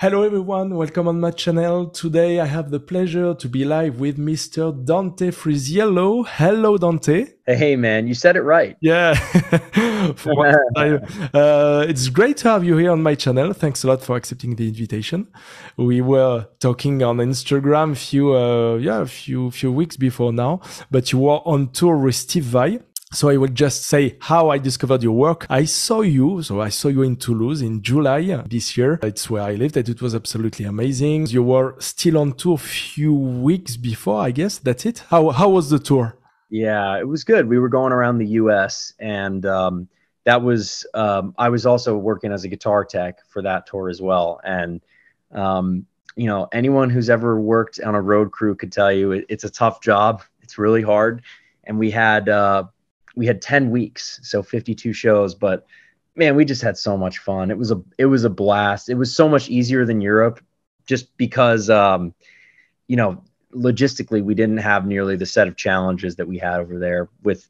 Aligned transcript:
Hello 0.00 0.22
everyone, 0.22 0.74
welcome 0.76 1.08
on 1.08 1.20
my 1.20 1.30
channel. 1.30 1.86
Today 1.90 2.40
I 2.40 2.46
have 2.46 2.70
the 2.70 2.80
pleasure 2.80 3.34
to 3.34 3.48
be 3.50 3.66
live 3.66 4.00
with 4.00 4.16
Mr. 4.16 4.72
Dante 4.72 5.30
Frisiello. 5.30 6.26
Hello 6.26 6.78
Dante. 6.78 7.34
Hey 7.46 7.76
man, 7.76 8.06
you 8.06 8.14
said 8.14 8.36
it 8.36 8.40
right. 8.40 8.78
Yeah. 8.80 9.10
uh, 11.34 11.84
it's 11.86 12.08
great 12.08 12.38
to 12.38 12.48
have 12.48 12.64
you 12.64 12.78
here 12.78 12.92
on 12.92 13.02
my 13.02 13.14
channel. 13.14 13.52
Thanks 13.52 13.84
a 13.84 13.88
lot 13.88 14.02
for 14.02 14.16
accepting 14.16 14.56
the 14.56 14.68
invitation. 14.68 15.28
We 15.76 16.00
were 16.00 16.46
talking 16.60 17.02
on 17.02 17.18
Instagram 17.18 17.92
a 17.92 17.96
few 17.96 18.34
uh, 18.34 18.76
yeah, 18.76 19.02
a 19.02 19.06
few 19.06 19.50
few 19.50 19.70
weeks 19.70 19.98
before 19.98 20.32
now, 20.32 20.62
but 20.90 21.12
you 21.12 21.18
were 21.18 21.40
on 21.44 21.72
tour 21.72 21.98
with 21.98 22.14
Steve 22.14 22.44
Vai 22.44 22.78
so 23.12 23.28
I 23.28 23.36
will 23.36 23.48
just 23.48 23.82
say 23.82 24.16
how 24.20 24.50
I 24.50 24.58
discovered 24.58 25.02
your 25.02 25.12
work. 25.12 25.44
I 25.50 25.64
saw 25.64 26.02
you, 26.02 26.42
so 26.42 26.60
I 26.60 26.68
saw 26.68 26.88
you 26.88 27.02
in 27.02 27.16
Toulouse 27.16 27.60
in 27.60 27.82
July 27.82 28.42
this 28.48 28.76
year. 28.76 29.00
It's 29.02 29.28
where 29.28 29.42
I 29.42 29.54
lived 29.54 29.76
and 29.76 29.88
it 29.88 30.00
was 30.00 30.14
absolutely 30.14 30.64
amazing. 30.64 31.26
You 31.26 31.42
were 31.42 31.74
still 31.80 32.18
on 32.18 32.34
tour 32.34 32.54
a 32.54 32.58
few 32.58 33.12
weeks 33.12 33.76
before, 33.76 34.22
I 34.22 34.30
guess. 34.30 34.58
That's 34.58 34.86
it. 34.86 35.02
How, 35.08 35.30
how 35.30 35.48
was 35.48 35.70
the 35.70 35.80
tour? 35.80 36.16
Yeah, 36.50 36.98
it 37.00 37.08
was 37.08 37.24
good. 37.24 37.48
We 37.48 37.58
were 37.58 37.68
going 37.68 37.92
around 37.92 38.18
the 38.18 38.28
US 38.28 38.92
and, 39.00 39.44
um, 39.44 39.88
that 40.24 40.42
was, 40.42 40.86
um, 40.94 41.34
I 41.36 41.48
was 41.48 41.66
also 41.66 41.96
working 41.96 42.30
as 42.30 42.44
a 42.44 42.48
guitar 42.48 42.84
tech 42.84 43.26
for 43.26 43.42
that 43.42 43.66
tour 43.66 43.88
as 43.88 44.00
well. 44.00 44.40
And, 44.44 44.80
um, 45.32 45.86
you 46.14 46.26
know, 46.26 46.46
anyone 46.52 46.90
who's 46.90 47.10
ever 47.10 47.40
worked 47.40 47.80
on 47.80 47.96
a 47.96 48.00
road 48.00 48.30
crew 48.30 48.54
could 48.54 48.70
tell 48.70 48.92
you 48.92 49.12
it, 49.12 49.24
it's 49.28 49.44
a 49.44 49.50
tough 49.50 49.80
job. 49.80 50.22
It's 50.42 50.58
really 50.58 50.82
hard. 50.82 51.22
And 51.64 51.78
we 51.78 51.90
had, 51.90 52.28
uh, 52.28 52.64
we 53.20 53.26
had 53.26 53.42
10 53.42 53.70
weeks, 53.70 54.18
so 54.22 54.42
52 54.42 54.94
shows, 54.94 55.34
but 55.34 55.66
man, 56.16 56.36
we 56.36 56.46
just 56.46 56.62
had 56.62 56.78
so 56.78 56.96
much 56.96 57.18
fun. 57.18 57.50
It 57.50 57.58
was 57.58 57.70
a 57.70 57.78
it 57.98 58.06
was 58.06 58.24
a 58.24 58.30
blast. 58.30 58.88
It 58.88 58.94
was 58.94 59.14
so 59.14 59.28
much 59.28 59.50
easier 59.50 59.84
than 59.84 60.00
Europe 60.00 60.40
just 60.86 61.14
because 61.18 61.68
um 61.68 62.14
you 62.88 62.96
know, 62.96 63.22
logistically 63.54 64.24
we 64.24 64.34
didn't 64.34 64.56
have 64.56 64.86
nearly 64.86 65.16
the 65.16 65.26
set 65.26 65.48
of 65.48 65.54
challenges 65.54 66.16
that 66.16 66.26
we 66.26 66.38
had 66.38 66.60
over 66.60 66.78
there 66.78 67.10
with 67.22 67.46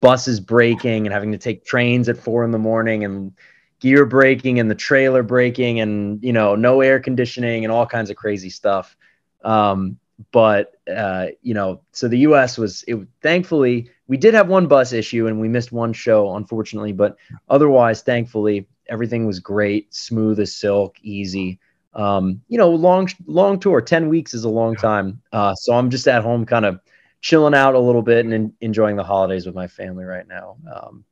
buses 0.00 0.40
breaking 0.40 1.06
and 1.06 1.12
having 1.12 1.32
to 1.32 1.38
take 1.38 1.66
trains 1.66 2.08
at 2.08 2.16
4 2.16 2.44
in 2.44 2.50
the 2.50 2.58
morning 2.58 3.04
and 3.04 3.34
gear 3.78 4.06
breaking 4.06 4.58
and 4.58 4.70
the 4.70 4.74
trailer 4.74 5.22
breaking 5.22 5.80
and 5.80 6.24
you 6.24 6.32
know, 6.32 6.54
no 6.54 6.80
air 6.80 6.98
conditioning 6.98 7.66
and 7.66 7.72
all 7.72 7.84
kinds 7.84 8.08
of 8.08 8.16
crazy 8.16 8.48
stuff. 8.48 8.96
Um 9.44 9.98
but 10.32 10.74
uh, 10.94 11.28
you 11.42 11.54
know, 11.54 11.80
so 11.92 12.08
the 12.08 12.18
U.S. 12.18 12.58
was 12.58 12.84
it. 12.86 12.98
Thankfully, 13.22 13.90
we 14.06 14.16
did 14.16 14.34
have 14.34 14.48
one 14.48 14.66
bus 14.66 14.92
issue 14.92 15.26
and 15.26 15.40
we 15.40 15.48
missed 15.48 15.72
one 15.72 15.92
show, 15.92 16.34
unfortunately. 16.34 16.92
But 16.92 17.16
otherwise, 17.48 18.02
thankfully, 18.02 18.66
everything 18.88 19.26
was 19.26 19.40
great, 19.40 19.94
smooth 19.94 20.40
as 20.40 20.54
silk, 20.54 20.96
easy. 21.02 21.58
Um, 21.94 22.40
you 22.48 22.58
know, 22.58 22.70
long 22.70 23.08
long 23.26 23.58
tour, 23.58 23.80
ten 23.80 24.08
weeks 24.08 24.34
is 24.34 24.44
a 24.44 24.48
long 24.48 24.76
time. 24.76 25.22
Uh, 25.32 25.54
so 25.54 25.74
I'm 25.74 25.90
just 25.90 26.08
at 26.08 26.22
home, 26.22 26.46
kind 26.46 26.64
of 26.64 26.80
chilling 27.20 27.54
out 27.54 27.74
a 27.74 27.78
little 27.78 28.02
bit 28.02 28.24
and 28.24 28.32
in, 28.32 28.52
enjoying 28.60 28.96
the 28.96 29.04
holidays 29.04 29.46
with 29.46 29.54
my 29.54 29.66
family 29.66 30.04
right 30.04 30.26
now. 30.26 30.56
Um, 30.72 31.04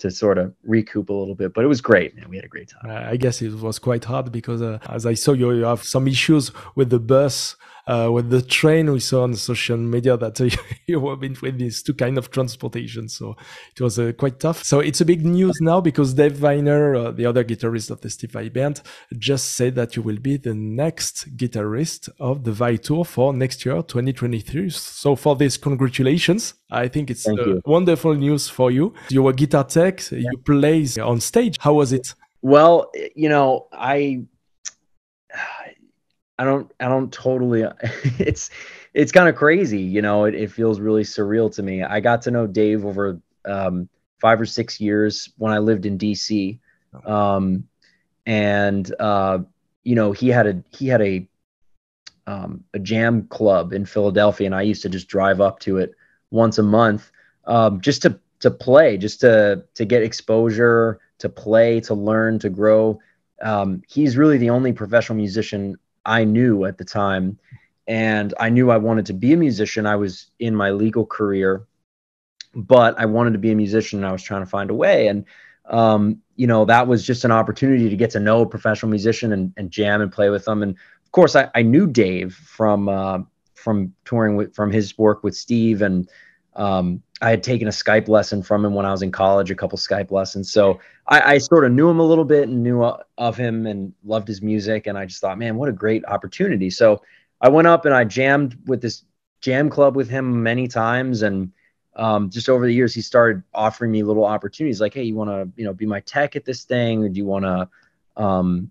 to 0.00 0.10
sort 0.10 0.38
of 0.38 0.54
recoup 0.64 1.10
a 1.10 1.12
little 1.12 1.34
bit, 1.34 1.52
but 1.52 1.62
it 1.62 1.68
was 1.68 1.80
great. 1.80 2.14
and 2.14 2.26
we 2.28 2.36
had 2.36 2.44
a 2.44 2.48
great 2.48 2.70
time. 2.70 2.90
I 2.90 3.16
guess 3.16 3.42
it 3.42 3.52
was 3.52 3.78
quite 3.78 4.04
hard 4.04 4.32
because, 4.32 4.62
uh, 4.62 4.78
as 4.88 5.04
I 5.04 5.14
saw, 5.14 5.32
you, 5.32 5.52
you 5.52 5.64
have 5.64 5.84
some 5.84 6.08
issues 6.08 6.52
with 6.74 6.88
the 6.88 6.98
bus 6.98 7.56
uh, 7.90 8.08
with 8.08 8.30
the 8.30 8.40
train 8.40 8.92
we 8.92 9.00
saw 9.00 9.24
on 9.24 9.34
social 9.34 9.76
media 9.76 10.16
that 10.16 10.40
uh, 10.40 10.48
you 10.86 11.00
were 11.00 11.16
between 11.16 11.58
these 11.58 11.82
two 11.82 11.94
kind 11.94 12.16
of 12.16 12.30
transportation 12.30 13.08
so 13.08 13.36
it 13.74 13.80
was 13.80 13.98
uh, 13.98 14.12
quite 14.16 14.38
tough. 14.38 14.62
So 14.62 14.78
it's 14.78 15.00
a 15.00 15.04
big 15.04 15.26
news 15.26 15.58
now 15.60 15.80
because 15.80 16.14
dave 16.14 16.40
weiner 16.40 16.94
uh, 16.94 17.10
the 17.10 17.26
other 17.26 17.42
guitarist 17.42 17.90
of 17.90 18.00
the 18.00 18.10
steve 18.10 18.52
band 18.52 18.82
just 19.18 19.56
said 19.56 19.74
that 19.74 19.96
you 19.96 20.02
will 20.02 20.18
be 20.18 20.36
the 20.36 20.54
next 20.54 21.36
guitarist 21.36 22.08
of 22.20 22.44
the 22.44 22.52
vai 22.52 22.76
tour 22.76 23.04
for 23.04 23.32
next 23.32 23.66
year 23.66 23.82
2023 23.82 24.70
so 24.70 25.16
for 25.16 25.34
this 25.34 25.56
congratulations. 25.56 26.54
I 26.70 26.86
think 26.86 27.10
it's 27.10 27.26
wonderful 27.66 28.14
news 28.14 28.48
for 28.48 28.70
you. 28.70 28.94
You 29.08 29.24
were 29.24 29.32
guitar 29.32 29.64
tech 29.64 30.08
yeah. 30.12 30.18
you 30.30 30.38
play 30.38 30.86
on 31.02 31.18
stage. 31.20 31.56
How 31.58 31.74
was 31.74 31.92
it? 31.92 32.14
Well 32.42 32.90
you 33.16 33.28
know 33.28 33.66
i 33.72 34.22
I 36.40 36.44
don't 36.44 36.72
I 36.80 36.88
don't 36.88 37.12
totally 37.12 37.64
it's 38.18 38.48
it's 38.94 39.12
kind 39.12 39.28
of 39.28 39.36
crazy, 39.36 39.82
you 39.82 40.00
know, 40.00 40.24
it, 40.24 40.34
it 40.34 40.50
feels 40.50 40.80
really 40.80 41.02
surreal 41.02 41.54
to 41.54 41.62
me. 41.62 41.82
I 41.82 42.00
got 42.00 42.22
to 42.22 42.30
know 42.30 42.46
Dave 42.46 42.86
over 42.86 43.20
um, 43.44 43.90
five 44.22 44.40
or 44.40 44.46
six 44.46 44.80
years 44.80 45.28
when 45.36 45.52
I 45.52 45.58
lived 45.58 45.84
in 45.84 45.98
DC. 45.98 46.58
Um, 47.04 47.68
and 48.24 48.90
uh, 48.98 49.40
you 49.84 49.94
know, 49.94 50.12
he 50.12 50.28
had 50.28 50.46
a 50.46 50.64
he 50.70 50.88
had 50.88 51.02
a 51.02 51.28
um, 52.26 52.64
a 52.72 52.78
jam 52.78 53.26
club 53.26 53.74
in 53.74 53.84
Philadelphia, 53.84 54.46
and 54.46 54.54
I 54.54 54.62
used 54.62 54.80
to 54.82 54.88
just 54.88 55.08
drive 55.08 55.42
up 55.42 55.60
to 55.60 55.76
it 55.76 55.92
once 56.30 56.56
a 56.56 56.62
month, 56.62 57.12
um, 57.44 57.82
just 57.82 58.00
to 58.02 58.18
to 58.38 58.50
play, 58.50 58.96
just 58.96 59.20
to 59.20 59.64
to 59.74 59.84
get 59.84 60.02
exposure, 60.02 61.00
to 61.18 61.28
play, 61.28 61.80
to 61.80 61.92
learn, 61.92 62.38
to 62.38 62.48
grow. 62.48 62.98
Um, 63.42 63.82
he's 63.86 64.16
really 64.16 64.38
the 64.38 64.50
only 64.50 64.72
professional 64.72 65.16
musician 65.18 65.76
I 66.04 66.24
knew 66.24 66.64
at 66.64 66.78
the 66.78 66.84
time. 66.84 67.38
And 67.86 68.34
I 68.38 68.50
knew 68.50 68.70
I 68.70 68.76
wanted 68.76 69.06
to 69.06 69.12
be 69.12 69.32
a 69.32 69.36
musician. 69.36 69.84
I 69.84 69.96
was 69.96 70.30
in 70.38 70.54
my 70.54 70.70
legal 70.70 71.04
career, 71.04 71.66
but 72.54 72.98
I 72.98 73.06
wanted 73.06 73.32
to 73.32 73.38
be 73.38 73.50
a 73.50 73.56
musician 73.56 73.98
and 73.98 74.06
I 74.06 74.12
was 74.12 74.22
trying 74.22 74.42
to 74.42 74.50
find 74.50 74.70
a 74.70 74.74
way. 74.74 75.08
And, 75.08 75.24
um, 75.68 76.22
you 76.36 76.46
know, 76.46 76.64
that 76.66 76.86
was 76.86 77.04
just 77.04 77.24
an 77.24 77.32
opportunity 77.32 77.90
to 77.90 77.96
get 77.96 78.10
to 78.10 78.20
know 78.20 78.42
a 78.42 78.46
professional 78.46 78.90
musician 78.90 79.32
and, 79.32 79.52
and 79.56 79.70
jam 79.70 80.02
and 80.02 80.12
play 80.12 80.30
with 80.30 80.44
them. 80.44 80.62
And 80.62 80.72
of 80.72 81.12
course, 81.12 81.34
I, 81.34 81.50
I 81.54 81.62
knew 81.62 81.86
Dave 81.88 82.34
from, 82.34 82.88
uh, 82.88 83.20
from 83.54 83.92
touring 84.04 84.36
with, 84.36 84.54
from 84.54 84.70
his 84.70 84.96
work 84.96 85.24
with 85.24 85.34
Steve 85.36 85.82
and, 85.82 86.08
um, 86.54 87.02
I 87.22 87.30
had 87.30 87.42
taken 87.42 87.68
a 87.68 87.70
Skype 87.72 88.08
lesson 88.08 88.42
from 88.42 88.64
him 88.64 88.74
when 88.74 88.86
I 88.86 88.92
was 88.92 89.02
in 89.02 89.12
college, 89.12 89.50
a 89.50 89.54
couple 89.54 89.76
Skype 89.76 90.10
lessons. 90.10 90.50
So 90.50 90.80
I, 91.06 91.34
I 91.34 91.38
sort 91.38 91.64
of 91.64 91.72
knew 91.72 91.88
him 91.88 92.00
a 92.00 92.04
little 92.04 92.24
bit 92.24 92.48
and 92.48 92.62
knew 92.62 92.82
uh, 92.82 93.02
of 93.18 93.36
him 93.36 93.66
and 93.66 93.92
loved 94.04 94.26
his 94.26 94.40
music. 94.40 94.86
And 94.86 94.96
I 94.96 95.04
just 95.04 95.20
thought, 95.20 95.38
man, 95.38 95.56
what 95.56 95.68
a 95.68 95.72
great 95.72 96.04
opportunity. 96.06 96.70
So 96.70 97.02
I 97.40 97.48
went 97.48 97.68
up 97.68 97.84
and 97.84 97.94
I 97.94 98.04
jammed 98.04 98.56
with 98.66 98.80
this 98.80 99.04
jam 99.40 99.68
club 99.68 99.96
with 99.96 100.08
him 100.08 100.42
many 100.42 100.66
times. 100.66 101.22
And 101.22 101.52
um, 101.94 102.30
just 102.30 102.48
over 102.48 102.64
the 102.66 102.72
years, 102.72 102.94
he 102.94 103.02
started 103.02 103.42
offering 103.52 103.90
me 103.90 104.02
little 104.02 104.24
opportunities 104.24 104.80
like, 104.80 104.94
hey, 104.94 105.02
you 105.02 105.14
want 105.14 105.30
to, 105.30 105.48
you 105.56 105.64
know, 105.64 105.74
be 105.74 105.86
my 105.86 106.00
tech 106.00 106.36
at 106.36 106.46
this 106.46 106.64
thing? 106.64 107.04
Or 107.04 107.08
do 107.08 107.18
you 107.18 107.26
want 107.26 107.44
to 107.44 107.68
um, 108.22 108.70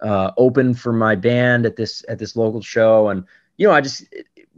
uh, 0.00 0.32
open 0.38 0.72
for 0.72 0.92
my 0.92 1.14
band 1.14 1.66
at 1.66 1.76
this 1.76 2.04
at 2.08 2.18
this 2.18 2.36
local 2.36 2.62
show? 2.62 3.08
And 3.08 3.24
you 3.58 3.68
know, 3.68 3.74
I 3.74 3.82
just 3.82 4.06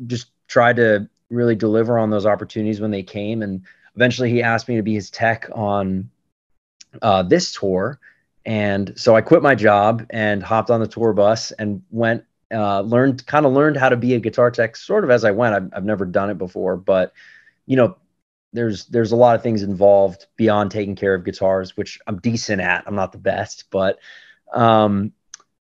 just 0.06 0.28
tried 0.46 0.76
to 0.76 1.08
really 1.34 1.54
deliver 1.54 1.98
on 1.98 2.10
those 2.10 2.26
opportunities 2.26 2.80
when 2.80 2.90
they 2.90 3.02
came. 3.02 3.42
And 3.42 3.62
eventually 3.96 4.30
he 4.30 4.42
asked 4.42 4.68
me 4.68 4.76
to 4.76 4.82
be 4.82 4.94
his 4.94 5.10
tech 5.10 5.48
on 5.52 6.10
uh, 7.02 7.22
this 7.22 7.52
tour. 7.52 7.98
And 8.46 8.92
so 8.96 9.16
I 9.16 9.20
quit 9.20 9.42
my 9.42 9.54
job 9.54 10.06
and 10.10 10.42
hopped 10.42 10.70
on 10.70 10.80
the 10.80 10.86
tour 10.86 11.12
bus 11.12 11.50
and 11.52 11.82
went, 11.90 12.24
uh, 12.52 12.80
learned, 12.82 13.26
kind 13.26 13.46
of 13.46 13.52
learned 13.52 13.76
how 13.76 13.88
to 13.88 13.96
be 13.96 14.14
a 14.14 14.20
guitar 14.20 14.50
tech 14.50 14.76
sort 14.76 15.04
of 15.04 15.10
as 15.10 15.24
I 15.24 15.30
went. 15.30 15.54
I've, 15.54 15.70
I've 15.74 15.84
never 15.84 16.04
done 16.04 16.30
it 16.30 16.38
before, 16.38 16.76
but 16.76 17.12
you 17.66 17.76
know, 17.76 17.96
there's, 18.52 18.86
there's 18.86 19.12
a 19.12 19.16
lot 19.16 19.34
of 19.34 19.42
things 19.42 19.62
involved 19.62 20.26
beyond 20.36 20.70
taking 20.70 20.94
care 20.94 21.14
of 21.14 21.24
guitars, 21.24 21.76
which 21.76 21.98
I'm 22.06 22.18
decent 22.20 22.60
at. 22.60 22.84
I'm 22.86 22.94
not 22.94 23.12
the 23.12 23.18
best, 23.18 23.64
but, 23.70 23.98
um, 24.52 25.12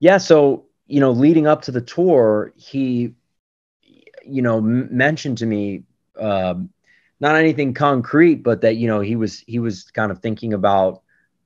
yeah. 0.01 0.19
So, 0.19 0.67
you 0.87 1.01
know, 1.01 1.13
leading 1.13 1.47
up 1.47 1.63
to 1.63 1.71
the 1.71 1.81
tour, 1.81 2.53
he 2.57 3.15
you 4.27 4.43
know, 4.43 4.59
m- 4.59 4.89
mentioned 4.97 5.39
to 5.39 5.47
me, 5.47 5.83
uh, 6.21 6.55
not 7.21 7.37
anything 7.37 7.75
concrete, 7.75 8.43
but 8.43 8.61
that 8.63 8.77
you 8.77 8.87
know 8.89 9.01
he 9.01 9.17
was 9.17 9.41
he 9.41 9.59
was 9.59 9.85
kind 9.93 10.11
of 10.11 10.19
thinking 10.19 10.53
about 10.53 11.03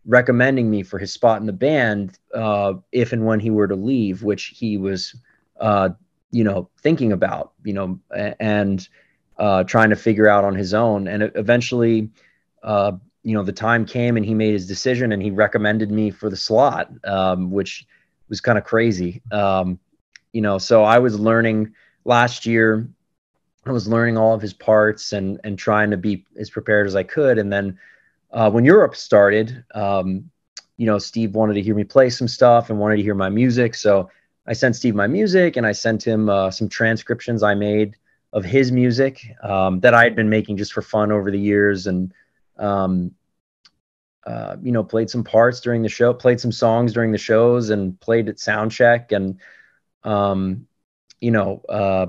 recommending 0.07 0.71
me 0.71 0.83
for 0.83 0.99
his 0.99 1.13
spot 1.13 1.41
in 1.41 1.47
the 1.47 1.53
band 1.53 2.19
uh, 2.35 2.73
if 2.93 3.13
and 3.13 3.27
when 3.27 3.39
he 3.39 3.51
were 3.51 3.69
to 3.69 3.77
leave, 3.77 4.23
which 4.23 4.47
he 4.47 4.79
was, 4.79 5.15
uh, 5.61 5.91
you 6.31 6.43
know, 6.43 6.69
thinking 6.81 7.13
about, 7.13 7.53
you 7.63 7.75
know, 7.75 8.01
and 8.41 8.89
uh, 9.39 9.63
trying 9.65 9.91
to 9.91 9.97
figure 9.97 10.29
out 10.29 10.45
on 10.45 10.55
his 10.55 10.73
own. 10.73 11.07
And 11.07 11.31
eventually, 11.35 12.09
uh, 12.63 12.93
you 13.23 13.35
know, 13.35 13.43
the 13.43 13.53
time 13.53 13.85
came 13.85 14.17
and 14.17 14.25
he 14.25 14.35
made 14.35 14.55
his 14.55 14.67
decision 14.67 15.13
and 15.13 15.23
he 15.23 15.31
recommended 15.31 15.91
me 15.91 16.11
for 16.11 16.31
the 16.31 16.37
slot, 16.37 16.91
um, 17.05 17.51
which 17.51 17.87
was 18.31 18.41
kind 18.41 18.57
of 18.57 18.65
crazy. 18.65 19.21
Um, 19.31 19.79
you 20.33 20.41
know, 20.41 20.57
so 20.59 20.85
I 20.85 20.99
was 20.99 21.21
learning 21.21 21.75
last 22.09 22.47
year 22.47 22.89
I 23.67 23.71
was 23.71 23.87
learning 23.87 24.17
all 24.17 24.35
of 24.35 24.41
his 24.41 24.55
parts 24.55 25.13
and 25.13 25.39
and 25.45 25.59
trying 25.59 25.91
to 25.91 25.97
be 25.97 26.25
as 26.39 26.51
prepared 26.51 26.87
as 26.87 26.97
I 26.97 27.03
could. 27.03 27.39
And 27.39 27.53
then 27.53 27.79
uh, 28.33 28.51
when 28.51 28.65
Europe 28.65 28.97
started, 28.97 29.65
um, 29.75 30.31
you 30.79 30.87
know, 30.87 30.99
Steve 30.99 31.35
wanted 31.35 31.55
to 31.55 31.63
hear 31.63 31.75
me 31.75 31.85
play 31.85 32.09
some 32.09 32.29
stuff 32.29 32.71
and 32.71 32.79
wanted 32.79 32.97
to 32.97 33.03
hear 33.03 33.15
my 33.15 33.29
music. 33.29 33.75
So 33.75 34.11
I 34.47 34.55
sent 34.55 34.77
Steve 34.77 34.95
my 34.95 35.07
music 35.07 35.57
and 35.57 35.67
I 35.67 35.73
sent 35.73 36.03
him 36.03 36.31
uh, 36.31 36.51
some 36.51 36.69
transcriptions 36.69 37.43
I 37.43 37.55
made 37.55 37.97
of 38.33 38.45
his 38.45 38.73
music 38.73 39.21
um, 39.43 39.81
that 39.81 39.95
I 39.95 40.05
had 40.05 40.17
been 40.17 40.31
making 40.31 40.57
just 40.57 40.73
for 40.73 40.83
fun 40.83 41.13
over 41.13 41.31
the 41.31 41.39
years. 41.39 41.87
And 41.87 42.13
um, 42.57 43.13
uh, 44.27 44.57
you 44.63 44.73
know, 44.73 44.85
played 44.85 45.11
some 45.11 45.25
parts 45.25 45.61
during 45.61 45.83
the 45.83 45.89
show, 45.89 46.15
played 46.15 46.41
some 46.41 46.53
songs 46.53 46.93
during 46.93 47.13
the 47.13 47.19
shows, 47.19 47.71
and 47.71 47.99
played 48.01 48.29
at 48.29 48.39
sound 48.39 48.71
check, 48.71 49.13
and 49.13 49.39
um, 50.05 50.68
you 51.21 51.31
know, 51.31 51.63
uh, 51.69 52.07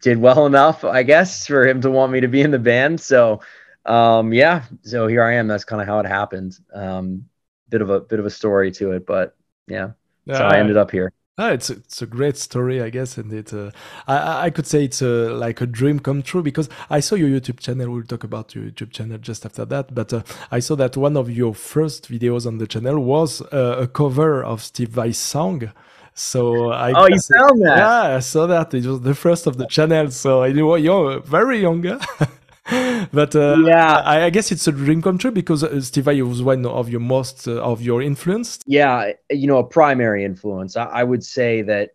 did 0.00 0.18
well 0.18 0.46
enough, 0.52 0.84
I 0.84 1.02
guess, 1.02 1.46
for 1.46 1.66
him 1.66 1.80
to 1.82 1.90
want 1.90 2.12
me 2.12 2.20
to 2.20 2.28
be 2.28 2.42
in 2.42 2.50
the 2.50 2.58
band. 2.58 3.00
So, 3.00 3.40
um, 3.84 4.32
yeah, 4.32 4.64
so 4.82 5.06
here 5.06 5.22
I 5.22 5.34
am. 5.34 5.46
That's 5.46 5.64
kind 5.64 5.80
of 5.80 5.88
how 5.88 5.98
it 6.00 6.06
happened. 6.06 6.58
Um, 6.74 7.26
bit 7.68 7.82
of 7.82 7.90
a 7.90 8.00
bit 8.00 8.18
of 8.18 8.26
a 8.26 8.30
story 8.30 8.70
to 8.72 8.92
it, 8.92 9.06
but 9.06 9.36
yeah, 9.68 9.90
yeah 10.24 10.38
so 10.38 10.44
I 10.44 10.58
ended 10.58 10.76
up 10.76 10.90
here. 10.90 11.12
Ah, 11.38 11.50
it's 11.50 11.68
it's 11.68 12.00
a 12.00 12.06
great 12.06 12.38
story, 12.38 12.80
I 12.80 12.88
guess, 12.88 13.18
and 13.18 13.30
it 13.30 13.52
uh, 13.52 13.70
I 14.08 14.46
I 14.46 14.50
could 14.50 14.66
say 14.66 14.84
it's 14.84 15.02
a, 15.02 15.34
like 15.34 15.60
a 15.60 15.66
dream 15.66 16.00
come 16.00 16.22
true 16.22 16.42
because 16.42 16.70
I 16.88 17.00
saw 17.00 17.14
your 17.14 17.28
YouTube 17.28 17.60
channel. 17.60 17.90
We'll 17.90 18.04
talk 18.04 18.24
about 18.24 18.54
your 18.54 18.64
YouTube 18.64 18.90
channel 18.90 19.18
just 19.18 19.44
after 19.44 19.66
that, 19.66 19.94
but 19.94 20.14
uh, 20.14 20.22
I 20.50 20.60
saw 20.60 20.76
that 20.76 20.96
one 20.96 21.14
of 21.14 21.30
your 21.30 21.54
first 21.54 22.10
videos 22.10 22.46
on 22.46 22.56
the 22.56 22.66
channel 22.66 22.98
was 23.04 23.42
uh, 23.52 23.76
a 23.78 23.86
cover 23.86 24.42
of 24.42 24.62
Steve 24.62 24.88
Vai's 24.88 25.18
song. 25.18 25.70
So 26.18 26.70
I 26.70 26.92
oh, 26.92 27.06
you 27.08 27.20
found 27.20 27.62
that? 27.62 27.76
Yeah, 27.76 28.16
I 28.16 28.20
saw 28.20 28.46
that. 28.46 28.72
It 28.72 28.86
was 28.86 29.02
the 29.02 29.14
first 29.14 29.46
of 29.46 29.58
the 29.58 29.66
channel. 29.66 30.10
So 30.10 30.42
I 30.42 30.50
knew 30.50 30.74
you're 30.76 31.20
very 31.20 31.60
young. 31.60 31.82
but 33.12 33.36
uh, 33.36 33.58
yeah, 33.66 33.98
I, 33.98 34.24
I, 34.24 34.30
guess 34.30 34.50
it's 34.50 34.66
a 34.66 34.72
dream 34.72 35.02
come 35.02 35.18
true 35.18 35.30
because 35.30 35.62
uh, 35.62 35.78
Steve 35.82 36.04
Vai 36.04 36.22
was 36.22 36.42
one 36.42 36.64
of 36.64 36.88
your 36.88 37.00
most 37.00 37.46
uh, 37.46 37.62
of 37.62 37.82
your 37.82 38.00
influence. 38.00 38.60
Yeah, 38.66 39.12
you 39.30 39.46
know, 39.46 39.58
a 39.58 39.64
primary 39.64 40.24
influence. 40.24 40.74
I, 40.74 40.86
I, 40.86 41.04
would 41.04 41.22
say 41.22 41.60
that, 41.62 41.90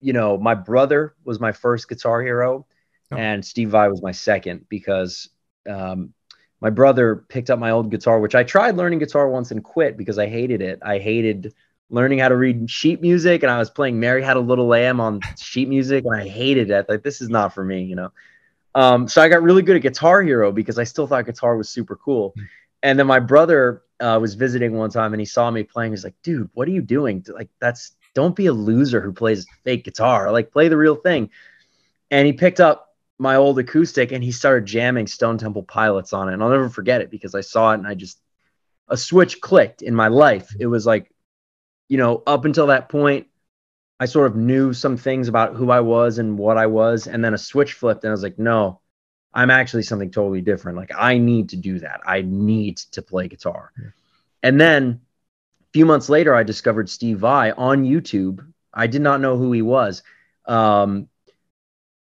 you 0.00 0.12
know, 0.12 0.36
my 0.36 0.56
brother 0.56 1.14
was 1.24 1.38
my 1.38 1.52
first 1.52 1.88
guitar 1.88 2.22
hero, 2.22 2.66
oh. 3.12 3.16
and 3.16 3.44
Steve 3.44 3.70
Vai 3.70 3.88
was 3.88 4.02
my 4.02 4.12
second 4.12 4.66
because 4.68 5.28
um, 5.70 6.12
my 6.60 6.70
brother 6.70 7.24
picked 7.28 7.50
up 7.50 7.60
my 7.60 7.70
old 7.70 7.92
guitar, 7.92 8.18
which 8.18 8.34
I 8.34 8.42
tried 8.42 8.76
learning 8.76 8.98
guitar 8.98 9.28
once 9.28 9.52
and 9.52 9.62
quit 9.62 9.96
because 9.96 10.18
I 10.18 10.26
hated 10.26 10.62
it. 10.62 10.80
I 10.82 10.98
hated 10.98 11.54
learning 11.88 12.18
how 12.18 12.28
to 12.28 12.36
read 12.36 12.70
sheet 12.70 13.00
music, 13.00 13.42
and 13.42 13.50
I 13.50 13.58
was 13.58 13.70
playing 13.70 14.00
"Mary 14.00 14.22
Had 14.22 14.36
a 14.36 14.40
Little 14.40 14.66
Lamb" 14.66 15.00
on 15.00 15.20
sheet 15.38 15.68
music, 15.68 16.04
and 16.04 16.14
I 16.14 16.28
hated 16.28 16.70
it. 16.70 16.88
Like 16.88 17.02
this 17.02 17.20
is 17.20 17.28
not 17.28 17.54
for 17.54 17.64
me, 17.64 17.84
you 17.84 17.96
know. 17.96 18.12
Um, 18.74 19.08
so 19.08 19.22
I 19.22 19.28
got 19.28 19.42
really 19.42 19.62
good 19.62 19.76
at 19.76 19.82
Guitar 19.82 20.22
Hero 20.22 20.52
because 20.52 20.78
I 20.78 20.84
still 20.84 21.06
thought 21.06 21.24
guitar 21.24 21.56
was 21.56 21.68
super 21.68 21.96
cool. 21.96 22.34
Hmm. 22.36 22.44
And 22.82 22.98
then 22.98 23.06
my 23.06 23.20
brother 23.20 23.82
uh, 24.00 24.18
was 24.20 24.34
visiting 24.34 24.74
one 24.74 24.90
time 24.90 25.14
and 25.14 25.20
he 25.20 25.24
saw 25.24 25.50
me 25.50 25.62
playing. 25.62 25.92
He's 25.92 26.04
like, 26.04 26.14
dude, 26.22 26.50
what 26.52 26.68
are 26.68 26.72
you 26.72 26.82
doing? 26.82 27.24
Like, 27.26 27.48
that's 27.58 27.96
don't 28.14 28.36
be 28.36 28.46
a 28.46 28.52
loser 28.52 29.00
who 29.00 29.12
plays 29.12 29.46
fake 29.64 29.84
guitar. 29.84 30.30
Like, 30.30 30.52
play 30.52 30.68
the 30.68 30.76
real 30.76 30.94
thing. 30.94 31.30
And 32.10 32.26
he 32.26 32.32
picked 32.32 32.60
up 32.60 32.94
my 33.18 33.36
old 33.36 33.58
acoustic 33.58 34.12
and 34.12 34.22
he 34.22 34.30
started 34.30 34.66
jamming 34.66 35.06
Stone 35.06 35.38
Temple 35.38 35.62
Pilots 35.62 36.12
on 36.12 36.28
it. 36.28 36.34
And 36.34 36.42
I'll 36.42 36.50
never 36.50 36.68
forget 36.68 37.00
it 37.00 37.10
because 37.10 37.34
I 37.34 37.40
saw 37.40 37.72
it 37.72 37.78
and 37.78 37.86
I 37.86 37.94
just, 37.94 38.20
a 38.88 38.96
switch 38.96 39.40
clicked 39.40 39.82
in 39.82 39.94
my 39.94 40.08
life. 40.08 40.54
It 40.60 40.66
was 40.66 40.86
like, 40.86 41.10
you 41.88 41.98
know, 41.98 42.22
up 42.26 42.44
until 42.44 42.68
that 42.68 42.88
point, 42.88 43.26
I 43.98 44.06
sort 44.06 44.26
of 44.26 44.36
knew 44.36 44.72
some 44.72 44.96
things 44.96 45.28
about 45.28 45.54
who 45.54 45.70
I 45.70 45.80
was 45.80 46.18
and 46.18 46.38
what 46.38 46.58
I 46.58 46.66
was, 46.66 47.06
and 47.06 47.24
then 47.24 47.34
a 47.34 47.38
switch 47.38 47.72
flipped, 47.74 48.04
and 48.04 48.10
I 48.10 48.12
was 48.12 48.22
like, 48.22 48.38
no, 48.38 48.80
I'm 49.32 49.50
actually 49.50 49.82
something 49.82 50.10
totally 50.10 50.40
different. 50.40 50.78
Like 50.78 50.92
I 50.96 51.18
need 51.18 51.50
to 51.50 51.56
do 51.56 51.78
that. 51.80 52.00
I 52.06 52.22
need 52.22 52.78
to 52.92 53.02
play 53.02 53.28
guitar. 53.28 53.70
Yeah. 53.78 53.90
And 54.42 54.60
then 54.60 55.00
a 55.60 55.66
few 55.72 55.84
months 55.84 56.08
later, 56.08 56.34
I 56.34 56.42
discovered 56.42 56.88
Steve 56.88 57.18
Vai 57.18 57.52
on 57.52 57.84
YouTube. 57.84 58.46
I 58.72 58.86
did 58.86 59.02
not 59.02 59.20
know 59.20 59.36
who 59.36 59.52
he 59.52 59.62
was. 59.62 60.02
Um, 60.46 61.08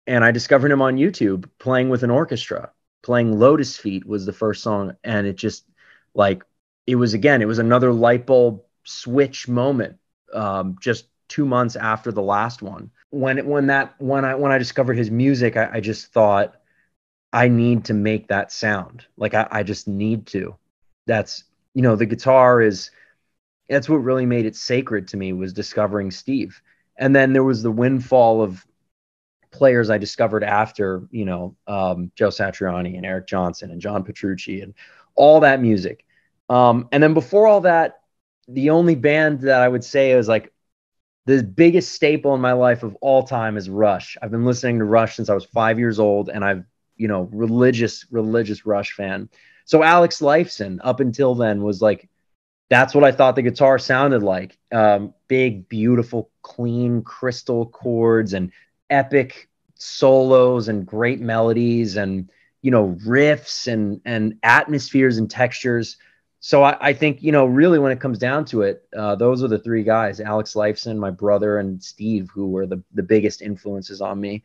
and 0.06 0.24
I 0.24 0.32
discovered 0.32 0.72
him 0.72 0.82
on 0.82 0.96
YouTube 0.96 1.50
playing 1.60 1.90
with 1.90 2.04
an 2.04 2.12
orchestra, 2.12 2.72
playing 3.04 3.38
Lotus 3.38 3.76
Feet 3.76 4.06
was 4.06 4.26
the 4.26 4.32
first 4.32 4.64
song. 4.64 4.96
And 5.04 5.28
it 5.28 5.36
just 5.36 5.66
like, 6.14 6.44
it 6.86 6.96
was 6.96 7.14
again, 7.14 7.42
it 7.42 7.48
was 7.48 7.60
another 7.60 7.92
light 7.92 8.26
bulb 8.26 8.62
switch 8.88 9.48
moment. 9.48 9.98
Um, 10.34 10.78
just 10.82 11.08
two 11.28 11.46
months 11.46 11.76
after 11.76 12.12
the 12.12 12.22
last 12.22 12.62
one. 12.62 12.92
When 13.10 13.46
when 13.48 13.68
that 13.68 13.96
when 14.00 14.26
I 14.26 14.36
when 14.36 14.52
I 14.52 14.58
discovered 14.58 14.98
his 14.98 15.12
music, 15.12 15.58
I, 15.58 15.70
I 15.74 15.80
just 15.80 16.08
thought 16.14 16.56
I 17.32 17.48
need 17.48 17.86
to 17.86 17.94
make 17.94 18.28
that 18.28 18.52
sound. 18.52 19.06
Like 19.18 19.34
I, 19.34 19.48
I 19.52 19.64
just 19.64 19.88
need 19.88 20.28
to. 20.28 20.56
That's 21.06 21.44
you 21.74 21.82
know 21.82 21.96
the 21.96 22.06
guitar 22.06 22.62
is 22.62 22.92
that's 23.70 23.90
what 23.90 23.98
really 23.98 24.26
made 24.26 24.46
it 24.46 24.56
sacred 24.56 25.08
to 25.10 25.18
me 25.18 25.34
was 25.34 25.54
discovering 25.54 26.12
Steve. 26.12 26.62
And 26.98 27.16
then 27.16 27.34
there 27.34 27.44
was 27.44 27.62
the 27.62 27.72
windfall 27.72 28.42
of 28.42 28.66
players 29.52 29.90
I 29.90 29.98
discovered 29.98 30.44
after, 30.44 31.08
you 31.12 31.26
know, 31.26 31.56
um, 31.68 32.12
Joe 32.16 32.30
Satriani 32.30 32.96
and 32.96 33.06
Eric 33.06 33.28
Johnson 33.28 33.72
and 33.72 33.82
John 33.82 34.04
Petrucci 34.04 34.62
and 34.62 34.74
all 35.16 35.42
that 35.42 35.62
music. 35.62 36.06
Um, 36.50 36.88
and 36.92 37.04
then 37.04 37.14
before 37.14 37.48
all 37.48 37.62
that, 37.62 38.02
the 38.48 38.70
only 38.70 38.96
band 38.96 39.42
that 39.42 39.62
I 39.62 39.68
would 39.68 39.84
say 39.84 40.12
is 40.12 40.28
like 40.28 40.54
the 41.26 41.44
biggest 41.44 41.92
staple 41.92 42.34
in 42.34 42.42
my 42.42 42.54
life 42.54 42.84
of 42.84 42.96
all 43.02 43.24
time 43.24 43.58
is 43.58 43.70
Rush. 43.70 44.18
I've 44.22 44.32
been 44.32 44.46
listening 44.46 44.80
to 44.80 44.86
Rush 44.86 45.16
since 45.18 45.30
I 45.30 45.34
was 45.34 45.46
five 45.46 45.78
years 45.78 46.00
old, 46.00 46.30
and 46.30 46.44
I've, 46.44 46.64
you 46.96 47.08
know, 47.08 47.30
religious, 47.34 48.06
religious 48.10 48.66
Rush 48.66 48.94
fan. 48.94 49.30
So 49.66 49.84
Alex 49.84 50.22
Lifeson, 50.22 50.80
up 50.82 51.02
until 51.02 51.36
then, 51.36 51.62
was 51.64 51.82
like, 51.82 52.10
that's 52.70 52.96
what 52.96 53.04
I 53.04 53.12
thought 53.12 53.36
the 53.36 53.42
guitar 53.42 53.78
sounded 53.78 54.24
like. 54.24 54.58
Um, 54.72 55.14
big, 55.28 55.68
beautiful, 55.68 56.32
clean 56.42 57.02
crystal 57.02 57.66
chords 57.66 58.34
and 58.34 58.52
epic 58.90 59.50
solos 59.76 60.70
and 60.70 60.86
great 60.86 61.20
melodies 61.20 61.98
and 61.98 62.32
you 62.62 62.72
know 62.72 62.98
riffs 63.06 63.72
and 63.72 64.02
and 64.06 64.40
atmospheres 64.44 65.18
and 65.18 65.30
textures 65.30 65.98
so 66.40 66.64
I, 66.64 66.78
I, 66.80 66.94
think 66.94 67.22
you 67.24 67.32
know 67.32 67.46
really 67.46 67.80
when 67.80 67.92
it 67.92 68.00
comes 68.00 68.18
down 68.18 68.46
to 68.46 68.62
it 68.62 68.88
uh, 68.98 69.16
those 69.16 69.44
are 69.44 69.48
the 69.48 69.60
three 69.60 69.84
guys 69.84 70.20
alex 70.20 70.54
lifeson 70.54 70.98
my 70.98 71.12
brother 71.12 71.58
and 71.58 71.82
steve 71.82 72.30
who 72.34 72.50
were 72.50 72.66
the, 72.66 72.82
the 72.94 73.04
biggest 73.04 73.42
influences 73.42 74.02
on 74.02 74.20
me. 74.20 74.44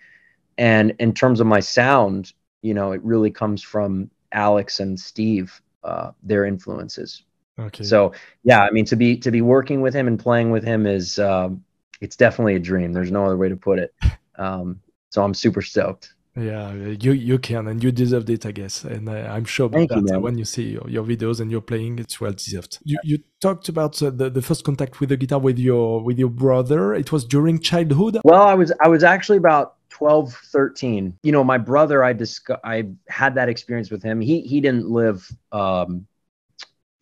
And 0.59 0.95
in 0.99 1.15
terms 1.15 1.41
of 1.41 1.47
my 1.47 1.61
sound 1.61 2.33
you 2.63 2.75
know 2.75 2.93
it 2.93 3.03
really 3.03 3.31
comes 3.31 3.63
from 3.63 4.11
alex 4.33 4.81
and 4.81 4.99
steve 4.99 5.61
uh, 5.85 6.13
their 6.23 6.45
influences. 6.45 7.25
Okay. 7.59 7.85
So 7.85 8.13
yeah 8.45 8.63
i 8.63 8.71
mean 8.71 8.85
to 8.87 8.97
be 8.97 9.17
to 9.19 9.31
be 9.31 9.43
working 9.43 9.81
with 9.81 9.95
him 9.95 10.07
and 10.07 10.19
playing 10.19 10.51
with 10.51 10.65
him 10.65 10.87
is 10.87 11.19
um, 11.19 11.65
it's 12.01 12.17
definitely 12.17 12.57
a 12.57 12.61
dream. 12.61 12.93
There's 12.93 13.13
no 13.13 13.25
other 13.25 13.37
way 13.37 13.49
to 13.49 13.57
put 13.57 13.79
it. 13.79 13.95
Um, 14.39 14.81
so 15.11 15.23
i'm 15.23 15.35
super 15.35 15.61
stoked 15.61 16.15
yeah, 16.35 16.73
you 16.73 17.13
you 17.13 17.39
can 17.39 17.69
and 17.69 17.83
you 17.83 17.93
deserved 17.93 18.31
it, 18.31 18.47
I 18.47 18.53
guess. 18.53 18.85
And 18.85 19.09
uh, 19.09 19.13
I'm 19.13 19.45
sure 19.45 19.67
about 19.67 19.89
that 19.89 20.15
you, 20.15 20.21
when 20.21 20.39
you 20.39 20.45
see 20.47 20.71
your, 20.71 20.89
your, 20.89 21.05
videos 21.05 21.41
and 21.41 21.51
you're 21.51 21.61
playing, 21.61 21.99
it's 21.99 22.21
well 22.21 22.33
deserved. 22.33 22.79
You 22.85 22.99
you 23.05 23.19
talked 23.41 23.69
about 23.69 24.03
uh, 24.03 24.11
the, 24.11 24.31
the 24.31 24.41
first 24.41 24.65
contact 24.65 25.01
with 25.01 25.11
the 25.11 25.19
guitar 25.19 25.39
with 25.39 25.59
your 25.59 26.03
with 26.03 26.19
your 26.19 26.31
brother. 26.31 26.95
It 26.95 27.13
was 27.13 27.25
during 27.25 27.61
childhood. 27.61 28.19
Well, 28.25 28.43
I 28.43 28.55
was 28.55 28.73
I 28.81 28.89
was 28.89 29.05
actually 29.05 29.39
about 29.39 29.77
12, 29.91 30.33
13. 30.33 31.19
You 31.23 31.33
know, 31.33 31.45
my 31.45 31.59
brother, 31.59 32.03
I 32.03 32.15
dis- 32.15 32.41
I 32.65 32.89
had 33.09 33.35
that 33.35 33.51
experience 33.51 33.91
with 33.91 34.03
him. 34.03 34.21
He 34.21 34.41
he 34.41 34.63
didn't 34.63 34.89
live 34.89 35.31
um, 35.53 36.07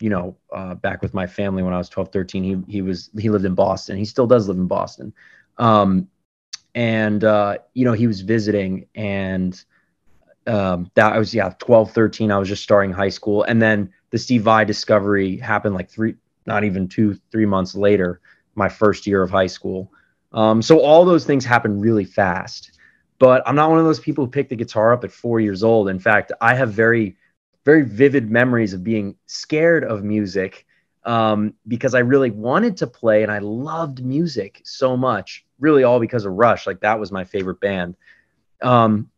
you 0.00 0.08
know, 0.08 0.36
uh, 0.52 0.74
back 0.74 1.02
with 1.02 1.14
my 1.14 1.26
family 1.26 1.62
when 1.62 1.74
I 1.74 1.78
was 1.78 1.88
12, 1.88 2.10
13. 2.12 2.42
He 2.42 2.72
he 2.72 2.82
was 2.82 3.10
he 3.18 3.30
lived 3.30 3.44
in 3.44 3.54
Boston. 3.54 3.96
He 3.96 4.04
still 4.04 4.26
does 4.26 4.48
live 4.48 4.56
in 4.56 4.66
Boston. 4.66 5.12
Um, 5.58 6.08
and 6.74 7.24
uh, 7.24 7.58
you 7.74 7.84
know 7.84 7.92
he 7.92 8.06
was 8.06 8.20
visiting 8.20 8.86
and 8.94 9.64
um, 10.46 10.90
that 10.94 11.12
I 11.12 11.18
was 11.18 11.34
yeah 11.34 11.52
12 11.58 11.92
13 11.92 12.30
I 12.30 12.38
was 12.38 12.48
just 12.48 12.62
starting 12.62 12.92
high 12.92 13.08
school. 13.08 13.42
And 13.44 13.60
then 13.60 13.92
the 14.10 14.18
Steve 14.18 14.42
Vai 14.42 14.64
discovery 14.64 15.36
happened 15.36 15.74
like 15.74 15.90
three 15.90 16.14
not 16.46 16.64
even 16.64 16.88
two 16.88 17.18
three 17.30 17.46
months 17.46 17.74
later 17.74 18.20
my 18.54 18.68
first 18.68 19.06
year 19.06 19.22
of 19.22 19.30
high 19.30 19.46
school. 19.46 19.92
Um, 20.32 20.62
so 20.62 20.80
all 20.80 21.04
those 21.04 21.24
things 21.24 21.44
happened 21.44 21.82
really 21.82 22.04
fast. 22.04 22.78
But 23.18 23.42
I'm 23.46 23.54
not 23.54 23.68
one 23.68 23.78
of 23.78 23.84
those 23.84 24.00
people 24.00 24.24
who 24.24 24.30
picked 24.30 24.48
the 24.50 24.56
guitar 24.56 24.92
up 24.92 25.04
at 25.04 25.12
four 25.12 25.40
years 25.40 25.62
old. 25.62 25.88
In 25.88 25.98
fact 25.98 26.32
I 26.40 26.54
have 26.54 26.72
very 26.72 27.16
very 27.64 27.82
vivid 27.82 28.30
memories 28.30 28.72
of 28.72 28.82
being 28.82 29.16
scared 29.26 29.84
of 29.84 30.02
music 30.02 30.66
um, 31.04 31.54
because 31.66 31.94
I 31.94 32.00
really 32.00 32.30
wanted 32.30 32.76
to 32.78 32.86
play 32.86 33.22
and 33.22 33.32
I 33.32 33.38
loved 33.38 34.04
music 34.04 34.60
so 34.64 34.96
much, 34.96 35.46
really 35.58 35.82
all 35.82 36.00
because 36.00 36.24
of 36.24 36.32
Rush. 36.32 36.66
Like 36.66 36.80
that 36.80 37.00
was 37.00 37.10
my 37.10 37.24
favorite 37.24 37.60
band. 37.60 37.96
Um, 38.62 39.10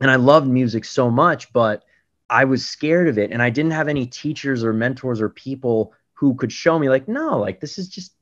and 0.00 0.10
I 0.10 0.16
loved 0.16 0.46
music 0.46 0.84
so 0.84 1.10
much, 1.10 1.52
but 1.52 1.84
I 2.28 2.44
was 2.44 2.66
scared 2.66 3.08
of 3.08 3.18
it. 3.18 3.32
And 3.32 3.42
I 3.42 3.50
didn't 3.50 3.72
have 3.72 3.88
any 3.88 4.06
teachers 4.06 4.62
or 4.62 4.72
mentors 4.72 5.20
or 5.20 5.28
people 5.28 5.94
who 6.14 6.34
could 6.34 6.52
show 6.52 6.78
me, 6.78 6.88
like, 6.88 7.08
no, 7.08 7.38
like 7.38 7.60
this 7.60 7.78
is 7.78 7.88
just, 7.88 8.12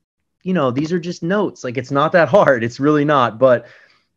you 0.43 0.53
know, 0.53 0.71
these 0.71 0.91
are 0.91 0.99
just 0.99 1.23
notes. 1.23 1.63
Like 1.63 1.77
it's 1.77 1.91
not 1.91 2.11
that 2.13 2.29
hard. 2.29 2.63
It's 2.63 2.79
really 2.79 3.05
not. 3.05 3.39
But 3.39 3.67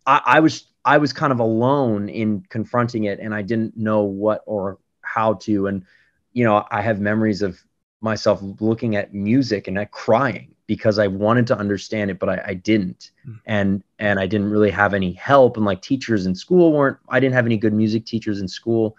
I, 0.06 0.20
I 0.24 0.40
was, 0.40 0.66
I 0.84 0.98
was 0.98 1.12
kind 1.12 1.32
of 1.32 1.40
alone 1.40 2.08
in 2.08 2.44
confronting 2.48 3.04
it 3.04 3.20
and 3.20 3.34
I 3.34 3.42
didn't 3.42 3.76
know 3.76 4.02
what 4.02 4.42
or 4.46 4.78
how 5.02 5.34
to. 5.34 5.66
And, 5.66 5.84
you 6.32 6.44
know, 6.44 6.66
I 6.70 6.82
have 6.82 7.00
memories 7.00 7.42
of 7.42 7.62
myself 8.00 8.40
looking 8.60 8.96
at 8.96 9.12
music 9.14 9.68
and 9.68 9.78
at 9.78 9.90
crying 9.90 10.54
because 10.66 10.98
I 10.98 11.06
wanted 11.06 11.46
to 11.48 11.58
understand 11.58 12.10
it, 12.10 12.18
but 12.18 12.28
I, 12.28 12.42
I 12.48 12.54
didn't. 12.54 13.10
Mm. 13.26 13.40
And 13.46 13.84
and 13.98 14.20
I 14.20 14.26
didn't 14.26 14.50
really 14.50 14.70
have 14.70 14.94
any 14.94 15.12
help. 15.12 15.56
And 15.56 15.66
like 15.66 15.82
teachers 15.82 16.26
in 16.26 16.34
school 16.34 16.72
weren't, 16.72 16.98
I 17.08 17.20
didn't 17.20 17.34
have 17.34 17.46
any 17.46 17.56
good 17.56 17.72
music 17.72 18.04
teachers 18.04 18.40
in 18.40 18.48
school. 18.48 18.96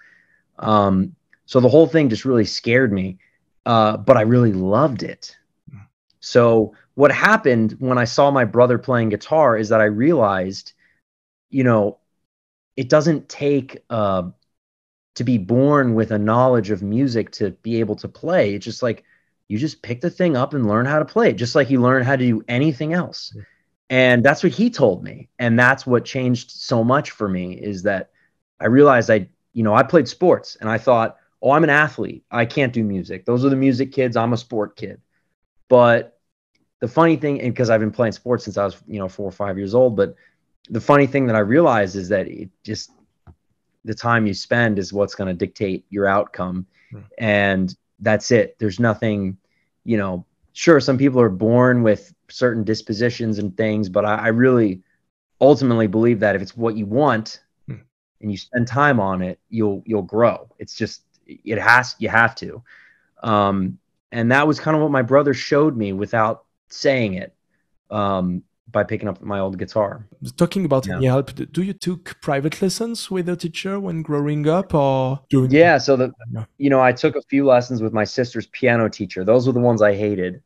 Um, 0.57 1.15
so 1.45 1.59
the 1.59 1.69
whole 1.69 1.87
thing 1.87 2.09
just 2.09 2.25
really 2.25 2.45
scared 2.45 2.91
me. 2.91 3.19
uh, 3.65 3.97
but 3.97 4.17
I 4.17 4.21
really 4.21 4.53
loved 4.53 5.03
it. 5.03 5.37
Hmm. 5.69 5.77
So 6.19 6.73
what 6.95 7.11
happened 7.11 7.75
when 7.79 7.97
I 7.97 8.05
saw 8.05 8.31
my 8.31 8.45
brother 8.45 8.77
playing 8.77 9.09
guitar 9.09 9.57
is 9.57 9.69
that 9.69 9.79
I 9.79 9.85
realized, 9.85 10.73
you 11.49 11.63
know, 11.63 11.99
it 12.75 12.89
doesn't 12.89 13.29
take 13.29 13.83
uh, 13.89 14.23
to 15.19 15.25
be 15.25 15.37
born 15.37 15.95
with 15.95 16.11
a 16.11 16.17
knowledge 16.17 16.71
of 16.71 16.81
music 16.81 17.29
to 17.29 17.51
be 17.51 17.81
able 17.81 17.97
to 17.97 18.07
play. 18.07 18.53
It's 18.55 18.63
just 18.63 18.81
like 18.81 19.03
you 19.49 19.57
just 19.57 19.81
pick 19.81 19.99
the 19.99 20.09
thing 20.09 20.37
up 20.37 20.53
and 20.53 20.65
learn 20.65 20.85
how 20.85 20.97
to 20.97 21.03
play 21.03 21.31
it, 21.31 21.33
just 21.33 21.55
like 21.55 21.69
you 21.69 21.81
learn 21.81 22.05
how 22.05 22.15
to 22.15 22.25
do 22.25 22.41
anything 22.47 22.93
else. 22.93 23.31
Mm-hmm. 23.31 23.41
And 23.89 24.23
that's 24.23 24.43
what 24.43 24.53
he 24.53 24.69
told 24.69 25.03
me. 25.03 25.27
And 25.37 25.59
that's 25.59 25.85
what 25.85 26.05
changed 26.05 26.51
so 26.51 26.85
much 26.85 27.11
for 27.11 27.27
me 27.27 27.51
is 27.51 27.83
that 27.83 28.11
I 28.61 28.67
realized 28.67 29.11
I, 29.11 29.27
you 29.51 29.61
know, 29.61 29.73
I 29.73 29.83
played 29.83 30.07
sports 30.07 30.55
and 30.61 30.69
I 30.69 30.77
thought, 30.77 31.17
oh, 31.41 31.51
I'm 31.51 31.65
an 31.65 31.69
athlete. 31.69 32.23
I 32.31 32.45
can't 32.45 32.71
do 32.71 32.85
music. 32.85 33.25
Those 33.25 33.43
are 33.43 33.49
the 33.49 33.57
music 33.57 33.91
kids. 33.91 34.15
I'm 34.15 34.31
a 34.31 34.37
sport 34.37 34.77
kid. 34.77 35.01
But 35.67 36.17
the 36.79 36.87
funny 36.87 37.17
thing, 37.17 37.41
and 37.41 37.53
because 37.53 37.69
I've 37.69 37.81
been 37.81 37.91
playing 37.91 38.13
sports 38.13 38.45
since 38.45 38.57
I 38.57 38.63
was, 38.63 38.81
you 38.87 38.99
know, 38.99 39.09
four 39.09 39.27
or 39.27 39.33
five 39.33 39.57
years 39.57 39.75
old, 39.75 39.97
but 39.97 40.15
the 40.69 40.79
funny 40.79 41.07
thing 41.07 41.25
that 41.27 41.35
I 41.35 41.39
realized 41.39 41.97
is 41.97 42.07
that 42.07 42.29
it 42.29 42.49
just 42.63 42.91
the 43.85 43.95
time 43.95 44.27
you 44.27 44.33
spend 44.33 44.79
is 44.79 44.93
what's 44.93 45.15
going 45.15 45.27
to 45.27 45.33
dictate 45.33 45.85
your 45.89 46.07
outcome. 46.07 46.65
Hmm. 46.91 46.99
And 47.17 47.75
that's 47.99 48.31
it. 48.31 48.57
There's 48.59 48.79
nothing, 48.79 49.37
you 49.83 49.97
know, 49.97 50.25
sure, 50.53 50.79
some 50.79 50.97
people 50.97 51.21
are 51.21 51.29
born 51.29 51.83
with 51.83 52.13
certain 52.29 52.63
dispositions 52.63 53.39
and 53.39 53.55
things, 53.55 53.89
but 53.89 54.05
I, 54.05 54.15
I 54.15 54.27
really 54.27 54.81
ultimately 55.41 55.87
believe 55.87 56.19
that 56.19 56.35
if 56.35 56.41
it's 56.41 56.57
what 56.57 56.75
you 56.75 56.85
want 56.85 57.41
hmm. 57.67 57.75
and 58.21 58.31
you 58.31 58.37
spend 58.37 58.67
time 58.67 58.99
on 58.99 59.21
it, 59.21 59.39
you'll 59.49 59.83
you'll 59.85 60.01
grow. 60.01 60.49
It's 60.57 60.75
just 60.75 61.03
it 61.25 61.59
has 61.59 61.95
you 61.99 62.09
have 62.09 62.35
to. 62.35 62.63
Um, 63.21 63.77
and 64.11 64.31
that 64.31 64.47
was 64.47 64.59
kind 64.59 64.75
of 64.75 64.81
what 64.81 64.91
my 64.91 65.01
brother 65.01 65.33
showed 65.33 65.77
me 65.77 65.93
without 65.93 66.45
saying 66.69 67.13
it. 67.13 67.35
Um, 67.91 68.43
by 68.71 68.83
picking 68.83 69.07
up 69.07 69.21
my 69.21 69.39
old 69.39 69.57
guitar. 69.57 70.05
Talking 70.37 70.65
about 70.65 70.87
yeah. 70.87 70.97
any 70.97 71.05
help, 71.07 71.31
do 71.51 71.61
you 71.61 71.73
took 71.73 72.19
private 72.21 72.61
lessons 72.61 73.09
with 73.09 73.29
a 73.29 73.35
teacher 73.35 73.79
when 73.79 74.01
growing 74.01 74.47
up, 74.47 74.73
or 74.73 75.19
doing? 75.29 75.51
Yeah, 75.51 75.77
so 75.77 75.95
the 75.95 76.13
you 76.57 76.69
know 76.69 76.81
I 76.81 76.91
took 76.91 77.15
a 77.15 77.21
few 77.23 77.45
lessons 77.45 77.81
with 77.81 77.93
my 77.93 78.03
sister's 78.03 78.47
piano 78.47 78.89
teacher. 78.89 79.23
Those 79.23 79.47
were 79.47 79.53
the 79.53 79.59
ones 79.59 79.81
I 79.81 79.95
hated, 79.95 80.41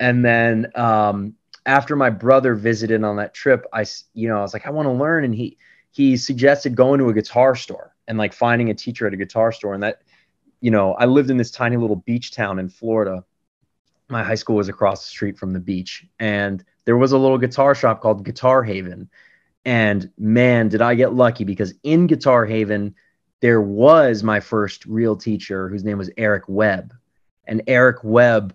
and 0.00 0.24
then 0.24 0.70
um, 0.74 1.34
after 1.64 1.96
my 1.96 2.10
brother 2.10 2.54
visited 2.54 3.02
on 3.02 3.16
that 3.16 3.34
trip, 3.34 3.66
I 3.72 3.84
you 4.14 4.28
know 4.28 4.38
I 4.38 4.42
was 4.42 4.52
like 4.52 4.66
I 4.66 4.70
want 4.70 4.86
to 4.86 4.92
learn, 4.92 5.24
and 5.24 5.34
he 5.34 5.58
he 5.90 6.16
suggested 6.16 6.76
going 6.76 6.98
to 7.00 7.08
a 7.08 7.14
guitar 7.14 7.56
store 7.56 7.94
and 8.06 8.18
like 8.18 8.32
finding 8.32 8.70
a 8.70 8.74
teacher 8.74 9.06
at 9.06 9.14
a 9.14 9.16
guitar 9.16 9.52
store, 9.52 9.74
and 9.74 9.82
that 9.82 10.02
you 10.60 10.70
know 10.70 10.94
I 10.94 11.06
lived 11.06 11.30
in 11.30 11.36
this 11.36 11.50
tiny 11.50 11.76
little 11.76 11.96
beach 11.96 12.32
town 12.32 12.58
in 12.58 12.68
Florida. 12.68 13.24
My 14.08 14.22
high 14.22 14.34
school 14.36 14.56
was 14.56 14.68
across 14.68 15.04
the 15.04 15.10
street 15.10 15.38
from 15.38 15.52
the 15.52 15.60
beach, 15.60 16.06
and 16.18 16.64
there 16.84 16.96
was 16.96 17.12
a 17.12 17.18
little 17.18 17.38
guitar 17.38 17.74
shop 17.74 18.00
called 18.00 18.24
Guitar 18.24 18.62
Haven. 18.62 19.10
And 19.64 20.10
man, 20.16 20.68
did 20.68 20.80
I 20.80 20.94
get 20.94 21.12
lucky 21.12 21.44
because 21.44 21.74
in 21.82 22.06
Guitar 22.06 22.46
Haven, 22.46 22.94
there 23.40 23.60
was 23.60 24.22
my 24.22 24.40
first 24.40 24.86
real 24.86 25.16
teacher 25.16 25.68
whose 25.68 25.84
name 25.84 25.98
was 25.98 26.10
Eric 26.16 26.44
Webb. 26.46 26.94
And 27.46 27.62
Eric 27.66 27.98
Webb 28.02 28.54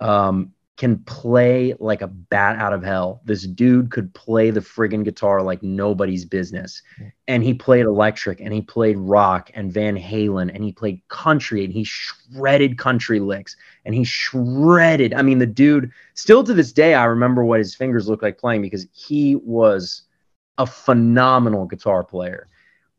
um, 0.00 0.52
can 0.78 0.98
play 1.04 1.74
like 1.78 2.00
a 2.00 2.06
bat 2.06 2.56
out 2.56 2.72
of 2.72 2.82
hell. 2.82 3.20
This 3.24 3.46
dude 3.46 3.90
could 3.90 4.12
play 4.14 4.50
the 4.50 4.60
friggin' 4.60 5.04
guitar 5.04 5.42
like 5.42 5.62
nobody's 5.62 6.24
business. 6.24 6.82
And 7.28 7.44
he 7.44 7.52
played 7.52 7.84
electric 7.84 8.40
and 8.40 8.54
he 8.54 8.62
played 8.62 8.96
rock 8.96 9.50
and 9.54 9.72
Van 9.72 9.96
Halen 9.96 10.50
and 10.52 10.64
he 10.64 10.72
played 10.72 11.02
country 11.08 11.64
and 11.64 11.72
he 11.72 11.84
shredded 11.84 12.78
country 12.78 13.20
licks 13.20 13.54
and 13.84 13.94
he 13.94 14.02
shredded. 14.02 15.12
I 15.12 15.22
mean, 15.22 15.38
the 15.38 15.46
dude, 15.46 15.90
still 16.14 16.42
to 16.42 16.54
this 16.54 16.72
day, 16.72 16.94
I 16.94 17.04
remember 17.04 17.44
what 17.44 17.58
his 17.58 17.74
fingers 17.74 18.08
looked 18.08 18.22
like 18.22 18.38
playing 18.38 18.62
because 18.62 18.86
he 18.92 19.36
was 19.36 20.02
a 20.56 20.66
phenomenal 20.66 21.66
guitar 21.66 22.02
player. 22.02 22.48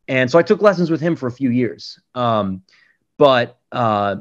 And 0.07 0.29
so 0.29 0.37
I 0.37 0.43
took 0.43 0.61
lessons 0.61 0.91
with 0.91 1.01
him 1.01 1.15
for 1.15 1.27
a 1.27 1.31
few 1.31 1.49
years. 1.49 1.99
Um, 2.13 2.61
but 3.17 3.59
uh, 3.71 4.17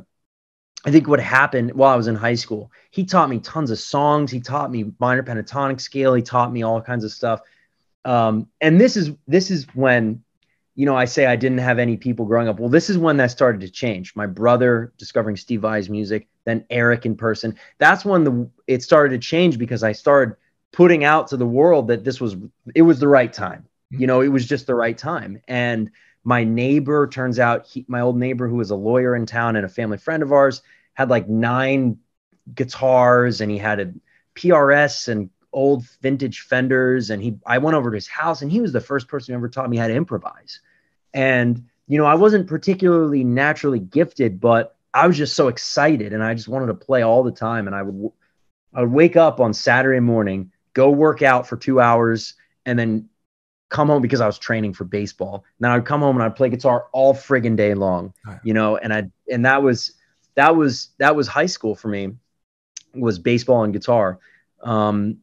I 0.85 0.91
think 0.91 1.07
what 1.07 1.21
happened 1.21 1.73
while 1.73 1.93
I 1.93 1.97
was 1.97 2.09
in 2.09 2.17
high 2.17 2.35
school, 2.35 2.73
he 2.91 3.05
taught 3.05 3.31
me 3.31 3.39
tons 3.39 3.71
of 3.71 3.79
songs. 3.79 4.31
He 4.31 4.41
taught 4.41 4.71
me 4.71 4.93
minor 4.99 5.23
pentatonic 5.23 5.81
scale. 5.81 6.15
He 6.15 6.23
taught 6.23 6.53
me 6.53 6.62
all 6.62 6.81
kinds 6.81 7.05
of 7.05 7.12
stuff. 7.12 7.41
Um, 8.05 8.49
and 8.61 8.81
this 8.81 8.97
is 8.97 9.12
this 9.29 9.51
is 9.51 9.67
when, 9.75 10.23
you 10.75 10.85
know, 10.87 10.97
I 10.97 11.05
say 11.05 11.27
I 11.27 11.37
didn't 11.37 11.59
have 11.59 11.79
any 11.79 11.97
people 11.97 12.25
growing 12.25 12.49
up. 12.49 12.59
Well, 12.59 12.69
this 12.69 12.91
is 12.91 12.99
when 12.99 13.17
that 13.19 13.31
started 13.31 13.61
to 13.61 13.71
change. 13.71 14.17
My 14.17 14.27
brother 14.27 14.93
discovering 14.99 15.37
Steve 15.37 15.61
Vai's 15.61 15.89
music, 15.89 16.27
then 16.45 16.65
Eric 16.69 17.07
in 17.07 17.17
person. 17.17 17.57
That's 17.79 18.05
when 18.05 18.25
the 18.25 18.51
it 18.67 18.83
started 18.83 19.11
to 19.21 19.25
change 19.25 19.59
because 19.59 19.85
I 19.85 19.93
started 19.93 20.35
putting 20.73 21.05
out 21.05 21.29
to 21.29 21.37
the 21.37 21.47
world 21.47 21.89
that 21.89 22.03
this 22.03 22.21
was 22.21 22.37
it 22.75 22.83
was 22.83 22.99
the 22.99 23.09
right 23.09 23.33
time. 23.33 23.67
You 23.91 24.07
know, 24.09 24.21
it 24.21 24.29
was 24.29 24.47
just 24.47 24.67
the 24.67 24.75
right 24.75 24.99
time. 24.99 25.41
And 25.47 25.91
my 26.25 26.45
neighbor 26.45 27.07
turns 27.07 27.38
out 27.38 27.67
he, 27.67 27.85
my 27.88 28.00
old 28.00 28.17
neighbor 28.17 28.49
who 28.49 28.57
was 28.57 28.71
a 28.71 28.76
lawyer 28.76 29.17
in 29.17 29.26
town 29.26 29.57
and 29.57 29.64
a 29.64 29.69
family 29.69 29.99
friend 29.99 30.23
of 30.23 30.33
ours 30.33 30.62
had 30.95 31.11
like 31.11 31.29
nine 31.29 31.99
guitars 32.55 33.41
and 33.41 33.50
he 33.50 33.59
had 33.59 33.81
a 33.81 33.93
PRS 34.35 35.09
and 35.09 35.31
old 35.52 35.85
vintage 36.00 36.41
Fenders 36.41 37.11
and 37.11 37.23
he 37.23 37.35
I 37.47 37.59
went 37.59 37.76
over 37.76 37.91
to 37.91 37.95
his 37.95 38.09
house 38.09 38.43
and 38.43 38.50
he 38.50 38.61
was 38.61 38.73
the 38.73 38.81
first 38.81 39.09
person 39.09 39.33
who 39.33 39.38
ever 39.38 39.49
taught 39.49 39.71
me 39.71 39.76
how 39.76 39.88
to 39.88 39.95
improvise. 39.95 40.61
And 41.12 41.64
you 41.88 41.99
know, 41.99 42.07
I 42.07 42.14
wasn't 42.14 42.47
particularly 42.47 43.25
naturally 43.25 43.81
gifted, 43.81 44.41
but 44.41 44.76
I 44.95 45.07
was 45.07 45.19
just 45.19 45.35
so 45.35 45.49
excited 45.49 46.12
and 46.12 46.23
I 46.23 46.35
just 46.35 46.49
wanted 46.49 46.67
to 46.67 46.75
play 46.75 47.02
all 47.02 47.23
the 47.23 47.33
time 47.33 47.67
and 47.67 47.76
I 47.76 47.83
would 47.83 48.12
I 48.75 48.81
would 48.81 48.93
wake 48.93 49.17
up 49.17 49.41
on 49.41 49.52
Saturday 49.52 50.00
morning, 50.00 50.52
go 50.73 50.91
work 50.91 51.21
out 51.21 51.47
for 51.47 51.57
2 51.57 51.81
hours 51.81 52.35
and 52.64 52.79
then 52.79 53.09
come 53.73 53.88
home 53.88 54.02
because 54.02 54.21
I 54.21 54.26
was 54.26 54.38
training 54.38 54.75
for 54.75 54.85
baseball. 54.85 55.45
Now 55.59 55.75
I'd 55.75 55.87
come 55.87 56.00
home 56.00 56.17
and 56.17 56.23
I'd 56.23 56.37
play 56.37 56.50
guitar 56.50 56.87
all 56.93 57.14
friggin' 57.14 57.57
day 57.57 57.75
long, 57.75 58.12
right. 58.25 58.38
you 58.45 58.55
know, 58.55 58.76
and 58.76 58.93
I 58.93 59.11
and 59.31 59.45
that 59.47 59.62
was 59.62 59.93
that 60.37 60.55
was 60.55 60.91
that 60.99 61.17
was 61.17 61.26
high 61.26 61.47
school 61.47 61.75
for 61.75 61.88
me 61.88 62.12
was 62.95 63.19
baseball 63.19 63.64
and 63.64 63.73
guitar. 63.73 64.19
Um, 64.62 65.19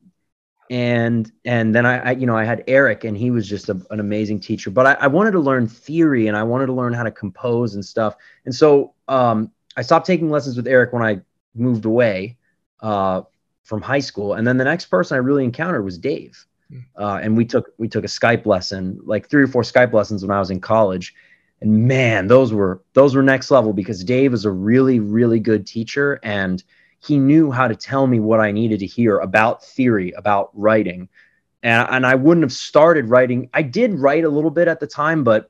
and 0.70 1.32
and 1.46 1.74
then 1.74 1.86
I, 1.86 2.10
I, 2.10 2.12
you 2.12 2.28
know 2.28 2.36
I 2.36 2.44
had 2.44 2.64
Eric 2.68 3.04
and 3.04 3.18
he 3.18 3.32
was 3.32 3.48
just 3.48 3.70
a, 3.70 3.82
an 3.92 4.00
amazing 4.00 4.40
teacher. 4.40 4.70
But 4.70 4.86
I, 4.86 4.94
I, 4.94 5.08
wanted 5.08 5.32
to 5.32 5.40
learn 5.40 5.68
theory 5.68 6.28
and 6.28 6.38
I 6.38 6.44
wanted 6.44 6.68
to 6.68 6.74
learn 6.74 6.94
how 6.94 7.04
to 7.04 7.12
compose 7.12 7.74
and 7.74 7.84
stuff. 7.84 8.16
And 8.46 8.54
so 8.54 8.94
um, 9.08 9.52
I 9.78 9.82
stopped 9.82 10.06
taking 10.06 10.30
lessons 10.30 10.58
with 10.58 10.68
Eric 10.68 10.94
when 10.94 11.02
I 11.02 11.22
moved 11.56 11.86
away 11.86 12.38
uh, 12.82 13.22
from 13.64 13.82
high 13.82 14.00
school. 14.00 14.34
And 14.34 14.46
then 14.46 14.58
the 14.58 14.64
next 14.64 14.86
person 14.86 15.16
I 15.16 15.20
really 15.20 15.44
encountered 15.44 15.84
was 15.84 15.98
Dave. 15.98 16.46
Hmm. 16.72 16.80
Uh, 16.98 17.20
and 17.22 17.36
we 17.38 17.46
took 17.46 17.72
we 17.78 17.88
took 17.88 18.04
a 18.04 18.08
Skype 18.08 18.46
lesson, 18.46 19.00
like 19.04 19.30
three 19.30 19.44
or 19.44 19.48
four 19.48 19.64
Skype 19.64 19.94
lessons 19.94 20.24
when 20.24 20.36
I 20.36 20.40
was 20.40 20.52
in 20.52 20.62
college. 20.62 21.14
And 21.62 21.88
man, 21.88 22.28
those 22.28 22.54
were 22.54 22.82
those 22.94 23.16
were 23.16 23.24
next 23.24 23.52
level 23.52 23.74
because 23.74 24.04
Dave 24.04 24.34
is 24.34 24.46
a 24.46 24.52
really 24.52 25.00
really 25.00 25.40
good 25.40 25.68
teacher 25.68 26.20
and 26.24 26.64
he 27.00 27.18
knew 27.18 27.52
how 27.52 27.68
to 27.68 27.76
tell 27.76 28.08
me 28.08 28.20
what 28.20 28.40
I 28.40 28.52
needed 28.52 28.80
to 28.80 28.86
hear 28.86 29.20
about 29.20 29.64
theory, 29.64 30.12
about 30.12 30.52
writing. 30.54 31.08
And, 31.64 31.88
and 31.90 32.06
I 32.06 32.16
wouldn't 32.16 32.44
have 32.44 32.52
started 32.52 33.10
writing. 33.10 33.50
I 33.54 33.62
did 33.62 34.00
write 34.00 34.26
a 34.26 34.30
little 34.30 34.52
bit 34.52 34.68
at 34.68 34.80
the 34.80 34.88
time, 34.88 35.24
but 35.24 35.50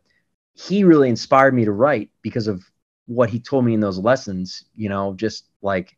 he 0.53 0.83
really 0.83 1.09
inspired 1.09 1.53
me 1.53 1.65
to 1.65 1.71
write 1.71 2.09
because 2.21 2.47
of 2.47 2.63
what 3.07 3.29
he 3.29 3.39
told 3.39 3.65
me 3.65 3.73
in 3.73 3.79
those 3.79 3.97
lessons, 3.97 4.65
you 4.75 4.89
know, 4.89 5.13
just 5.13 5.45
like 5.61 5.97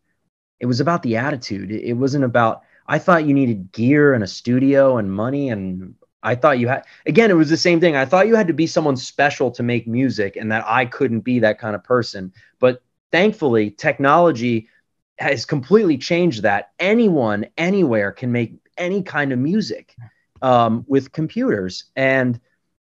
it 0.59 0.65
was 0.65 0.79
about 0.79 1.03
the 1.03 1.17
attitude. 1.17 1.71
It 1.71 1.93
wasn't 1.93 2.23
about 2.23 2.63
I 2.87 2.99
thought 2.99 3.25
you 3.25 3.33
needed 3.33 3.71
gear 3.71 4.13
and 4.13 4.23
a 4.23 4.27
studio 4.27 4.97
and 4.97 5.11
money 5.11 5.49
and 5.49 5.95
I 6.23 6.35
thought 6.35 6.59
you 6.59 6.67
had 6.67 6.83
again 7.05 7.31
it 7.31 7.35
was 7.35 7.49
the 7.49 7.57
same 7.57 7.79
thing. 7.79 7.95
I 7.95 8.05
thought 8.05 8.27
you 8.27 8.35
had 8.35 8.47
to 8.47 8.53
be 8.53 8.67
someone 8.67 8.97
special 8.97 9.51
to 9.51 9.63
make 9.63 9.87
music 9.87 10.35
and 10.35 10.51
that 10.51 10.63
I 10.67 10.85
couldn't 10.85 11.21
be 11.21 11.39
that 11.39 11.59
kind 11.59 11.75
of 11.75 11.83
person. 11.83 12.33
But 12.59 12.81
thankfully 13.11 13.71
technology 13.71 14.67
has 15.17 15.45
completely 15.45 15.97
changed 15.97 16.43
that. 16.43 16.71
Anyone 16.79 17.47
anywhere 17.57 18.11
can 18.11 18.31
make 18.31 18.55
any 18.77 19.03
kind 19.03 19.31
of 19.31 19.39
music 19.39 19.95
um, 20.41 20.85
with 20.87 21.11
computers 21.11 21.85
and 21.95 22.39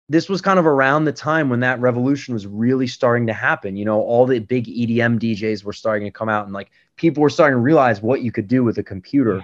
this 0.09 0.29
was 0.29 0.41
kind 0.41 0.59
of 0.59 0.65
around 0.65 1.05
the 1.05 1.13
time 1.13 1.49
when 1.49 1.61
that 1.61 1.79
revolution 1.79 2.33
was 2.33 2.45
really 2.45 2.87
starting 2.87 3.27
to 3.27 3.33
happen. 3.33 3.75
You 3.75 3.85
know, 3.85 4.01
all 4.01 4.25
the 4.25 4.39
big 4.39 4.65
EDM 4.65 5.19
DJs 5.19 5.63
were 5.63 5.73
starting 5.73 6.05
to 6.05 6.11
come 6.11 6.29
out 6.29 6.45
and 6.45 6.53
like 6.53 6.71
people 6.97 7.23
were 7.23 7.29
starting 7.29 7.55
to 7.55 7.61
realize 7.61 8.01
what 8.01 8.21
you 8.21 8.31
could 8.31 8.47
do 8.47 8.63
with 8.63 8.77
a 8.77 8.83
computer. 8.83 9.43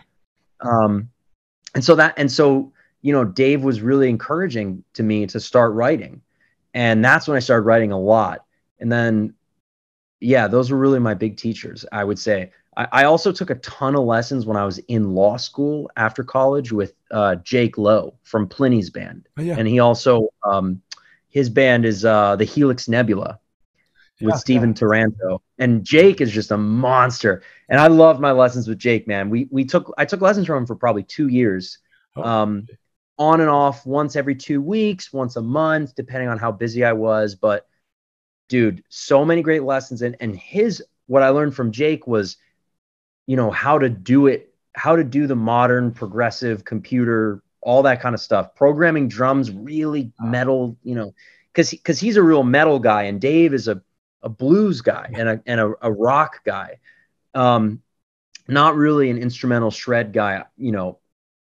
Um, 0.62 1.10
and 1.76 1.84
so 1.84 1.96
that, 1.96 2.14
and 2.18 2.32
so, 2.32 2.72
you 3.02 3.14
know, 3.14 3.24
Dave 3.24 3.64
was 3.64 3.82
really 3.82 4.10
encouraging 4.10 4.84
to 4.94 5.04
me 5.04 5.26
to 5.28 5.40
start 5.40 5.74
writing. 5.74 6.22
And 6.74 7.04
that's 7.04 7.28
when 7.28 7.38
I 7.38 7.40
started 7.40 7.64
writing 7.64 7.92
a 7.92 8.00
lot. 8.00 8.46
And 8.80 8.92
then, 8.92 9.34
yeah, 10.20 10.48
those 10.48 10.72
were 10.72 10.78
really 10.78 11.00
my 11.00 11.14
big 11.14 11.38
teachers, 11.38 11.86
I 11.92 12.04
would 12.04 12.20
say. 12.20 12.52
I, 12.76 12.88
I 12.92 13.04
also 13.06 13.32
took 13.32 13.50
a 13.50 13.56
ton 13.56 13.96
of 13.96 14.04
lessons 14.04 14.46
when 14.46 14.58
I 14.58 14.66
was 14.66 14.80
in 14.80 15.16
law 15.16 15.38
school 15.38 15.90
after 15.96 16.24
college 16.24 16.72
with 16.72 16.94
uh, 17.12 17.36
Jake 17.36 17.78
Lowe 17.78 18.16
from 18.24 18.48
Plini's 18.48 18.90
band. 18.90 19.28
Oh, 19.38 19.42
yeah. 19.42 19.56
And 19.58 19.68
he 19.68 19.80
also, 19.80 20.30
um, 20.44 20.82
his 21.30 21.50
band 21.50 21.86
is 21.86 22.06
uh, 22.06 22.36
the 22.36 22.46
Helix 22.46 22.88
Nebula. 22.88 23.40
With 24.22 24.36
yeah, 24.36 24.40
Steven 24.40 24.70
yeah. 24.70 24.76
Taranto. 24.76 25.42
And 25.58 25.84
Jake 25.84 26.22
is 26.22 26.32
just 26.32 26.52
a 26.52 26.58
monster. 26.58 27.44
And 27.70 27.80
I 27.80 27.88
loved 27.88 28.20
my 28.20 28.32
lessons 28.32 28.68
with 28.68 28.78
Jake, 28.78 29.08
man. 29.08 29.30
We 29.30 29.48
we 29.52 29.66
took 29.66 29.94
I 29.98 30.06
took 30.06 30.22
lessons 30.22 30.48
from 30.48 30.58
him 30.60 30.66
for 30.66 30.76
probably 30.76 31.04
two 31.04 31.28
years. 31.28 31.80
Oh. 32.16 32.24
Um, 32.24 32.68
on 33.18 33.42
and 33.42 33.50
off 33.50 33.86
once 33.86 34.16
every 34.16 34.36
two 34.36 34.62
weeks, 34.62 35.12
once 35.12 35.36
a 35.36 35.42
month, 35.42 35.94
depending 35.94 36.30
on 36.30 36.38
how 36.38 36.52
busy 36.52 36.86
I 36.86 36.94
was. 36.94 37.36
But 37.36 37.68
dude, 38.48 38.84
so 38.90 39.26
many 39.26 39.42
great 39.42 39.64
lessons. 39.64 40.02
And 40.02 40.16
and 40.20 40.36
his 40.36 40.84
what 41.08 41.24
I 41.24 41.30
learned 41.30 41.56
from 41.56 41.72
Jake 41.72 42.08
was, 42.08 42.38
you 43.28 43.36
know, 43.36 43.52
how 43.52 43.78
to 43.78 43.90
do 43.90 44.28
it, 44.28 44.54
how 44.74 44.96
to 44.96 45.04
do 45.04 45.28
the 45.28 45.36
modern 45.36 45.92
progressive 45.92 46.64
computer, 46.64 47.44
all 47.62 47.84
that 47.84 48.02
kind 48.02 48.16
of 48.16 48.22
stuff. 48.22 48.56
Programming 48.56 49.08
drums, 49.08 49.52
really 49.52 50.12
metal, 50.20 50.78
you 50.84 50.96
know, 50.96 51.14
because 51.54 51.72
because 51.72 52.00
he's 52.00 52.18
a 52.18 52.24
real 52.24 52.44
metal 52.44 52.80
guy, 52.80 53.04
and 53.04 53.20
Dave 53.20 53.54
is 53.54 53.68
a 53.68 53.82
a 54.22 54.30
blues 54.30 54.82
guy 54.82 55.10
and 55.14 55.30
a 55.30 55.42
and 55.46 55.60
a, 55.60 55.74
a 55.82 55.92
rock 55.92 56.44
guy. 56.44 56.80
Um, 57.34 57.82
not 58.48 58.76
really 58.76 59.10
an 59.10 59.18
instrumental 59.18 59.70
shred 59.70 60.12
guy, 60.12 60.44
you 60.58 60.72
know, 60.72 61.00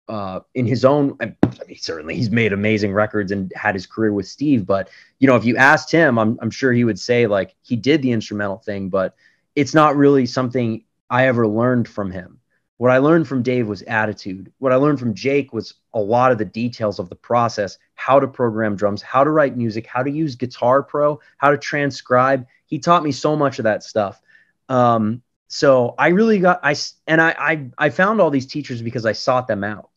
uh, 0.08 0.40
in 0.54 0.66
his 0.66 0.86
own. 0.86 1.18
I 1.22 1.26
mean, 1.68 1.78
certainly, 1.78 2.16
he's 2.16 2.30
made 2.30 2.54
amazing 2.54 2.94
records 2.94 3.32
and 3.32 3.52
had 3.56 3.76
his 3.76 3.86
career 3.86 4.14
with 4.14 4.28
Steve. 4.28 4.66
But 4.66 4.90
you 5.20 5.28
know, 5.28 5.36
if 5.36 5.46
you 5.46 5.58
asked 5.58 5.92
him, 5.92 6.18
I'm 6.20 6.38
I'm 6.42 6.52
sure 6.52 6.74
he 6.74 6.84
would 6.84 7.00
say 7.00 7.28
like 7.28 7.56
he 7.62 7.76
did 7.76 8.02
the 8.02 8.12
instrumental 8.12 8.58
thing, 8.58 8.90
but 8.90 9.16
it's 9.56 9.74
not 9.74 9.96
really 9.96 10.26
something 10.26 10.84
I 11.10 11.28
ever 11.28 11.48
learned 11.48 11.88
from 11.88 12.12
him. 12.12 12.40
What 12.78 12.92
I 12.92 12.98
learned 12.98 13.28
from 13.28 13.42
Dave 13.42 13.68
was 13.68 13.82
attitude. 13.84 14.52
What 14.60 14.74
I 14.74 14.76
learned 14.76 15.00
from 15.00 15.14
Jake 15.14 15.54
was 15.54 15.76
a 15.94 16.00
lot 16.00 16.32
of 16.32 16.38
the 16.38 16.46
details 16.46 17.00
of 17.00 17.10
the 17.10 17.16
process, 17.16 17.78
how 17.96 18.20
to 18.20 18.28
program 18.28 18.76
drums, 18.76 19.02
how 19.02 19.24
to 19.24 19.30
write 19.30 19.56
music, 19.56 19.88
how 19.88 20.04
to 20.04 20.12
use 20.12 20.36
Guitar 20.36 20.84
Pro, 20.84 21.20
how 21.38 21.52
to 21.52 21.58
transcribe. 21.58 22.46
He 22.66 22.80
taught 22.80 23.04
me 23.04 23.14
so 23.14 23.36
much 23.36 23.60
of 23.60 23.64
that 23.64 23.84
stuff. 23.84 24.22
Um, 24.68 25.22
so 25.48 25.96
I 25.98 26.10
really 26.10 26.40
got 26.40 26.60
I 26.64 26.76
and 27.08 27.22
I, 27.22 27.36
I 27.38 27.70
I 27.78 27.90
found 27.92 28.20
all 28.20 28.30
these 28.30 28.48
teachers 28.48 28.82
because 28.82 29.06
I 29.06 29.14
sought 29.14 29.48
them 29.48 29.64
out. 29.64 29.90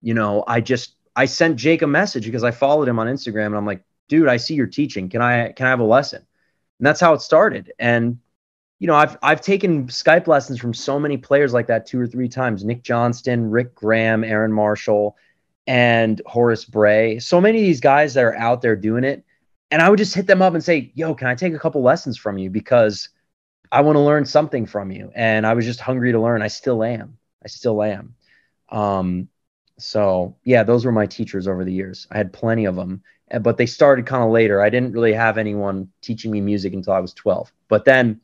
You 0.00 0.14
know, 0.14 0.42
I 0.46 0.60
just 0.60 0.96
I 1.14 1.26
sent 1.26 1.56
Jake 1.56 1.82
a 1.82 1.86
message 1.86 2.24
because 2.24 2.42
I 2.42 2.50
followed 2.50 2.88
him 2.88 2.98
on 2.98 3.06
Instagram 3.06 3.46
and 3.46 3.56
I'm 3.56 3.66
like, 3.66 3.84
dude, 4.08 4.28
I 4.28 4.38
see 4.38 4.54
you're 4.54 4.66
teaching. 4.66 5.08
Can 5.08 5.22
I 5.22 5.52
can 5.52 5.66
I 5.66 5.70
have 5.70 5.80
a 5.80 5.84
lesson? 5.84 6.26
And 6.78 6.86
that's 6.86 7.00
how 7.00 7.14
it 7.14 7.20
started. 7.20 7.72
And 7.78 8.18
you 8.78 8.86
know, 8.86 8.94
I've 8.94 9.16
I've 9.22 9.40
taken 9.40 9.86
Skype 9.88 10.26
lessons 10.26 10.60
from 10.60 10.72
so 10.72 10.98
many 10.98 11.16
players 11.16 11.52
like 11.52 11.66
that 11.66 11.86
two 11.86 12.00
or 12.00 12.06
three 12.06 12.28
times. 12.28 12.64
Nick 12.64 12.82
Johnston, 12.82 13.50
Rick 13.50 13.74
Graham, 13.74 14.22
Aaron 14.22 14.52
Marshall, 14.52 15.16
and 15.66 16.22
Horace 16.26 16.64
Bray. 16.64 17.18
So 17.18 17.40
many 17.40 17.58
of 17.58 17.64
these 17.64 17.80
guys 17.80 18.14
that 18.14 18.24
are 18.24 18.36
out 18.36 18.62
there 18.62 18.76
doing 18.76 19.04
it. 19.04 19.24
And 19.70 19.82
I 19.82 19.90
would 19.90 19.98
just 19.98 20.14
hit 20.14 20.26
them 20.26 20.40
up 20.40 20.54
and 20.54 20.64
say, 20.64 20.92
yo, 20.94 21.14
can 21.14 21.28
I 21.28 21.34
take 21.34 21.52
a 21.52 21.58
couple 21.58 21.82
lessons 21.82 22.16
from 22.16 22.38
you? 22.38 22.48
Because 22.48 23.10
I 23.70 23.82
want 23.82 23.96
to 23.96 24.00
learn 24.00 24.24
something 24.24 24.64
from 24.64 24.90
you. 24.90 25.12
And 25.14 25.46
I 25.46 25.52
was 25.52 25.66
just 25.66 25.80
hungry 25.80 26.12
to 26.12 26.20
learn. 26.20 26.40
I 26.40 26.48
still 26.48 26.82
am. 26.82 27.18
I 27.44 27.48
still 27.48 27.82
am. 27.82 28.14
Um, 28.70 29.28
so 29.78 30.36
yeah, 30.44 30.62
those 30.62 30.84
were 30.84 30.92
my 30.92 31.06
teachers 31.06 31.46
over 31.46 31.64
the 31.64 31.72
years. 31.72 32.06
I 32.10 32.16
had 32.16 32.32
plenty 32.32 32.64
of 32.64 32.76
them, 32.76 33.02
but 33.42 33.58
they 33.58 33.66
started 33.66 34.06
kind 34.06 34.24
of 34.24 34.30
later. 34.30 34.62
I 34.62 34.70
didn't 34.70 34.92
really 34.92 35.12
have 35.12 35.36
anyone 35.36 35.90
teaching 36.00 36.30
me 36.30 36.40
music 36.40 36.72
until 36.72 36.94
I 36.94 37.00
was 37.00 37.12
12. 37.12 37.52
But 37.68 37.84
then 37.84 38.20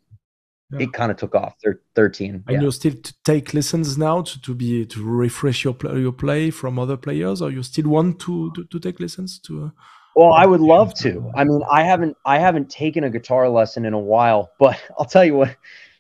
yeah. 0.75 0.85
it 0.85 0.93
kind 0.93 1.11
of 1.11 1.17
took 1.17 1.35
off. 1.35 1.55
Thir- 1.63 1.81
Thirteen. 1.95 2.43
And 2.47 2.57
yeah. 2.57 2.61
you 2.63 2.71
still 2.71 2.93
to 2.93 3.15
take 3.25 3.55
lessons 3.55 3.97
now 3.99 4.23
to, 4.23 4.41
to 4.43 4.55
be 4.55 4.87
to 4.87 5.03
refresh 5.03 5.65
your 5.65 5.75
play, 5.75 6.01
your 6.01 6.13
play 6.13 6.51
from 6.51 6.79
other 6.79 6.97
players, 6.97 7.43
or 7.43 7.51
you 7.51 7.63
still 7.63 7.89
want 7.89 8.21
to 8.21 8.53
to, 8.53 8.65
to 8.65 8.81
take 8.81 9.01
lessons 9.01 9.39
to? 9.41 9.65
Uh, 9.65 9.71
well, 10.17 10.33
I 10.33 10.47
would 10.47 10.61
love 10.61 10.95
to. 11.01 11.31
I 11.35 11.45
mean, 11.45 11.63
I 11.71 11.83
haven't 11.83 12.17
I 12.25 12.39
haven't 12.39 12.71
taken 12.71 13.05
a 13.05 13.11
guitar 13.11 13.49
lesson 13.49 13.85
in 13.85 13.95
a 13.95 13.99
while, 13.99 14.51
but 14.59 14.81
I'll 14.99 15.07
tell 15.07 15.25
you 15.25 15.37
what. 15.37 15.57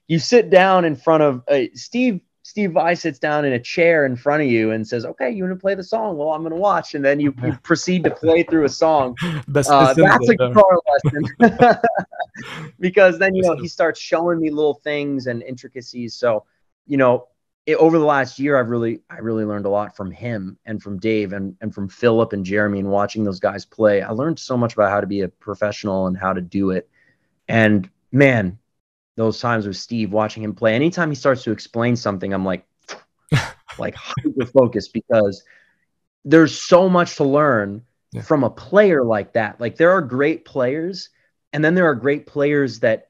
You 0.06 0.18
sit 0.18 0.50
down 0.50 0.84
in 0.84 0.96
front 0.96 1.22
of 1.22 1.42
uh, 1.48 1.60
Steve 1.72 2.20
Steve 2.44 2.72
Vai 2.72 2.94
sits 2.94 3.18
down 3.18 3.46
in 3.46 3.54
a 3.54 3.58
chair 3.58 4.04
in 4.04 4.16
front 4.16 4.42
of 4.42 4.48
you 4.48 4.70
and 4.70 4.86
says, 4.86 5.06
"Okay, 5.06 5.30
you 5.30 5.44
want 5.44 5.56
to 5.56 5.60
play 5.60 5.74
the 5.74 5.82
song? 5.82 6.18
Well, 6.18 6.28
I'm 6.28 6.42
going 6.42 6.52
to 6.52 6.60
watch." 6.60 6.94
And 6.94 7.02
then 7.02 7.18
you, 7.18 7.34
you 7.42 7.56
proceed 7.62 8.04
to 8.04 8.10
play 8.10 8.42
through 8.42 8.66
a 8.66 8.68
song. 8.68 9.16
Best 9.48 9.70
uh, 9.70 9.94
that's 9.94 10.28
a 10.28 10.36
guitar 10.36 10.78
lesson 10.86 11.24
because 12.80 13.18
then 13.18 13.34
you 13.34 13.42
know 13.42 13.56
he 13.56 13.68
starts 13.68 14.00
showing 14.00 14.40
me 14.40 14.50
little 14.50 14.74
things 14.74 15.26
and 15.26 15.42
intricacies. 15.42 16.14
So, 16.14 16.44
you 16.86 16.96
know, 16.96 17.28
it, 17.66 17.76
over 17.76 17.98
the 17.98 18.04
last 18.04 18.38
year, 18.38 18.58
I've 18.58 18.68
really 18.68 19.00
I 19.08 19.18
really 19.18 19.44
learned 19.44 19.66
a 19.66 19.70
lot 19.70 19.96
from 19.96 20.10
him 20.10 20.58
and 20.66 20.82
from 20.82 20.98
Dave 20.98 21.32
and 21.32 21.56
and 21.60 21.74
from 21.74 21.88
Philip 21.88 22.32
and 22.32 22.44
Jeremy 22.44 22.80
and 22.80 22.90
watching 22.90 23.24
those 23.24 23.40
guys 23.40 23.64
play. 23.64 24.02
I 24.02 24.10
learned 24.10 24.38
so 24.38 24.56
much 24.56 24.74
about 24.74 24.90
how 24.90 25.00
to 25.00 25.06
be 25.06 25.22
a 25.22 25.28
professional 25.28 26.06
and 26.06 26.16
how 26.16 26.32
to 26.32 26.40
do 26.40 26.70
it. 26.70 26.88
And 27.48 27.88
man, 28.12 28.58
those 29.16 29.40
times 29.40 29.66
with 29.66 29.76
Steve, 29.76 30.12
watching 30.12 30.42
him 30.42 30.54
play. 30.54 30.74
Anytime 30.74 31.10
he 31.10 31.14
starts 31.14 31.44
to 31.44 31.52
explain 31.52 31.96
something, 31.96 32.32
I'm 32.32 32.44
like, 32.44 32.66
like 33.78 33.94
hyper 33.94 34.46
focused 34.46 34.92
because 34.92 35.42
there's 36.24 36.58
so 36.58 36.88
much 36.88 37.16
to 37.16 37.24
learn 37.24 37.82
yeah. 38.12 38.22
from 38.22 38.44
a 38.44 38.50
player 38.50 39.04
like 39.04 39.34
that. 39.34 39.60
Like 39.60 39.76
there 39.76 39.90
are 39.92 40.00
great 40.00 40.44
players, 40.44 41.10
and 41.54 41.64
then 41.64 41.76
there 41.76 41.86
are 41.86 41.94
great 41.94 42.26
players 42.26 42.80
that 42.80 43.08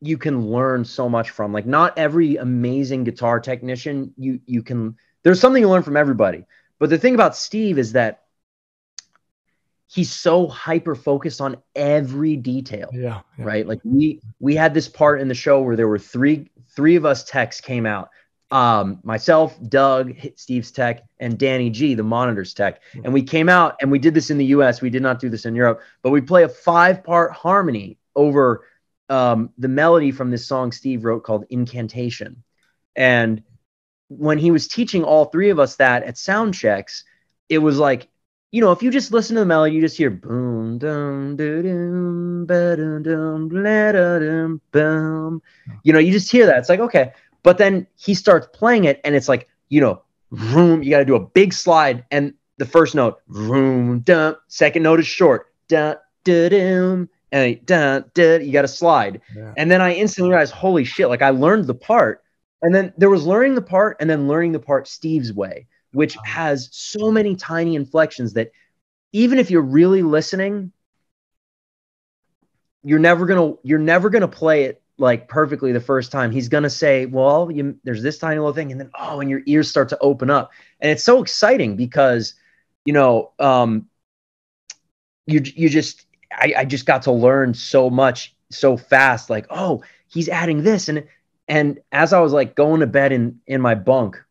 you 0.00 0.16
can 0.16 0.46
learn 0.46 0.84
so 0.84 1.08
much 1.08 1.30
from. 1.30 1.52
Like 1.52 1.66
not 1.66 1.98
every 1.98 2.36
amazing 2.36 3.02
guitar 3.02 3.40
technician 3.40 4.14
you 4.16 4.40
you 4.46 4.62
can. 4.62 4.96
There's 5.24 5.40
something 5.40 5.62
to 5.62 5.68
learn 5.68 5.82
from 5.82 5.96
everybody. 5.96 6.46
But 6.78 6.88
the 6.88 6.98
thing 6.98 7.14
about 7.14 7.34
Steve 7.34 7.78
is 7.78 7.92
that 7.92 8.22
he's 9.88 10.12
so 10.12 10.46
hyper 10.46 10.94
focused 10.94 11.40
on 11.40 11.56
every 11.74 12.36
detail. 12.36 12.90
Yeah, 12.92 13.22
yeah, 13.38 13.44
Right. 13.44 13.66
Like 13.66 13.80
we 13.82 14.20
we 14.38 14.54
had 14.54 14.72
this 14.72 14.88
part 14.88 15.20
in 15.20 15.26
the 15.26 15.34
show 15.34 15.60
where 15.62 15.74
there 15.74 15.88
were 15.88 15.98
three 15.98 16.50
three 16.76 16.94
of 16.94 17.04
us 17.04 17.24
techs 17.24 17.60
came 17.60 17.86
out. 17.86 18.10
Um, 18.50 19.00
myself, 19.02 19.58
Doug, 19.68 20.14
Steve's 20.36 20.70
tech, 20.70 21.02
and 21.18 21.36
Danny 21.36 21.68
G, 21.68 21.94
the 21.94 22.04
monitors 22.04 22.54
tech. 22.54 22.80
And 23.02 23.12
we 23.12 23.22
came 23.22 23.48
out 23.48 23.76
and 23.80 23.90
we 23.90 23.98
did 23.98 24.14
this 24.14 24.30
in 24.30 24.38
the 24.38 24.46
US. 24.46 24.80
We 24.80 24.90
did 24.90 25.02
not 25.02 25.18
do 25.18 25.28
this 25.28 25.46
in 25.46 25.54
Europe, 25.54 25.80
but 26.02 26.10
we 26.10 26.20
play 26.20 26.44
a 26.44 26.48
five-part 26.48 27.32
harmony 27.32 27.98
over 28.14 28.64
um, 29.08 29.50
the 29.58 29.68
melody 29.68 30.12
from 30.12 30.30
this 30.30 30.46
song 30.46 30.72
Steve 30.72 31.04
wrote 31.04 31.24
called 31.24 31.44
Incantation. 31.50 32.42
And 32.94 33.42
when 34.08 34.38
he 34.38 34.50
was 34.50 34.68
teaching 34.68 35.02
all 35.02 35.26
three 35.26 35.50
of 35.50 35.58
us 35.58 35.76
that 35.76 36.04
at 36.04 36.16
sound 36.16 36.54
checks, 36.54 37.04
it 37.48 37.58
was 37.58 37.78
like 37.78 38.08
you 38.52 38.60
know, 38.60 38.72
if 38.72 38.82
you 38.82 38.90
just 38.90 39.12
listen 39.12 39.34
to 39.34 39.40
the 39.40 39.46
melody, 39.46 39.74
you 39.74 39.80
just 39.80 39.96
hear 39.96 40.08
boom, 40.08 40.78
dum, 40.78 41.36
doo, 41.36 41.62
dum, 41.62 42.46
ba, 42.46 42.76
dum, 42.76 43.02
dum, 43.02 43.48
da, 43.50 44.18
dum, 44.18 44.60
boom. 44.70 45.42
You 45.82 45.92
know, 45.92 45.98
you 45.98 46.12
just 46.12 46.30
hear 46.30 46.46
that. 46.46 46.58
It's 46.58 46.68
like, 46.68 46.80
okay. 46.80 47.12
But 47.46 47.58
then 47.58 47.86
he 47.94 48.14
starts 48.14 48.48
playing 48.52 48.84
it, 48.84 49.00
and 49.04 49.14
it's 49.14 49.28
like, 49.28 49.48
you 49.68 49.80
know, 49.80 50.02
room, 50.30 50.82
you 50.82 50.90
got 50.90 50.98
to 50.98 51.04
do 51.04 51.14
a 51.14 51.20
big 51.20 51.52
slide. 51.52 52.04
And 52.10 52.34
the 52.58 52.66
first 52.66 52.96
note, 52.96 53.20
room, 53.28 54.00
dum, 54.00 54.36
second 54.48 54.82
note 54.82 54.98
is 54.98 55.06
short, 55.06 55.54
da, 55.68 55.94
dum, 56.24 57.08
and 57.30 57.64
da, 57.64 58.02
you 58.16 58.52
got 58.52 58.62
to 58.62 58.68
slide. 58.68 59.20
Yeah. 59.34 59.54
And 59.56 59.70
then 59.70 59.80
I 59.80 59.94
instantly 59.94 60.30
realized, 60.30 60.54
holy 60.54 60.82
shit, 60.82 61.08
like 61.08 61.22
I 61.22 61.30
learned 61.30 61.68
the 61.68 61.74
part. 61.74 62.24
And 62.62 62.74
then 62.74 62.92
there 62.98 63.10
was 63.10 63.24
learning 63.24 63.54
the 63.54 63.62
part 63.62 63.98
and 64.00 64.10
then 64.10 64.26
learning 64.26 64.50
the 64.50 64.58
part 64.58 64.88
Steve's 64.88 65.32
way 65.32 65.68
which 65.96 66.16
ah. 66.18 66.22
has 66.24 66.68
so 66.72 67.10
many 67.10 67.34
tiny 67.34 67.74
inflections 67.74 68.34
that 68.34 68.52
even 69.12 69.38
if 69.38 69.50
you're 69.50 69.62
really 69.62 70.02
listening, 70.02 70.70
you're 72.84 72.98
never 72.98 73.24
gonna 73.24 73.54
you're 73.62 73.78
never 73.78 74.10
gonna 74.10 74.28
play 74.28 74.64
it 74.64 74.82
like 74.98 75.28
perfectly 75.28 75.72
the 75.72 75.80
first 75.80 76.12
time. 76.12 76.30
He's 76.30 76.48
gonna 76.48 76.70
say, 76.70 77.06
"Well, 77.06 77.50
you, 77.50 77.76
there's 77.84 78.02
this 78.02 78.18
tiny 78.18 78.38
little 78.38 78.52
thing," 78.54 78.72
and 78.72 78.80
then 78.80 78.90
oh, 78.98 79.20
and 79.20 79.30
your 79.30 79.42
ears 79.46 79.68
start 79.68 79.88
to 79.90 79.98
open 79.98 80.30
up, 80.30 80.52
and 80.80 80.90
it's 80.90 81.04
so 81.04 81.22
exciting 81.22 81.76
because 81.76 82.34
you 82.84 82.92
know 82.92 83.32
um, 83.38 83.86
you 85.26 85.40
you 85.44 85.68
just 85.68 86.06
I, 86.32 86.54
I 86.58 86.64
just 86.64 86.86
got 86.86 87.02
to 87.02 87.12
learn 87.12 87.54
so 87.54 87.90
much 87.90 88.34
so 88.50 88.76
fast. 88.76 89.30
Like, 89.30 89.46
oh, 89.50 89.82
he's 90.08 90.28
adding 90.28 90.62
this, 90.62 90.88
and 90.88 91.04
and 91.48 91.80
as 91.92 92.12
I 92.12 92.20
was 92.20 92.32
like 92.32 92.54
going 92.54 92.80
to 92.80 92.86
bed 92.86 93.12
in 93.12 93.40
in 93.46 93.60
my 93.60 93.74
bunk 93.74 94.22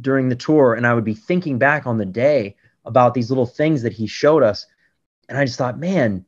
during 0.00 0.28
the 0.28 0.36
tour 0.36 0.74
and 0.74 0.86
I 0.86 0.94
would 0.94 1.04
be 1.04 1.14
thinking 1.14 1.58
back 1.58 1.86
on 1.86 1.98
the 1.98 2.06
day 2.06 2.56
about 2.84 3.14
these 3.14 3.30
little 3.30 3.46
things 3.46 3.82
that 3.82 3.92
he 3.92 4.06
showed 4.06 4.42
us. 4.42 4.66
And 5.28 5.38
I 5.38 5.44
just 5.44 5.56
thought, 5.56 5.78
man, 5.78 6.24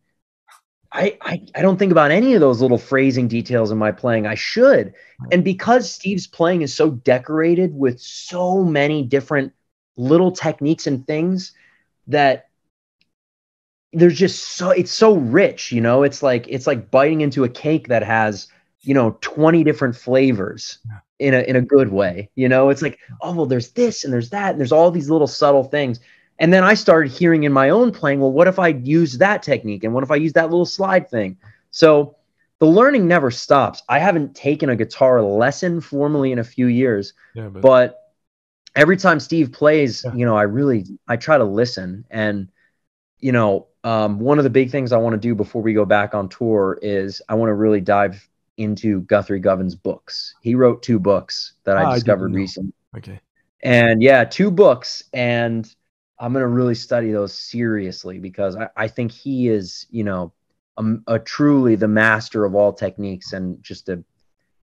I, 0.93 1.19
I, 1.21 1.43
I 1.55 1.63
don't 1.63 1.79
think 1.79 1.93
about 1.93 2.11
any 2.11 2.35
of 2.35 2.41
those 2.41 2.61
little 2.61 2.79
phrasing 2.79 3.29
details 3.29 3.71
in 3.71 3.79
my 3.79 3.93
playing. 3.93 4.27
I 4.27 4.35
should. 4.35 4.95
And 5.31 5.45
because 5.45 5.91
Steve's 5.91 6.27
playing 6.27 6.63
is 6.63 6.73
so 6.73 6.91
decorated 6.91 7.75
with 7.75 8.01
so 8.01 8.63
many 8.65 9.03
different 9.03 9.53
little 9.97 10.31
techniques 10.31 10.87
and 10.87 11.07
things 11.07 11.53
that 12.07 12.49
there's 13.93 14.19
just 14.19 14.57
so 14.57 14.71
it's 14.71 14.93
so 14.93 15.17
rich, 15.17 15.73
you 15.73 15.81
know, 15.81 16.03
it's 16.03 16.23
like 16.23 16.47
it's 16.49 16.67
like 16.67 16.91
biting 16.91 17.23
into 17.23 17.45
a 17.45 17.49
cake 17.49 17.89
that 17.89 18.03
has, 18.03 18.49
you 18.83 18.95
know, 18.95 19.17
20 19.23 19.65
different 19.65 19.97
flavors. 19.97 20.79
In 21.19 21.33
a 21.33 21.41
in 21.41 21.57
a 21.57 21.63
good 21.63 21.91
way. 21.91 22.29
You 22.35 22.47
know, 22.47 22.69
it's 22.69 22.83
like, 22.83 22.99
oh 23.23 23.35
well, 23.35 23.47
there's 23.47 23.71
this 23.71 24.05
and 24.05 24.13
there's 24.13 24.29
that, 24.29 24.51
and 24.51 24.61
there's 24.61 24.71
all 24.71 24.91
these 24.91 25.09
little 25.09 25.27
subtle 25.27 25.65
things. 25.65 25.99
And 26.39 26.53
then 26.53 26.65
I 26.65 26.75
started 26.75 27.13
hearing 27.13 27.45
in 27.45 27.53
my 27.53 27.71
own 27.71 27.93
playing, 27.93 28.21
well, 28.21 28.33
what 28.33 28.49
if 28.49 28.59
I 28.59 28.69
use 28.69 29.19
that 29.19 29.43
technique? 29.43 29.85
And 29.85 29.95
what 29.95 30.05
if 30.05 30.11
I 30.11 30.17
use 30.17 30.35
that 30.35 30.51
little 30.51 30.67
slide 30.67 31.09
thing? 31.09 31.39
So 31.71 32.17
the 32.59 32.67
learning 32.67 33.09
never 33.09 33.31
stops. 33.31 33.83
I 33.89 33.99
haven't 33.99 34.35
taken 34.35 34.69
a 34.69 34.77
guitar 34.77 35.23
lesson 35.23 35.81
formally 35.81 36.33
in 36.33 36.39
a 36.39 36.45
few 36.45 36.67
years, 36.67 37.15
yeah, 37.35 37.49
but, 37.49 37.63
but, 37.63 38.03
every 38.75 38.99
time 38.99 39.19
Steve 39.19 39.53
plays, 39.53 40.05
yeah. 40.05 40.13
you 40.15 40.27
know, 40.27 40.37
I 40.37 40.43
really 40.43 40.85
I 41.09 41.17
try 41.17 41.39
to 41.39 41.45
listen 41.45 42.05
and 42.11 42.49
you 43.19 43.33
know, 43.33 43.67
um, 43.85 44.19
one 44.19 44.39
of 44.39 44.45
the 44.45 44.51
big 44.51 44.71
things 44.71 44.93
I 44.93 44.99
want 44.99 45.15
to 45.15 45.19
do 45.19 45.35
before 45.35 45.63
we 45.63 45.73
go 45.73 45.85
back 45.85 46.15
on 46.15 46.29
tour 46.29 46.79
is 46.83 47.23
I 47.29 47.35
want 47.35 47.51
to 47.51 47.55
really 47.55 47.81
dive 47.81 48.29
into 48.57 49.01
Guthrie 49.03 49.41
Govan's 49.41 49.75
books. 49.75 50.35
He 50.43 50.55
wrote 50.55 50.83
two 50.83 50.99
books 50.99 51.55
that 51.65 51.77
I 51.77 51.85
ah, 51.85 51.95
discovered 51.95 52.33
I 52.33 52.37
recently. 52.37 52.73
Okay. 52.97 53.21
And 53.63 54.03
yeah, 54.03 54.25
two 54.25 54.51
books. 54.51 55.05
And 55.13 55.73
I'm 56.19 56.33
going 56.33 56.43
to 56.43 56.49
really 56.49 56.75
study 56.75 57.13
those 57.13 57.37
seriously 57.37 58.19
because 58.19 58.57
I, 58.57 58.69
I 58.77 58.89
think 58.89 59.13
he 59.13 59.49
is, 59.49 59.87
you 59.91 60.05
know, 60.05 60.33
a, 60.77 60.85
a, 61.07 61.19
truly 61.19 61.77
the 61.77 61.89
master 61.89 62.45
of 62.45 62.55
all 62.55 62.73
techniques 62.73 63.33
and 63.33 63.63
just 63.63 63.89
a, 63.89 64.03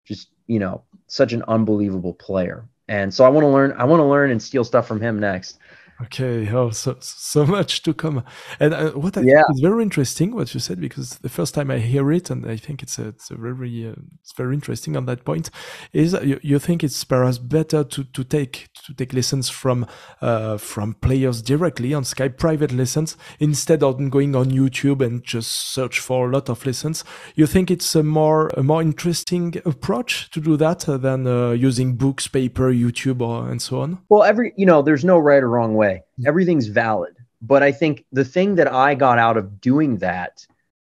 just, 0.06 0.30
you 0.48 0.60
know, 0.60 0.84
such 1.08 1.34
an 1.34 1.44
unbelievable 1.48 2.14
player. 2.14 2.68
And 2.88 3.14
so 3.14 3.24
I 3.24 3.30
want 3.30 3.44
to 3.44 3.50
learn, 3.50 3.72
I 3.74 3.86
want 3.86 4.02
to 4.02 4.06
learn 4.06 4.32
and 4.32 4.42
steal 4.42 4.64
stuff 4.64 4.88
from 4.88 5.02
him 5.02 5.20
next. 5.20 5.60
Okay, 6.04 6.50
oh, 6.54 6.72
so 6.72 6.98
so 7.00 7.46
much 7.46 7.84
to 7.84 7.94
come, 7.94 8.24
and 8.60 8.74
uh, 8.74 8.92
what 8.92 9.18
I 9.18 9.22
yeah. 9.22 9.44
think 9.44 9.56
is 9.56 9.62
very 9.62 9.84
interesting 9.84 10.34
what 10.34 10.54
you 10.54 10.60
said 10.60 10.80
because 10.80 11.20
the 11.20 11.30
first 11.30 11.54
time 11.54 11.70
I 11.70 11.78
hear 11.78 12.12
it, 12.12 12.30
and 12.30 12.50
I 12.50 12.58
think 12.58 12.82
it's 12.82 12.98
a, 12.98 13.10
it's 13.10 13.30
a 13.30 13.36
very 13.36 13.88
uh, 13.88 13.96
it's 14.22 14.34
very 14.34 14.56
interesting 14.56 14.98
on 14.98 15.06
that 15.06 15.26
point, 15.26 15.52
is 15.94 16.14
you, 16.24 16.40
you 16.42 16.60
think 16.60 16.84
it's 16.84 17.04
perhaps 17.04 17.38
better 17.38 17.84
to, 17.84 18.04
to 18.04 18.24
take 18.24 18.70
to 18.86 18.94
take 18.94 19.14
lessons 19.14 19.50
from 19.50 19.86
uh, 20.22 20.58
from 20.58 20.96
players 20.96 21.42
directly 21.42 21.94
on 21.94 22.04
Skype, 22.04 22.38
private 22.38 22.72
lessons, 22.72 23.18
instead 23.40 23.84
of 23.84 24.10
going 24.10 24.36
on 24.36 24.50
YouTube 24.52 25.06
and 25.06 25.24
just 25.24 25.52
search 25.52 26.00
for 26.00 26.30
a 26.30 26.34
lot 26.34 26.50
of 26.50 26.66
lessons. 26.66 27.04
You 27.36 27.46
think 27.46 27.70
it's 27.70 27.96
a 27.96 28.04
more 28.04 28.50
a 28.58 28.64
more 28.64 28.82
interesting 28.82 29.56
approach 29.66 30.30
to 30.32 30.40
do 30.40 30.58
that 30.58 30.88
uh, 30.90 30.98
than 30.98 31.28
uh, 31.28 31.52
using 31.52 31.96
books, 31.96 32.28
paper, 32.28 32.72
YouTube, 32.72 33.22
or 33.22 33.50
and 33.50 33.62
so 33.62 33.82
on. 33.82 34.00
Well, 34.10 34.24
every 34.24 34.54
you 34.56 34.66
know, 34.66 34.82
there's 34.82 35.06
no 35.06 35.20
right 35.20 35.44
or 35.44 35.50
wrong 35.50 35.76
way 35.76 35.91
way. 35.92 36.04
Everything's 36.26 36.68
valid. 36.68 37.16
But 37.42 37.64
I 37.64 37.72
think 37.72 38.06
the 38.12 38.26
thing 38.26 38.56
that 38.56 38.72
I 38.72 38.96
got 38.96 39.18
out 39.18 39.38
of 39.38 39.60
doing 39.62 39.98
that, 39.98 40.46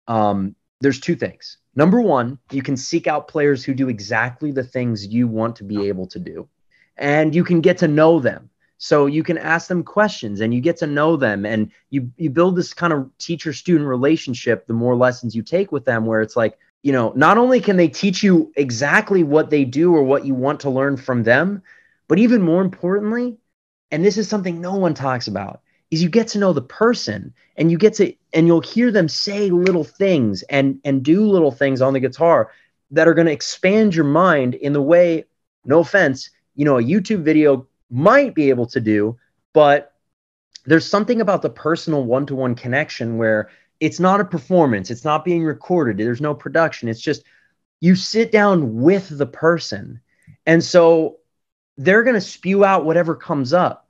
um, 0.07 0.55
there's 0.79 0.99
two 0.99 1.15
things. 1.15 1.57
Number 1.75 2.01
one, 2.01 2.39
you 2.51 2.63
can 2.63 2.77
seek 2.77 3.07
out 3.07 3.27
players 3.27 3.63
who 3.63 3.73
do 3.73 3.89
exactly 3.89 4.51
the 4.51 4.63
things 4.63 5.05
you 5.05 5.27
want 5.27 5.55
to 5.57 5.63
be 5.63 5.87
able 5.87 6.07
to 6.07 6.19
do, 6.19 6.47
and 6.97 7.35
you 7.35 7.43
can 7.43 7.61
get 7.61 7.77
to 7.79 7.87
know 7.87 8.19
them. 8.19 8.49
So 8.79 9.07
you 9.07 9.23
can 9.23 9.39
ask 9.39 9.67
them 9.67 9.83
questions 9.83 10.41
and 10.41 10.53
you 10.53 10.61
get 10.61 10.77
to 10.77 10.87
know 10.87 11.17
them, 11.17 11.45
and 11.45 11.71
you 11.89 12.11
you 12.17 12.29
build 12.29 12.55
this 12.55 12.73
kind 12.73 12.93
of 12.93 13.11
teacher 13.17 13.53
student 13.53 13.87
relationship. 13.87 14.65
The 14.65 14.73
more 14.73 14.95
lessons 14.95 15.35
you 15.35 15.43
take 15.43 15.71
with 15.71 15.85
them, 15.85 16.05
where 16.05 16.21
it's 16.21 16.35
like 16.35 16.57
you 16.83 16.93
know, 16.93 17.11
not 17.15 17.37
only 17.37 17.59
can 17.59 17.75
they 17.75 17.89
teach 17.89 18.23
you 18.23 18.51
exactly 18.55 19.23
what 19.23 19.49
they 19.49 19.65
do 19.65 19.93
or 19.93 20.03
what 20.03 20.25
you 20.25 20.33
want 20.33 20.59
to 20.61 20.69
learn 20.69 20.95
from 20.95 21.23
them, 21.23 21.61
but 22.07 22.19
even 22.19 22.41
more 22.41 22.61
importantly, 22.61 23.37
and 23.91 24.03
this 24.03 24.17
is 24.17 24.27
something 24.27 24.59
no 24.59 24.75
one 24.75 24.93
talks 24.93 25.27
about 25.27 25.61
is 25.89 26.03
you 26.03 26.09
get 26.09 26.27
to 26.27 26.39
know 26.39 26.51
the 26.53 26.61
person 26.61 27.33
and 27.55 27.71
you 27.71 27.77
get 27.77 27.93
to 27.93 28.13
and 28.33 28.47
you'll 28.47 28.61
hear 28.61 28.91
them 28.91 29.07
say 29.07 29.49
little 29.49 29.83
things 29.83 30.43
and 30.43 30.79
and 30.83 31.03
do 31.03 31.27
little 31.27 31.51
things 31.51 31.81
on 31.81 31.93
the 31.93 31.99
guitar 31.99 32.51
that 32.91 33.07
are 33.07 33.13
going 33.13 33.27
to 33.27 33.33
expand 33.33 33.95
your 33.95 34.05
mind 34.05 34.55
in 34.55 34.73
the 34.73 34.81
way 34.81 35.23
no 35.65 35.79
offense 35.79 36.29
you 36.55 36.65
know 36.65 36.77
a 36.77 36.83
youtube 36.83 37.23
video 37.23 37.65
might 37.89 38.35
be 38.35 38.49
able 38.49 38.65
to 38.65 38.79
do 38.79 39.17
but 39.53 39.93
there's 40.65 40.85
something 40.85 41.21
about 41.21 41.41
the 41.41 41.49
personal 41.49 42.03
one-to-one 42.03 42.53
connection 42.53 43.17
where 43.17 43.49
it's 43.79 43.99
not 43.99 44.19
a 44.19 44.25
performance 44.25 44.91
it's 44.91 45.05
not 45.05 45.23
being 45.23 45.43
recorded 45.43 45.97
there's 45.97 46.21
no 46.21 46.33
production 46.33 46.89
it's 46.89 47.01
just 47.01 47.23
you 47.79 47.95
sit 47.95 48.31
down 48.31 48.81
with 48.81 49.17
the 49.17 49.25
person. 49.25 50.01
And 50.45 50.63
so 50.63 51.17
they're 51.77 52.03
going 52.03 52.15
to 52.15 52.21
spew 52.21 52.65
out 52.65 52.85
whatever 52.85 53.15
comes 53.15 53.53
up. 53.53 53.87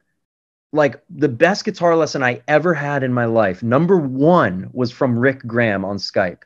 Like 0.73 1.01
the 1.09 1.29
best 1.29 1.63
guitar 1.63 1.95
lesson 1.95 2.23
I 2.23 2.41
ever 2.47 2.73
had 2.73 3.03
in 3.03 3.13
my 3.13 3.25
life, 3.25 3.63
number 3.63 3.97
one 3.97 4.69
was 4.73 4.91
from 4.91 5.17
Rick 5.17 5.39
Graham 5.47 5.85
on 5.85 5.97
Skype. 5.97 6.41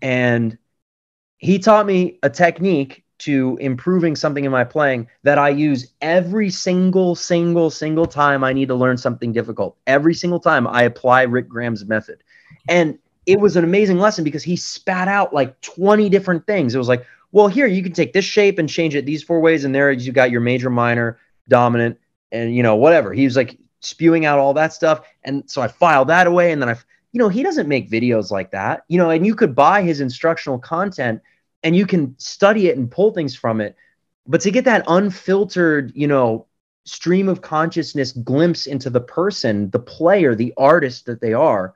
And 0.00 0.56
he 1.38 1.58
taught 1.58 1.86
me 1.86 2.18
a 2.22 2.30
technique 2.30 3.04
to 3.18 3.56
improving 3.60 4.14
something 4.14 4.44
in 4.44 4.52
my 4.52 4.64
playing 4.64 5.08
that 5.22 5.38
I 5.38 5.48
use 5.48 5.92
every 6.00 6.50
single, 6.50 7.14
single, 7.14 7.70
single 7.70 8.06
time 8.06 8.44
I 8.44 8.52
need 8.52 8.68
to 8.68 8.74
learn 8.74 8.96
something 8.98 9.32
difficult. 9.32 9.76
Every 9.86 10.14
single 10.14 10.40
time 10.40 10.66
I 10.66 10.82
apply 10.82 11.22
Rick 11.22 11.48
Graham's 11.48 11.84
method. 11.86 12.22
And 12.68 12.98
it 13.24 13.40
was 13.40 13.56
an 13.56 13.64
amazing 13.64 13.98
lesson 13.98 14.22
because 14.22 14.44
he 14.44 14.54
spat 14.54 15.08
out 15.08 15.32
like 15.34 15.60
20 15.62 16.08
different 16.08 16.46
things. 16.46 16.74
It 16.74 16.78
was 16.78 16.88
like, 16.88 17.04
well, 17.32 17.48
here 17.48 17.66
you 17.66 17.82
can 17.82 17.92
take 17.92 18.12
this 18.12 18.24
shape 18.24 18.58
and 18.58 18.68
change 18.68 18.94
it 18.94 19.04
these 19.04 19.22
four 19.22 19.40
ways, 19.40 19.64
and 19.64 19.74
there 19.74 19.90
you 19.92 20.12
got 20.12 20.30
your 20.30 20.40
major, 20.40 20.70
minor, 20.70 21.18
dominant, 21.48 21.98
and 22.32 22.54
you 22.54 22.62
know 22.62 22.76
whatever. 22.76 23.12
He 23.12 23.24
was 23.24 23.36
like 23.36 23.58
spewing 23.80 24.24
out 24.24 24.38
all 24.38 24.54
that 24.54 24.72
stuff, 24.72 25.06
and 25.24 25.48
so 25.50 25.62
I 25.62 25.68
filed 25.68 26.08
that 26.08 26.26
away, 26.26 26.52
and 26.52 26.60
then 26.62 26.68
I, 26.68 26.76
you 27.12 27.18
know, 27.18 27.28
he 27.28 27.42
doesn't 27.42 27.68
make 27.68 27.90
videos 27.90 28.30
like 28.30 28.50
that, 28.52 28.84
you 28.88 28.98
know, 28.98 29.10
and 29.10 29.26
you 29.26 29.34
could 29.34 29.54
buy 29.54 29.82
his 29.82 30.00
instructional 30.00 30.58
content, 30.58 31.20
and 31.62 31.76
you 31.76 31.86
can 31.86 32.14
study 32.18 32.68
it 32.68 32.76
and 32.76 32.90
pull 32.90 33.12
things 33.12 33.34
from 33.34 33.60
it, 33.60 33.76
but 34.26 34.40
to 34.42 34.50
get 34.50 34.64
that 34.64 34.84
unfiltered, 34.86 35.92
you 35.94 36.06
know, 36.06 36.46
stream 36.84 37.28
of 37.28 37.42
consciousness 37.42 38.12
glimpse 38.12 38.66
into 38.66 38.88
the 38.88 39.00
person, 39.00 39.70
the 39.70 39.78
player, 39.78 40.34
the 40.34 40.54
artist 40.56 41.06
that 41.06 41.20
they 41.20 41.32
are. 41.32 41.74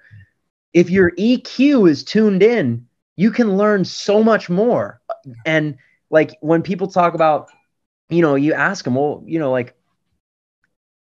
If 0.72 0.88
your 0.88 1.10
EQ 1.12 1.90
is 1.90 2.04
tuned 2.04 2.42
in, 2.42 2.86
you 3.20 3.30
can 3.30 3.58
learn 3.58 3.84
so 3.84 4.24
much 4.24 4.48
more. 4.48 4.98
And 5.44 5.76
like 6.08 6.38
when 6.40 6.62
people 6.62 6.86
talk 6.88 7.12
about 7.12 7.48
you 8.08 8.22
know 8.22 8.34
you 8.34 8.54
ask 8.54 8.84
them 8.84 8.94
well 8.94 9.22
you 9.26 9.38
know 9.38 9.52
like 9.52 9.76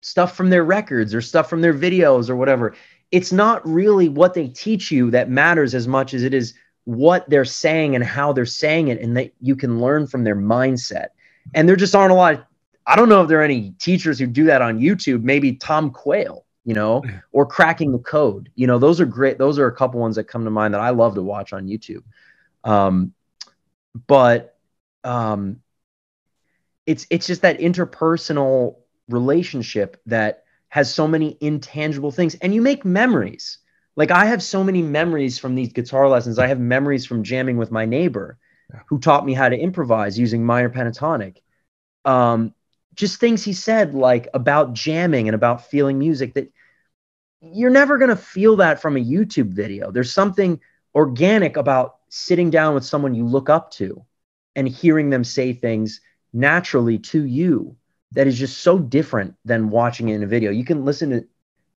stuff 0.02 0.36
from 0.36 0.50
their 0.50 0.62
records 0.62 1.14
or 1.14 1.22
stuff 1.22 1.48
from 1.48 1.62
their 1.62 1.74
videos 1.74 2.28
or 2.28 2.36
whatever 2.36 2.74
it's 3.10 3.32
not 3.32 3.66
really 3.66 4.08
what 4.08 4.34
they 4.34 4.48
teach 4.48 4.90
you 4.90 5.10
that 5.10 5.28
matters 5.30 5.74
as 5.74 5.88
much 5.88 6.14
as 6.14 6.22
it 6.22 6.34
is 6.34 6.54
what 6.84 7.28
they're 7.30 7.44
saying 7.44 7.94
and 7.94 8.04
how 8.04 8.32
they're 8.32 8.46
saying 8.46 8.88
it 8.88 9.00
and 9.00 9.16
that 9.16 9.32
you 9.40 9.56
can 9.56 9.80
learn 9.80 10.06
from 10.06 10.24
their 10.24 10.34
mindset. 10.34 11.08
And 11.54 11.68
there 11.68 11.76
just 11.76 11.94
aren't 11.94 12.12
a 12.12 12.16
lot 12.16 12.34
of, 12.34 12.40
i 12.86 12.96
don't 12.96 13.08
know 13.08 13.22
if 13.22 13.28
there 13.28 13.40
are 13.40 13.44
any 13.44 13.70
teachers 13.78 14.18
who 14.18 14.26
do 14.26 14.44
that 14.44 14.62
on 14.62 14.80
youtube 14.80 15.22
maybe 15.22 15.54
tom 15.54 15.90
quayle 15.90 16.41
you 16.64 16.74
know 16.74 17.02
or 17.32 17.44
cracking 17.44 17.92
the 17.92 17.98
code 17.98 18.50
you 18.54 18.66
know 18.66 18.78
those 18.78 19.00
are 19.00 19.06
great 19.06 19.38
those 19.38 19.58
are 19.58 19.66
a 19.66 19.74
couple 19.74 20.00
ones 20.00 20.16
that 20.16 20.24
come 20.24 20.44
to 20.44 20.50
mind 20.50 20.74
that 20.74 20.80
i 20.80 20.90
love 20.90 21.14
to 21.14 21.22
watch 21.22 21.52
on 21.52 21.66
youtube 21.66 22.02
um, 22.64 23.12
but 24.06 24.56
um, 25.04 25.60
it's 26.86 27.06
it's 27.10 27.26
just 27.26 27.42
that 27.42 27.58
interpersonal 27.58 28.76
relationship 29.08 30.00
that 30.06 30.44
has 30.68 30.92
so 30.92 31.06
many 31.06 31.36
intangible 31.40 32.10
things, 32.10 32.34
and 32.36 32.54
you 32.54 32.62
make 32.62 32.84
memories. 32.84 33.58
Like 33.94 34.10
I 34.10 34.24
have 34.24 34.42
so 34.42 34.64
many 34.64 34.80
memories 34.80 35.38
from 35.38 35.54
these 35.54 35.72
guitar 35.72 36.08
lessons. 36.08 36.38
I 36.38 36.46
have 36.46 36.58
memories 36.58 37.04
from 37.04 37.22
jamming 37.22 37.58
with 37.58 37.70
my 37.70 37.84
neighbor, 37.84 38.38
who 38.86 38.98
taught 38.98 39.26
me 39.26 39.34
how 39.34 39.50
to 39.50 39.58
improvise 39.58 40.18
using 40.18 40.44
minor 40.46 40.70
pentatonic. 40.70 41.38
Um, 42.06 42.54
just 42.94 43.20
things 43.20 43.42
he 43.42 43.52
said 43.52 43.94
like 43.94 44.28
about 44.34 44.72
jamming 44.74 45.28
and 45.28 45.34
about 45.34 45.66
feeling 45.66 45.98
music 45.98 46.34
that 46.34 46.52
you're 47.40 47.70
never 47.70 47.98
going 47.98 48.10
to 48.10 48.16
feel 48.16 48.56
that 48.56 48.80
from 48.80 48.96
a 48.96 49.04
YouTube 49.04 49.48
video. 49.48 49.90
There's 49.90 50.12
something 50.12 50.60
organic 50.94 51.56
about 51.56 51.96
sitting 52.08 52.50
down 52.50 52.74
with 52.74 52.84
someone 52.84 53.14
you 53.14 53.26
look 53.26 53.48
up 53.48 53.70
to 53.72 54.04
and 54.54 54.68
hearing 54.68 55.10
them 55.10 55.24
say 55.24 55.52
things 55.52 56.00
naturally 56.32 56.98
to 56.98 57.24
you 57.24 57.76
that 58.12 58.26
is 58.26 58.38
just 58.38 58.58
so 58.58 58.78
different 58.78 59.34
than 59.44 59.70
watching 59.70 60.10
it 60.10 60.14
in 60.14 60.22
a 60.22 60.26
video. 60.26 60.50
You 60.50 60.64
can 60.64 60.84
listen 60.84 61.10
to 61.10 61.26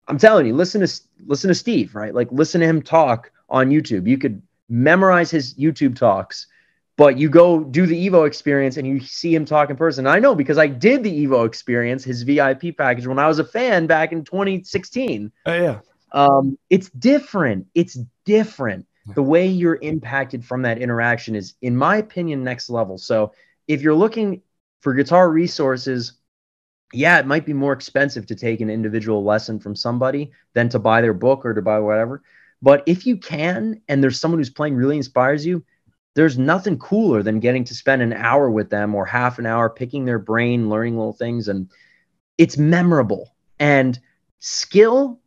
I'm 0.09 0.19
telling 0.19 0.47
you, 0.47 0.55
listen 0.55 0.81
to 0.81 1.01
listen 1.27 1.49
to 1.49 1.55
Steve, 1.55 1.95
right? 1.95 2.15
Like 2.15 2.31
listen 2.33 2.61
to 2.61 2.67
him 2.67 2.83
talk 2.83 3.31
on 3.49 3.71
YouTube. 3.71 4.09
You 4.09 4.19
could 4.19 4.43
memorize 4.69 5.31
his 5.31 5.55
YouTube 5.55 5.97
talks, 5.97 6.47
but 6.97 7.19
you 7.19 7.29
go 7.29 7.65
do 7.65 7.87
the 7.87 8.09
Evo 8.09 8.27
experience 8.27 8.77
and 8.77 8.87
you 8.87 9.01
see 9.01 9.35
him 9.35 9.45
talk 9.45 9.71
in 9.71 9.77
person. 9.77 10.07
I 10.07 10.19
know 10.19 10.35
because 10.35 10.59
I 10.59 10.67
did 10.67 11.03
the 11.03 11.27
Evo 11.27 11.47
experience, 11.47 12.05
his 12.05 12.23
VIP 12.23 12.77
package 12.77 13.07
when 13.07 13.19
I 13.19 13.29
was 13.29 13.39
a 13.39 13.45
fan 13.45 13.87
back 13.87 14.13
in 14.13 14.25
2016. 14.25 15.33
Oh 15.47 15.53
yeah. 15.53 15.81
Um, 16.13 16.59
it's 16.69 16.91
different. 16.91 17.67
It's 17.75 17.99
different 18.27 18.87
the 19.15 19.23
way 19.23 19.47
you're 19.47 19.79
impacted 19.83 20.45
from 20.45 20.63
that 20.63 20.79
interaction 20.79 21.35
is 21.35 21.55
in 21.63 21.77
my 21.77 21.97
opinion 21.97 22.45
next 22.45 22.71
level 22.71 22.99
so 22.99 23.33
if 23.67 23.83
you're 23.83 23.95
looking 23.95 24.43
for 24.81 24.95
guitar 24.95 25.31
resources 25.31 26.15
yeah 26.93 27.19
it 27.19 27.27
might 27.27 27.45
be 27.45 27.53
more 27.53 27.73
expensive 27.73 28.27
to 28.27 28.35
take 28.35 28.61
an 28.61 28.71
individual 28.71 29.25
lesson 29.25 29.59
from 29.59 29.75
somebody 29.75 30.31
than 30.55 30.69
to 30.69 30.79
buy 30.79 31.01
their 31.01 31.15
book 31.15 31.45
or 31.45 31.55
to 31.55 31.63
buy 31.63 31.79
whatever 31.79 32.23
but 32.61 32.83
if 32.87 33.07
you 33.07 33.17
can 33.17 33.81
and 33.89 34.03
there's 34.03 34.21
someone 34.21 34.39
who's 34.39 34.51
playing 34.51 34.77
really 34.77 34.97
inspires 34.97 35.45
you 35.45 35.65
there's 36.15 36.39
nothing 36.39 36.79
cooler 36.79 37.23
than 37.23 37.41
getting 37.41 37.65
to 37.65 37.75
spend 37.75 38.03
an 38.03 38.13
hour 38.13 38.51
with 38.51 38.71
them 38.71 38.95
or 38.95 39.05
half 39.05 39.39
an 39.39 39.47
hour 39.47 39.69
picking 39.71 40.05
their 40.05 40.19
brain 40.19 40.69
learning 40.69 40.97
little 40.97 41.13
things 41.13 41.49
and 41.49 41.69
it's 42.39 42.59
memorable 42.59 43.35
and 43.59 43.99
skill 44.41 45.21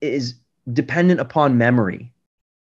is 0.00 0.34
dependent 0.72 1.20
upon 1.20 1.58
memory 1.58 2.12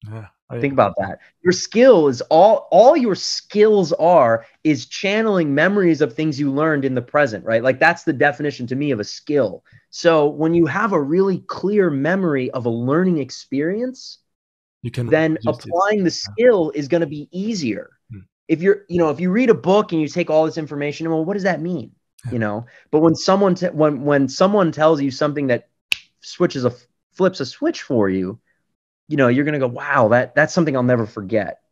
yeah 0.10 0.28
Think 0.60 0.73
about 0.73 0.93
that. 0.99 1.19
Your 1.43 1.52
skill 1.52 2.08
is 2.08 2.21
all 2.21 2.67
all 2.71 2.95
your 2.95 3.15
skills 3.15 3.91
are 3.93 4.45
is 4.63 4.86
channeling 4.86 5.54
memories 5.54 6.02
of 6.02 6.13
things 6.13 6.39
you 6.39 6.52
learned 6.52 6.86
in 6.86 6.93
the 6.93 7.02
present, 7.02 7.43
right? 7.43 7.63
Like 7.63 7.80
that's 7.80 8.04
the 8.04 8.13
definition 8.13 8.67
to 8.67 8.76
me 8.76 8.91
of 8.91 8.99
a 8.99 9.04
skill. 9.04 9.63
So 9.89 10.28
when 10.28 10.54
you 10.54 10.65
have 10.67 10.93
a 10.93 11.02
really 11.02 11.39
clear 11.47 11.89
memory 11.89 12.52
of 12.52 12.65
a 12.65 12.69
learning 12.69 13.17
experience, 13.17 14.19
you 14.84 14.91
can 14.91 15.08
then 15.08 15.38
applying 15.48 16.02
it. 16.02 16.04
the 16.04 16.12
skill 16.12 16.72
is 16.76 16.88
going 16.88 17.02
to 17.02 17.08
be 17.08 17.28
easier. 17.32 17.98
Hmm. 18.12 18.19
If 18.48 18.62
you're, 18.62 18.84
you 18.89 19.00
know, 19.00 19.10
if 19.10 19.19
you 19.19 19.32
read 19.32 19.50
a 19.50 19.56
book 19.56 19.91
and 19.91 20.02
you 20.02 20.08
take 20.08 20.30
all 20.30 20.46
this 20.46 20.58
information, 20.58 21.10
well, 21.10 21.26
what 21.26 21.34
does 21.34 21.43
that 21.43 21.62
mean? 21.62 21.91
You 22.32 22.39
know, 22.39 22.67
but 22.89 23.00
when 23.02 23.15
someone 23.15 23.56
t- 23.56 23.67
when 23.67 24.06
when 24.06 24.30
someone 24.30 24.72
tells 24.72 25.02
you 25.02 25.12
something 25.12 25.48
that 25.48 25.67
switches 26.22 26.63
a 26.63 26.74
flips 27.12 27.41
a 27.41 27.46
switch 27.46 27.82
for 27.82 28.08
you, 28.08 28.39
you 29.10 29.17
know, 29.17 29.28
you're 29.28 29.43
going 29.43 29.60
to 29.60 29.60
go, 29.60 29.67
wow, 29.67 30.08
that 30.10 30.34
that's 30.34 30.54
something 30.54 30.74
I'll 30.74 30.84
never 30.84 31.06
forget. 31.06 31.62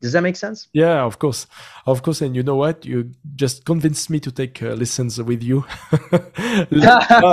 Does 0.00 0.12
that 0.12 0.22
make 0.22 0.36
sense? 0.36 0.68
Yeah, 0.74 1.02
of 1.02 1.18
course, 1.18 1.46
of 1.86 2.02
course. 2.02 2.20
And 2.20 2.36
you 2.36 2.42
know 2.42 2.56
what? 2.56 2.84
You 2.84 3.10
just 3.34 3.64
convinced 3.64 4.10
me 4.10 4.20
to 4.20 4.30
take 4.30 4.62
uh, 4.62 4.74
lessons 4.74 5.20
with 5.20 5.42
you 5.42 5.64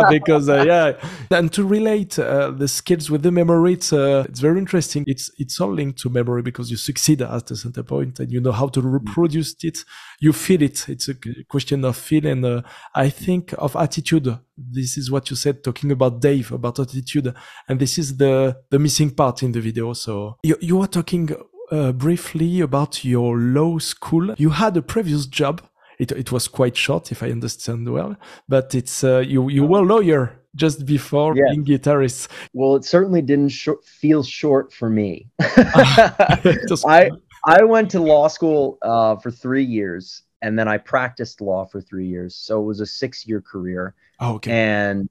because 0.10 0.48
uh, 0.48 0.64
yeah, 0.66 0.94
and 1.38 1.52
to 1.52 1.66
relate 1.66 2.18
uh, 2.18 2.52
the 2.52 2.70
skills 2.70 3.12
with 3.12 3.24
the 3.24 3.32
memory, 3.32 3.74
it's 3.74 3.92
uh, 3.92 4.26
it's 4.30 4.40
very 4.40 4.58
interesting. 4.58 5.04
It's 5.06 5.30
it's 5.38 5.60
all 5.60 5.74
linked 5.74 6.00
to 6.00 6.10
memory 6.10 6.44
because 6.44 6.72
you 6.72 6.78
succeed 6.78 7.22
at 7.22 7.46
the 7.46 7.58
center 7.58 7.84
point 7.84 8.22
and 8.22 8.32
you 8.32 8.40
know 8.40 8.54
how 8.54 8.70
to 8.70 8.82
mm. 8.82 8.94
reproduce 8.94 9.56
it. 9.62 9.80
You 10.22 10.32
feel 10.32 10.62
it. 10.62 10.88
It's 10.88 11.10
a 11.10 11.16
question 11.50 11.84
of 11.84 11.98
feel 11.98 12.26
and 12.26 12.46
uh, 12.46 12.62
I 12.94 13.10
think 13.10 13.54
of 13.58 13.76
attitude. 13.76 14.40
This 14.58 14.98
is 14.98 15.12
what 15.12 15.30
you 15.30 15.36
said, 15.36 15.62
talking 15.62 15.92
about 15.92 16.22
Dave 16.22 16.54
about 16.54 16.80
attitude, 16.80 17.34
and 17.68 17.80
this 17.82 17.98
is 17.98 18.16
the 18.16 18.58
the 18.70 18.80
missing 18.80 19.12
part 19.12 19.44
in 19.44 19.52
the 19.52 19.60
video. 19.60 19.92
So 19.92 20.38
you 20.42 20.56
you 20.62 20.80
are 20.80 20.88
talking 20.88 21.36
uh, 21.72 21.92
briefly 21.92 22.62
about 22.62 23.04
your 23.04 23.38
law 23.38 23.78
school. 23.80 24.36
You 24.38 24.52
had 24.52 24.78
a 24.78 24.82
previous 24.82 25.26
job. 25.26 25.62
It, 25.98 26.12
it 26.12 26.32
was 26.32 26.48
quite 26.48 26.76
short, 26.76 27.12
if 27.12 27.24
I 27.24 27.32
understand 27.32 27.90
well, 27.90 28.18
but 28.50 28.76
it's 28.76 29.04
uh, 29.04 29.20
you 29.20 29.50
you 29.50 29.66
were 29.66 29.80
a 29.80 29.84
lawyer 29.84 30.42
just 30.56 30.86
before 30.86 31.36
yes. 31.36 31.46
being 31.50 31.66
guitarist. 31.66 32.28
Well, 32.54 32.76
it 32.76 32.84
certainly 32.86 33.22
didn't 33.22 33.50
sh- 33.50 33.82
feel 33.86 34.22
short 34.24 34.74
for 34.74 34.90
me. 34.90 35.30
I 35.40 37.12
I 37.46 37.64
went 37.64 37.92
to 37.92 38.02
law 38.02 38.28
school 38.28 38.78
uh, 38.82 39.16
for 39.18 39.32
three 39.32 39.64
years, 39.64 40.24
and 40.42 40.60
then 40.60 40.68
I 40.68 40.78
practiced 40.78 41.40
law 41.40 41.66
for 41.66 41.80
three 41.80 42.08
years. 42.08 42.36
So 42.36 42.62
it 42.62 42.66
was 42.66 42.82
a 42.82 42.86
six 42.86 43.26
year 43.26 43.42
career. 43.42 43.96
Oh, 44.20 44.36
okay. 44.36 44.52
And 44.52 45.10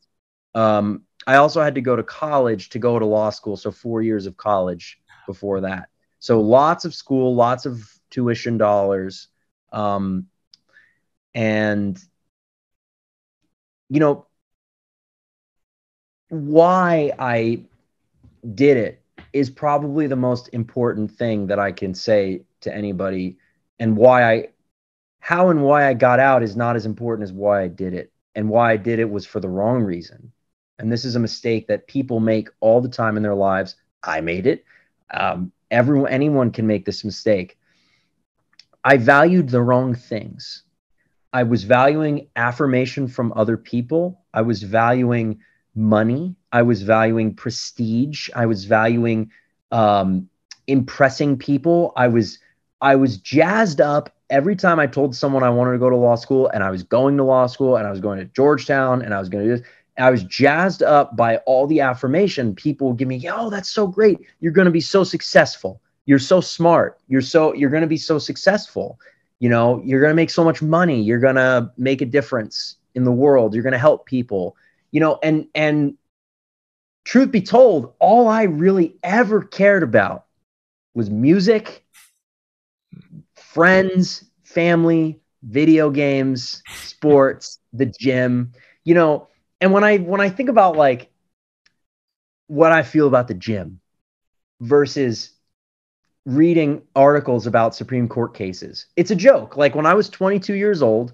um, 0.54 1.02
I 1.26 1.36
also 1.36 1.62
had 1.62 1.74
to 1.76 1.80
go 1.80 1.96
to 1.96 2.02
college 2.02 2.70
to 2.70 2.78
go 2.78 2.98
to 2.98 3.06
law 3.06 3.30
school, 3.30 3.56
so 3.56 3.70
four 3.70 4.02
years 4.02 4.26
of 4.26 4.36
college 4.36 4.98
before 5.26 5.62
that. 5.62 5.88
So 6.24 6.40
lots 6.40 6.86
of 6.86 6.94
school, 6.94 7.34
lots 7.34 7.66
of 7.66 7.86
tuition 8.08 8.56
dollars. 8.56 9.28
Um, 9.74 10.28
and, 11.34 12.02
you 13.90 14.00
know, 14.00 14.26
why 16.30 17.12
I 17.18 17.64
did 18.54 18.78
it 18.78 19.02
is 19.34 19.50
probably 19.50 20.06
the 20.06 20.16
most 20.16 20.48
important 20.54 21.10
thing 21.10 21.48
that 21.48 21.58
I 21.58 21.72
can 21.72 21.92
say 21.92 22.44
to 22.62 22.74
anybody. 22.74 23.36
And 23.78 23.94
why 23.94 24.32
I, 24.32 24.48
how 25.20 25.50
and 25.50 25.62
why 25.62 25.86
I 25.86 25.92
got 25.92 26.20
out 26.20 26.42
is 26.42 26.56
not 26.56 26.74
as 26.74 26.86
important 26.86 27.28
as 27.28 27.34
why 27.34 27.64
I 27.64 27.68
did 27.68 27.92
it. 27.92 28.10
And 28.34 28.48
why 28.48 28.72
I 28.72 28.78
did 28.78 28.98
it 28.98 29.10
was 29.10 29.26
for 29.26 29.40
the 29.40 29.50
wrong 29.50 29.82
reason. 29.82 30.32
And 30.78 30.90
this 30.90 31.04
is 31.04 31.16
a 31.16 31.20
mistake 31.20 31.66
that 31.66 31.86
people 31.86 32.18
make 32.18 32.48
all 32.60 32.80
the 32.80 32.88
time 32.88 33.18
in 33.18 33.22
their 33.22 33.34
lives. 33.34 33.76
I 34.02 34.22
made 34.22 34.46
it. 34.46 34.64
Um, 35.10 35.52
Everyone, 35.74 36.10
anyone 36.10 36.50
can 36.52 36.66
make 36.66 36.84
this 36.84 37.04
mistake. 37.04 37.58
I 38.84 38.96
valued 38.96 39.48
the 39.48 39.60
wrong 39.60 39.94
things. 39.94 40.62
I 41.32 41.42
was 41.42 41.64
valuing 41.64 42.28
affirmation 42.36 43.08
from 43.08 43.32
other 43.34 43.56
people. 43.56 44.20
I 44.32 44.42
was 44.42 44.62
valuing 44.62 45.40
money. 45.74 46.36
I 46.52 46.62
was 46.62 46.82
valuing 46.82 47.34
prestige. 47.34 48.30
I 48.36 48.46
was 48.46 48.66
valuing 48.66 49.32
um, 49.72 50.28
impressing 50.68 51.36
people. 51.36 51.92
I 51.96 52.06
was 52.08 52.38
I 52.80 52.94
was 52.94 53.16
jazzed 53.16 53.80
up 53.80 54.14
every 54.30 54.54
time 54.54 54.78
I 54.78 54.86
told 54.86 55.16
someone 55.16 55.42
I 55.42 55.50
wanted 55.50 55.72
to 55.72 55.78
go 55.78 55.90
to 55.90 55.96
law 55.96 56.14
school, 56.14 56.48
and 56.48 56.62
I 56.62 56.70
was 56.70 56.82
going 56.84 57.16
to 57.16 57.24
law 57.24 57.46
school, 57.46 57.76
and 57.76 57.86
I 57.86 57.90
was 57.90 58.00
going 58.00 58.18
to 58.18 58.26
Georgetown, 58.26 59.02
and 59.02 59.12
I 59.12 59.18
was 59.18 59.28
going 59.28 59.44
to 59.44 59.50
do 59.50 59.56
this. 59.60 59.68
I 59.98 60.10
was 60.10 60.24
jazzed 60.24 60.82
up 60.82 61.16
by 61.16 61.36
all 61.38 61.66
the 61.66 61.80
affirmation 61.80 62.54
people 62.54 62.92
give 62.92 63.08
me. 63.08 63.16
Yo, 63.16 63.50
that's 63.50 63.70
so 63.70 63.86
great. 63.86 64.18
You're 64.40 64.52
going 64.52 64.66
to 64.66 64.70
be 64.70 64.80
so 64.80 65.04
successful. 65.04 65.80
You're 66.06 66.18
so 66.18 66.40
smart. 66.40 66.98
You're 67.08 67.22
so 67.22 67.54
you're 67.54 67.70
going 67.70 67.82
to 67.82 67.88
be 67.88 67.96
so 67.96 68.18
successful. 68.18 68.98
You 69.38 69.48
know, 69.48 69.80
you're 69.84 70.00
going 70.00 70.10
to 70.10 70.16
make 70.16 70.30
so 70.30 70.44
much 70.44 70.62
money. 70.62 71.00
You're 71.00 71.18
going 71.18 71.36
to 71.36 71.70
make 71.76 72.00
a 72.00 72.06
difference 72.06 72.76
in 72.94 73.04
the 73.04 73.12
world. 73.12 73.54
You're 73.54 73.62
going 73.62 73.72
to 73.72 73.78
help 73.78 74.06
people. 74.06 74.56
You 74.90 75.00
know, 75.00 75.18
and 75.22 75.46
and 75.54 75.96
truth 77.04 77.30
be 77.30 77.42
told, 77.42 77.94
all 78.00 78.28
I 78.28 78.44
really 78.44 78.96
ever 79.02 79.42
cared 79.42 79.82
about 79.82 80.26
was 80.94 81.10
music, 81.10 81.84
friends, 83.34 84.24
family, 84.42 85.20
video 85.42 85.90
games, 85.90 86.62
sports, 86.82 87.58
the 87.72 87.86
gym. 87.86 88.52
You 88.84 88.94
know, 88.94 89.28
and 89.60 89.72
when 89.72 89.84
I 89.84 89.98
when 89.98 90.20
I 90.20 90.28
think 90.28 90.48
about 90.48 90.76
like 90.76 91.10
what 92.46 92.72
I 92.72 92.82
feel 92.82 93.06
about 93.06 93.28
the 93.28 93.34
gym 93.34 93.80
versus 94.60 95.30
reading 96.26 96.82
articles 96.94 97.46
about 97.46 97.74
Supreme 97.74 98.08
Court 98.08 98.34
cases, 98.34 98.86
it's 98.96 99.10
a 99.10 99.16
joke. 99.16 99.56
Like 99.56 99.74
when 99.74 99.86
I 99.86 99.94
was 99.94 100.08
22 100.08 100.54
years 100.54 100.82
old, 100.82 101.12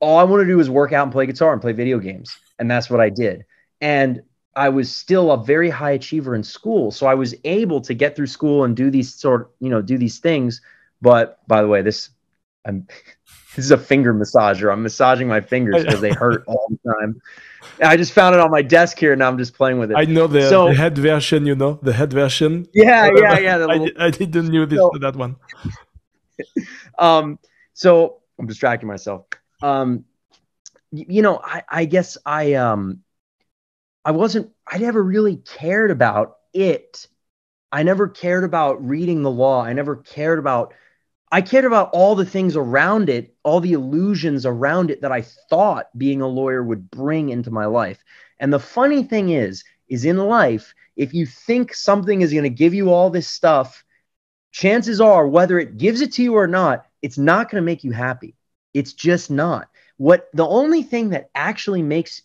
all 0.00 0.18
I 0.18 0.24
wanted 0.24 0.44
to 0.44 0.50
do 0.50 0.56
was 0.56 0.70
work 0.70 0.92
out 0.92 1.04
and 1.04 1.12
play 1.12 1.26
guitar 1.26 1.52
and 1.52 1.60
play 1.62 1.72
video 1.72 1.98
games, 1.98 2.36
and 2.58 2.70
that's 2.70 2.90
what 2.90 3.00
I 3.00 3.10
did. 3.10 3.44
And 3.80 4.22
I 4.54 4.68
was 4.70 4.94
still 4.94 5.30
a 5.30 5.42
very 5.42 5.70
high 5.70 5.92
achiever 5.92 6.34
in 6.34 6.42
school, 6.42 6.90
so 6.90 7.06
I 7.06 7.14
was 7.14 7.34
able 7.44 7.80
to 7.82 7.94
get 7.94 8.16
through 8.16 8.26
school 8.26 8.64
and 8.64 8.76
do 8.76 8.90
these 8.90 9.14
sort, 9.14 9.52
you 9.60 9.70
know, 9.70 9.82
do 9.82 9.98
these 9.98 10.18
things. 10.18 10.60
But 11.00 11.46
by 11.46 11.62
the 11.62 11.68
way, 11.68 11.82
this 11.82 12.10
I'm 12.64 12.86
this 13.58 13.64
is 13.64 13.72
a 13.72 13.76
finger 13.76 14.14
massager. 14.14 14.72
I'm 14.72 14.84
massaging 14.84 15.26
my 15.26 15.40
fingers 15.40 15.84
because 15.84 16.00
they 16.00 16.12
hurt 16.12 16.44
all 16.46 16.68
the 16.70 16.78
time. 16.92 17.20
I 17.82 17.96
just 17.96 18.12
found 18.12 18.36
it 18.36 18.40
on 18.40 18.52
my 18.52 18.62
desk 18.62 18.96
here, 18.96 19.12
and 19.12 19.18
now 19.18 19.26
I'm 19.26 19.36
just 19.36 19.52
playing 19.52 19.80
with 19.80 19.90
it. 19.90 19.96
I 19.96 20.04
know 20.04 20.28
the, 20.28 20.48
so, 20.48 20.68
the 20.68 20.74
head 20.74 20.96
version. 20.96 21.44
You 21.44 21.56
know 21.56 21.80
the 21.82 21.92
head 21.92 22.12
version. 22.12 22.68
Yeah, 22.72 23.10
yeah, 23.16 23.38
yeah. 23.40 23.56
Little, 23.66 23.88
I, 23.98 24.06
I, 24.06 24.10
didn't 24.10 24.50
know 24.50 24.64
this 24.64 24.78
so, 24.78 24.92
that 25.00 25.16
one. 25.16 25.34
um. 27.00 27.40
So 27.74 28.20
I'm 28.38 28.46
distracting 28.46 28.86
myself. 28.86 29.26
Um. 29.60 30.04
You 30.92 31.22
know, 31.22 31.40
I, 31.42 31.64
I 31.68 31.84
guess 31.84 32.16
I 32.24 32.54
um, 32.54 33.02
I 34.04 34.12
wasn't. 34.12 34.52
I 34.68 34.78
never 34.78 35.02
really 35.02 35.38
cared 35.38 35.90
about 35.90 36.36
it. 36.52 37.08
I 37.72 37.82
never 37.82 38.06
cared 38.06 38.44
about 38.44 38.86
reading 38.86 39.24
the 39.24 39.32
law. 39.32 39.64
I 39.64 39.72
never 39.72 39.96
cared 39.96 40.38
about 40.38 40.74
I 41.30 41.42
cared 41.42 41.64
about 41.64 41.90
all 41.92 42.14
the 42.14 42.24
things 42.24 42.56
around 42.56 43.08
it, 43.08 43.34
all 43.42 43.60
the 43.60 43.74
illusions 43.74 44.46
around 44.46 44.90
it 44.90 45.02
that 45.02 45.12
I 45.12 45.22
thought 45.50 45.86
being 45.96 46.22
a 46.22 46.26
lawyer 46.26 46.62
would 46.62 46.90
bring 46.90 47.28
into 47.28 47.50
my 47.50 47.66
life. 47.66 48.02
And 48.40 48.52
the 48.52 48.58
funny 48.58 49.02
thing 49.02 49.30
is, 49.30 49.64
is 49.88 50.04
in 50.04 50.16
life, 50.16 50.74
if 50.96 51.12
you 51.12 51.26
think 51.26 51.74
something 51.74 52.22
is 52.22 52.32
going 52.32 52.44
to 52.44 52.50
give 52.50 52.74
you 52.74 52.90
all 52.90 53.10
this 53.10 53.28
stuff, 53.28 53.84
chances 54.52 55.00
are, 55.00 55.26
whether 55.26 55.58
it 55.58 55.76
gives 55.76 56.00
it 56.00 56.12
to 56.14 56.22
you 56.22 56.34
or 56.34 56.46
not, 56.46 56.86
it's 57.02 57.18
not 57.18 57.50
going 57.50 57.60
to 57.60 57.66
make 57.66 57.84
you 57.84 57.92
happy. 57.92 58.34
It's 58.74 58.92
just 58.92 59.30
not. 59.30 59.68
What 59.98 60.28
the 60.32 60.46
only 60.46 60.82
thing 60.82 61.10
that 61.10 61.30
actually 61.34 61.82
makes 61.82 62.22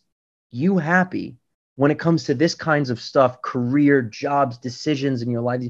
you 0.51 0.77
happy 0.77 1.37
when 1.75 1.91
it 1.91 1.99
comes 1.99 2.25
to 2.25 2.33
this 2.33 2.55
kinds 2.55 2.89
of 2.89 3.01
stuff, 3.01 3.41
career, 3.41 4.01
jobs, 4.01 4.57
decisions 4.57 5.21
in 5.21 5.29
your 5.29 5.41
life, 5.41 5.63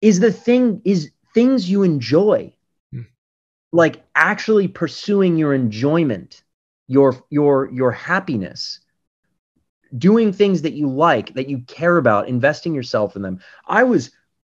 is 0.00 0.20
the 0.20 0.32
thing 0.32 0.82
is 0.84 1.10
things 1.34 1.70
you 1.70 1.82
enjoy. 1.82 2.52
Mm. 2.94 3.06
like 3.72 4.02
actually 4.14 4.68
pursuing 4.68 5.36
your 5.36 5.54
enjoyment 5.54 6.42
your 6.88 7.22
your 7.30 7.70
your 7.72 7.92
happiness 7.92 8.80
doing 9.96 10.32
things 10.32 10.62
that 10.62 10.72
you 10.72 10.88
like 10.88 11.34
that 11.34 11.48
you 11.48 11.60
care 11.60 11.96
about 11.96 12.28
investing 12.28 12.74
yourself 12.74 13.16
in 13.16 13.22
them. 13.22 13.40
I 13.66 13.84
was 13.84 14.10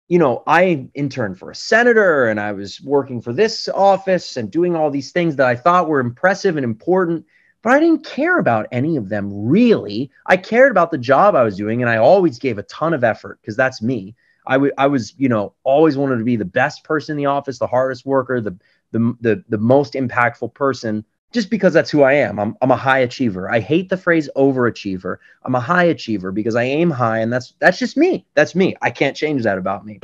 you 0.07 0.19
know 0.19 0.41
i 0.47 0.87
interned 0.93 1.37
for 1.37 1.51
a 1.51 1.55
senator 1.55 2.27
and 2.29 2.39
i 2.39 2.53
was 2.53 2.79
working 2.81 3.21
for 3.21 3.33
this 3.33 3.67
office 3.67 4.37
and 4.37 4.49
doing 4.49 4.73
all 4.75 4.89
these 4.89 5.11
things 5.11 5.35
that 5.35 5.47
i 5.47 5.55
thought 5.55 5.89
were 5.89 5.99
impressive 5.99 6.55
and 6.55 6.63
important 6.63 7.25
but 7.61 7.73
i 7.73 7.79
didn't 7.79 8.05
care 8.05 8.39
about 8.39 8.67
any 8.71 8.95
of 8.95 9.09
them 9.09 9.29
really. 9.47 10.09
I 10.25 10.37
cared 10.37 10.71
about 10.71 10.91
the 10.91 10.97
job 10.97 11.35
i 11.35 11.43
was 11.43 11.57
doing 11.57 11.81
and 11.81 11.89
i 11.89 11.97
always 11.97 12.39
gave 12.39 12.57
a 12.57 12.63
ton 12.63 12.93
of 12.93 13.03
effort 13.03 13.39
because 13.41 13.57
that's 13.57 13.81
me 13.81 14.15
I, 14.47 14.53
w- 14.53 14.73
I 14.77 14.87
was, 14.87 15.13
you 15.17 15.29
know, 15.29 15.53
always 15.63 15.97
wanted 15.97 16.17
to 16.17 16.23
be 16.23 16.35
the 16.35 16.45
best 16.45 16.83
person 16.83 17.13
in 17.13 17.17
the 17.17 17.25
office, 17.25 17.59
the 17.59 17.67
hardest 17.67 18.05
worker, 18.05 18.41
the, 18.41 18.57
the, 18.91 19.15
the, 19.21 19.43
the 19.49 19.57
most 19.57 19.93
impactful 19.93 20.53
person, 20.53 21.03
just 21.33 21.49
because 21.49 21.73
that's 21.73 21.89
who 21.89 22.03
I 22.03 22.13
am. 22.13 22.39
I'm, 22.39 22.55
I'm 22.61 22.71
a 22.71 22.77
high 22.77 22.99
achiever. 22.99 23.51
I 23.51 23.59
hate 23.59 23.89
the 23.89 23.97
phrase 23.97 24.29
overachiever. 24.35 25.17
I'm 25.43 25.55
a 25.55 25.59
high 25.59 25.83
achiever 25.83 26.31
because 26.31 26.55
I 26.55 26.63
aim 26.63 26.89
high 26.89 27.19
and 27.19 27.31
that's, 27.31 27.53
that's 27.59 27.79
just 27.79 27.97
me. 27.97 28.25
That's 28.33 28.55
me. 28.55 28.75
I 28.81 28.89
can't 28.89 29.15
change 29.15 29.43
that 29.43 29.57
about 29.57 29.85
me. 29.85 29.99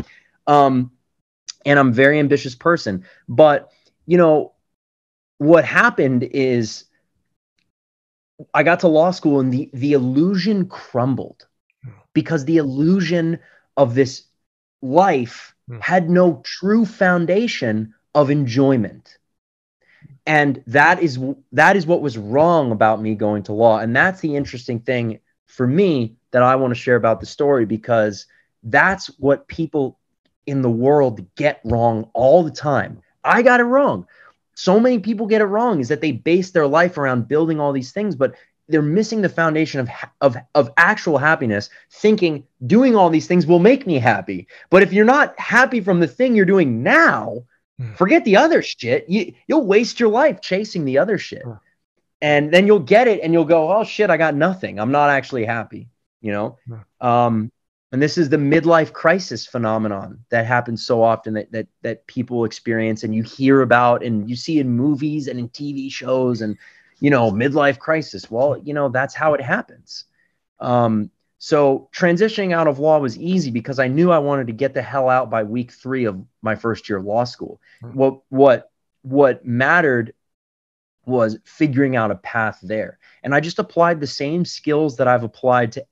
Um, 0.47 0.91
and 1.65 1.79
I'm 1.79 1.89
a 1.89 1.93
very 1.93 2.19
ambitious 2.19 2.55
person. 2.55 3.05
But, 3.29 3.71
you 4.05 4.17
know, 4.17 4.53
what 5.37 5.65
happened 5.65 6.23
is 6.23 6.85
I 8.53 8.63
got 8.63 8.81
to 8.81 8.87
law 8.87 9.11
school 9.11 9.39
and 9.39 9.53
the, 9.53 9.69
the 9.73 9.93
illusion 9.93 10.67
crumbled 10.67 11.47
because 12.13 12.45
the 12.45 12.57
illusion 12.57 13.39
of 13.77 13.95
this 13.95 14.23
life 14.83 15.55
Hmm. 15.67 15.79
had 15.79 16.09
no 16.09 16.41
true 16.43 16.85
foundation 16.85 17.93
of 18.15 18.29
enjoyment. 18.31 19.17
And 20.27 20.63
that 20.67 21.01
is 21.01 21.19
that 21.53 21.75
is 21.77 21.87
what 21.87 22.01
was 22.01 22.17
wrong 22.17 22.71
about 22.71 23.01
me 23.01 23.15
going 23.15 23.43
to 23.43 23.53
law. 23.53 23.79
And 23.79 23.95
that's 23.95 24.21
the 24.21 24.35
interesting 24.35 24.79
thing 24.79 25.19
for 25.47 25.67
me 25.67 26.15
that 26.31 26.43
i 26.43 26.55
want 26.55 26.71
to 26.71 26.79
share 26.79 26.95
about 26.95 27.19
the 27.21 27.25
story 27.27 27.65
because 27.65 28.25
that's 28.63 29.07
what 29.19 29.47
people 29.47 29.99
in 30.47 30.61
the 30.61 30.69
world 30.69 31.21
get 31.35 31.61
wrong 31.65 32.09
all 32.13 32.43
the 32.43 32.51
time. 32.51 33.01
I 33.23 33.41
got 33.43 33.59
it 33.61 33.65
wrong. 33.65 34.07
So 34.55 34.79
many 34.79 34.99
people 34.99 35.27
get 35.27 35.41
it 35.41 35.45
wrong 35.45 35.79
is 35.79 35.89
that 35.89 36.01
they 36.01 36.11
base 36.11 36.51
their 36.51 36.67
life 36.67 36.97
around 36.97 37.27
building 37.27 37.59
all 37.59 37.73
these 37.73 37.91
things 37.91 38.15
but 38.15 38.35
they're 38.69 38.81
missing 38.81 39.21
the 39.21 39.29
foundation 39.29 39.79
of, 39.79 39.89
of, 40.21 40.37
of 40.55 40.71
actual 40.77 41.17
happiness, 41.17 41.69
thinking 41.91 42.45
doing 42.65 42.95
all 42.95 43.09
these 43.09 43.27
things 43.27 43.45
will 43.45 43.59
make 43.59 43.85
me 43.85 43.99
happy. 43.99 44.47
But 44.69 44.83
if 44.83 44.93
you're 44.93 45.05
not 45.05 45.37
happy 45.39 45.81
from 45.81 45.99
the 45.99 46.07
thing 46.07 46.35
you're 46.35 46.45
doing 46.45 46.83
now, 46.83 47.43
Mm. 47.81 47.97
forget 47.97 48.23
the 48.25 48.37
other 48.37 48.61
shit. 48.61 49.05
You, 49.09 49.33
you'll 49.47 49.65
waste 49.65 49.99
your 49.99 50.09
life 50.09 50.41
chasing 50.41 50.85
the 50.85 50.97
other 50.97 51.17
shit. 51.17 51.43
Mm. 51.43 51.59
And 52.21 52.53
then 52.53 52.67
you'll 52.67 52.79
get 52.79 53.07
it 53.07 53.21
and 53.21 53.33
you'll 53.33 53.45
go, 53.45 53.73
oh 53.75 53.83
shit, 53.83 54.09
I 54.09 54.17
got 54.17 54.35
nothing. 54.35 54.79
I'm 54.79 54.91
not 54.91 55.09
actually 55.09 55.43
happy, 55.43 55.89
you 56.21 56.31
know? 56.31 56.57
Um, 57.01 57.51
and 57.91 58.01
this 58.01 58.17
is 58.17 58.29
the 58.29 58.37
midlife 58.37 58.93
crisis 58.93 59.45
phenomenon 59.45 60.23
that 60.29 60.45
happens 60.45 60.85
so 60.85 61.03
often 61.03 61.33
that, 61.33 61.51
that 61.51 61.67
that 61.81 62.07
people 62.07 62.45
experience 62.45 63.03
and 63.03 63.13
you 63.13 63.21
hear 63.23 63.61
about 63.61 64.03
and 64.03 64.27
you 64.29 64.35
see 64.35 64.59
in 64.59 64.69
movies 64.69 65.27
and 65.27 65.37
in 65.37 65.49
TV 65.49 65.91
shows 65.91 66.41
and 66.41 66.57
you 67.03 67.09
know 67.09 67.31
midlife 67.31 67.77
crisis. 67.77 68.31
Well 68.31 68.57
you 68.57 68.73
know 68.73 68.87
that's 68.89 69.13
how 69.13 69.33
it 69.35 69.41
happens. 69.41 70.05
Um, 70.59 71.11
so 71.37 71.89
transitioning 71.93 72.53
out 72.53 72.67
of 72.67 72.79
law 72.79 72.99
was 72.99 73.17
easy 73.17 73.51
because 73.51 73.77
i 73.77 73.85
knew 73.85 74.11
i 74.11 74.17
wanted 74.17 74.47
to 74.47 74.53
get 74.53 74.73
the 74.73 74.81
hell 74.81 75.09
out 75.09 75.29
by 75.29 75.43
week 75.43 75.73
three 75.73 76.05
of 76.05 76.23
my 76.41 76.55
first 76.55 76.87
year 76.87 76.97
of 76.97 77.03
law 77.03 77.25
school. 77.25 77.59
Hmm. 77.81 77.89
what 77.89 78.21
what 78.29 78.71
what 79.01 79.45
mattered 79.45 80.13
was 81.05 81.37
figuring 81.43 81.97
out 81.97 82.11
a 82.11 82.15
path 82.15 82.59
there. 82.63 82.97
And 83.23 83.35
i 83.35 83.41
just 83.41 83.59
applied 83.59 83.99
the 83.99 84.07
same 84.07 84.45
skills 84.45 84.95
that 84.97 85.09
i've 85.09 85.23
applied 85.23 85.73
to 85.73 85.85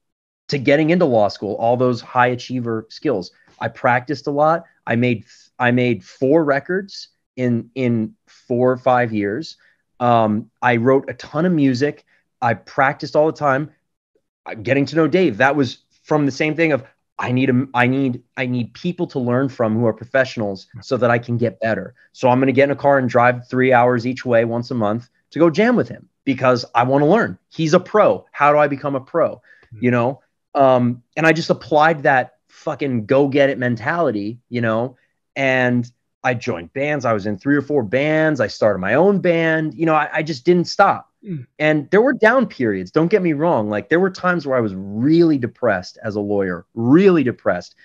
to 0.47 0.57
getting 0.57 0.89
into 0.89 1.05
law 1.05 1.27
school 1.27 1.55
all 1.55 1.75
those 1.75 1.99
high 1.99 2.27
achiever 2.27 2.87
skills. 2.89 3.31
I 3.59 3.67
practiced 3.67 4.27
a 4.27 4.31
lot. 4.31 4.63
I 4.87 4.95
made 4.95 5.25
i 5.59 5.71
made 5.71 6.05
four 6.05 6.45
records 6.45 7.09
in 7.35 7.69
in 7.75 8.15
four 8.25 8.71
or 8.71 8.77
five 8.77 9.11
years 9.11 9.57
um, 10.01 10.49
I 10.61 10.77
wrote 10.77 11.09
a 11.09 11.13
ton 11.13 11.45
of 11.45 11.53
music. 11.53 12.05
I 12.41 12.55
practiced 12.55 13.15
all 13.15 13.27
the 13.27 13.37
time. 13.37 13.71
Getting 14.63 14.85
to 14.87 14.95
know 14.95 15.07
Dave, 15.07 15.37
that 15.37 15.55
was 15.55 15.77
from 16.03 16.25
the 16.25 16.31
same 16.31 16.55
thing 16.55 16.73
of 16.73 16.83
I 17.19 17.31
need 17.31 17.51
a, 17.51 17.67
I 17.75 17.85
need 17.85 18.23
I 18.35 18.47
need 18.47 18.73
people 18.73 19.05
to 19.07 19.19
learn 19.19 19.47
from 19.47 19.75
who 19.75 19.85
are 19.85 19.93
professionals 19.93 20.67
so 20.81 20.97
that 20.97 21.11
I 21.11 21.19
can 21.19 21.37
get 21.37 21.59
better. 21.59 21.93
So 22.13 22.27
I'm 22.29 22.39
going 22.39 22.47
to 22.47 22.53
get 22.53 22.65
in 22.65 22.71
a 22.71 22.75
car 22.75 22.97
and 22.97 23.07
drive 23.07 23.47
3 23.47 23.71
hours 23.71 24.07
each 24.07 24.25
way 24.25 24.43
once 24.43 24.71
a 24.71 24.75
month 24.75 25.07
to 25.29 25.39
go 25.39 25.51
jam 25.51 25.75
with 25.75 25.87
him 25.87 26.09
because 26.25 26.65
I 26.73 26.83
want 26.83 27.03
to 27.03 27.05
learn. 27.05 27.37
He's 27.49 27.75
a 27.75 27.79
pro. 27.79 28.25
How 28.31 28.51
do 28.51 28.57
I 28.57 28.67
become 28.67 28.95
a 28.95 28.99
pro? 28.99 29.41
You 29.79 29.91
know? 29.91 30.21
Um, 30.55 31.03
and 31.15 31.27
I 31.27 31.31
just 31.31 31.51
applied 31.51 32.03
that 32.03 32.37
fucking 32.49 33.05
go 33.05 33.27
get 33.27 33.49
it 33.49 33.57
mentality, 33.57 34.39
you 34.49 34.61
know, 34.61 34.97
and 35.35 35.89
I 36.23 36.33
joined 36.33 36.73
bands. 36.73 37.05
I 37.05 37.13
was 37.13 37.25
in 37.25 37.37
three 37.37 37.55
or 37.55 37.61
four 37.61 37.83
bands. 37.83 38.39
I 38.39 38.47
started 38.47 38.79
my 38.79 38.93
own 38.93 39.19
band. 39.19 39.73
You 39.75 39.85
know, 39.85 39.95
I, 39.95 40.09
I 40.13 40.23
just 40.23 40.45
didn't 40.45 40.65
stop. 40.65 41.09
Mm. 41.23 41.47
And 41.59 41.89
there 41.91 42.01
were 42.01 42.13
down 42.13 42.45
periods. 42.47 42.91
Don't 42.91 43.09
get 43.09 43.21
me 43.21 43.33
wrong. 43.33 43.69
Like 43.69 43.89
there 43.89 43.99
were 43.99 44.09
times 44.09 44.45
where 44.45 44.57
I 44.57 44.61
was 44.61 44.73
really 44.75 45.37
depressed 45.37 45.97
as 46.03 46.15
a 46.15 46.19
lawyer, 46.19 46.65
really 46.73 47.23
depressed. 47.23 47.75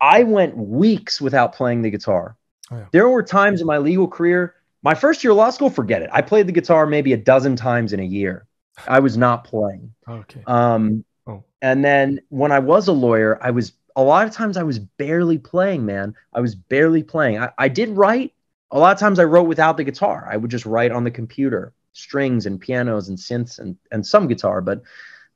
I 0.00 0.22
went 0.22 0.56
weeks 0.56 1.20
without 1.20 1.54
playing 1.54 1.82
the 1.82 1.90
guitar. 1.90 2.36
Oh, 2.70 2.76
yeah. 2.76 2.86
There 2.92 3.08
were 3.08 3.22
times 3.22 3.60
in 3.60 3.66
my 3.66 3.78
legal 3.78 4.08
career, 4.08 4.54
my 4.82 4.94
first 4.94 5.24
year 5.24 5.30
of 5.32 5.36
law 5.36 5.50
school, 5.50 5.70
forget 5.70 6.02
it. 6.02 6.10
I 6.12 6.22
played 6.22 6.46
the 6.46 6.52
guitar 6.52 6.86
maybe 6.86 7.12
a 7.12 7.16
dozen 7.16 7.56
times 7.56 7.92
in 7.92 8.00
a 8.00 8.04
year. 8.04 8.46
I 8.86 9.00
was 9.00 9.16
not 9.16 9.44
playing. 9.44 9.92
Okay. 10.08 10.40
Um, 10.46 11.04
Oh. 11.26 11.44
And 11.60 11.84
then 11.84 12.20
when 12.28 12.52
I 12.52 12.60
was 12.60 12.88
a 12.88 12.92
lawyer, 12.92 13.38
I 13.42 13.50
was 13.50 13.72
a 13.96 14.02
lot 14.02 14.26
of 14.26 14.32
times 14.32 14.58
I 14.58 14.62
was 14.62 14.78
barely 14.78 15.38
playing, 15.38 15.86
man. 15.86 16.14
I 16.34 16.40
was 16.40 16.54
barely 16.54 17.02
playing. 17.02 17.38
I, 17.38 17.50
I 17.56 17.68
did 17.68 17.88
write. 17.88 18.34
A 18.70 18.78
lot 18.78 18.92
of 18.92 19.00
times 19.00 19.18
I 19.18 19.24
wrote 19.24 19.48
without 19.48 19.78
the 19.78 19.84
guitar. 19.84 20.28
I 20.30 20.36
would 20.36 20.50
just 20.50 20.66
write 20.66 20.92
on 20.92 21.04
the 21.04 21.10
computer, 21.10 21.72
strings 21.92 22.44
and 22.44 22.60
pianos 22.60 23.08
and 23.08 23.16
synths 23.16 23.58
and, 23.58 23.76
and 23.90 24.06
some 24.06 24.28
guitar. 24.28 24.60
But, 24.60 24.82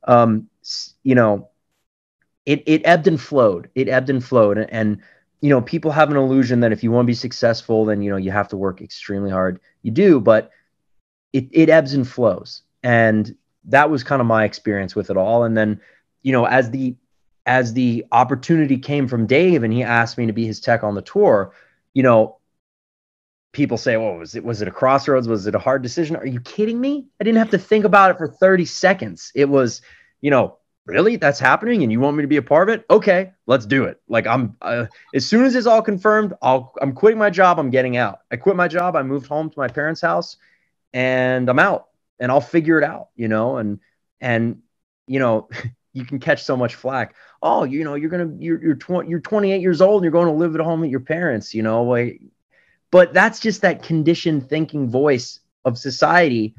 um, 0.06 0.48
you 1.02 1.14
know, 1.14 1.48
it, 2.44 2.62
it 2.66 2.82
ebbed 2.84 3.06
and 3.06 3.20
flowed. 3.20 3.70
It 3.74 3.88
ebbed 3.88 4.10
and 4.10 4.22
flowed. 4.22 4.58
And, 4.58 4.70
and, 4.70 5.00
you 5.40 5.48
know, 5.48 5.62
people 5.62 5.90
have 5.90 6.10
an 6.10 6.18
illusion 6.18 6.60
that 6.60 6.72
if 6.72 6.82
you 6.82 6.90
want 6.90 7.06
to 7.06 7.10
be 7.10 7.14
successful, 7.14 7.86
then, 7.86 8.02
you 8.02 8.10
know, 8.10 8.18
you 8.18 8.30
have 8.30 8.48
to 8.48 8.58
work 8.58 8.82
extremely 8.82 9.30
hard. 9.30 9.58
You 9.82 9.90
do, 9.90 10.20
but 10.20 10.50
it, 11.32 11.48
it 11.52 11.70
ebbs 11.70 11.94
and 11.94 12.06
flows. 12.06 12.62
And 12.82 13.34
that 13.64 13.88
was 13.88 14.04
kind 14.04 14.20
of 14.20 14.26
my 14.26 14.44
experience 14.44 14.94
with 14.94 15.08
it 15.08 15.16
all. 15.16 15.44
And 15.44 15.56
then, 15.56 15.80
you 16.22 16.32
know, 16.32 16.44
as 16.44 16.70
the 16.70 16.94
as 17.50 17.72
the 17.72 18.06
opportunity 18.12 18.78
came 18.78 19.08
from 19.08 19.26
Dave 19.26 19.64
and 19.64 19.72
he 19.72 19.82
asked 19.82 20.16
me 20.16 20.26
to 20.26 20.32
be 20.32 20.46
his 20.46 20.60
tech 20.60 20.84
on 20.84 20.94
the 20.94 21.02
tour, 21.02 21.52
you 21.94 22.04
know, 22.04 22.38
people 23.50 23.76
say, 23.76 23.96
"Well, 23.96 24.18
was 24.18 24.36
it 24.36 24.44
was 24.44 24.62
it 24.62 24.68
a 24.68 24.70
crossroads? 24.70 25.26
Was 25.26 25.48
it 25.48 25.56
a 25.56 25.58
hard 25.58 25.82
decision?" 25.82 26.14
Are 26.14 26.24
you 26.24 26.38
kidding 26.40 26.80
me? 26.80 27.08
I 27.20 27.24
didn't 27.24 27.38
have 27.38 27.50
to 27.50 27.58
think 27.58 27.84
about 27.84 28.12
it 28.12 28.18
for 28.18 28.28
30 28.28 28.66
seconds. 28.66 29.32
It 29.34 29.48
was, 29.48 29.82
you 30.20 30.30
know, 30.30 30.58
really 30.86 31.16
that's 31.16 31.40
happening 31.40 31.82
and 31.82 31.90
you 31.90 31.98
want 31.98 32.16
me 32.16 32.22
to 32.22 32.28
be 32.28 32.36
a 32.36 32.42
part 32.42 32.68
of 32.68 32.78
it? 32.78 32.86
Okay, 32.88 33.32
let's 33.48 33.66
do 33.66 33.82
it. 33.82 34.00
Like 34.06 34.28
I'm 34.28 34.56
uh, 34.62 34.86
as 35.12 35.26
soon 35.26 35.44
as 35.44 35.56
it's 35.56 35.66
all 35.66 35.82
confirmed, 35.82 36.34
I'll 36.42 36.72
I'm 36.80 36.92
quitting 36.92 37.18
my 37.18 37.30
job, 37.30 37.58
I'm 37.58 37.70
getting 37.70 37.96
out. 37.96 38.20
I 38.30 38.36
quit 38.36 38.54
my 38.54 38.68
job, 38.68 38.94
I 38.94 39.02
moved 39.02 39.26
home 39.26 39.50
to 39.50 39.58
my 39.58 39.66
parents' 39.66 40.02
house 40.02 40.36
and 40.92 41.48
I'm 41.48 41.58
out 41.58 41.88
and 42.20 42.30
I'll 42.30 42.40
figure 42.40 42.78
it 42.78 42.84
out, 42.84 43.08
you 43.16 43.26
know, 43.26 43.56
and 43.56 43.80
and 44.20 44.62
you 45.08 45.18
know, 45.18 45.48
you 45.92 46.04
can 46.04 46.18
catch 46.20 46.44
so 46.44 46.56
much 46.56 46.74
flack. 46.74 47.14
Oh, 47.42 47.64
you 47.64 47.84
know, 47.84 47.94
you're 47.94 48.10
gonna 48.10 48.30
you're 48.38 48.62
you're 48.62 48.74
20 48.76 49.08
you're 49.08 49.20
28 49.20 49.60
years 49.60 49.80
old 49.80 49.96
and 49.96 50.04
you're 50.04 50.12
going 50.12 50.26
to 50.26 50.32
live 50.32 50.54
at 50.54 50.60
home 50.60 50.80
with 50.80 50.90
your 50.90 51.00
parents, 51.00 51.54
you 51.54 51.62
know, 51.62 51.82
like 51.84 52.20
but 52.90 53.12
that's 53.14 53.40
just 53.40 53.62
that 53.62 53.82
conditioned 53.82 54.48
thinking 54.48 54.90
voice 54.90 55.40
of 55.64 55.78
society, 55.78 56.54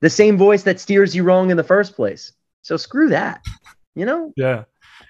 the 0.00 0.10
same 0.10 0.36
voice 0.36 0.62
that 0.64 0.80
steers 0.80 1.14
you 1.14 1.22
wrong 1.22 1.50
in 1.50 1.56
the 1.56 1.64
first 1.64 1.96
place. 1.96 2.32
So 2.62 2.76
screw 2.76 3.08
that, 3.08 3.42
you 3.94 4.04
know? 4.04 4.32
Yeah. 4.36 4.64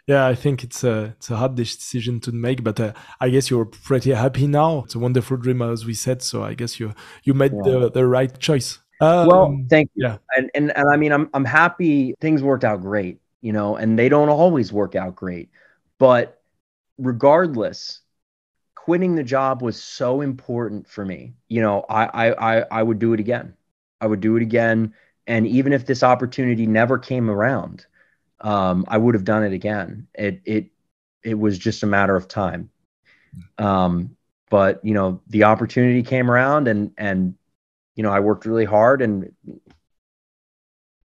Yeah, 0.06 0.26
I 0.26 0.34
think 0.34 0.64
it's 0.64 0.82
a 0.82 1.14
it's 1.16 1.30
a 1.30 1.36
hard 1.36 1.54
decision 1.54 2.18
to 2.20 2.32
make, 2.32 2.64
but 2.64 2.80
uh, 2.80 2.92
I 3.20 3.28
guess 3.28 3.50
you're 3.50 3.66
pretty 3.66 4.12
happy 4.12 4.46
now. 4.46 4.82
It's 4.84 4.94
a 4.94 4.98
wonderful 4.98 5.36
dream, 5.36 5.62
as 5.62 5.84
we 5.84 5.94
said. 5.94 6.22
So 6.22 6.42
I 6.42 6.54
guess 6.54 6.80
you 6.80 6.92
you 7.22 7.34
made 7.34 7.52
Yeah. 7.52 7.62
the, 7.64 7.90
the 7.90 8.06
right 8.06 8.36
choice. 8.38 8.78
Um, 9.00 9.26
well, 9.26 9.64
thank 9.68 9.90
you. 9.94 10.06
yeah. 10.06 10.18
And, 10.36 10.50
and 10.54 10.76
and 10.76 10.88
I 10.88 10.96
mean, 10.96 11.12
I'm 11.12 11.28
I'm 11.34 11.44
happy 11.44 12.14
things 12.20 12.42
worked 12.42 12.64
out 12.64 12.80
great, 12.80 13.20
you 13.42 13.52
know, 13.52 13.76
and 13.76 13.98
they 13.98 14.08
don't 14.08 14.30
always 14.30 14.72
work 14.72 14.94
out 14.94 15.14
great, 15.16 15.50
but 15.98 16.40
regardless, 16.96 18.00
quitting 18.74 19.14
the 19.16 19.24
job 19.24 19.62
was 19.62 19.80
so 19.80 20.20
important 20.20 20.88
for 20.88 21.04
me. 21.04 21.34
You 21.48 21.60
know, 21.60 21.84
I 21.88 22.30
I 22.30 22.60
I, 22.70 22.82
would 22.82 22.98
do 22.98 23.12
it 23.12 23.20
again. 23.20 23.54
I 24.00 24.06
would 24.06 24.20
do 24.20 24.36
it 24.36 24.42
again, 24.42 24.94
and 25.26 25.46
even 25.46 25.72
if 25.72 25.86
this 25.86 26.02
opportunity 26.02 26.66
never 26.66 26.98
came 26.98 27.28
around, 27.28 27.84
um, 28.40 28.84
I 28.88 28.96
would 28.96 29.14
have 29.14 29.24
done 29.24 29.44
it 29.44 29.52
again. 29.52 30.06
It 30.14 30.40
it 30.44 30.70
it 31.22 31.38
was 31.38 31.58
just 31.58 31.82
a 31.82 31.86
matter 31.86 32.16
of 32.16 32.28
time. 32.28 32.70
Um, 33.58 34.16
but 34.50 34.84
you 34.84 34.94
know, 34.94 35.20
the 35.28 35.44
opportunity 35.44 36.02
came 36.02 36.30
around, 36.30 36.68
and 36.68 36.92
and 36.96 37.34
you 37.94 38.02
know, 38.02 38.10
I 38.10 38.20
worked 38.20 38.46
really 38.46 38.64
hard, 38.64 39.02
and 39.02 39.32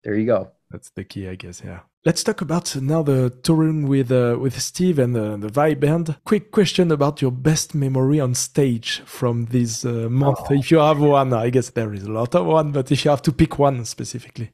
there 0.04 0.16
you 0.16 0.26
go. 0.26 0.52
That's 0.72 0.90
the 0.90 1.04
key, 1.04 1.28
I 1.28 1.36
guess. 1.36 1.62
Yeah. 1.64 1.82
Let's 2.06 2.22
talk 2.22 2.42
about 2.42 2.76
now 2.82 3.02
the 3.02 3.30
touring 3.44 3.88
with 3.88 4.12
uh, 4.12 4.36
with 4.38 4.60
Steve 4.60 5.00
and 5.00 5.16
the, 5.16 5.38
the 5.38 5.48
Vai 5.48 5.74
Band. 5.74 6.18
Quick 6.26 6.52
question 6.52 6.92
about 6.92 7.22
your 7.22 7.32
best 7.32 7.74
memory 7.74 8.20
on 8.20 8.36
stage 8.36 9.02
from 9.06 9.46
this 9.46 9.86
uh, 9.86 10.10
month, 10.10 10.40
Oh. 10.50 10.54
if 10.54 10.70
you 10.70 10.80
have 10.80 11.00
one. 11.00 11.32
I 11.32 11.50
guess 11.50 11.70
there 11.70 11.94
is 11.94 12.04
a 12.04 12.12
lot 12.12 12.36
of 12.36 12.46
one, 12.46 12.74
but 12.74 12.92
if 12.92 13.06
you 13.06 13.12
have 13.12 13.22
to 13.22 13.32
pick 13.32 13.58
one 13.58 13.86
specifically. 13.86 14.52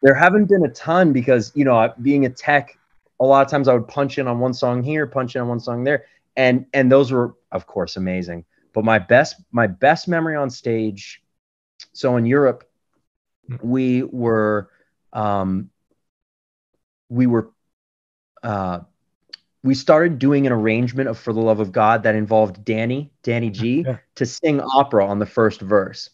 There 0.00 0.14
haven't 0.14 0.46
been 0.46 0.64
a 0.64 0.70
ton 0.70 1.12
because 1.12 1.52
you 1.54 1.66
know, 1.66 1.92
being 2.00 2.24
a 2.24 2.30
tech, 2.30 2.78
a 3.20 3.26
lot 3.26 3.44
of 3.44 3.50
times 3.50 3.68
I 3.68 3.74
would 3.74 3.86
punch 3.86 4.16
in 4.16 4.26
on 4.26 4.38
one 4.38 4.54
song 4.54 4.82
here, 4.82 5.06
punch 5.06 5.36
in 5.36 5.42
on 5.42 5.48
one 5.48 5.60
song 5.60 5.84
there, 5.84 6.06
and 6.36 6.64
and 6.72 6.90
those 6.90 7.12
were 7.12 7.34
of 7.52 7.66
course 7.66 7.96
amazing. 7.98 8.46
But 8.72 8.84
my 8.86 8.98
best 8.98 9.34
my 9.52 9.66
best 9.66 10.08
memory 10.08 10.36
on 10.36 10.48
stage, 10.48 11.20
so 11.92 12.16
in 12.16 12.24
Europe, 12.24 12.64
Mm. 13.50 13.64
we 13.64 14.02
were 14.04 14.70
um, 15.12 15.70
we 17.10 17.26
were 17.26 17.50
uh, 18.42 18.80
we 19.62 19.74
started 19.74 20.18
doing 20.18 20.46
an 20.46 20.52
arrangement 20.52 21.08
of 21.10 21.18
For 21.18 21.34
the 21.34 21.40
Love 21.40 21.60
of 21.60 21.72
God 21.72 22.04
that 22.04 22.14
involved 22.14 22.64
Danny, 22.64 23.12
Danny 23.22 23.50
G, 23.50 23.84
Yeah. 23.86 23.98
to 24.14 24.24
sing 24.24 24.60
opera 24.62 25.06
on 25.06 25.18
the 25.18 25.26
first 25.26 25.60
verse. 25.60 26.08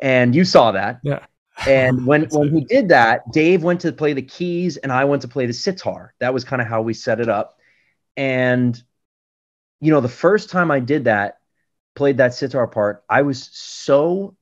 And 0.00 0.34
you 0.34 0.44
saw 0.44 0.72
that. 0.72 1.00
Yeah. 1.02 1.24
And 1.66 2.04
when, 2.06 2.24
when 2.30 2.54
he 2.54 2.64
did 2.64 2.90
that, 2.90 3.22
Dave 3.32 3.62
went 3.62 3.80
to 3.82 3.92
play 3.92 4.12
the 4.12 4.20
keys 4.20 4.76
and 4.76 4.92
I 4.92 5.04
went 5.04 5.22
to 5.22 5.28
play 5.28 5.46
the 5.46 5.54
sitar. 5.54 6.12
That 6.18 6.34
was 6.34 6.44
kind 6.44 6.60
of 6.60 6.68
how 6.68 6.82
we 6.82 6.92
set 6.92 7.20
it 7.20 7.30
up. 7.30 7.58
And, 8.14 8.80
you 9.80 9.90
know, 9.90 10.02
the 10.02 10.08
first 10.08 10.50
time 10.50 10.70
I 10.70 10.80
did 10.80 11.04
that, 11.04 11.38
played 11.94 12.18
that 12.18 12.34
sitar 12.34 12.66
part, 12.66 13.04
I 13.08 13.22
was 13.22 13.48
so 13.52 14.36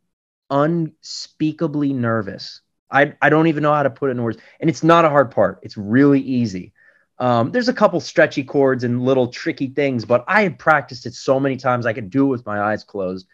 unspeakably 0.50 1.92
nervous. 1.92 2.62
I, 2.90 3.14
I 3.22 3.28
don't 3.28 3.46
even 3.46 3.62
know 3.62 3.72
how 3.72 3.82
to 3.82 3.90
put 3.90 4.08
it 4.08 4.12
in 4.12 4.22
words. 4.22 4.38
And 4.60 4.68
it's 4.68 4.82
not 4.82 5.04
a 5.04 5.10
hard 5.10 5.30
part, 5.30 5.60
it's 5.62 5.76
really 5.76 6.20
easy. 6.20 6.72
Um, 7.18 7.50
there's 7.50 7.68
a 7.68 7.74
couple 7.74 8.00
stretchy 8.00 8.42
chords 8.42 8.82
and 8.82 9.04
little 9.04 9.28
tricky 9.28 9.68
things, 9.68 10.06
but 10.06 10.24
I 10.26 10.42
had 10.42 10.58
practiced 10.58 11.04
it 11.04 11.14
so 11.14 11.38
many 11.38 11.58
times 11.58 11.84
I 11.84 11.92
could 11.92 12.08
do 12.08 12.26
it 12.26 12.30
with 12.30 12.46
my 12.46 12.60
eyes 12.60 12.82
closed. 12.82 13.26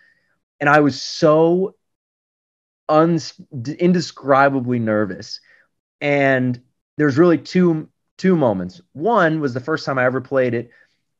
And 0.58 0.68
I 0.68 0.80
was 0.80 1.00
so 1.00 1.76
uns- 2.88 3.40
indescribably 3.78 4.80
nervous. 4.80 5.40
And 6.00 6.60
there's 6.96 7.16
really 7.16 7.38
two 7.38 7.88
two 8.18 8.34
moments. 8.34 8.80
One 8.92 9.40
was 9.40 9.52
the 9.52 9.60
first 9.60 9.84
time 9.84 9.98
I 9.98 10.04
ever 10.04 10.20
played 10.20 10.54
it, 10.54 10.70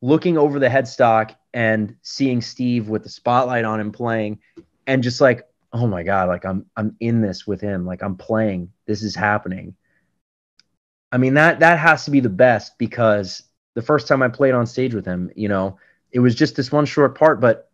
looking 0.01 0.39
over 0.39 0.59
the 0.59 0.69
headstock 0.69 1.35
and 1.53 1.97
seeing 2.03 2.41
Steve 2.41 2.89
with 2.89 3.03
the 3.03 3.09
spotlight 3.11 3.65
on 3.65 3.81
him 3.81 3.93
playing, 3.93 4.41
and 4.87 5.03
just 5.03 5.21
like, 5.21 5.47
oh 5.73 5.87
my 5.87 6.03
god, 6.03 6.29
like 6.29 6.45
I'm 6.45 6.67
I'm 6.77 6.97
in 7.01 7.21
this 7.21 7.47
with 7.47 7.61
him, 7.61 7.87
like 7.87 8.03
I'm 8.03 8.17
playing, 8.17 8.73
this 8.87 9.03
is 9.03 9.15
happening. 9.15 9.75
I 11.13 11.19
mean 11.19 11.35
that 11.35 11.61
that 11.61 11.79
has 11.79 12.05
to 12.05 12.11
be 12.11 12.21
the 12.21 12.29
best 12.29 12.79
because 12.79 13.43
the 13.75 13.83
first 13.83 14.09
time 14.09 14.23
I 14.23 14.29
played 14.29 14.55
on 14.55 14.67
stage 14.67 14.95
with 14.95 15.07
him, 15.07 15.31
you 15.37 15.49
know, 15.49 15.79
it 16.11 16.21
was 16.21 16.35
just 16.35 16.57
this 16.57 16.73
one 16.73 16.87
short 16.87 17.17
part, 17.17 17.41
but 17.41 17.71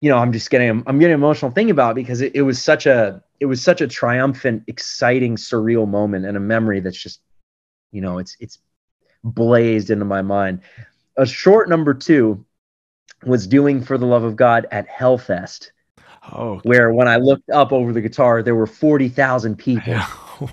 you 0.00 0.10
know, 0.10 0.18
I'm 0.18 0.32
just 0.32 0.50
getting 0.50 0.82
I'm 0.86 0.98
getting 0.98 1.14
emotional 1.14 1.50
thinking 1.50 1.70
about 1.70 1.92
it 1.92 1.96
because 1.96 2.20
it, 2.20 2.34
it 2.34 2.42
was 2.42 2.62
such 2.62 2.86
a 2.86 3.22
it 3.40 3.46
was 3.46 3.62
such 3.62 3.80
a 3.80 3.88
triumphant, 3.88 4.64
exciting, 4.66 5.36
surreal 5.36 5.88
moment 5.88 6.26
and 6.26 6.36
a 6.36 6.40
memory 6.40 6.80
that's 6.80 7.00
just, 7.00 7.20
you 7.92 8.00
know, 8.00 8.18
it's 8.18 8.36
it's 8.40 8.58
blazed 9.24 9.90
into 9.90 10.04
my 10.04 10.22
mind. 10.22 10.60
A 11.16 11.26
short 11.26 11.68
number 11.68 11.94
two 11.94 12.44
was 13.24 13.46
doing 13.46 13.82
for 13.82 13.96
the 13.98 14.06
love 14.06 14.24
of 14.24 14.36
God 14.36 14.66
at 14.70 14.88
Hellfest, 14.88 15.70
Oh, 16.32 16.60
where 16.64 16.92
when 16.92 17.08
I 17.08 17.16
looked 17.16 17.50
up 17.50 17.72
over 17.72 17.92
the 17.92 18.00
guitar, 18.00 18.42
there 18.42 18.54
were 18.54 18.66
forty 18.66 19.08
thousand 19.08 19.56
people. 19.56 20.00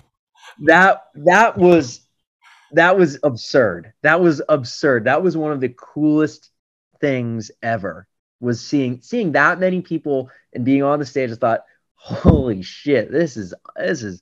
That 0.66 1.06
that 1.16 1.58
was 1.58 2.02
that 2.74 2.96
was 2.96 3.18
absurd. 3.24 3.92
That 4.04 4.22
was 4.22 4.40
absurd. 4.48 5.06
That 5.06 5.24
was 5.24 5.36
one 5.36 5.52
of 5.52 5.60
the 5.62 5.70
coolest 5.70 6.52
things 7.02 7.50
ever 7.64 8.08
was 8.40 8.62
seeing 8.62 9.02
seeing 9.02 9.32
that 9.32 9.60
many 9.60 9.82
people 9.82 10.30
and 10.54 10.64
being 10.64 10.84
on 10.84 11.00
the 11.00 11.06
stage 11.06 11.32
i 11.32 11.36
thought 11.36 11.64
holy 11.96 12.62
shit 12.62 13.12
this 13.12 13.38
is 13.38 13.54
this 13.78 14.04
is 14.04 14.22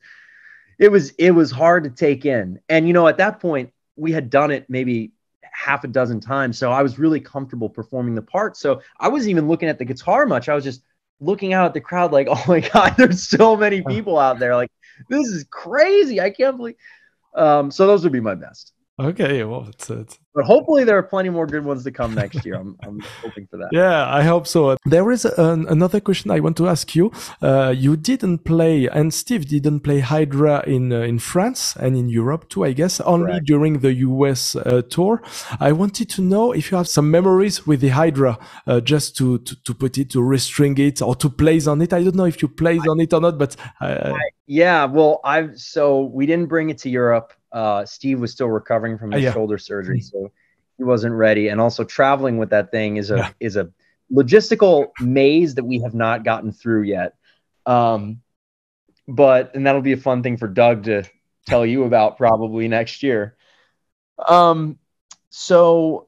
it 0.81 0.91
was 0.91 1.11
it 1.11 1.31
was 1.31 1.51
hard 1.51 1.83
to 1.83 1.89
take 1.91 2.25
in. 2.25 2.59
And 2.67 2.87
you 2.87 2.93
know 2.93 3.07
at 3.07 3.17
that 3.17 3.39
point 3.39 3.71
we 3.95 4.11
had 4.11 4.29
done 4.29 4.51
it 4.51 4.65
maybe 4.67 5.11
half 5.43 5.83
a 5.83 5.87
dozen 5.87 6.19
times 6.19 6.57
so 6.57 6.71
i 6.71 6.81
was 6.81 6.97
really 6.97 7.19
comfortable 7.19 7.69
performing 7.69 8.15
the 8.15 8.21
part. 8.21 8.57
So 8.57 8.81
i 8.99 9.07
wasn't 9.07 9.31
even 9.31 9.47
looking 9.47 9.69
at 9.69 9.77
the 9.77 9.85
guitar 9.85 10.25
much. 10.25 10.49
I 10.49 10.55
was 10.55 10.63
just 10.63 10.81
looking 11.21 11.53
out 11.53 11.65
at 11.65 11.73
the 11.73 11.81
crowd 11.81 12.11
like 12.11 12.27
oh 12.31 12.43
my 12.47 12.59
god 12.59 12.95
there's 12.97 13.27
so 13.27 13.55
many 13.55 13.81
people 13.87 14.19
out 14.19 14.39
there 14.39 14.55
like 14.55 14.71
this 15.09 15.27
is 15.27 15.45
crazy. 15.49 16.19
I 16.21 16.29
can't 16.29 16.57
believe. 16.57 16.75
Um, 17.35 17.71
so 17.71 17.87
those 17.87 18.03
would 18.03 18.13
be 18.13 18.19
my 18.19 18.35
best. 18.35 18.73
Okay, 18.99 19.43
well, 19.43 19.67
it's, 19.69 19.89
it's 19.89 20.19
But 20.33 20.45
hopefully 20.45 20.83
there 20.83 20.97
are 20.97 21.03
plenty 21.03 21.29
more 21.29 21.45
good 21.45 21.65
ones 21.65 21.83
to 21.83 21.91
come 21.91 22.15
next 22.15 22.45
year. 22.45 22.55
I'm, 22.55 22.77
I'm 22.83 22.99
hoping 23.21 23.47
for 23.47 23.57
that. 23.57 23.69
yeah, 23.71 24.07
I 24.09 24.23
hope 24.23 24.47
so. 24.47 24.77
There 24.85 25.11
is 25.11 25.25
an, 25.25 25.67
another 25.67 25.99
question 25.99 26.31
I 26.31 26.39
want 26.39 26.57
to 26.57 26.69
ask 26.69 26.95
you. 26.95 27.11
Uh, 27.41 27.73
you 27.75 27.97
didn't 27.97 28.39
play, 28.45 28.87
and 28.87 29.13
Steve 29.13 29.47
didn't 29.47 29.81
play 29.81 29.99
Hydra 29.99 30.63
in 30.65 30.93
uh, 30.93 31.01
in 31.01 31.19
France 31.19 31.75
and 31.75 31.95
in 31.95 32.07
Europe 32.09 32.49
too, 32.49 32.63
I 32.63 32.73
guess, 32.73 33.01
only 33.01 33.33
Correct. 33.33 33.45
during 33.45 33.79
the 33.79 33.93
US 33.93 34.55
uh, 34.55 34.81
tour. 34.89 35.21
I 35.59 35.71
wanted 35.71 36.09
to 36.11 36.21
know 36.21 36.51
if 36.53 36.71
you 36.71 36.77
have 36.77 36.87
some 36.87 37.11
memories 37.11 37.67
with 37.67 37.81
the 37.81 37.89
Hydra, 37.89 38.37
uh, 38.67 38.79
just 38.79 39.17
to, 39.17 39.39
to 39.39 39.55
to 39.63 39.73
put 39.73 39.97
it, 39.97 40.09
to 40.11 40.19
restring 40.19 40.79
it, 40.79 41.01
or 41.01 41.15
to 41.15 41.29
plays 41.29 41.67
on 41.67 41.81
it. 41.81 41.93
I 41.93 42.03
don't 42.03 42.15
know 42.15 42.25
if 42.25 42.41
you 42.41 42.47
played 42.47 42.87
on 42.87 42.99
it 42.99 43.13
or 43.13 43.21
not, 43.21 43.37
but 43.37 43.55
uh, 43.81 44.13
Yeah. 44.47 44.85
Well, 44.85 45.19
I've 45.23 45.57
so 45.59 46.03
we 46.05 46.25
didn't 46.25 46.47
bring 46.47 46.69
it 46.69 46.77
to 46.79 46.89
Europe. 46.89 47.33
Uh, 47.51 47.85
Steve 47.85 48.19
was 48.19 48.31
still 48.31 48.49
recovering 48.49 48.97
from 48.97 49.11
his 49.11 49.23
yeah. 49.23 49.33
shoulder 49.33 49.57
surgery, 49.57 49.99
so 49.99 50.20
he 50.81 50.85
wasn't 50.85 51.13
ready. 51.13 51.49
And 51.49 51.61
also 51.61 51.83
traveling 51.83 52.39
with 52.39 52.49
that 52.49 52.71
thing 52.71 52.97
is 52.97 53.11
a 53.11 53.17
Yeah. 53.17 53.29
is 53.39 53.55
a 53.55 53.69
logistical 54.11 54.87
maze 54.99 55.53
that 55.55 55.63
we 55.63 55.79
have 55.81 55.93
not 55.93 56.23
gotten 56.23 56.51
through 56.51 56.81
yet. 56.83 57.13
Um, 57.67 58.21
but 59.07 59.53
and 59.53 59.67
that'll 59.67 59.81
be 59.81 59.91
a 59.91 59.97
fun 59.97 60.23
thing 60.23 60.37
for 60.37 60.47
Doug 60.47 60.85
to 60.85 61.03
tell 61.45 61.67
you 61.67 61.83
about 61.83 62.17
probably 62.17 62.67
next 62.67 63.03
year. 63.03 63.35
Um, 64.27 64.79
so 65.29 66.07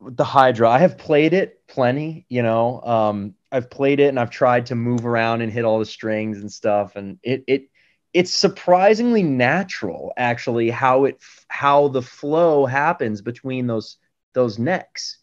the 0.00 0.24
Hydra, 0.24 0.68
I 0.68 0.78
have 0.78 0.98
played 0.98 1.32
it 1.32 1.64
plenty, 1.68 2.26
you 2.28 2.42
know. 2.42 2.80
Um, 2.80 3.34
I've 3.52 3.70
played 3.70 4.00
it 4.00 4.08
and 4.08 4.18
I've 4.18 4.30
tried 4.30 4.66
to 4.66 4.74
move 4.74 5.06
around 5.06 5.42
and 5.42 5.52
hit 5.52 5.64
all 5.64 5.78
the 5.78 5.86
strings 5.86 6.40
and 6.40 6.50
stuff, 6.50 6.96
and 6.96 7.18
it 7.22 7.44
it 7.46 7.68
it's 8.12 8.32
surprisingly 8.32 9.22
natural 9.22 10.12
actually 10.16 10.70
how 10.70 11.04
it 11.04 11.20
how 11.48 11.88
the 11.88 12.02
flow 12.02 12.66
happens 12.66 13.22
between 13.22 13.66
those 13.66 13.96
those 14.34 14.58
necks. 14.58 15.18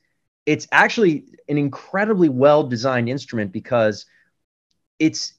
It's 0.45 0.67
actually 0.71 1.25
an 1.47 1.57
incredibly 1.57 2.29
well 2.29 2.63
designed 2.63 3.09
instrument 3.09 3.51
because 3.51 4.05
it's 4.97 5.33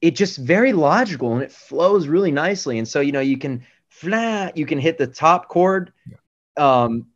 it 0.00 0.16
just 0.16 0.38
very 0.38 0.72
logical 0.72 1.32
and 1.34 1.42
it 1.42 1.52
flows 1.52 2.08
really 2.08 2.30
nicely. 2.30 2.78
And 2.78 2.86
so 2.86 3.00
you 3.00 3.12
know 3.12 3.20
you 3.20 3.38
can 3.38 3.64
flat 3.88 4.56
you 4.56 4.66
can 4.66 4.78
hit 4.78 4.98
the 4.98 5.06
top 5.06 5.48
chord, 5.48 5.92
um, 6.56 7.06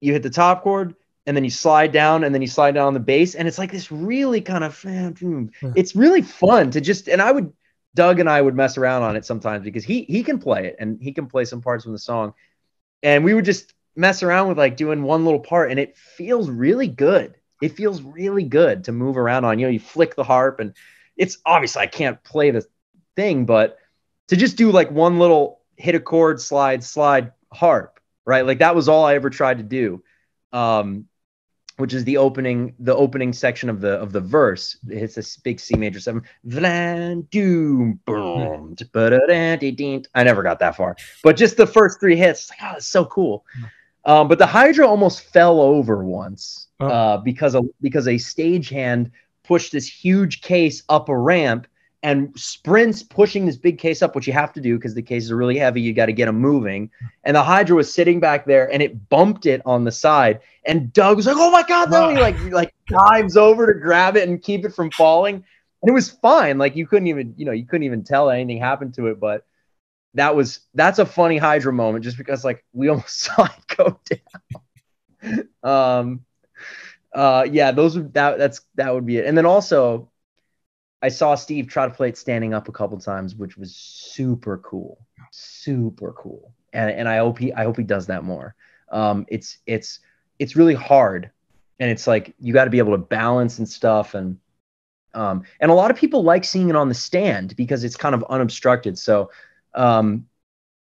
you 0.00 0.12
hit 0.12 0.22
the 0.22 0.30
top 0.30 0.62
chord 0.62 0.96
and 1.26 1.36
then 1.36 1.44
you 1.44 1.50
slide 1.50 1.92
down 1.92 2.24
and 2.24 2.34
then 2.34 2.42
you 2.42 2.48
slide 2.48 2.74
down 2.74 2.88
on 2.88 2.94
the 2.94 3.00
bass 3.00 3.34
and 3.36 3.46
it's 3.46 3.58
like 3.58 3.70
this 3.70 3.92
really 3.92 4.40
kind 4.40 4.64
of 4.64 4.84
it's 5.76 5.94
really 5.94 6.22
fun 6.22 6.70
to 6.72 6.80
just 6.80 7.08
and 7.08 7.22
I 7.22 7.30
would 7.30 7.52
Doug 7.96 8.20
and 8.20 8.28
I 8.28 8.40
would 8.40 8.54
mess 8.54 8.76
around 8.76 9.02
on 9.02 9.16
it 9.16 9.24
sometimes 9.24 9.64
because 9.64 9.82
he 9.82 10.02
he 10.04 10.22
can 10.22 10.38
play 10.38 10.66
it 10.66 10.76
and 10.78 11.00
he 11.02 11.12
can 11.12 11.26
play 11.26 11.46
some 11.46 11.62
parts 11.62 11.82
from 11.82 11.92
the 11.92 11.98
song. 11.98 12.34
And 13.02 13.24
we 13.24 13.34
would 13.34 13.46
just 13.46 13.72
mess 13.96 14.22
around 14.22 14.48
with 14.48 14.58
like 14.58 14.76
doing 14.76 15.02
one 15.02 15.24
little 15.24 15.40
part 15.40 15.70
and 15.70 15.80
it 15.80 15.96
feels 15.96 16.50
really 16.50 16.88
good. 16.88 17.34
It 17.62 17.70
feels 17.70 18.02
really 18.02 18.44
good 18.44 18.84
to 18.84 18.92
move 18.92 19.16
around 19.16 19.46
on. 19.46 19.58
You 19.58 19.66
know 19.66 19.72
you 19.72 19.80
flick 19.80 20.14
the 20.14 20.24
harp 20.24 20.60
and 20.60 20.74
it's 21.16 21.38
obviously 21.46 21.82
I 21.82 21.86
can't 21.86 22.22
play 22.22 22.50
the 22.50 22.66
thing 23.16 23.46
but 23.46 23.78
to 24.28 24.36
just 24.36 24.58
do 24.58 24.70
like 24.70 24.90
one 24.90 25.18
little 25.18 25.62
hit 25.76 25.94
a 25.94 26.00
chord 26.00 26.40
slide 26.40 26.84
slide 26.84 27.32
harp 27.52 27.98
right? 28.26 28.44
Like 28.44 28.58
that 28.58 28.74
was 28.74 28.88
all 28.88 29.04
I 29.04 29.14
ever 29.14 29.30
tried 29.30 29.58
to 29.58 29.64
do. 29.64 30.04
Um 30.52 31.06
which 31.78 31.92
is 31.94 32.04
the 32.04 32.16
opening 32.16 32.74
the 32.78 32.94
opening 32.94 33.32
section 33.32 33.68
of 33.68 33.80
the 33.80 33.92
of 33.92 34.12
the 34.12 34.20
verse. 34.20 34.76
It 34.88 34.98
hits 34.98 35.14
this 35.14 35.36
big 35.36 35.60
C 35.60 35.76
major 35.76 36.00
seven. 36.00 36.22
Ba-da-da-dee-dee. 38.92 40.04
I 40.14 40.24
never 40.24 40.42
got 40.42 40.58
that 40.60 40.76
far. 40.76 40.96
But 41.22 41.36
just 41.36 41.56
the 41.56 41.66
first 41.66 42.00
three 42.00 42.16
hits 42.16 42.42
it's 42.42 42.50
like 42.50 42.58
oh 42.62 42.76
it's 42.76 42.86
so 42.86 43.04
cool. 43.06 43.44
Um, 44.04 44.28
but 44.28 44.38
the 44.38 44.46
Hydra 44.46 44.86
almost 44.86 45.20
fell 45.20 45.60
over 45.60 46.04
once 46.04 46.68
Oh. 46.78 46.88
uh, 46.88 47.16
because 47.18 47.54
a 47.54 47.62
because 47.80 48.06
a 48.06 48.16
stagehand 48.16 49.10
pushed 49.44 49.72
this 49.72 49.88
huge 49.88 50.42
case 50.42 50.82
up 50.90 51.08
a 51.08 51.16
ramp 51.16 51.66
and 52.02 52.38
sprints 52.38 53.02
pushing 53.02 53.46
this 53.46 53.56
big 53.56 53.78
case 53.78 54.02
up, 54.02 54.14
which 54.14 54.26
you 54.26 54.32
have 54.32 54.52
to 54.52 54.60
do 54.60 54.76
because 54.76 54.94
the 54.94 55.02
cases 55.02 55.30
are 55.30 55.36
really 55.36 55.58
heavy. 55.58 55.80
You 55.80 55.92
got 55.92 56.06
to 56.06 56.12
get 56.12 56.26
them 56.26 56.38
moving. 56.38 56.90
And 57.24 57.34
the 57.34 57.42
Hydra 57.42 57.76
was 57.76 57.92
sitting 57.92 58.20
back 58.20 58.46
there 58.46 58.70
and 58.72 58.82
it 58.82 59.08
bumped 59.08 59.46
it 59.46 59.62
on 59.64 59.84
the 59.84 59.92
side. 59.92 60.40
And 60.64 60.92
Doug 60.92 61.16
was 61.16 61.26
like, 61.26 61.36
"Oh 61.38 61.50
my 61.50 61.62
god!" 61.62 61.90
No! 61.90 62.08
He 62.08 62.18
like 62.18 62.38
like 62.52 62.74
dives 62.88 63.36
over 63.36 63.72
to 63.72 63.78
grab 63.78 64.16
it 64.16 64.28
and 64.28 64.42
keep 64.42 64.64
it 64.64 64.74
from 64.74 64.90
falling. 64.90 65.36
And 65.82 65.90
it 65.90 65.92
was 65.92 66.10
fine. 66.10 66.58
Like 66.58 66.76
you 66.76 66.86
couldn't 66.86 67.08
even 67.08 67.34
you 67.36 67.46
know 67.46 67.52
you 67.52 67.66
couldn't 67.66 67.84
even 67.84 68.04
tell 68.04 68.30
anything 68.30 68.58
happened 68.58 68.94
to 68.94 69.06
it. 69.08 69.18
But 69.18 69.44
that 70.14 70.34
was 70.34 70.60
that's 70.74 70.98
a 70.98 71.06
funny 71.06 71.38
Hydra 71.38 71.72
moment 71.72 72.04
just 72.04 72.18
because 72.18 72.44
like 72.44 72.64
we 72.72 72.88
almost 72.88 73.20
saw 73.20 73.44
it 73.44 73.76
go 73.76 74.00
down. 75.22 75.48
um, 75.62 76.24
uh, 77.14 77.46
yeah, 77.50 77.72
those 77.72 77.96
would 77.96 78.12
that 78.14 78.38
that's 78.38 78.60
that 78.74 78.92
would 78.94 79.06
be 79.06 79.18
it. 79.18 79.26
And 79.26 79.36
then 79.36 79.46
also, 79.46 80.10
I 81.02 81.08
saw 81.08 81.34
Steve 81.34 81.68
try 81.68 81.86
to 81.86 81.94
play 81.94 82.08
it 82.08 82.16
standing 82.16 82.54
up 82.54 82.68
a 82.68 82.72
couple 82.72 82.98
times, 82.98 83.34
which 83.34 83.56
was 83.56 83.74
super 83.74 84.58
cool, 84.58 84.98
super 85.30 86.12
cool. 86.12 86.52
And 86.72 86.90
and 86.90 87.08
I 87.08 87.18
hope 87.18 87.38
he 87.38 87.52
I 87.52 87.64
hope 87.64 87.76
he 87.76 87.84
does 87.84 88.06
that 88.06 88.24
more. 88.24 88.54
Um, 88.90 89.26
it's 89.28 89.58
it's 89.66 90.00
it's 90.38 90.56
really 90.56 90.74
hard, 90.74 91.30
and 91.80 91.90
it's 91.90 92.06
like 92.06 92.34
you 92.38 92.52
got 92.52 92.64
to 92.64 92.70
be 92.70 92.78
able 92.78 92.92
to 92.92 92.98
balance 92.98 93.58
and 93.58 93.68
stuff 93.68 94.14
and. 94.14 94.38
Um, 95.14 95.44
and 95.60 95.70
a 95.70 95.74
lot 95.74 95.90
of 95.90 95.96
people 95.96 96.24
like 96.24 96.44
seeing 96.44 96.68
it 96.68 96.76
on 96.76 96.90
the 96.90 96.94
stand 96.94 97.56
because 97.56 97.84
it's 97.84 97.96
kind 97.96 98.14
of 98.14 98.22
unobstructed. 98.28 98.98
So 98.98 99.30
um, 99.72 100.26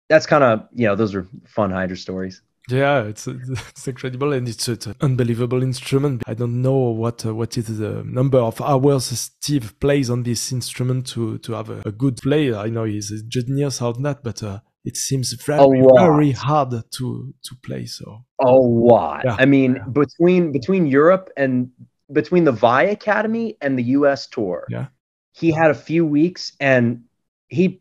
that's 0.09 0.25
kind 0.25 0.45
of 0.45 0.69
you 0.73 0.87
know 0.87 0.95
those 0.95 1.17
are 1.17 1.27
fun 1.47 1.73
Hydra 1.73 1.97
stories. 1.97 2.41
Yeah, 2.71 3.03
it's 3.05 3.27
it's 3.27 3.89
incredible 3.89 4.33
and 4.33 4.49
it's, 4.49 4.69
it's, 4.69 4.87
an 4.87 4.97
unbelievable 5.01 5.63
instrument. 5.63 6.23
I 6.27 6.35
don't 6.35 6.63
know 6.63 6.91
what 6.91 7.27
uh, 7.27 7.35
what 7.35 7.57
is 7.57 7.79
the 7.79 8.03
number 8.05 8.39
of 8.39 8.61
hours 8.61 9.07
Steve 9.07 9.79
plays 9.81 10.11
on 10.11 10.23
this 10.23 10.53
instrument 10.53 11.07
to 11.09 11.39
to 11.39 11.53
have 11.53 11.71
a, 11.71 11.83
a 11.87 11.93
good 11.93 12.17
play. 12.19 12.55
I 12.55 12.69
know 12.69 12.85
he's 12.85 13.11
a 13.11 13.23
genius 13.23 13.83
on 13.83 14.03
that, 14.03 14.23
but 14.23 14.43
uh, 14.43 14.61
it 14.85 14.97
seems 14.97 15.33
very 15.33 15.83
very 15.97 16.33
hard 16.33 16.71
to 16.71 17.35
to 17.43 17.55
play. 17.63 17.87
So 17.87 18.25
a 18.41 18.51
lot. 18.51 19.23
Yeah. 19.25 19.37
I 19.39 19.47
mean, 19.47 19.77
yeah. 19.77 19.85
between 19.93 20.53
between 20.53 20.87
Europe 20.87 21.31
and 21.37 21.71
between 22.13 22.45
the 22.45 22.53
Vai 22.53 22.91
Academy 22.91 23.57
and 23.61 23.79
the 23.79 23.85
U.S. 23.99 24.27
tour, 24.27 24.67
yeah, 24.69 24.87
he 25.33 25.51
had 25.51 25.71
a 25.71 25.75
few 25.75 26.05
weeks 26.05 26.53
and 26.61 27.05
he, 27.49 27.81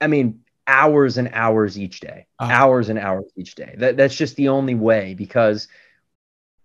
I 0.00 0.06
mean, 0.06 0.40
hours 0.70 1.18
and 1.18 1.28
hours 1.32 1.78
each 1.78 2.00
day, 2.00 2.26
uh 2.38 2.48
hours 2.48 2.88
and 2.88 2.98
hours 2.98 3.26
each 3.36 3.56
day. 3.56 3.74
That 3.76 3.96
that's 3.96 4.14
just 4.14 4.36
the 4.36 4.48
only 4.48 4.76
way 4.76 5.14
because 5.14 5.66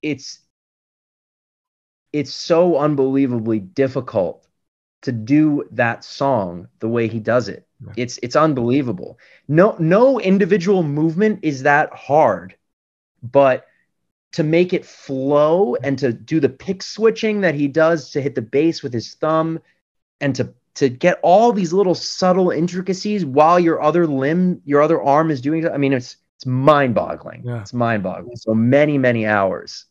it's 0.02 0.40
it's 2.14 2.34
so 2.34 2.78
unbelievably 2.78 3.60
difficult 3.60 4.48
to 5.02 5.12
do 5.12 5.68
that 5.72 6.04
song 6.04 6.68
the 6.80 6.88
way 6.88 7.08
he 7.08 7.20
does 7.20 7.50
it. 7.50 7.68
Yeah. 7.86 7.94
It's 7.98 8.20
it's 8.22 8.36
unbelievable. 8.36 9.18
No 9.48 9.76
no 9.80 10.20
individual 10.20 10.84
movement 10.84 11.40
is 11.42 11.64
that 11.64 11.92
hard, 11.94 12.56
but 13.24 13.66
to 14.34 14.44
make 14.44 14.74
it 14.74 14.86
flow 14.86 15.76
and 15.76 15.98
to 16.00 16.14
do 16.14 16.40
the 16.40 16.50
pick 16.50 16.84
switching 16.84 17.42
that 17.42 17.56
he 17.56 17.68
does 17.68 18.12
to 18.12 18.22
hit 18.22 18.36
the 18.36 18.42
bass 18.42 18.84
with 18.84 18.94
his 18.94 19.16
thumb 19.16 19.60
and 20.22 20.36
to 20.36 20.54
to 20.76 20.90
get 20.90 21.20
all 21.24 21.52
these 21.52 21.74
little 21.74 21.96
subtle 21.96 22.52
intricacies 22.52 23.26
while 23.26 23.60
your 23.60 23.82
other 23.82 24.06
limb, 24.06 24.62
your 24.66 24.82
other 24.82 25.02
arm 25.02 25.32
is 25.32 25.42
doing. 25.42 25.68
I 25.68 25.78
mean, 25.78 25.94
it's 25.94 26.18
it's 26.38 26.46
mind 26.46 26.96
boggling. 26.96 27.44
Yeah. 27.46 27.62
It's 27.62 27.74
mind 27.74 28.04
boggling. 28.04 28.36
So 28.36 28.54
many 28.54 28.98
many 28.98 29.26
hours. 29.26 29.86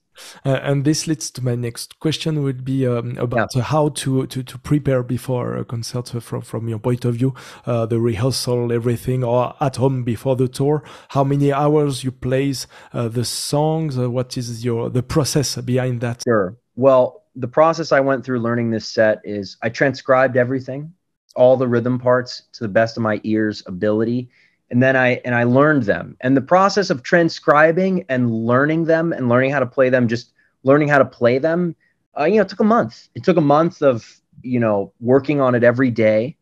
Uh, 0.44 0.60
and 0.62 0.84
this 0.84 1.06
leads 1.06 1.30
to 1.30 1.42
my 1.42 1.54
next 1.54 1.98
question 1.98 2.42
would 2.42 2.64
be 2.64 2.86
um, 2.86 3.16
about 3.18 3.50
yeah. 3.54 3.62
how 3.62 3.88
to, 3.88 4.26
to, 4.26 4.42
to 4.42 4.58
prepare 4.58 5.02
before 5.02 5.56
a 5.56 5.64
concert 5.64 6.08
from, 6.22 6.40
from 6.40 6.68
your 6.68 6.78
point 6.78 7.04
of 7.04 7.16
view, 7.16 7.34
uh, 7.66 7.84
the 7.86 7.98
rehearsal, 7.98 8.72
everything, 8.72 9.24
or 9.24 9.54
at 9.60 9.74
home 9.76 10.04
before 10.04 10.36
the 10.36 10.46
tour. 10.46 10.82
How 11.08 11.24
many 11.24 11.52
hours 11.52 12.04
you 12.04 12.12
plays 12.12 12.66
uh, 12.92 13.08
the 13.08 13.24
songs? 13.24 13.98
Uh, 13.98 14.10
what 14.10 14.36
is 14.36 14.64
your 14.64 14.88
the 14.88 15.02
process 15.02 15.56
behind 15.56 16.00
that? 16.02 16.22
Sure. 16.24 16.56
Well, 16.76 17.23
the 17.36 17.48
process 17.48 17.92
I 17.92 18.00
went 18.00 18.24
through 18.24 18.40
learning 18.40 18.70
this 18.70 18.86
set 18.86 19.20
is 19.24 19.56
I 19.62 19.68
transcribed 19.68 20.36
everything, 20.36 20.92
all 21.34 21.56
the 21.56 21.68
rhythm 21.68 21.98
parts 21.98 22.44
to 22.52 22.64
the 22.64 22.68
best 22.68 22.96
of 22.96 23.02
my 23.02 23.20
ears 23.24 23.62
ability, 23.66 24.28
and 24.70 24.82
then 24.82 24.96
I 24.96 25.20
and 25.24 25.34
I 25.34 25.44
learned 25.44 25.84
them. 25.84 26.16
And 26.20 26.36
the 26.36 26.40
process 26.42 26.90
of 26.90 27.02
transcribing 27.02 28.04
and 28.08 28.30
learning 28.30 28.84
them 28.84 29.12
and 29.12 29.28
learning 29.28 29.50
how 29.50 29.60
to 29.60 29.66
play 29.66 29.88
them, 29.88 30.08
just 30.08 30.32
learning 30.62 30.88
how 30.88 30.98
to 30.98 31.04
play 31.04 31.38
them, 31.38 31.74
uh, 32.18 32.24
you 32.24 32.36
know, 32.36 32.44
took 32.44 32.60
a 32.60 32.64
month. 32.64 33.08
It 33.14 33.24
took 33.24 33.36
a 33.36 33.42
month 33.42 33.82
of 33.82 34.20
you 34.42 34.60
know 34.60 34.92
working 35.00 35.40
on 35.40 35.54
it 35.54 35.64
every 35.64 35.90
day 35.90 36.36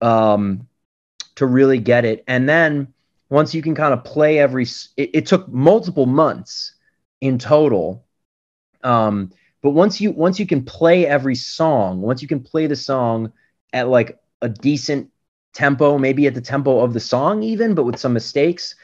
um, 0.00 0.66
to 1.36 1.46
really 1.46 1.78
get 1.78 2.04
it. 2.04 2.24
And 2.26 2.48
then 2.48 2.92
once 3.28 3.54
you 3.54 3.62
can 3.62 3.74
kind 3.74 3.94
of 3.94 4.04
play 4.04 4.38
every, 4.38 4.64
it, 4.96 5.10
it 5.14 5.26
took 5.26 5.48
multiple 5.48 6.06
months 6.06 6.74
in 7.20 7.38
total. 7.38 8.04
Um, 8.82 9.30
but 9.62 9.70
once 9.70 10.00
you 10.00 10.12
once 10.12 10.38
you 10.38 10.46
can 10.46 10.64
play 10.64 11.06
every 11.06 11.34
song, 11.34 12.00
once 12.00 12.22
you 12.22 12.28
can 12.28 12.40
play 12.40 12.66
the 12.66 12.76
song 12.76 13.32
at 13.72 13.88
like 13.88 14.18
a 14.42 14.48
decent 14.48 15.10
tempo, 15.52 15.98
maybe 15.98 16.26
at 16.26 16.34
the 16.34 16.40
tempo 16.40 16.80
of 16.80 16.92
the 16.92 17.00
song 17.00 17.42
even, 17.42 17.74
but 17.74 17.84
with 17.84 17.98
some 17.98 18.12
mistakes, 18.12 18.74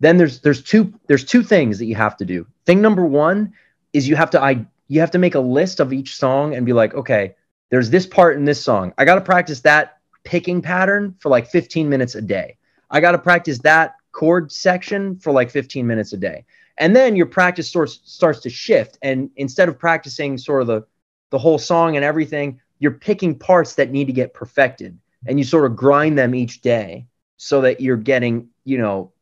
then 0.00 0.16
there's 0.16 0.40
there's 0.40 0.62
two 0.62 0.92
there's 1.06 1.24
two 1.24 1.42
things 1.42 1.78
that 1.78 1.86
you 1.86 1.94
have 1.94 2.16
to 2.16 2.24
do. 2.24 2.46
Thing 2.64 2.80
number 2.80 3.04
1 3.04 3.52
is 3.92 4.08
you 4.08 4.16
have 4.16 4.30
to 4.30 4.40
I 4.40 4.66
you 4.88 5.00
have 5.00 5.10
to 5.10 5.18
make 5.18 5.34
a 5.34 5.40
list 5.40 5.80
of 5.80 5.92
each 5.92 6.16
song 6.16 6.54
and 6.54 6.64
be 6.64 6.72
like, 6.72 6.94
okay, 6.94 7.34
there's 7.70 7.90
this 7.90 8.06
part 8.06 8.36
in 8.36 8.44
this 8.44 8.62
song. 8.62 8.92
I 8.98 9.04
got 9.04 9.16
to 9.16 9.20
practice 9.20 9.60
that 9.60 9.98
picking 10.24 10.62
pattern 10.62 11.14
for 11.18 11.28
like 11.28 11.46
15 11.46 11.88
minutes 11.88 12.14
a 12.14 12.22
day. 12.22 12.56
I 12.90 13.00
got 13.00 13.12
to 13.12 13.18
practice 13.18 13.58
that 13.60 13.96
chord 14.12 14.52
section 14.52 15.18
for 15.18 15.32
like 15.32 15.50
15 15.50 15.86
minutes 15.86 16.12
a 16.12 16.16
day 16.16 16.44
and 16.78 16.94
then 16.96 17.16
your 17.16 17.26
practice 17.26 17.68
starts 17.68 18.00
starts 18.04 18.40
to 18.40 18.50
shift. 18.50 18.98
And 19.02 19.30
instead 19.36 19.68
of 19.68 19.78
practicing 19.78 20.38
sort 20.38 20.62
of 20.62 20.68
the 20.68 20.86
the 21.30 21.38
whole 21.38 21.58
song 21.58 21.96
and 21.96 22.04
everything 22.04 22.60
you're 22.78 22.92
picking 22.92 23.38
parts 23.38 23.76
that 23.76 23.90
need 23.90 24.06
to 24.06 24.12
get 24.12 24.34
perfected. 24.34 24.98
And 25.26 25.38
you 25.38 25.44
sort 25.44 25.66
of 25.66 25.76
grind 25.76 26.18
them 26.18 26.34
each 26.34 26.62
day 26.62 27.06
so 27.36 27.60
that 27.60 27.80
you're 27.80 27.96
getting 27.96 28.48
you 28.64 28.78
know 28.78 29.12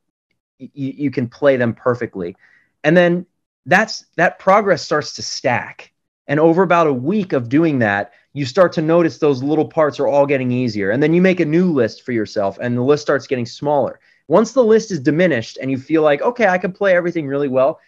y- 0.58 0.70
you 0.74 1.10
can 1.10 1.28
play 1.28 1.56
them 1.56 1.74
perfectly. 1.74 2.36
And 2.84 2.96
then 2.96 3.26
that's 3.66 4.06
that 4.16 4.38
progress 4.38 4.82
starts 4.82 5.14
to 5.14 5.22
stack. 5.22 5.92
And 6.26 6.38
over 6.40 6.62
about 6.62 6.86
a 6.86 6.92
week 6.92 7.32
of 7.32 7.48
doing 7.48 7.80
that 7.80 8.12
you 8.32 8.46
start 8.46 8.72
to 8.72 8.82
notice 8.82 9.18
those 9.18 9.42
little 9.42 9.66
parts 9.66 9.98
are 9.98 10.06
all 10.06 10.26
getting 10.26 10.52
easier. 10.52 10.90
And 10.90 11.02
then 11.02 11.12
you 11.12 11.20
make 11.20 11.40
a 11.40 11.44
new 11.44 11.72
list 11.72 12.04
for 12.04 12.12
yourself 12.12 12.58
and 12.60 12.76
the 12.76 12.82
list 12.82 13.02
starts 13.02 13.26
getting 13.26 13.46
smaller 13.46 14.00
once 14.30 14.52
the 14.52 14.62
list 14.62 14.92
is 14.92 15.00
diminished 15.00 15.58
and 15.60 15.72
you 15.72 15.76
feel 15.76 16.02
like, 16.02 16.22
okay, 16.22 16.46
I 16.46 16.56
can 16.56 16.70
play 16.70 16.94
everything 16.94 17.26
really 17.26 17.48
well, 17.48 17.80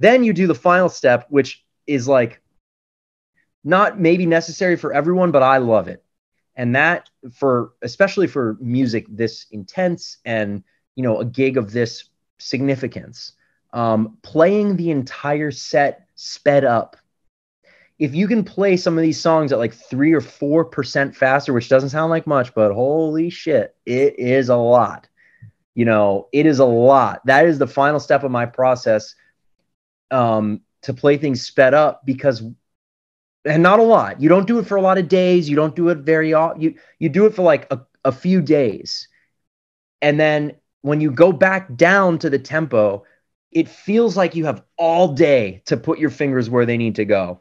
then 0.00 0.24
you 0.24 0.32
do 0.32 0.48
the 0.48 0.54
final 0.54 0.88
step, 0.88 1.26
which 1.28 1.64
is 1.86 2.08
like 2.08 2.42
not 3.62 4.00
maybe 4.00 4.26
necessary 4.26 4.74
for 4.74 4.92
everyone, 4.92 5.30
but 5.30 5.44
I 5.44 5.58
love 5.58 5.86
it. 5.86 6.02
And 6.56 6.74
that 6.74 7.08
for 7.32 7.74
especially 7.82 8.26
for 8.26 8.56
music 8.60 9.06
this 9.08 9.46
intense 9.52 10.16
and 10.24 10.64
you 10.96 11.04
know 11.04 11.20
a 11.20 11.24
gig 11.24 11.56
of 11.56 11.70
this 11.70 12.10
significance, 12.38 13.34
um, 13.72 14.18
playing 14.22 14.76
the 14.76 14.90
entire 14.90 15.52
set 15.52 16.08
sped 16.16 16.64
up. 16.64 16.96
If 18.00 18.12
you 18.12 18.26
can 18.26 18.42
play 18.42 18.76
some 18.76 18.98
of 18.98 19.02
these 19.02 19.20
songs 19.20 19.52
at 19.52 19.58
like 19.58 19.72
three 19.72 20.12
or 20.12 20.20
four 20.20 20.64
percent 20.64 21.14
faster, 21.14 21.52
which 21.52 21.68
doesn't 21.68 21.90
sound 21.90 22.10
like 22.10 22.26
much, 22.26 22.54
but 22.54 22.72
holy 22.72 23.30
shit, 23.30 23.76
it 23.86 24.18
is 24.18 24.48
a 24.48 24.56
lot 24.56 25.06
you 25.76 25.84
know 25.84 26.28
it 26.32 26.46
is 26.46 26.58
a 26.58 26.64
lot. 26.64 27.24
That 27.26 27.46
is 27.46 27.60
the 27.60 27.68
final 27.68 28.00
step 28.00 28.24
of 28.24 28.32
my 28.32 28.46
process 28.46 29.14
um, 30.10 30.62
to 30.82 30.92
play 30.92 31.18
things 31.18 31.42
sped 31.42 31.74
up 31.74 32.04
because 32.04 32.42
and 33.44 33.62
not 33.62 33.78
a 33.78 33.84
lot. 33.84 34.20
You 34.20 34.28
don't 34.28 34.48
do 34.48 34.58
it 34.58 34.66
for 34.66 34.76
a 34.76 34.82
lot 34.82 34.98
of 34.98 35.06
days. 35.08 35.48
You 35.48 35.54
don't 35.54 35.76
do 35.76 35.90
it 35.90 35.98
very 35.98 36.32
often 36.32 36.60
you 36.60 36.74
you 36.98 37.08
do 37.08 37.26
it 37.26 37.34
for 37.34 37.42
like 37.42 37.70
a, 37.70 37.80
a 38.04 38.10
few 38.10 38.42
days. 38.42 39.06
And 40.02 40.18
then 40.18 40.56
when 40.82 41.00
you 41.00 41.12
go 41.12 41.32
back 41.32 41.76
down 41.76 42.18
to 42.18 42.30
the 42.30 42.38
tempo 42.38 43.04
it 43.52 43.68
feels 43.68 44.16
like 44.18 44.34
you 44.34 44.44
have 44.44 44.62
all 44.76 45.14
day 45.14 45.62
to 45.64 45.78
put 45.78 45.98
your 45.98 46.10
fingers 46.10 46.50
where 46.50 46.66
they 46.66 46.76
need 46.76 46.96
to 46.96 47.06
go 47.06 47.40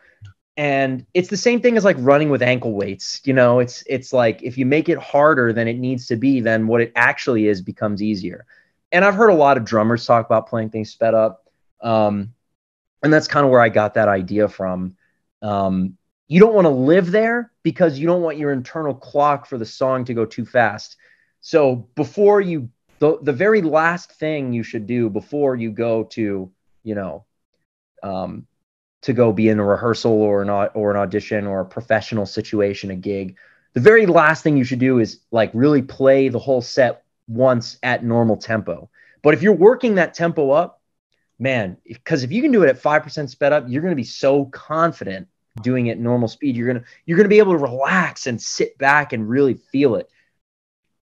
and 0.57 1.05
it's 1.13 1.29
the 1.29 1.37
same 1.37 1.61
thing 1.61 1.75
as 1.77 1.83
like 1.83 1.97
running 1.99 2.29
with 2.29 2.41
ankle 2.41 2.73
weights 2.73 3.21
you 3.25 3.33
know? 3.33 3.59
It's 3.59 3.83
it's 3.87 4.13
like 4.13 4.41
if 4.43 4.57
you 4.57 4.65
make 4.65 4.89
it 4.89 4.97
harder 4.97 5.53
than 5.53 5.67
it 5.67 5.77
needs 5.77 6.07
to 6.07 6.15
be 6.15 6.39
then 6.39 6.67
what 6.67 6.81
it 6.81 6.91
actually 6.95 7.47
is 7.47 7.61
becomes 7.61 8.01
easier. 8.01 8.45
And 8.91 9.03
i've 9.03 9.15
heard 9.15 9.29
a 9.29 9.35
lot 9.35 9.57
of 9.57 9.65
drummers 9.65 10.05
talk 10.05 10.25
about 10.25 10.47
playing 10.47 10.69
things 10.69 10.91
sped 10.91 11.13
up 11.13 11.49
um, 11.81 12.33
and 13.03 13.13
that's 13.13 13.27
kind 13.27 13.45
of 13.45 13.51
where 13.51 13.61
i 13.61 13.69
got 13.69 13.93
that 13.95 14.07
idea 14.07 14.47
from. 14.47 14.95
Um, 15.41 15.97
you 16.27 16.39
don't 16.39 16.55
want 16.55 16.65
to 16.65 16.69
live 16.69 17.11
there 17.11 17.51
because 17.61 17.99
you 17.99 18.07
don't 18.07 18.21
want 18.21 18.37
your 18.37 18.51
internal 18.51 18.95
clock 18.95 19.45
for 19.45 19.57
the 19.57 19.65
song 19.65 20.05
to 20.05 20.13
go 20.13 20.25
too 20.25 20.45
fast. 20.45 20.97
So 21.41 21.87
before 21.95 22.41
you 22.41 22.69
the, 22.99 23.19
the 23.21 23.33
very 23.33 23.61
last 23.61 24.13
thing 24.13 24.53
you 24.53 24.63
should 24.63 24.87
do 24.87 25.09
before 25.09 25.55
you 25.55 25.71
go 25.71 26.05
to 26.05 26.51
you 26.83 26.95
know 26.95 27.25
um, 28.01 28.47
to 29.01 29.13
go 29.13 29.31
be 29.31 29.49
in 29.49 29.59
a 29.59 29.63
rehearsal 29.63 30.11
or 30.11 30.43
not 30.45 30.75
or 30.75 30.91
an 30.91 30.97
audition 30.97 31.45
or 31.45 31.61
a 31.61 31.65
professional 31.65 32.25
situation, 32.25 32.91
a 32.91 32.95
gig, 32.95 33.35
the 33.73 33.79
very 33.79 34.05
last 34.05 34.43
thing 34.43 34.57
you 34.57 34.63
should 34.63 34.79
do 34.79 34.99
is 34.99 35.19
like 35.31 35.51
really 35.53 35.81
play 35.81 36.29
the 36.29 36.39
whole 36.39 36.61
set 36.61 37.03
once 37.27 37.77
at 37.83 38.03
normal 38.03 38.37
tempo. 38.37 38.89
But 39.21 39.33
if 39.33 39.41
you're 39.41 39.53
working 39.53 39.95
that 39.95 40.13
tempo 40.13 40.51
up, 40.51 40.81
man, 41.39 41.77
because 41.85 42.23
if 42.23 42.31
you 42.31 42.41
can 42.41 42.51
do 42.51 42.63
it 42.63 42.69
at 42.69 42.81
5% 42.81 43.29
sped 43.29 43.53
up, 43.53 43.65
you're 43.67 43.81
going 43.81 43.91
to 43.91 43.95
be 43.95 44.03
so 44.03 44.45
confident 44.45 45.27
doing 45.61 45.87
it 45.87 45.99
normal 45.99 46.27
speed. 46.27 46.55
You're 46.55 46.67
going 46.67 46.81
to 46.81 46.85
you're 47.05 47.17
going 47.17 47.25
to 47.25 47.29
be 47.29 47.39
able 47.39 47.53
to 47.53 47.59
relax 47.59 48.27
and 48.27 48.41
sit 48.41 48.77
back 48.77 49.13
and 49.13 49.27
really 49.27 49.55
feel 49.55 49.95
it 49.95 50.09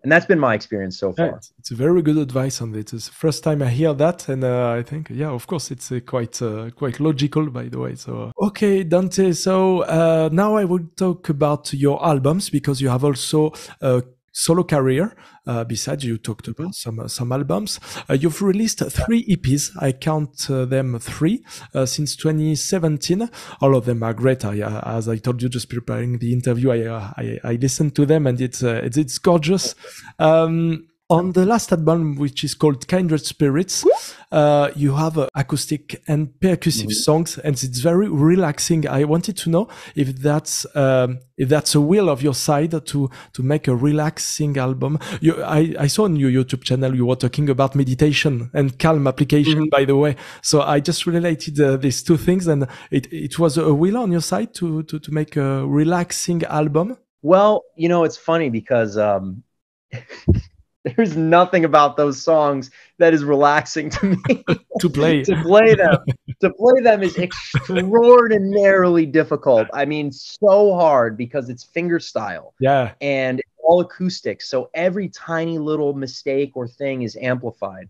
and 0.07 0.13
that's 0.13 0.27
been 0.27 0.39
my 0.39 0.55
experience 0.55 0.97
so 0.97 1.13
far. 1.13 1.41
It's, 1.59 1.73
a 1.73 1.75
very 1.75 2.01
good 2.01 2.17
advice 2.17 2.63
on 2.63 2.73
it. 2.77 2.93
It's 2.93 3.09
the 3.09 3.13
first 3.13 3.43
time 3.43 3.61
I 3.61 3.71
hear 3.71 3.93
that, 3.95 4.29
and 4.29 4.45
uh, 4.45 4.71
I 4.79 4.85
think, 4.85 5.11
yeah, 5.11 5.31
of 5.31 5.49
course, 5.49 5.73
it's 5.73 5.91
uh, 5.91 5.99
quite 6.07 6.41
uh, 6.41 6.71
quite 6.77 7.01
logical, 7.01 7.51
by 7.51 7.65
the 7.65 7.81
way. 7.81 7.97
So, 7.97 8.31
okay, 8.41 8.85
Dante. 8.85 9.33
So 9.33 9.81
uh, 9.81 10.29
now 10.31 10.55
I 10.55 10.65
will 10.65 10.87
talk 10.95 11.29
about 11.29 11.73
your 11.73 11.99
albums 12.07 12.51
because 12.51 12.81
you 12.81 12.89
have 12.89 13.03
also 13.03 13.53
uh, 13.83 14.03
solo 14.37 14.65
career. 14.65 15.17
Uh, 15.47 15.65
besides, 15.65 16.05
you 16.05 16.19
talked 16.19 16.49
about 16.49 16.75
some 16.75 17.01
uh, 17.01 17.09
some 17.09 17.33
albums. 17.33 17.81
Uh, 18.09 18.15
you've 18.15 18.43
released 18.43 18.83
three 18.91 19.25
EPs. 19.25 19.71
I 19.81 19.93
count 19.93 20.51
uh, 20.51 20.67
them 20.67 20.99
three 20.99 21.43
uh, 21.75 21.87
since 21.87 22.17
2017. 22.17 23.31
All 23.61 23.75
of 23.75 23.87
them 23.87 24.03
are 24.03 24.13
great. 24.13 24.45
I, 24.45 24.61
uh, 24.61 24.97
as 24.99 25.09
I 25.09 25.17
told 25.17 25.43
you, 25.43 25.49
just 25.49 25.71
preparing 25.71 26.19
the 26.19 26.33
interview, 26.33 26.71
I 26.71 27.13
I, 27.17 27.39
I, 27.45 27.53
listened 27.55 27.95
to 27.97 28.05
them 28.05 28.27
and 28.27 28.41
it's 28.41 28.63
it's, 28.63 28.97
it's 28.97 29.19
gorgeous. 29.19 29.75
Um, 30.19 30.89
on 31.09 31.33
the 31.33 31.47
last 31.47 31.71
album, 31.71 32.17
which 32.17 32.43
is 32.43 32.55
called 32.55 32.89
Kindred 32.89 33.25
Spirits, 33.25 33.85
uh, 34.33 34.71
you 34.75 34.97
have 34.97 35.17
uh, 35.17 35.29
acoustic 35.37 36.03
and 36.09 36.29
percussive 36.41 36.87
mm-hmm. 36.87 36.91
songs, 36.91 37.39
and 37.39 37.55
it's 37.55 37.79
very 37.79 38.09
relaxing. 38.09 38.89
I 38.89 39.05
wanted 39.05 39.37
to 39.39 39.51
know 39.51 39.69
if 39.95 40.17
that's 40.17 40.67
um, 40.75 41.21
if 41.37 41.49
that's 41.49 41.77
a 41.77 41.81
will 41.81 42.09
of 42.09 42.23
your 42.23 42.35
side 42.35 42.73
to 42.87 43.11
to 43.35 43.43
make 43.43 43.69
a 43.69 43.77
relaxing 43.77 44.57
album. 44.59 44.99
You, 45.21 45.43
I, 45.45 45.75
I 45.79 45.87
saw 45.87 46.05
on 46.05 46.17
your 46.17 46.31
YouTube 46.31 46.65
channel 46.65 46.95
you 46.95 47.07
were 47.07 47.17
talking 47.17 47.49
about 47.51 47.77
meditation 47.77 48.51
and 48.53 48.77
calm 48.79 49.07
application. 49.07 49.61
Mm-hmm. 49.61 49.69
By 49.71 49.85
the 49.85 49.97
way, 49.97 50.17
so 50.43 50.63
I 50.63 50.81
just 50.81 51.07
related 51.07 51.61
uh, 51.61 51.77
these 51.77 52.03
two 52.03 52.17
things, 52.17 52.49
and 52.49 52.67
it 52.91 53.13
it 53.13 53.39
was 53.39 53.57
a 53.59 53.73
will 53.73 53.97
on 53.97 54.11
your 54.11 54.23
side 54.23 54.55
to 54.55 54.83
to 54.85 54.99
to 54.99 55.15
make 55.15 55.37
a 55.37 55.65
relaxing 55.65 56.43
album. 56.45 56.97
Well, 57.23 57.65
you 57.77 57.89
know, 57.89 58.03
it's 58.03 58.17
funny 58.17 58.51
because. 58.51 58.97
Um, 58.97 59.45
there's 60.95 61.17
nothing 61.17 61.65
about 61.65 61.97
those 61.97 62.23
songs 62.23 62.71
that 62.99 63.13
is 63.13 63.25
relaxing 63.25 63.91
to 63.91 64.07
me. 64.07 64.45
To 64.81 64.91
play. 64.91 65.23
To 65.23 65.35
play 65.43 65.75
them. 65.75 66.05
To 66.43 66.51
play 66.51 66.83
them 66.83 67.03
is 67.03 67.17
extraordinarily 67.17 69.07
difficult. 69.07 69.69
I 69.73 69.87
mean 69.87 70.13
so 70.13 70.75
hard 70.75 71.17
because 71.17 71.49
it's 71.49 71.65
finger 71.65 71.99
style. 71.99 72.53
Yeah. 72.61 72.93
And 73.01 73.41
all 73.65 73.81
acoustic. 73.81 74.43
So 74.43 74.69
every 74.75 75.09
tiny 75.09 75.57
little 75.57 75.95
mistake 75.95 76.53
or 76.57 76.69
thing 76.69 77.03
is 77.03 77.17
amplified. 77.17 77.89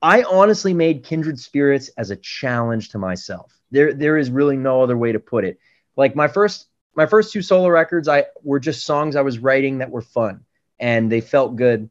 I 0.00 0.22
honestly 0.22 0.72
made 0.72 1.04
kindred 1.04 1.38
spirits 1.38 1.90
as 1.98 2.10
a 2.10 2.16
challenge 2.16 2.88
to 2.90 2.98
myself. 2.98 3.52
There 3.70 3.92
there 3.92 4.16
is 4.16 4.30
really 4.30 4.56
no 4.56 4.82
other 4.82 4.96
way 4.96 5.12
to 5.12 5.20
put 5.20 5.44
it. 5.44 5.58
Like 5.96 6.16
my 6.16 6.28
first 6.28 6.66
my 6.96 7.04
first 7.04 7.30
two 7.30 7.42
solo 7.42 7.68
records 7.68 8.08
i 8.08 8.24
were 8.42 8.60
just 8.60 8.86
songs 8.86 9.16
i 9.16 9.22
was 9.22 9.38
writing 9.38 9.78
that 9.78 9.90
were 9.90 10.00
fun. 10.00 10.46
And 10.80 11.12
they 11.12 11.20
felt 11.20 11.56
good 11.56 11.90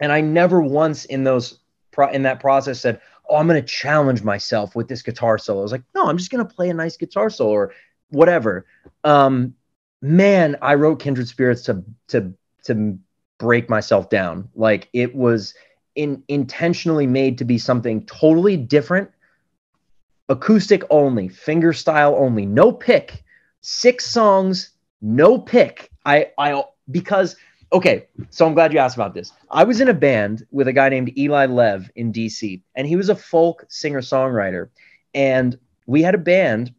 and 0.00 0.12
I 0.12 0.20
never 0.20 0.60
once 0.60 1.04
in 1.04 1.24
those 1.24 1.58
in 2.12 2.22
that 2.22 2.40
process 2.40 2.80
said, 2.80 3.00
"Oh, 3.28 3.36
I'm 3.36 3.46
going 3.48 3.60
to 3.60 3.66
challenge 3.66 4.22
myself 4.22 4.76
with 4.76 4.88
this 4.88 5.02
guitar 5.02 5.38
solo." 5.38 5.60
I 5.60 5.62
was 5.62 5.72
like, 5.72 5.82
"No, 5.94 6.08
I'm 6.08 6.16
just 6.16 6.30
going 6.30 6.46
to 6.46 6.54
play 6.54 6.70
a 6.70 6.74
nice 6.74 6.96
guitar 6.96 7.30
solo 7.30 7.50
or 7.50 7.72
whatever." 8.10 8.66
Um, 9.04 9.54
man, 10.00 10.56
I 10.62 10.74
wrote 10.74 11.00
Kindred 11.00 11.28
Spirits 11.28 11.62
to 11.62 11.82
to 12.08 12.32
to 12.64 12.98
break 13.38 13.68
myself 13.68 14.10
down. 14.10 14.48
Like 14.54 14.88
it 14.92 15.14
was 15.14 15.54
in 15.94 16.22
intentionally 16.28 17.06
made 17.06 17.38
to 17.38 17.44
be 17.44 17.58
something 17.58 18.06
totally 18.06 18.56
different, 18.56 19.10
acoustic 20.28 20.84
only, 20.90 21.28
finger 21.28 21.72
style 21.72 22.14
only, 22.16 22.46
no 22.46 22.70
pick, 22.70 23.24
six 23.60 24.06
songs, 24.06 24.70
no 25.00 25.38
pick. 25.38 25.90
I 26.04 26.30
I 26.38 26.62
because 26.90 27.36
Okay, 27.70 28.06
so 28.30 28.46
I'm 28.46 28.54
glad 28.54 28.72
you 28.72 28.78
asked 28.78 28.96
about 28.96 29.12
this. 29.12 29.32
I 29.50 29.64
was 29.64 29.80
in 29.80 29.88
a 29.88 29.94
band 29.94 30.46
with 30.50 30.68
a 30.68 30.72
guy 30.72 30.88
named 30.88 31.16
Eli 31.18 31.46
Lev 31.46 31.90
in 31.96 32.12
DC, 32.12 32.62
and 32.74 32.86
he 32.86 32.96
was 32.96 33.10
a 33.10 33.14
folk 33.14 33.66
singer 33.68 34.00
songwriter. 34.00 34.70
And 35.12 35.58
we 35.86 36.02
had 36.02 36.14
a 36.14 36.18
band 36.18 36.72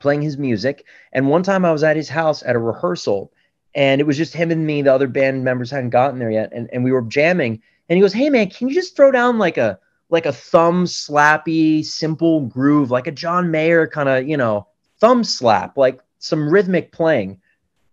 playing 0.00 0.20
his 0.20 0.36
music. 0.36 0.84
And 1.12 1.28
one 1.28 1.42
time 1.42 1.64
I 1.64 1.72
was 1.72 1.82
at 1.82 1.96
his 1.96 2.10
house 2.10 2.42
at 2.42 2.56
a 2.56 2.58
rehearsal, 2.58 3.32
and 3.74 4.02
it 4.02 4.06
was 4.06 4.18
just 4.18 4.34
him 4.34 4.50
and 4.50 4.66
me. 4.66 4.82
The 4.82 4.92
other 4.92 5.06
band 5.06 5.44
members 5.44 5.70
hadn't 5.70 5.90
gotten 5.90 6.18
there 6.18 6.30
yet, 6.30 6.52
and, 6.52 6.68
and 6.74 6.84
we 6.84 6.92
were 6.92 7.02
jamming. 7.02 7.62
And 7.88 7.96
he 7.96 8.02
goes, 8.02 8.12
"Hey 8.12 8.28
man, 8.28 8.50
can 8.50 8.68
you 8.68 8.74
just 8.74 8.94
throw 8.94 9.10
down 9.10 9.38
like 9.38 9.56
a 9.56 9.78
like 10.10 10.26
a 10.26 10.32
thumb 10.32 10.84
slappy, 10.84 11.82
simple 11.82 12.42
groove, 12.42 12.90
like 12.90 13.06
a 13.06 13.12
John 13.12 13.50
Mayer 13.50 13.86
kind 13.86 14.10
of, 14.10 14.28
you 14.28 14.36
know, 14.36 14.66
thumb 15.00 15.24
slap, 15.24 15.78
like 15.78 16.00
some 16.18 16.50
rhythmic 16.50 16.92
playing?" 16.92 17.40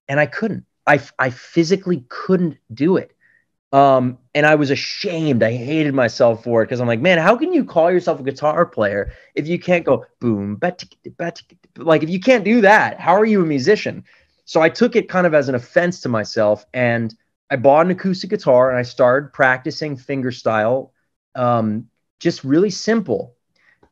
And 0.09 0.19
I 0.19 0.25
couldn't. 0.25 0.65
I, 0.89 0.99
I 1.19 1.29
physically 1.29 2.03
couldn't 2.09 2.57
do 2.73 2.97
it. 2.97 3.15
Um, 3.71 4.17
and 4.33 4.47
I 4.47 4.55
was 4.55 4.71
ashamed. 4.71 5.43
I 5.43 5.51
hated 5.51 5.93
myself 5.93 6.43
for 6.43 6.63
it 6.63 6.65
because 6.65 6.81
I'm 6.81 6.87
like, 6.87 6.99
man, 7.01 7.19
how 7.19 7.37
can 7.37 7.53
you 7.53 7.63
call 7.63 7.91
yourself 7.91 8.19
a 8.19 8.23
guitar 8.23 8.65
player 8.65 9.11
if 9.35 9.47
you 9.47 9.59
can't 9.59 9.85
go 9.85 10.07
boom, 10.19 10.59
like 11.77 12.01
if 12.01 12.09
you 12.09 12.19
can't 12.19 12.43
do 12.43 12.61
that, 12.61 12.99
how 12.99 13.13
are 13.13 13.25
you 13.25 13.43
a 13.43 13.45
musician? 13.45 14.03
So 14.45 14.61
I 14.61 14.69
took 14.69 14.95
it 14.95 15.07
kind 15.07 15.27
of 15.27 15.35
as 15.35 15.47
an 15.47 15.53
offense 15.53 16.01
to 16.01 16.09
myself, 16.09 16.65
and 16.73 17.13
I 17.51 17.55
bought 17.55 17.85
an 17.85 17.91
acoustic 17.91 18.31
guitar 18.31 18.71
and 18.71 18.79
I 18.79 18.81
started 18.81 19.31
practicing 19.31 19.95
finger 19.95 20.31
style, 20.31 20.91
um, 21.35 21.87
just 22.19 22.43
really 22.43 22.71
simple. 22.71 23.35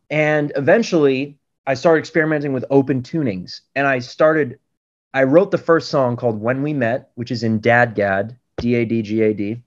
And 0.10 0.52
eventually, 0.56 1.38
I 1.68 1.76
started 1.76 2.00
experimenting 2.00 2.54
with 2.54 2.66
open 2.72 3.04
tunings, 3.04 3.62
and 3.76 3.86
I 3.86 4.00
started 4.00 4.58
I 5.14 5.24
wrote 5.24 5.51
the 5.51 5.58
first 5.58 5.89
song 5.89 6.16
called 6.16 6.39
When 6.41 6.64
We 6.64 6.74
Met, 6.74 7.12
which 7.16 7.32
is 7.32 7.43
in 7.43 7.60
DADGAD, 7.60 8.38
D 8.58 8.76
A 8.76 8.86
D 8.86 9.01
G 9.01 9.22
A 9.22 9.34
D. 9.34 9.62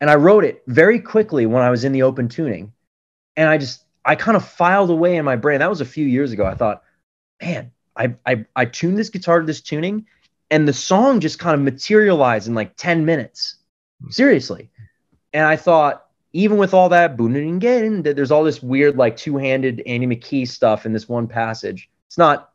And 0.00 0.10
I 0.10 0.16
wrote 0.16 0.44
it 0.44 0.62
very 0.66 1.00
quickly 1.00 1.46
when 1.46 1.62
I 1.62 1.70
was 1.70 1.84
in 1.84 1.92
the 1.92 2.02
open 2.02 2.28
tuning. 2.28 2.72
And 3.36 3.48
I 3.48 3.58
just, 3.58 3.84
I 4.04 4.16
kind 4.16 4.36
of 4.36 4.46
filed 4.46 4.90
away 4.90 5.16
in 5.16 5.24
my 5.24 5.36
brain. 5.36 5.60
That 5.60 5.70
was 5.70 5.80
a 5.80 5.86
few 5.86 6.06
years 6.06 6.32
ago. 6.32 6.44
I 6.44 6.54
thought, 6.54 6.82
man, 7.42 7.72
I, 7.96 8.14
I, 8.26 8.44
I 8.54 8.64
tuned 8.66 8.98
this 8.98 9.10
guitar 9.10 9.40
to 9.40 9.46
this 9.46 9.60
tuning 9.60 10.06
and 10.50 10.68
the 10.68 10.72
song 10.72 11.20
just 11.20 11.38
kind 11.38 11.54
of 11.54 11.60
materialized 11.60 12.48
in 12.48 12.54
like 12.54 12.76
10 12.76 13.04
minutes. 13.04 13.56
Seriously. 14.10 14.70
And 15.32 15.46
I 15.46 15.56
thought, 15.56 16.06
even 16.32 16.58
with 16.58 16.74
all 16.74 16.88
that, 16.90 17.16
booning 17.16 17.48
and 17.48 17.60
getting, 17.60 18.02
there's 18.02 18.30
all 18.30 18.44
this 18.44 18.62
weird, 18.62 18.96
like 18.96 19.16
two 19.16 19.36
handed 19.36 19.82
Andy 19.86 20.06
McKee 20.06 20.46
stuff 20.46 20.84
in 20.84 20.92
this 20.92 21.08
one 21.08 21.26
passage. 21.26 21.88
It's 22.08 22.18
not 22.18 22.50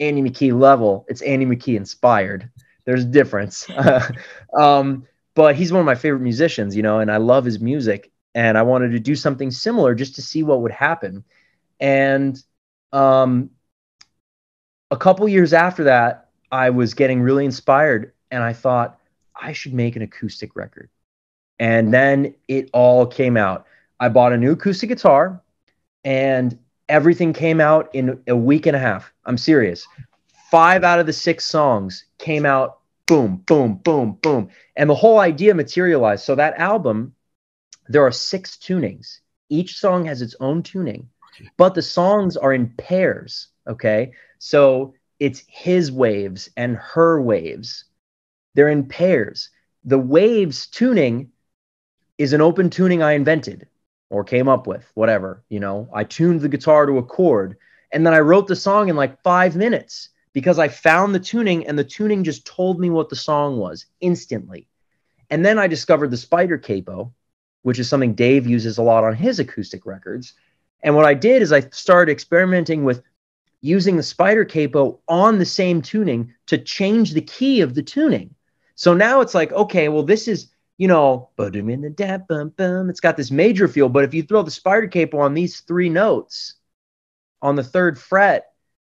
Andy 0.00 0.22
McKee 0.22 0.58
level. 0.58 1.06
It's 1.08 1.22
Andy 1.22 1.46
McKee 1.46 1.76
inspired. 1.76 2.50
There's 2.84 3.04
a 3.04 3.08
difference. 3.08 3.66
um, 4.58 5.06
but 5.34 5.56
he's 5.56 5.72
one 5.72 5.80
of 5.80 5.86
my 5.86 5.94
favorite 5.94 6.20
musicians, 6.20 6.76
you 6.76 6.82
know, 6.82 6.98
and 6.98 7.10
I 7.10 7.18
love 7.18 7.44
his 7.44 7.60
music. 7.60 8.10
And 8.34 8.58
I 8.58 8.62
wanted 8.62 8.92
to 8.92 9.00
do 9.00 9.16
something 9.16 9.50
similar 9.50 9.94
just 9.94 10.14
to 10.16 10.22
see 10.22 10.42
what 10.42 10.60
would 10.60 10.72
happen. 10.72 11.24
And 11.80 12.42
um, 12.92 13.50
a 14.90 14.96
couple 14.96 15.28
years 15.28 15.52
after 15.52 15.84
that, 15.84 16.28
I 16.50 16.70
was 16.70 16.94
getting 16.94 17.20
really 17.20 17.44
inspired, 17.44 18.12
and 18.30 18.42
I 18.42 18.52
thought 18.52 18.98
I 19.34 19.52
should 19.52 19.74
make 19.74 19.96
an 19.96 20.02
acoustic 20.02 20.54
record. 20.54 20.90
And 21.58 21.92
then 21.92 22.34
it 22.48 22.70
all 22.72 23.06
came 23.06 23.36
out. 23.36 23.66
I 23.98 24.08
bought 24.10 24.32
a 24.32 24.36
new 24.36 24.52
acoustic 24.52 24.90
guitar, 24.90 25.42
and 26.04 26.58
everything 26.88 27.32
came 27.32 27.60
out 27.60 27.90
in 27.94 28.22
a 28.26 28.36
week 28.36 28.66
and 28.66 28.76
a 28.76 28.80
half. 28.80 29.12
I'm 29.24 29.38
serious. 29.38 29.86
Five 30.50 30.84
out 30.84 31.00
of 31.00 31.06
the 31.06 31.12
six 31.12 31.44
songs 31.44 32.04
came 32.18 32.46
out 32.46 32.78
boom, 33.06 33.42
boom, 33.46 33.76
boom, 33.84 34.18
boom. 34.22 34.48
And 34.76 34.90
the 34.90 34.94
whole 34.94 35.18
idea 35.18 35.54
materialized. 35.54 36.24
So 36.24 36.34
that 36.34 36.58
album, 36.58 37.14
there 37.88 38.04
are 38.04 38.12
six 38.12 38.56
tunings. 38.56 39.20
Each 39.48 39.76
song 39.76 40.04
has 40.06 40.22
its 40.22 40.34
own 40.40 40.62
tuning, 40.62 41.08
but 41.56 41.74
the 41.74 41.82
songs 41.82 42.36
are 42.36 42.52
in 42.52 42.70
pairs. 42.76 43.48
Okay. 43.66 44.12
So 44.38 44.94
it's 45.20 45.44
his 45.48 45.90
waves 45.92 46.50
and 46.56 46.76
her 46.76 47.20
waves. 47.20 47.84
They're 48.54 48.68
in 48.68 48.86
pairs. 48.86 49.50
The 49.84 49.98
waves 49.98 50.66
tuning 50.66 51.30
is 52.18 52.32
an 52.32 52.40
open 52.40 52.70
tuning 52.70 53.02
I 53.02 53.12
invented 53.12 53.68
or 54.10 54.24
came 54.24 54.48
up 54.48 54.66
with, 54.66 54.90
whatever. 54.94 55.42
You 55.48 55.60
know, 55.60 55.88
I 55.92 56.04
tuned 56.04 56.40
the 56.40 56.48
guitar 56.48 56.86
to 56.86 56.98
a 56.98 57.02
chord 57.02 57.56
and 57.92 58.06
then 58.06 58.14
I 58.14 58.20
wrote 58.20 58.46
the 58.46 58.56
song 58.56 58.88
in 58.88 58.96
like 58.96 59.22
five 59.22 59.56
minutes 59.56 60.10
because 60.32 60.58
I 60.58 60.68
found 60.68 61.14
the 61.14 61.20
tuning 61.20 61.66
and 61.66 61.78
the 61.78 61.84
tuning 61.84 62.24
just 62.24 62.46
told 62.46 62.78
me 62.78 62.90
what 62.90 63.08
the 63.08 63.16
song 63.16 63.58
was 63.58 63.86
instantly. 64.00 64.68
And 65.30 65.44
then 65.44 65.58
I 65.58 65.66
discovered 65.66 66.10
the 66.10 66.16
spider 66.16 66.58
capo, 66.58 67.12
which 67.62 67.78
is 67.78 67.88
something 67.88 68.14
Dave 68.14 68.46
uses 68.46 68.78
a 68.78 68.82
lot 68.82 69.04
on 69.04 69.14
his 69.14 69.38
acoustic 69.38 69.86
records. 69.86 70.34
And 70.82 70.94
what 70.94 71.06
I 71.06 71.14
did 71.14 71.42
is 71.42 71.52
I 71.52 71.60
started 71.70 72.12
experimenting 72.12 72.84
with 72.84 73.02
using 73.60 73.96
the 73.96 74.02
spider 74.02 74.44
capo 74.44 75.00
on 75.08 75.38
the 75.38 75.46
same 75.46 75.82
tuning 75.82 76.34
to 76.46 76.58
change 76.58 77.12
the 77.12 77.22
key 77.22 77.60
of 77.62 77.74
the 77.74 77.82
tuning. 77.82 78.34
So 78.74 78.92
now 78.92 79.22
it's 79.22 79.34
like, 79.34 79.52
okay, 79.52 79.88
well, 79.88 80.02
this 80.02 80.28
is 80.28 80.48
you 80.78 80.88
know, 80.88 81.30
it's 81.38 83.00
got 83.00 83.16
this 83.16 83.30
major 83.30 83.68
feel. 83.68 83.88
But 83.88 84.04
if 84.04 84.12
you 84.14 84.22
throw 84.22 84.42
the 84.42 84.50
spider 84.50 84.88
capo 84.88 85.18
on 85.18 85.34
these 85.34 85.60
three 85.60 85.88
notes 85.88 86.54
on 87.40 87.56
the 87.56 87.64
third 87.64 87.98
fret 87.98 88.52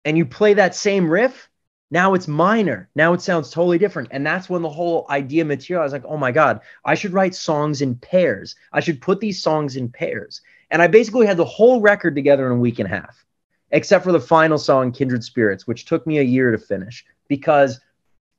and 0.04 0.18
you 0.18 0.26
play 0.26 0.54
that 0.54 0.74
same 0.74 1.08
riff, 1.08 1.48
now 1.90 2.14
it's 2.14 2.28
minor. 2.28 2.90
Now 2.94 3.14
it 3.14 3.22
sounds 3.22 3.50
totally 3.50 3.78
different. 3.78 4.08
And 4.12 4.26
that's 4.26 4.50
when 4.50 4.62
the 4.62 4.68
whole 4.68 5.06
idea 5.08 5.44
materialized 5.44 5.92
like, 5.92 6.04
oh 6.04 6.16
my 6.16 6.32
God, 6.32 6.60
I 6.84 6.94
should 6.94 7.12
write 7.12 7.34
songs 7.34 7.80
in 7.80 7.94
pairs. 7.94 8.56
I 8.72 8.80
should 8.80 9.00
put 9.00 9.20
these 9.20 9.40
songs 9.40 9.76
in 9.76 9.88
pairs. 9.88 10.42
And 10.70 10.82
I 10.82 10.86
basically 10.86 11.26
had 11.26 11.36
the 11.36 11.44
whole 11.44 11.80
record 11.80 12.14
together 12.14 12.46
in 12.46 12.52
a 12.58 12.60
week 12.60 12.78
and 12.78 12.86
a 12.86 12.94
half, 12.94 13.24
except 13.70 14.04
for 14.04 14.12
the 14.12 14.20
final 14.20 14.58
song, 14.58 14.92
Kindred 14.92 15.24
Spirits, 15.24 15.66
which 15.66 15.86
took 15.86 16.06
me 16.06 16.18
a 16.18 16.22
year 16.22 16.50
to 16.50 16.58
finish 16.58 17.06
because 17.28 17.80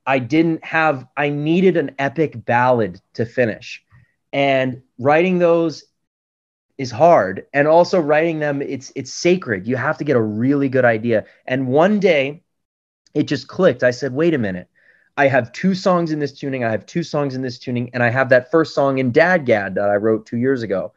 I 0.10 0.18
didn't 0.18 0.66
have, 0.66 1.06
I 1.16 1.30
needed 1.30 1.78
an 1.78 1.92
epic 2.00 2.44
ballad 2.44 3.00
to 3.14 3.28
finish. 3.28 3.84
And 4.34 4.82
writing 4.98 5.38
those 5.38 5.84
is 6.80 6.90
hard. 6.90 7.46
And 7.54 7.68
also 7.68 8.00
writing 8.00 8.40
them, 8.40 8.64
it's 8.64 8.92
it's 8.96 9.14
sacred. 9.14 9.68
You 9.68 9.76
have 9.76 10.00
to 10.00 10.04
get 10.04 10.16
a 10.16 10.22
really 10.22 10.68
good 10.68 10.84
idea. 10.84 11.26
And 11.46 11.68
one 11.68 12.00
day 12.00 12.42
it 13.14 13.24
just 13.24 13.48
clicked. 13.48 13.84
I 13.84 13.92
said, 13.92 14.12
wait 14.12 14.34
a 14.34 14.40
minute. 14.40 14.68
I 15.16 15.28
have 15.28 15.52
two 15.52 15.76
songs 15.76 16.12
in 16.12 16.18
this 16.18 16.34
tuning, 16.34 16.64
I 16.64 16.72
have 16.72 16.88
two 16.88 17.04
songs 17.04 17.36
in 17.36 17.44
this 17.44 17.60
tuning, 17.60 17.92
and 17.94 18.02
I 18.02 18.10
have 18.10 18.30
that 18.30 18.50
first 18.50 18.74
song 18.74 18.98
in 18.98 19.12
DADGAD 19.12 19.76
that 19.76 19.92
I 19.92 19.98
wrote 19.98 20.26
two 20.26 20.38
years 20.38 20.64
ago. 20.64 20.92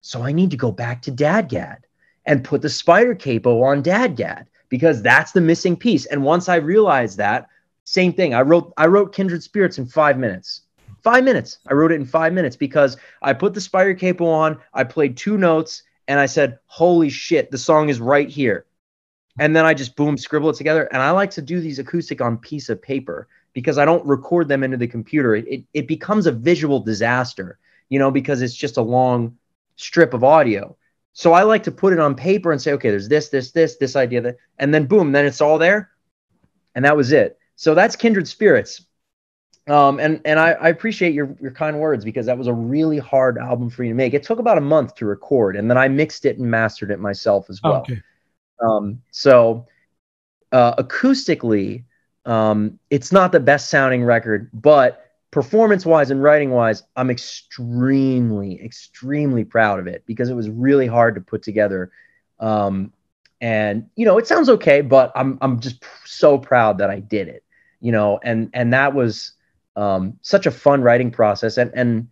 So 0.00 0.22
I 0.22 0.32
need 0.32 0.52
to 0.52 0.56
go 0.56 0.72
back 0.72 1.02
to 1.02 1.12
DADGAD 1.12 1.80
and 2.24 2.44
put 2.44 2.62
the 2.62 2.70
spider 2.70 3.14
capo 3.14 3.62
on 3.62 3.82
DADGAD 3.82 4.46
because 4.70 5.02
that's 5.02 5.32
the 5.32 5.42
missing 5.42 5.76
piece. 5.76 6.06
And 6.06 6.24
once 6.24 6.48
I 6.48 6.56
realized 6.56 7.18
that, 7.18 7.48
same 7.88 8.12
thing. 8.12 8.34
I 8.34 8.42
wrote 8.42 8.70
I 8.76 8.86
wrote 8.86 9.14
Kindred 9.14 9.42
Spirits 9.42 9.78
in 9.78 9.86
five 9.86 10.18
minutes. 10.18 10.62
Five 11.02 11.24
minutes. 11.24 11.58
I 11.66 11.72
wrote 11.72 11.90
it 11.90 11.94
in 11.94 12.04
five 12.04 12.34
minutes 12.34 12.54
because 12.54 12.98
I 13.22 13.32
put 13.32 13.54
the 13.54 13.62
spider 13.62 13.94
capo 13.94 14.26
on, 14.26 14.58
I 14.74 14.84
played 14.84 15.16
two 15.16 15.38
notes, 15.38 15.84
and 16.06 16.20
I 16.20 16.26
said, 16.26 16.58
Holy 16.66 17.08
shit, 17.08 17.50
the 17.50 17.56
song 17.56 17.88
is 17.88 17.98
right 17.98 18.28
here. 18.28 18.66
And 19.38 19.56
then 19.56 19.64
I 19.64 19.72
just 19.72 19.96
boom, 19.96 20.18
scribble 20.18 20.50
it 20.50 20.56
together. 20.56 20.84
And 20.92 21.00
I 21.00 21.12
like 21.12 21.30
to 21.30 21.42
do 21.42 21.60
these 21.60 21.78
acoustic 21.78 22.20
on 22.20 22.36
piece 22.36 22.68
of 22.68 22.82
paper 22.82 23.26
because 23.54 23.78
I 23.78 23.86
don't 23.86 24.04
record 24.04 24.48
them 24.48 24.62
into 24.62 24.76
the 24.76 24.86
computer. 24.86 25.34
It, 25.34 25.48
it, 25.48 25.64
it 25.72 25.88
becomes 25.88 26.26
a 26.26 26.32
visual 26.32 26.80
disaster, 26.80 27.58
you 27.88 27.98
know, 27.98 28.10
because 28.10 28.42
it's 28.42 28.54
just 28.54 28.76
a 28.76 28.82
long 28.82 29.38
strip 29.76 30.12
of 30.12 30.24
audio. 30.24 30.76
So 31.14 31.32
I 31.32 31.42
like 31.44 31.62
to 31.62 31.72
put 31.72 31.94
it 31.94 32.00
on 32.00 32.14
paper 32.14 32.52
and 32.52 32.60
say, 32.60 32.72
okay, 32.72 32.90
there's 32.90 33.08
this, 33.08 33.30
this, 33.30 33.52
this, 33.52 33.76
this 33.76 33.96
idea, 33.96 34.20
that, 34.20 34.36
and 34.58 34.74
then 34.74 34.84
boom, 34.84 35.12
then 35.12 35.24
it's 35.24 35.40
all 35.40 35.56
there. 35.56 35.90
And 36.74 36.84
that 36.84 36.96
was 36.96 37.12
it. 37.12 37.37
So 37.58 37.74
that's 37.74 37.96
Kindred 37.96 38.28
Spirits. 38.28 38.86
Um, 39.66 39.98
and 39.98 40.20
and 40.24 40.38
I, 40.38 40.52
I, 40.52 40.68
appreciate 40.68 41.12
your 41.12 41.36
your 41.42 41.50
kind 41.50 41.78
words 41.78 42.04
because 42.04 42.24
that 42.26 42.38
was 42.38 42.46
a 42.46 42.52
really 42.54 42.98
hard 42.98 43.36
album 43.36 43.68
for 43.68 43.82
you 43.82 43.90
to 43.90 43.96
make. 43.96 44.14
It 44.14 44.22
took 44.22 44.38
about 44.38 44.56
a 44.56 44.62
month 44.62 44.94
to 44.94 45.06
record, 45.06 45.56
and 45.56 45.68
then 45.68 45.76
I 45.76 45.88
mixed 45.88 46.24
it 46.24 46.38
and 46.38 46.48
mastered 46.48 46.92
it 46.92 47.00
myself 47.00 47.50
as 47.50 47.60
well. 47.62 47.80
Okay. 47.80 48.00
Um, 48.64 49.02
so 49.10 49.66
uh, 50.52 50.76
acoustically, 50.76 51.84
um, 52.24 52.78
it's 52.90 53.10
not 53.10 53.32
the 53.32 53.40
best 53.40 53.68
sounding 53.68 54.04
record, 54.04 54.48
but 54.54 55.04
performance 55.32 55.84
wise 55.84 56.12
and 56.12 56.22
writing 56.22 56.50
wise, 56.50 56.84
I'm 56.96 57.10
extremely, 57.10 58.62
extremely 58.64 59.44
proud 59.44 59.80
of 59.80 59.86
it 59.88 60.04
because 60.06 60.30
it 60.30 60.34
was 60.34 60.48
really 60.48 60.86
hard 60.86 61.16
to 61.16 61.20
put 61.20 61.42
together. 61.42 61.90
Um, 62.38 62.92
and 63.40 63.90
you 63.96 64.06
know, 64.06 64.16
it 64.16 64.28
sounds 64.28 64.48
okay, 64.48 64.80
but 64.80 65.12
I'm 65.14 65.38
I'm 65.40 65.60
just 65.60 65.84
so 66.06 66.38
proud 66.38 66.78
that 66.78 66.88
I 66.88 67.00
did 67.00 67.28
it. 67.28 67.44
You 67.80 67.92
know, 67.92 68.18
and 68.22 68.50
and 68.52 68.72
that 68.72 68.94
was 68.94 69.32
um, 69.76 70.18
such 70.22 70.46
a 70.46 70.50
fun 70.50 70.82
writing 70.82 71.10
process. 71.10 71.58
And 71.58 71.70
and 71.74 72.08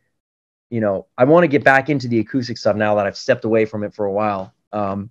you 0.71 0.81
know, 0.81 1.07
I 1.17 1.25
want 1.25 1.45
to 1.45 1.49
get 1.49 1.65
back 1.65 1.89
into 1.91 2.09
the 2.09 2.19
acoustic 2.19 2.59
stuff 2.59 2.77
now 2.77 2.95
that 2.97 3.07
I've 3.07 3.17
stepped 3.17 3.45
away 3.45 3.65
from 3.65 3.85
it 3.85 3.95
for 3.95 4.07
a 4.07 4.13
while. 4.13 4.53
Um, 4.73 5.11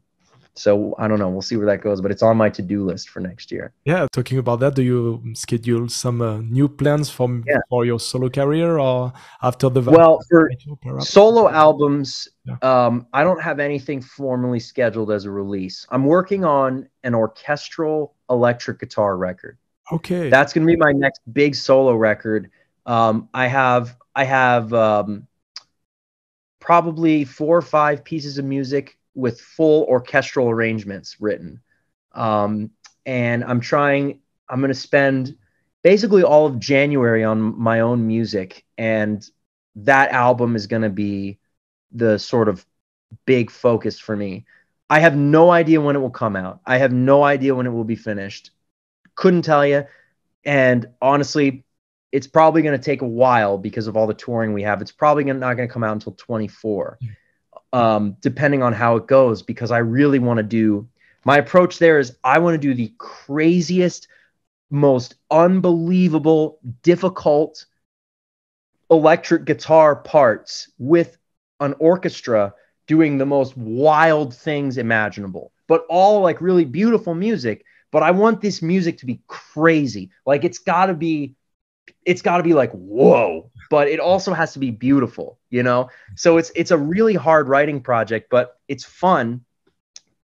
so 0.58 0.96
I 0.98 1.08
don't 1.10 1.20
know. 1.20 1.30
We'll 1.30 1.42
see 1.42 1.58
where 1.58 1.66
that 1.66 1.82
goes, 1.82 2.00
but 2.00 2.12
it's 2.12 2.24
on 2.24 2.38
my 2.38 2.50
to-do 2.50 2.86
list 2.86 3.10
for 3.10 3.20
next 3.20 3.52
year. 3.52 3.74
Yeah, 3.84 4.08
talking 4.12 4.38
about 4.38 4.62
that, 4.62 4.76
do 4.76 4.84
you 4.84 5.22
schedule 5.34 5.90
some 5.90 6.22
uh, 6.22 6.38
new 6.38 6.70
plans 6.70 7.10
for 7.10 7.30
yeah. 7.46 7.58
for 7.70 7.86
your 7.86 8.00
solo 8.00 8.30
career 8.30 8.80
or 8.80 9.12
after 9.42 9.70
the 9.70 9.82
well 9.82 10.22
for 10.30 10.50
solo 11.02 11.50
albums? 11.50 12.30
Yeah. 12.46 12.58
Um, 12.62 13.06
I 13.12 13.24
don't 13.24 13.42
have 13.42 13.60
anything 13.60 14.02
formally 14.02 14.62
scheduled 14.62 15.12
as 15.12 15.26
a 15.26 15.32
release. 15.32 15.86
I'm 15.90 16.06
working 16.06 16.46
on 16.46 16.88
an 17.04 17.14
orchestral 17.14 18.16
electric 18.30 18.80
guitar 18.80 19.18
record. 19.18 19.58
Okay, 19.92 20.30
that's 20.30 20.54
going 20.54 20.66
to 20.66 20.72
be 20.72 20.78
my 20.78 20.92
next 20.92 21.22
big 21.32 21.56
solo 21.56 21.96
record. 21.96 22.50
Um, 22.86 23.30
I 23.34 23.48
have 23.48 23.96
I 24.16 24.24
have 24.24 24.74
um, 24.74 25.28
probably 26.66 27.24
four 27.26 27.56
or 27.56 27.62
five 27.62 28.04
pieces 28.04 28.40
of 28.40 28.46
music 28.46 28.98
with 29.14 29.40
full 29.40 29.84
orchestral 29.84 30.50
arrangements 30.50 31.18
written. 31.20 31.62
Um, 32.14 32.72
and 33.06 33.44
I'm 33.44 33.60
trying, 33.60 34.20
I'm 34.50 34.60
going 34.62 34.70
to 34.70 34.74
spend 34.74 35.38
basically 35.84 36.24
all 36.24 36.48
of 36.48 36.60
January 36.60 37.24
on 37.24 37.58
my 37.60 37.82
own 37.82 38.08
music. 38.08 38.66
And 38.80 39.24
that 39.76 40.10
album 40.10 40.56
is 40.56 40.66
going 40.66 40.82
to 40.82 40.90
be 40.90 41.38
the 41.92 42.18
sort 42.18 42.50
of 42.50 42.66
big 43.26 43.52
focus 43.52 44.00
for 44.00 44.16
me. 44.16 44.46
I 44.90 45.00
have 45.00 45.16
no 45.16 45.52
idea 45.52 45.82
when 45.82 45.96
it 45.96 46.00
will 46.00 46.10
come 46.10 46.36
out. 46.36 46.62
I 46.66 46.78
have 46.78 46.92
no 46.92 47.24
idea 47.24 47.54
when 47.54 47.68
it 47.68 47.72
will 47.72 47.84
be 47.84 47.96
finished. 47.96 48.52
Couldn't 49.16 49.44
tell 49.44 49.66
you. 49.66 49.86
And 50.44 50.88
honestly, 51.02 51.64
it's 52.12 52.28
probably 52.28 52.62
going 52.62 52.78
to 52.78 52.84
take 52.84 53.02
a 53.02 53.08
while 53.08 53.58
because 53.58 53.88
of 53.88 53.98
all 53.98 54.08
the 54.08 54.14
touring 54.14 54.54
we 54.54 54.64
have. 54.64 54.82
It's 54.82 54.92
probably 54.92 55.24
not 55.24 55.56
going 55.56 55.68
to 55.68 55.74
come 55.74 55.84
out 55.84 55.94
until 55.94 56.14
24. 56.14 57.00
Mm 57.04 57.16
um, 57.76 58.16
depending 58.22 58.64
on 58.64 58.72
how 58.72 58.96
it 58.96 59.06
goes, 59.06 59.42
because 59.42 59.70
I 59.70 59.80
really 59.80 60.20
want 60.20 60.38
to 60.38 60.44
do 60.44 60.88
my 61.26 61.38
approach 61.38 61.78
there 61.78 62.00
is 62.00 62.16
I 62.24 62.40
want 62.40 62.54
to 62.54 62.58
do 62.68 62.74
the 62.74 62.94
craziest, 62.98 64.08
most 64.70 65.16
unbelievable, 65.30 66.60
difficult 66.84 67.66
electric 68.90 69.44
guitar 69.44 69.96
parts 69.98 70.72
with 70.78 71.18
an 71.60 71.76
orchestra 71.80 72.54
doing 72.88 73.18
the 73.18 73.26
most 73.26 73.58
wild 73.58 74.34
things 74.34 74.78
imaginable, 74.78 75.52
but 75.68 75.86
all 75.90 76.22
like 76.22 76.40
really 76.40 76.66
beautiful 76.66 77.14
music. 77.14 77.66
But 77.96 78.04
I 78.04 78.12
want 78.12 78.42
this 78.42 78.62
music 78.62 78.98
to 78.98 79.06
be 79.06 79.22
crazy. 79.26 80.10
Like 80.26 80.44
it's 80.44 80.58
got 80.58 80.88
to 80.88 80.94
be 80.94 81.36
it's 82.04 82.22
got 82.22 82.38
to 82.38 82.44
be 82.44 82.54
like 82.54 82.72
whoa 82.72 83.50
but 83.70 83.88
it 83.88 84.02
also 84.02 84.34
has 84.34 84.52
to 84.52 84.60
be 84.60 84.70
beautiful 84.70 85.40
you 85.50 85.64
know? 85.64 85.90
So 86.18 86.36
it's 86.36 86.52
it's 86.58 86.72
a 86.72 86.78
really 86.78 87.14
hard 87.14 87.48
writing 87.48 87.80
project 87.80 88.30
but 88.30 88.60
it's 88.68 88.84
fun. 88.84 89.46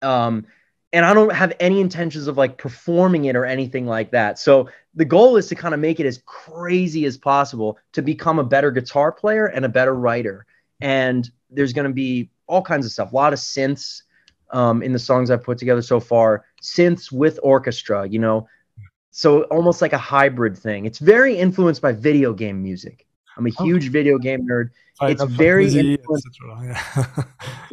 Um 0.00 0.46
and 0.92 1.04
i 1.04 1.12
don't 1.12 1.32
have 1.32 1.54
any 1.58 1.80
intentions 1.80 2.28
of 2.28 2.36
like 2.36 2.56
performing 2.56 3.24
it 3.24 3.34
or 3.34 3.44
anything 3.44 3.84
like 3.84 4.12
that. 4.12 4.38
So 4.38 4.68
the 4.94 5.04
goal 5.04 5.36
is 5.36 5.48
to 5.48 5.56
kind 5.56 5.74
of 5.74 5.80
make 5.80 5.98
it 5.98 6.06
as 6.06 6.22
crazy 6.24 7.04
as 7.04 7.16
possible 7.16 7.80
to 7.94 8.00
become 8.00 8.38
a 8.38 8.44
better 8.44 8.70
guitar 8.70 9.10
player 9.10 9.46
and 9.46 9.64
a 9.64 9.68
better 9.68 9.92
writer. 9.92 10.46
And 10.80 11.28
there's 11.50 11.72
going 11.72 11.88
to 11.88 11.92
be 11.92 12.30
all 12.46 12.62
kinds 12.62 12.86
of 12.86 12.92
stuff 12.92 13.10
a 13.10 13.16
lot 13.16 13.32
of 13.32 13.40
synths 13.40 14.02
um, 14.50 14.82
in 14.82 14.92
the 14.92 14.98
songs 14.98 15.30
i've 15.30 15.42
put 15.42 15.58
together 15.58 15.82
so 15.82 16.00
far 16.00 16.44
synths 16.62 17.10
with 17.10 17.38
orchestra 17.42 18.06
you 18.08 18.18
know 18.18 18.46
so 19.16 19.44
almost 19.44 19.80
like 19.80 19.94
a 19.94 19.98
hybrid 19.98 20.58
thing. 20.58 20.84
It's 20.84 20.98
very 20.98 21.38
influenced 21.38 21.80
by 21.80 21.92
video 21.92 22.34
game 22.34 22.62
music. 22.62 23.06
I'm 23.38 23.46
a 23.46 23.50
huge 23.64 23.84
okay. 23.84 23.88
video 23.88 24.18
game 24.18 24.46
nerd. 24.46 24.68
it's 25.00 25.24
very 25.24 25.64
influenced. 25.64 26.38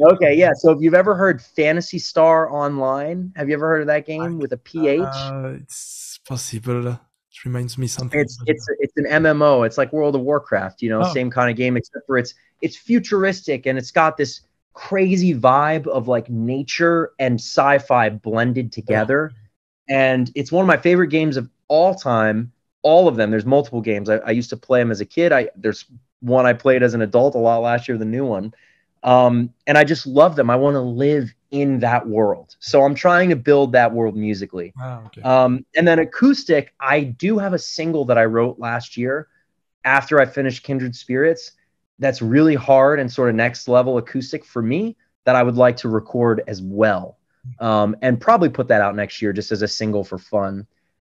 okay, 0.00 0.34
yeah. 0.34 0.52
So 0.54 0.70
if 0.70 0.78
you've 0.80 0.94
ever 0.94 1.14
heard 1.14 1.42
Phantasy 1.42 1.98
Star 1.98 2.50
Online, 2.50 3.30
have 3.36 3.50
you 3.50 3.54
ever 3.56 3.68
heard 3.68 3.82
of 3.82 3.88
that 3.88 4.06
game 4.06 4.38
with 4.38 4.54
a 4.54 4.56
PH? 4.56 5.00
Uh, 5.02 5.56
it's 5.60 6.18
possible. 6.26 6.86
It 6.86 7.44
reminds 7.44 7.76
me 7.76 7.88
something. 7.88 8.18
It's 8.18 8.38
it's 8.46 8.66
it's 8.78 8.96
an 8.96 9.04
MMO. 9.04 9.66
It's 9.66 9.76
like 9.76 9.92
World 9.92 10.14
of 10.14 10.22
Warcraft. 10.22 10.80
You 10.80 10.88
know, 10.88 11.02
oh. 11.02 11.12
same 11.12 11.30
kind 11.30 11.50
of 11.50 11.58
game, 11.58 11.76
except 11.76 12.06
for 12.06 12.16
it's 12.16 12.32
it's 12.62 12.78
futuristic 12.78 13.66
and 13.66 13.76
it's 13.76 13.90
got 13.90 14.16
this 14.16 14.40
crazy 14.74 15.32
vibe 15.34 15.86
of 15.86 16.08
like 16.08 16.28
nature 16.28 17.12
and 17.18 17.40
sci-fi 17.40 18.10
blended 18.10 18.72
together. 18.72 19.32
And 19.88 20.30
it's 20.34 20.52
one 20.52 20.62
of 20.62 20.66
my 20.66 20.76
favorite 20.76 21.08
games 21.08 21.36
of 21.36 21.48
all 21.68 21.94
time. 21.94 22.52
All 22.82 23.08
of 23.08 23.16
them. 23.16 23.30
There's 23.30 23.46
multiple 23.46 23.80
games. 23.80 24.10
I, 24.10 24.16
I 24.16 24.32
used 24.32 24.50
to 24.50 24.58
play 24.58 24.80
them 24.80 24.90
as 24.90 25.00
a 25.00 25.06
kid. 25.06 25.32
I 25.32 25.48
there's 25.56 25.86
one 26.20 26.44
I 26.44 26.52
played 26.52 26.82
as 26.82 26.92
an 26.92 27.00
adult 27.00 27.34
a 27.34 27.38
lot 27.38 27.58
last 27.58 27.88
year, 27.88 27.96
the 27.96 28.04
new 28.04 28.26
one. 28.26 28.52
Um, 29.02 29.52
and 29.66 29.78
I 29.78 29.84
just 29.84 30.06
love 30.06 30.36
them. 30.36 30.50
I 30.50 30.56
want 30.56 30.74
to 30.74 30.80
live 30.80 31.32
in 31.50 31.78
that 31.80 32.06
world. 32.06 32.56
So 32.58 32.82
I'm 32.84 32.94
trying 32.94 33.28
to 33.28 33.36
build 33.36 33.72
that 33.72 33.92
world 33.92 34.16
musically. 34.16 34.72
Wow, 34.76 35.04
okay. 35.06 35.22
um, 35.22 35.64
and 35.76 35.86
then 35.86 35.98
acoustic, 35.98 36.74
I 36.80 37.00
do 37.04 37.38
have 37.38 37.52
a 37.52 37.58
single 37.58 38.06
that 38.06 38.18
I 38.18 38.24
wrote 38.24 38.58
last 38.58 38.96
year 38.96 39.28
after 39.84 40.20
I 40.20 40.24
finished 40.24 40.62
Kindred 40.62 40.96
Spirits 40.96 41.52
that's 41.98 42.22
really 42.22 42.54
hard 42.54 43.00
and 43.00 43.10
sort 43.10 43.28
of 43.28 43.34
next 43.34 43.68
level 43.68 43.98
acoustic 43.98 44.44
for 44.44 44.62
me 44.62 44.96
that 45.24 45.36
I 45.36 45.42
would 45.42 45.56
like 45.56 45.76
to 45.78 45.88
record 45.88 46.42
as 46.46 46.60
well 46.60 47.18
um, 47.60 47.96
and 48.02 48.20
probably 48.20 48.48
put 48.48 48.68
that 48.68 48.80
out 48.80 48.96
next 48.96 49.20
year 49.22 49.32
just 49.32 49.52
as 49.52 49.62
a 49.62 49.68
single 49.68 50.04
for 50.04 50.18
fun. 50.18 50.66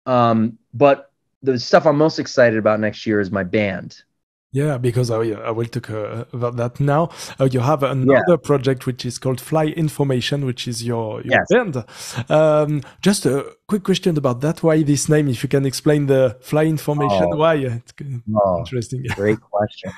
Um, 0.06 0.58
but 0.74 1.12
the 1.42 1.58
stuff 1.58 1.86
I'm 1.86 1.96
most 1.96 2.18
excited 2.18 2.58
about 2.58 2.80
next 2.80 3.06
year 3.06 3.20
is 3.20 3.30
my 3.30 3.44
band. 3.44 4.02
Yeah, 4.50 4.78
because 4.78 5.10
I, 5.10 5.16
I 5.16 5.50
will 5.50 5.66
talk 5.66 5.90
uh, 5.90 6.24
about 6.32 6.56
that 6.56 6.80
now. 6.80 7.10
Uh, 7.38 7.44
you 7.52 7.60
have 7.60 7.82
another 7.82 8.24
yeah. 8.30 8.36
project 8.36 8.86
which 8.86 9.04
is 9.04 9.18
called 9.18 9.42
Fly 9.42 9.64
In 9.64 9.88
Formation, 9.88 10.46
which 10.46 10.66
is 10.66 10.82
your, 10.82 11.20
your 11.20 11.34
yes. 11.34 11.46
band. 11.50 11.84
Um, 12.30 12.82
just 13.02 13.26
a 13.26 13.44
quick 13.66 13.84
question 13.84 14.16
about 14.16 14.40
that. 14.40 14.62
Why 14.62 14.82
this 14.82 15.06
name? 15.06 15.28
If 15.28 15.42
you 15.42 15.50
can 15.50 15.66
explain 15.66 16.06
the 16.06 16.38
Fly 16.40 16.62
In 16.62 16.78
Formation, 16.78 17.28
oh. 17.30 17.36
why? 17.36 17.56
It's 17.56 17.92
oh, 18.34 18.60
interesting. 18.60 19.04
Great 19.16 19.40
question. 19.40 19.92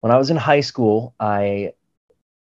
When 0.00 0.12
I 0.12 0.18
was 0.18 0.30
in 0.30 0.36
high 0.36 0.60
school, 0.60 1.14
I 1.20 1.72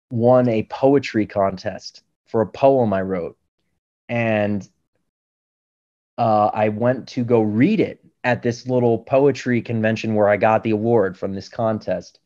won 0.09 0.47
a 0.49 0.63
poetry 0.63 1.25
contest 1.25 2.03
for 2.27 2.41
a 2.41 2.47
poem 2.47 2.93
I 2.93 3.01
wrote. 3.01 3.37
And 4.09 4.67
uh, 6.17 6.49
I 6.53 6.69
went 6.69 7.07
to 7.09 7.23
go 7.23 7.41
read 7.41 7.79
it 7.79 8.03
at 8.23 8.43
this 8.43 8.67
little 8.67 8.99
poetry 8.99 9.61
convention 9.61 10.15
where 10.15 10.29
I 10.29 10.37
got 10.37 10.63
the 10.63 10.71
award 10.71 11.17
from 11.17 11.33
this 11.33 11.49
contest. 11.49 12.19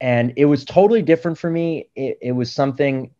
And 0.00 0.32
it 0.36 0.46
was 0.46 0.64
totally 0.64 1.02
different 1.02 1.38
for 1.38 1.50
me. 1.50 1.88
It, 1.94 2.18
it 2.20 2.32
was 2.32 2.52
something, 2.52 3.10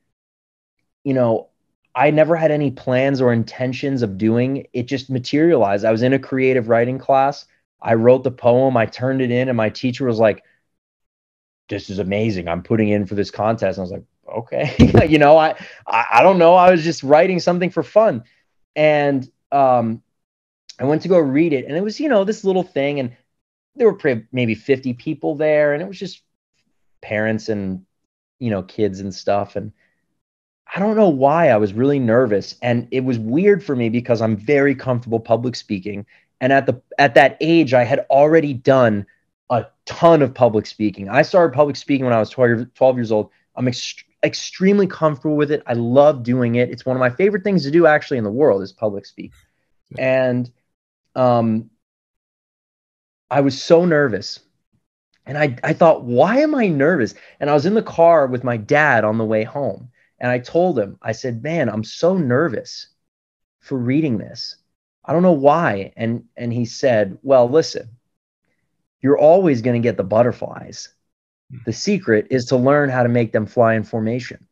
you 1.05 1.15
know, 1.15 1.49
I 1.95 2.11
never 2.11 2.37
had 2.37 2.51
any 2.51 2.71
plans 2.71 3.21
or 3.21 3.33
intentions 3.33 4.03
of 4.03 4.19
doing. 4.19 4.67
It 4.73 4.85
just 4.85 5.11
materialized. 5.11 5.85
I 5.85 5.93
was 5.93 6.03
in 6.03 6.13
a 6.13 6.19
creative 6.19 6.69
writing 6.69 6.99
class. 6.99 7.47
I 7.81 7.95
wrote 7.95 8.25
the 8.25 8.31
poem, 8.31 8.77
I 8.77 8.87
turned 8.87 9.21
it 9.23 9.31
in, 9.31 9.49
and 9.49 9.57
my 9.57 9.71
teacher 9.71 10.05
was 10.05 10.19
like, 10.19 10.43
This 11.69 11.91
is 11.91 11.99
amazing. 11.99 12.49
I'm 12.49 12.63
putting 12.63 12.89
in 12.89 13.07
for 13.07 13.15
this 13.15 13.31
contest. 13.31 13.79
And 13.79 13.83
I 13.83 13.85
was 13.85 13.93
like, 13.93 14.05
okay. 14.37 15.07
you 15.09 15.19
know, 15.19 15.37
I, 15.37 15.55
I 15.87 16.07
I 16.15 16.23
don't 16.23 16.39
know. 16.39 16.55
I 16.55 16.71
was 16.71 16.83
just 16.83 17.03
writing 17.03 17.41
something 17.41 17.71
for 17.71 17.83
fun. 17.83 18.25
And 18.77 19.31
um 19.53 20.03
I 20.81 20.85
went 20.85 21.03
to 21.03 21.09
go 21.09 21.19
read 21.19 21.53
it, 21.53 21.67
and 21.67 21.77
it 21.77 21.83
was, 21.83 21.99
you 21.99 22.09
know, 22.09 22.23
this 22.25 22.45
little 22.45 22.63
thing, 22.63 23.01
and 23.01 23.17
there 23.75 23.91
were 23.91 24.23
maybe 24.31 24.55
50 24.55 24.95
people 24.95 25.35
there, 25.35 25.75
and 25.75 25.83
it 25.83 25.89
was 25.89 25.99
just 25.99 26.23
parents 27.03 27.49
and 27.49 27.85
you 28.39 28.51
know, 28.51 28.63
kids 28.63 29.01
and 29.01 29.15
stuff. 29.15 29.57
And 29.57 29.73
I 30.75 30.79
don't 30.81 30.97
know 30.97 31.09
why 31.09 31.49
I 31.49 31.57
was 31.57 31.73
really 31.73 31.99
nervous. 31.99 32.55
And 32.63 32.89
it 32.91 33.01
was 33.01 33.19
weird 33.19 33.65
for 33.65 33.75
me 33.75 33.89
because 33.89 34.21
I'm 34.21 34.37
very 34.37 34.75
comfortable 34.75 35.21
public 35.21 35.57
speaking. 35.57 36.07
And 36.41 36.53
at 36.53 36.67
the 36.67 36.81
at 36.99 37.15
that 37.15 37.37
age, 37.41 37.75
I 37.75 37.85
had 37.85 38.07
already 38.11 38.55
done 38.55 39.07
a 39.51 39.67
ton 39.87 40.23
of 40.23 40.35
public 40.35 40.67
speaking. 40.67 41.09
I 41.09 41.23
started 41.23 41.55
public 41.55 41.77
speaking 41.77 42.05
when 42.05 42.15
I 42.15 42.21
was 42.21 42.31
12, 42.31 42.75
12 42.75 42.97
years 42.97 43.13
old. 43.13 43.31
I'm 43.55 43.69
ex- 43.69 44.05
extremely 44.23 44.87
comfortable 44.87 45.37
with 45.37 45.51
it. 45.51 45.63
I 45.67 45.73
love 45.75 46.23
doing 46.23 46.57
it. 46.57 46.71
It's 46.71 46.85
one 46.87 46.97
of 46.97 47.01
my 47.01 47.11
favorite 47.11 47.45
things 47.45 47.65
to 47.65 47.71
do 47.71 47.87
actually 47.87 48.19
in 48.19 48.25
the 48.25 48.31
world 48.31 48.63
is 48.63 48.73
public 48.73 49.07
speak. 49.07 49.33
And 49.97 50.51
um, 51.15 51.71
I 53.31 53.41
was 53.41 53.61
so 53.61 53.85
nervous 53.85 54.41
and 55.29 55.37
I, 55.37 55.57
I 55.63 55.75
thought, 55.75 56.05
why 56.05 56.39
am 56.39 56.55
I 56.55 56.69
nervous? 56.69 57.15
And 57.39 57.51
I 57.51 57.55
was 57.55 57.67
in 57.67 57.75
the 57.75 57.83
car 57.83 58.27
with 58.27 58.45
my 58.45 58.57
dad 58.57 59.05
on 59.05 59.19
the 59.19 59.27
way 59.27 59.45
home. 59.45 59.91
And 60.19 60.31
I 60.31 60.39
told 60.39 60.79
him, 60.79 60.99
I 61.03 61.13
said, 61.13 61.43
man, 61.43 61.69
I'm 61.69 61.85
so 61.85 62.17
nervous 62.17 62.89
for 63.61 63.77
reading 63.77 64.17
this. 64.17 64.57
I 65.05 65.13
don't 65.13 65.23
know 65.23 65.33
why. 65.33 65.93
And, 65.97 66.25
and 66.37 66.51
he 66.51 66.65
said, 66.65 67.19
well, 67.23 67.49
listen, 67.49 67.91
you're 69.01 69.19
always 69.19 69.63
going 69.63 69.81
to 69.81 69.87
get 69.87 69.97
the 69.97 70.05
butterflies. 70.05 70.89
Hmm. 71.51 71.59
The 71.67 71.73
secret 71.73 72.27
is 72.31 72.47
to 72.47 72.57
learn 72.57 72.91
how 72.91 73.03
to 73.03 73.09
make 73.09 73.33
them 73.33 73.47
fly 73.47 73.75
in 73.75 73.85
formation. 73.85 74.47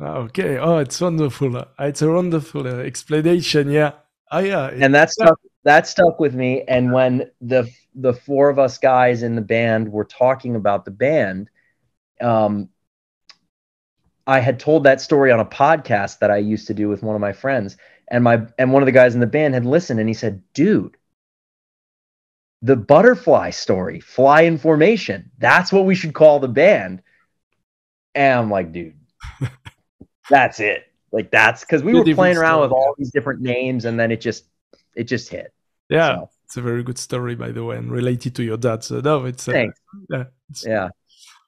Okay. 0.00 0.58
Oh, 0.58 0.78
it's 0.78 1.00
wonderful. 1.00 1.64
It's 1.78 2.02
a 2.02 2.10
wonderful 2.10 2.66
uh, 2.66 2.80
explanation. 2.80 3.70
Yeah. 3.70 3.92
Oh, 4.30 4.38
yeah. 4.38 4.68
And 4.68 4.94
that 4.94 5.10
stuck, 5.10 5.40
that 5.64 5.86
stuck 5.86 6.20
with 6.20 6.34
me. 6.34 6.62
And 6.68 6.92
when 6.92 7.30
the 7.40 7.68
the 7.94 8.12
four 8.12 8.48
of 8.48 8.60
us 8.60 8.78
guys 8.78 9.22
in 9.24 9.34
the 9.34 9.42
band 9.42 9.90
were 9.90 10.04
talking 10.04 10.54
about 10.54 10.84
the 10.84 10.92
band, 10.92 11.50
um, 12.20 12.68
I 14.28 14.40
had 14.40 14.60
told 14.60 14.84
that 14.84 15.00
story 15.00 15.32
on 15.32 15.40
a 15.40 15.44
podcast 15.44 16.18
that 16.18 16.30
I 16.30 16.36
used 16.36 16.66
to 16.66 16.74
do 16.74 16.88
with 16.88 17.02
one 17.02 17.14
of 17.14 17.20
my 17.20 17.32
friends, 17.32 17.78
and 18.08 18.22
my 18.22 18.46
and 18.58 18.72
one 18.72 18.82
of 18.82 18.86
the 18.86 18.92
guys 18.92 19.14
in 19.14 19.20
the 19.20 19.26
band 19.26 19.54
had 19.54 19.64
listened, 19.64 19.98
and 19.98 20.08
he 20.08 20.14
said, 20.14 20.42
"Dude, 20.52 20.97
the 22.62 22.76
butterfly 22.76 23.50
story, 23.50 24.00
fly 24.00 24.42
in 24.42 24.58
formation. 24.58 25.30
That's 25.38 25.72
what 25.72 25.84
we 25.84 25.94
should 25.94 26.14
call 26.14 26.40
the 26.40 26.48
band." 26.48 27.02
And 28.14 28.38
I'm 28.38 28.50
like, 28.50 28.72
dude, 28.72 28.96
that's 30.30 30.60
it. 30.60 30.84
Like 31.12 31.30
that's 31.30 31.62
because 31.62 31.82
we 31.82 31.94
were 31.94 32.04
playing 32.14 32.36
around 32.36 32.62
with 32.62 32.72
all 32.72 32.94
these 32.98 33.10
different 33.10 33.40
names, 33.40 33.84
and 33.84 33.98
then 33.98 34.10
it 34.10 34.20
just 34.20 34.44
it 34.94 35.04
just 35.04 35.28
hit. 35.28 35.52
Yeah. 35.88 36.16
So. 36.16 36.30
It's 36.44 36.56
a 36.56 36.62
very 36.62 36.82
good 36.82 36.96
story, 36.96 37.34
by 37.34 37.52
the 37.52 37.62
way, 37.62 37.76
and 37.76 37.92
related 37.92 38.34
to 38.36 38.42
your 38.42 38.56
dad. 38.56 38.82
So 38.82 39.00
no, 39.00 39.26
it's 39.26 39.46
uh, 39.48 39.66
yeah, 40.08 40.24
it's, 40.48 40.64
yeah. 40.64 40.88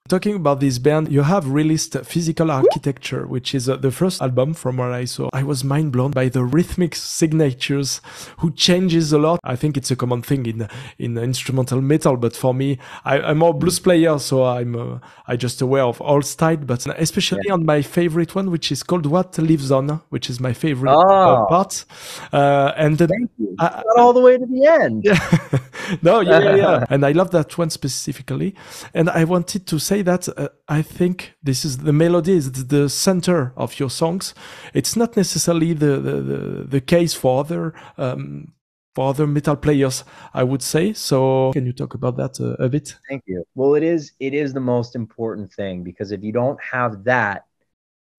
Talking 0.08 0.34
about 0.34 0.58
this 0.58 0.78
band, 0.78 1.12
you 1.12 1.22
have 1.22 1.48
released 1.48 1.96
Physical 2.04 2.50
Architecture, 2.50 3.26
which 3.28 3.54
is 3.54 3.68
uh, 3.68 3.76
the 3.76 3.92
first 3.92 4.20
album 4.20 4.54
from 4.54 4.78
what 4.78 4.90
I 4.90 5.04
saw. 5.04 5.28
I 5.32 5.44
was 5.44 5.62
mind 5.62 5.92
blown 5.92 6.10
by 6.10 6.28
the 6.28 6.42
rhythmic 6.42 6.96
signatures, 6.96 8.00
who 8.38 8.50
changes 8.50 9.12
a 9.12 9.18
lot. 9.18 9.38
I 9.44 9.54
think 9.54 9.76
it's 9.76 9.92
a 9.92 9.94
common 9.94 10.22
thing 10.22 10.46
in 10.46 10.68
in 10.98 11.16
instrumental 11.16 11.80
metal, 11.80 12.16
but 12.16 12.34
for 12.34 12.52
me, 12.52 12.78
I, 13.04 13.30
am 13.30 13.38
more 13.38 13.54
blues 13.54 13.78
player, 13.78 14.18
so 14.18 14.42
I'm 14.42 14.74
uh, 14.74 14.98
I 15.28 15.36
just 15.36 15.62
aware 15.62 15.84
of 15.84 16.00
all 16.00 16.22
style, 16.22 16.56
but 16.56 16.84
especially 16.98 17.42
yeah. 17.46 17.52
on 17.52 17.64
my 17.64 17.80
favorite 17.80 18.34
one, 18.34 18.50
which 18.50 18.72
is 18.72 18.82
called 18.82 19.06
What 19.06 19.38
Lives 19.38 19.70
On, 19.70 20.00
which 20.08 20.28
is 20.28 20.40
my 20.40 20.52
favorite 20.52 20.90
uh, 20.90 21.44
oh. 21.44 21.46
part. 21.48 21.84
Uh, 22.32 22.72
and 22.76 22.98
the, 22.98 23.06
Thank 23.06 23.30
you. 23.38 23.54
I, 23.60 23.84
all 23.96 24.12
the 24.12 24.22
way 24.22 24.38
to 24.38 24.46
the 24.46 24.66
end. 24.66 25.04
Yeah. 25.04 25.98
no, 26.02 26.18
yeah, 26.18 26.56
yeah, 26.56 26.84
and 26.90 27.06
I 27.06 27.12
love 27.12 27.30
that 27.30 27.56
one 27.56 27.70
specifically, 27.70 28.56
and 28.92 29.08
I 29.08 29.22
wanted 29.22 29.68
to 29.68 29.78
say 29.90 30.02
that 30.02 30.28
uh, 30.28 30.48
I 30.68 30.82
think 30.82 31.16
this 31.42 31.64
is 31.64 31.78
the 31.78 31.92
melody 31.92 32.34
is 32.42 32.46
the 32.76 32.88
center 32.88 33.52
of 33.56 33.70
your 33.80 33.90
songs. 33.90 34.34
It's 34.78 34.94
not 35.00 35.16
necessarily 35.16 35.72
the 35.84 35.92
the, 36.06 36.16
the, 36.30 36.40
the 36.74 36.80
case 36.94 37.12
for 37.20 37.40
other 37.42 37.62
um, 38.04 38.52
for 38.94 39.08
other 39.10 39.26
metal 39.26 39.56
players, 39.56 40.04
I 40.40 40.42
would 40.50 40.62
say. 40.62 40.84
So, 40.92 41.52
can 41.52 41.66
you 41.66 41.72
talk 41.72 41.94
about 41.94 42.16
that 42.20 42.34
a, 42.40 42.48
a 42.66 42.68
bit? 42.68 42.86
Thank 43.08 43.22
you. 43.26 43.44
Well, 43.54 43.74
it 43.74 43.82
is 43.82 44.12
it 44.20 44.32
is 44.42 44.52
the 44.52 44.66
most 44.74 44.94
important 44.94 45.52
thing 45.58 45.82
because 45.82 46.12
if 46.16 46.20
you 46.22 46.32
don't 46.40 46.60
have 46.62 46.92
that, 47.04 47.46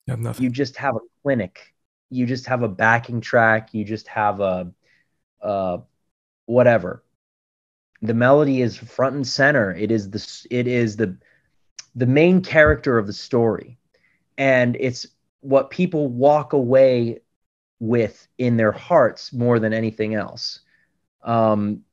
you, 0.07 0.17
have 0.27 0.39
you 0.39 0.49
just 0.49 0.75
have 0.77 0.95
a 0.95 1.05
clinic. 1.23 1.55
You 2.09 2.25
just 2.25 2.45
have 2.47 2.63
a 2.63 2.73
backing 2.85 3.21
track. 3.21 3.73
You 3.73 3.85
just 3.85 4.07
have 4.09 4.41
a, 4.41 4.69
uh, 5.41 5.77
whatever. 6.45 6.91
The 8.01 8.13
melody 8.13 8.61
is 8.61 8.75
front 8.75 9.15
and 9.15 9.25
center. 9.25 9.73
It 9.83 9.91
is 9.91 10.09
the 10.15 10.21
it 10.59 10.67
is 10.67 10.97
the 10.97 11.17
the 11.95 12.05
main 12.05 12.41
character 12.41 12.97
of 12.97 13.07
the 13.07 13.13
story. 13.13 13.77
And 14.37 14.77
it's 14.79 15.05
what 15.41 15.69
people 15.69 16.07
walk 16.07 16.53
away 16.53 17.21
with 17.79 18.27
in 18.37 18.57
their 18.57 18.71
hearts 18.71 19.33
more 19.33 19.59
than 19.59 19.73
anything 19.73 20.15
else. 20.15 20.59
Um, 21.23 21.83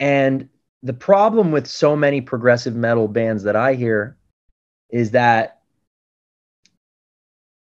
and 0.00 0.48
the 0.82 0.92
problem 0.92 1.52
with 1.52 1.66
so 1.66 1.94
many 1.94 2.20
progressive 2.20 2.74
metal 2.74 3.08
bands 3.08 3.42
that 3.44 3.56
I 3.56 3.74
hear 3.74 4.16
is 4.90 5.12
that 5.12 5.60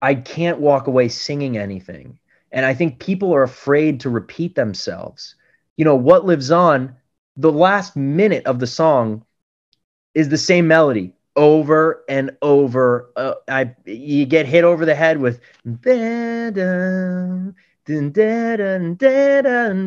I 0.01 0.15
can't 0.15 0.59
walk 0.59 0.87
away 0.87 1.09
singing 1.09 1.57
anything. 1.57 2.19
And 2.51 2.65
I 2.65 2.73
think 2.73 2.99
people 2.99 3.33
are 3.33 3.43
afraid 3.43 3.99
to 4.01 4.09
repeat 4.09 4.55
themselves. 4.55 5.35
You 5.77 5.85
know, 5.85 5.95
what 5.95 6.25
lives 6.25 6.51
on, 6.51 6.95
the 7.37 7.51
last 7.51 7.95
minute 7.95 8.45
of 8.45 8.59
the 8.59 8.67
song 8.67 9.25
is 10.13 10.29
the 10.29 10.37
same 10.37 10.67
melody 10.67 11.14
over 11.35 12.03
and 12.09 12.31
over. 12.41 13.11
Uh, 13.15 13.35
I 13.47 13.75
you 13.85 14.25
get 14.25 14.45
hit 14.45 14.63
over 14.63 14.85
the 14.85 14.95
head 14.95 15.19
with 15.19 15.41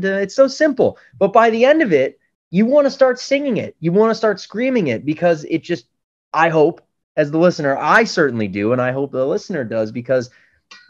it's 0.04 0.34
so 0.34 0.46
simple, 0.46 0.98
but 1.18 1.32
by 1.32 1.50
the 1.50 1.64
end 1.64 1.82
of 1.82 1.92
it, 1.92 2.18
you 2.50 2.66
want 2.66 2.86
to 2.86 2.90
start 2.90 3.18
singing 3.18 3.56
it. 3.56 3.76
You 3.80 3.92
want 3.92 4.10
to 4.10 4.14
start 4.14 4.40
screaming 4.40 4.88
it 4.88 5.04
because 5.04 5.44
it 5.44 5.62
just. 5.62 5.86
I 6.34 6.50
hope, 6.50 6.82
as 7.16 7.30
the 7.30 7.38
listener, 7.38 7.76
I 7.78 8.04
certainly 8.04 8.48
do, 8.48 8.72
and 8.72 8.82
I 8.82 8.92
hope 8.92 9.12
the 9.12 9.26
listener 9.26 9.64
does 9.64 9.90
because 9.92 10.30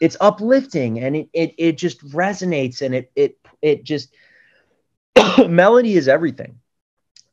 it's 0.01 0.17
uplifting 0.21 0.99
and 1.01 1.17
it 1.17 1.29
it 1.33 1.55
it 1.59 1.79
just 1.79 2.05
resonates 2.09 2.83
and 2.83 2.95
it 2.95 3.13
it 3.15 3.39
it 3.63 3.85
just 3.85 4.15
melody 5.49 5.95
is 5.97 6.09
everything. 6.09 6.59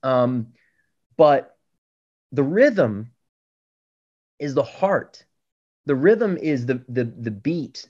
Um, 0.03 0.47
but 1.17 1.57
the 2.31 2.43
rhythm 2.43 3.11
is 4.39 4.53
the 4.53 4.63
heart. 4.63 5.25
The 5.85 5.95
rhythm 5.95 6.37
is 6.37 6.65
the 6.65 6.83
the 6.89 7.03
the 7.03 7.31
beat. 7.31 7.87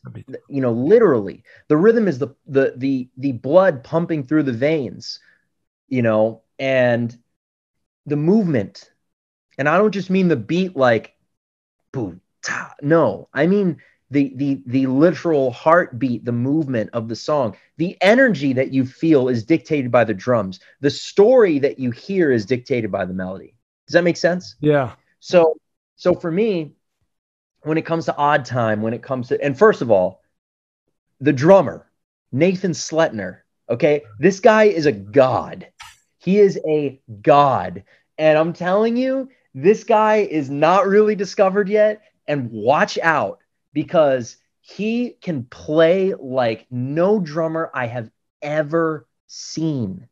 You 0.50 0.62
know, 0.62 0.72
literally, 0.72 1.44
the 1.68 1.78
rhythm 1.78 2.08
is 2.08 2.20
the 2.20 2.30
the 2.48 2.74
the 2.76 3.10
the 3.18 3.32
blood 3.34 3.84
pumping 3.84 4.24
through 4.24 4.44
the 4.44 4.52
veins. 4.52 5.20
You 5.88 6.02
know, 6.02 6.42
and 6.60 7.18
the 8.06 8.16
movement. 8.16 8.92
And 9.58 9.70
I 9.70 9.78
don't 9.78 9.92
just 9.92 10.10
mean 10.10 10.28
the 10.28 10.36
beat 10.36 10.76
like 10.76 11.16
boom 11.92 12.22
ta. 12.44 12.74
No, 12.82 13.30
I 13.34 13.48
mean 13.48 13.82
the 14.12 14.34
the 14.36 14.62
the 14.66 14.88
literal 14.88 15.52
heartbeat, 15.52 16.26
the 16.26 16.32
movement 16.32 16.90
of 16.94 17.08
the 17.08 17.16
song, 17.16 17.56
the 17.78 17.98
energy 18.02 18.54
that 18.54 18.72
you 18.72 18.86
feel 18.86 19.30
is 19.30 19.44
dictated 19.44 19.92
by 19.92 20.04
the 20.04 20.14
drums. 20.14 20.60
The 20.82 20.90
story 20.90 21.60
that 21.60 21.80
you 21.80 21.92
hear 21.92 22.32
is 22.32 22.46
dictated 22.46 22.92
by 22.92 23.06
the 23.06 23.14
melody. 23.14 23.56
Does 23.88 23.94
that 23.94 24.04
make 24.04 24.18
sense? 24.18 24.56
Yeah. 24.60 24.94
So 25.20 25.58
so 25.96 26.14
for 26.14 26.32
me, 26.32 26.74
when 27.64 27.78
it 27.78 27.86
comes 27.86 28.06
to 28.06 28.16
odd 28.16 28.46
time, 28.46 28.82
when 28.82 28.94
it 28.94 29.04
comes 29.04 29.30
to, 29.30 29.44
and 29.44 29.58
first 29.58 29.82
of 29.82 29.90
all, 29.90 30.22
the 31.20 31.34
drummer, 31.34 31.90
Nathan 32.32 32.72
Sletner, 32.72 33.40
okay, 33.70 34.04
this 34.20 34.40
guy 34.40 34.66
is 34.66 34.86
a 34.86 34.92
god. 34.92 35.68
He 36.20 36.40
is 36.40 36.60
a 36.68 37.00
god. 37.22 37.84
And 38.18 38.38
I'm 38.38 38.54
telling 38.54 38.98
you, 38.98 39.30
this 39.54 39.84
guy 39.84 40.18
is 40.18 40.50
not 40.50 40.88
really 40.88 41.16
discovered 41.16 41.70
yet. 41.70 42.02
And 42.28 42.52
watch 42.52 42.98
out 43.02 43.40
because 43.74 44.38
he 44.62 45.12
can 45.22 45.44
play 45.46 46.14
like 46.16 46.66
no 46.72 47.20
drummer 47.20 47.70
I 47.74 47.86
have 47.86 48.10
ever 48.42 49.08
seen. 49.28 50.08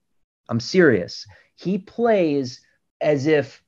I'm 0.48 0.60
serious. 0.60 1.26
He 1.56 1.80
plays 1.80 2.62
as 3.02 3.26
if 3.26 3.63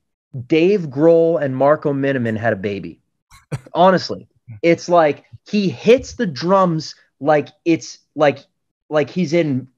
Dave 0.46 0.88
Grohl 0.88 1.40
and 1.40 1.56
Marco 1.56 1.92
Minnemann 1.92 2.36
had 2.36 2.52
a 2.52 2.56
baby. 2.56 3.00
Honestly, 3.74 4.28
It's 4.62 4.88
like 4.88 5.24
he 5.48 5.68
hits 5.68 6.14
the 6.14 6.26
drums 6.26 6.94
like 7.20 7.48
it's 7.64 7.98
like 8.14 8.40
like 8.88 9.10
he's 9.10 9.32
in 9.32 9.68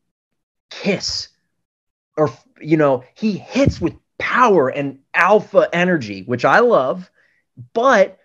Kiss 0.71 1.29
or 2.17 2.31
you 2.61 2.77
know, 2.77 3.05
he 3.15 3.33
hits 3.33 3.81
with 3.81 3.95
power 4.19 4.69
and 4.69 4.99
alpha 5.15 5.69
energy, 5.73 6.23
which 6.23 6.45
I 6.45 6.59
love, 6.59 7.11
but 7.73 8.19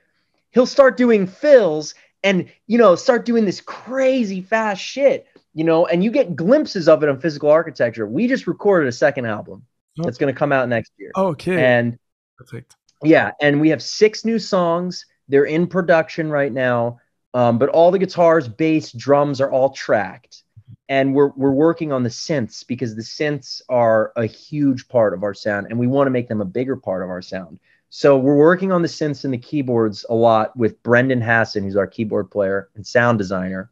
he'll 0.52 0.66
start 0.66 0.98
doing 0.98 1.28
fills 1.28 1.94
and 2.24 2.50
you 2.68 2.78
know, 2.78 2.96
start 2.96 3.26
doing 3.26 3.46
this 3.46 3.62
crazy 3.62 4.42
fast 4.42 4.82
shit, 4.82 5.28
you 5.54 5.64
know, 5.64 5.86
and 5.86 6.04
you 6.04 6.12
get 6.12 6.36
glimpses 6.36 6.88
of 6.88 7.04
it 7.04 7.10
on 7.10 7.20
physical 7.20 7.50
architecture. 7.50 8.08
We 8.08 8.28
just 8.28 8.48
recorded 8.48 8.88
a 8.88 8.94
second 8.94 9.26
album 9.26 9.66
oh. 10.00 10.04
that's 10.04 10.18
going 10.18 10.34
to 10.34 10.38
come 10.38 10.52
out 10.52 10.70
next 10.70 10.92
year. 10.98 11.12
Oh, 11.16 11.28
okay. 11.28 11.64
And 11.64 12.00
perfect. 12.38 12.76
Yeah, 13.04 13.32
and 13.42 13.60
we 13.60 13.70
have 13.70 13.82
six 13.82 14.26
new 14.26 14.40
songs. 14.40 15.06
They're 15.28 15.46
in 15.46 15.68
production 15.68 16.30
right 16.30 16.52
now. 16.52 17.00
Um, 17.34 17.58
but 17.58 17.70
all 17.70 17.92
the 17.92 18.00
guitars, 18.00 18.48
bass, 18.48 18.92
drums 18.92 19.42
are 19.42 19.52
all 19.52 19.72
tracked. 19.72 20.44
And 20.90 21.16
we're 21.16 21.32
we're 21.36 21.52
working 21.52 21.92
on 21.92 22.04
the 22.04 22.10
synths 22.10 22.66
because 22.68 22.96
the 22.96 23.02
synths 23.02 23.62
are 23.70 24.12
a 24.16 24.26
huge 24.26 24.88
part 24.88 25.14
of 25.14 25.24
our 25.24 25.34
sound, 25.34 25.68
and 25.70 25.80
we 25.80 25.88
want 25.88 26.08
to 26.08 26.12
make 26.12 26.28
them 26.28 26.42
a 26.42 26.46
bigger 26.46 26.76
part 26.76 27.02
of 27.02 27.10
our 27.10 27.22
sound. 27.22 27.60
So 27.90 28.18
we're 28.18 28.36
working 28.36 28.72
on 28.72 28.82
the 28.82 28.88
synths 28.88 29.24
and 29.24 29.34
the 29.34 29.38
keyboards 29.38 30.06
a 30.10 30.16
lot 30.16 30.56
with 30.58 30.82
Brendan 30.84 31.22
Hassan, 31.22 31.64
who's 31.64 31.76
our 31.76 31.88
keyboard 31.88 32.32
player 32.32 32.70
and 32.76 32.86
sound 32.86 33.18
designer. 33.18 33.70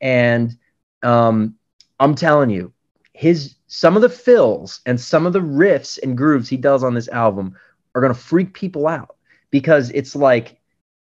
And 0.00 0.56
um, 1.02 1.56
I'm 1.98 2.14
telling 2.14 2.50
you, 2.50 2.72
his 3.12 3.54
some 3.66 3.96
of 3.96 4.02
the 4.02 4.08
fills 4.08 4.80
and 4.86 5.00
some 5.00 5.26
of 5.26 5.32
the 5.32 5.40
riffs 5.40 5.98
and 6.02 6.16
grooves 6.16 6.48
he 6.48 6.56
does 6.56 6.84
on 6.84 6.94
this 6.94 7.08
album 7.08 7.56
are 7.94 8.02
gonna 8.02 8.14
freak 8.14 8.54
people 8.54 8.86
out 8.86 9.16
because 9.50 9.90
it's 9.90 10.16
like 10.16 10.58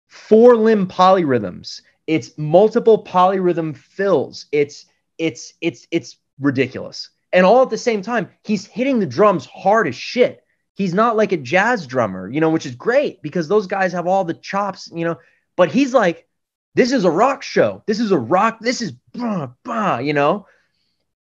four 0.08 0.56
limb 0.56 0.86
polyrhythms 0.86 1.80
it's 2.08 2.36
multiple 2.38 3.04
polyrhythm 3.04 3.76
fills. 3.76 4.46
It's 4.50 4.86
it's 5.18 5.52
it's 5.60 5.86
it's 5.92 6.16
ridiculous. 6.40 7.10
And 7.32 7.44
all 7.44 7.62
at 7.62 7.70
the 7.70 7.78
same 7.78 8.00
time, 8.00 8.30
he's 8.42 8.64
hitting 8.64 8.98
the 8.98 9.06
drums 9.06 9.44
hard 9.44 9.86
as 9.86 9.94
shit. 9.94 10.42
He's 10.74 10.94
not 10.94 11.16
like 11.16 11.32
a 11.32 11.36
jazz 11.36 11.86
drummer, 11.86 12.30
you 12.30 12.40
know, 12.40 12.48
which 12.48 12.64
is 12.64 12.74
great 12.74 13.20
because 13.20 13.46
those 13.46 13.66
guys 13.66 13.92
have 13.92 14.06
all 14.06 14.24
the 14.24 14.32
chops, 14.34 14.90
you 14.92 15.04
know. 15.04 15.18
But 15.54 15.70
he's 15.70 15.92
like, 15.92 16.26
this 16.74 16.92
is 16.92 17.04
a 17.04 17.10
rock 17.10 17.42
show. 17.42 17.82
This 17.86 18.00
is 18.00 18.10
a 18.10 18.18
rock. 18.18 18.58
This 18.60 18.80
is 18.80 18.92
bah, 19.12 19.48
bah, 19.62 19.98
you 19.98 20.14
know. 20.14 20.46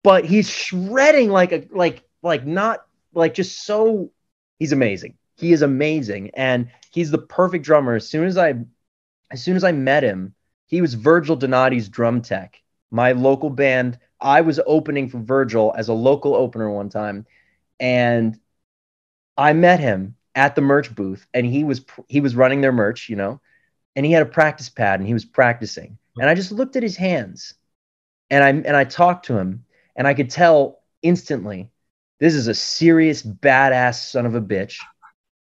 But 0.03 0.27
he's 0.27 0.51
shredding 0.51 1.31
like 1.31 1.53
a 1.53 1.67
like 1.71 2.03
like 2.23 2.47
not 2.47 2.85
like 3.15 3.33
just 3.33 3.65
so. 3.65 4.11
He's 4.59 4.73
amazing. 4.73 5.17
He 5.37 5.53
is 5.53 5.63
amazing, 5.63 6.31
and 6.35 6.71
he's 6.91 7.11
the 7.11 7.19
perfect 7.19 7.65
drummer. 7.65 7.95
As 7.95 8.09
soon 8.09 8.27
as 8.27 8.39
I, 8.39 8.55
as 9.31 9.43
soon 9.43 9.57
as 9.57 9.65
I 9.65 9.73
met 9.73 10.03
him, 10.05 10.35
he 10.67 10.81
was 10.81 10.95
Virgil 10.95 11.37
Donati's 11.37 11.89
drum 11.89 12.23
tech. 12.23 12.61
My 12.91 13.13
local 13.13 13.51
band, 13.51 13.99
I 14.21 14.41
was 14.41 14.61
opening 14.67 15.09
for 15.09 15.19
Virgil 15.19 15.75
as 15.77 15.89
a 15.89 15.95
local 15.95 16.35
opener 16.35 16.71
one 16.71 16.89
time, 16.89 17.27
and 17.81 18.39
I 19.37 19.53
met 19.53 19.81
him 19.81 20.17
at 20.35 20.55
the 20.55 20.61
merch 20.61 20.95
booth, 20.95 21.27
and 21.35 21.45
he 21.47 21.65
was 21.65 21.85
he 22.09 22.21
was 22.21 22.37
running 22.37 22.61
their 22.61 22.73
merch, 22.73 23.09
you 23.09 23.17
know, 23.17 23.41
and 23.97 24.07
he 24.07 24.13
had 24.13 24.23
a 24.23 24.27
practice 24.31 24.69
pad 24.69 25.01
and 25.01 25.07
he 25.07 25.15
was 25.15 25.25
practicing, 25.25 25.99
and 26.17 26.31
I 26.31 26.35
just 26.35 26.53
looked 26.53 26.77
at 26.77 26.83
his 26.83 26.97
hands, 26.97 27.55
and 28.31 28.45
I 28.45 28.49
and 28.49 28.77
I 28.77 28.85
talked 28.85 29.27
to 29.27 29.37
him, 29.37 29.65
and 29.97 30.07
I 30.07 30.15
could 30.15 30.31
tell 30.31 30.83
instantly, 31.03 31.71
this 32.21 32.35
is 32.35 32.47
a 32.47 32.55
serious 32.55 33.23
badass 33.23 34.11
son 34.11 34.27
of 34.27 34.35
a 34.35 34.41
bitch. 34.41 34.79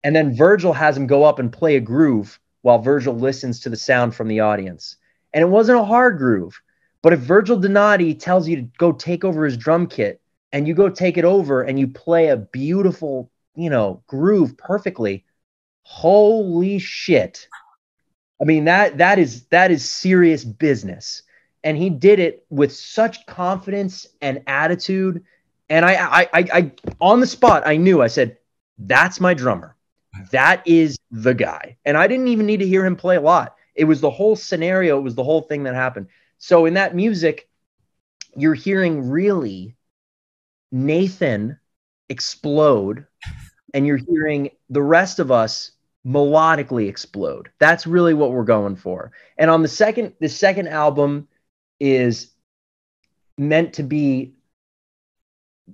And 0.03 0.15
then 0.15 0.35
Virgil 0.35 0.73
has 0.73 0.95
him 0.95 1.07
go 1.07 1.23
up 1.23 1.39
and 1.39 1.51
play 1.51 1.75
a 1.75 1.81
groove 1.81 2.39
while 2.61 2.79
Virgil 2.79 3.13
listens 3.15 3.59
to 3.61 3.69
the 3.69 3.77
sound 3.77 4.15
from 4.15 4.27
the 4.27 4.39
audience. 4.39 4.97
And 5.33 5.41
it 5.41 5.49
wasn't 5.49 5.79
a 5.79 5.85
hard 5.85 6.17
groove. 6.17 6.59
But 7.01 7.13
if 7.13 7.19
Virgil 7.19 7.57
Donati 7.57 8.13
tells 8.13 8.47
you 8.47 8.57
to 8.57 8.61
go 8.77 8.91
take 8.91 9.23
over 9.23 9.45
his 9.45 9.57
drum 9.57 9.87
kit 9.87 10.21
and 10.51 10.67
you 10.67 10.73
go 10.73 10.89
take 10.89 11.17
it 11.17 11.25
over 11.25 11.61
and 11.61 11.79
you 11.79 11.87
play 11.87 12.27
a 12.27 12.37
beautiful, 12.37 13.31
you 13.55 13.69
know, 13.69 14.03
groove 14.07 14.57
perfectly, 14.57 15.25
holy 15.83 16.79
shit. 16.79 17.47
I 18.41 18.45
mean 18.45 18.65
that 18.65 18.97
that 18.97 19.19
is 19.19 19.45
that 19.47 19.71
is 19.71 19.89
serious 19.89 20.43
business. 20.43 21.23
And 21.63 21.77
he 21.77 21.89
did 21.89 22.19
it 22.19 22.45
with 22.49 22.73
such 22.73 23.25
confidence 23.25 24.07
and 24.21 24.43
attitude. 24.47 25.23
And 25.69 25.85
I 25.85 25.93
I 25.93 26.21
I, 26.21 26.29
I 26.53 26.71
on 26.99 27.19
the 27.19 27.27
spot 27.27 27.63
I 27.65 27.77
knew 27.77 28.01
I 28.01 28.07
said, 28.07 28.37
that's 28.77 29.19
my 29.19 29.33
drummer. 29.33 29.75
That 30.31 30.61
is 30.65 30.97
the 31.11 31.33
guy. 31.33 31.77
And 31.85 31.97
I 31.97 32.07
didn't 32.07 32.27
even 32.27 32.45
need 32.45 32.59
to 32.59 32.67
hear 32.67 32.85
him 32.85 32.95
play 32.95 33.15
a 33.15 33.21
lot. 33.21 33.55
It 33.75 33.85
was 33.85 34.01
the 34.01 34.11
whole 34.11 34.35
scenario, 34.35 34.97
it 34.97 35.03
was 35.03 35.15
the 35.15 35.23
whole 35.23 35.41
thing 35.41 35.63
that 35.63 35.75
happened. 35.75 36.07
So 36.37 36.65
in 36.65 36.73
that 36.75 36.95
music, 36.95 37.49
you're 38.35 38.53
hearing 38.53 39.09
really 39.09 39.75
Nathan 40.71 41.59
explode, 42.09 43.05
and 43.73 43.85
you're 43.85 43.97
hearing 43.97 44.49
the 44.69 44.81
rest 44.81 45.19
of 45.19 45.31
us 45.31 45.71
melodically 46.05 46.87
explode. 46.87 47.49
That's 47.59 47.85
really 47.85 48.13
what 48.13 48.31
we're 48.31 48.43
going 48.43 48.75
for. 48.75 49.11
And 49.37 49.49
on 49.49 49.61
the 49.61 49.67
second, 49.67 50.13
the 50.19 50.29
second 50.29 50.67
album 50.67 51.27
is 51.79 52.31
meant 53.37 53.73
to 53.73 53.83
be 53.83 54.33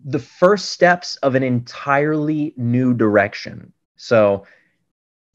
the 0.03 0.19
first 0.19 0.71
steps 0.71 1.15
of 1.17 1.35
an 1.35 1.43
entirely 1.43 2.53
new 2.57 2.93
direction. 2.93 3.73
So 3.95 4.45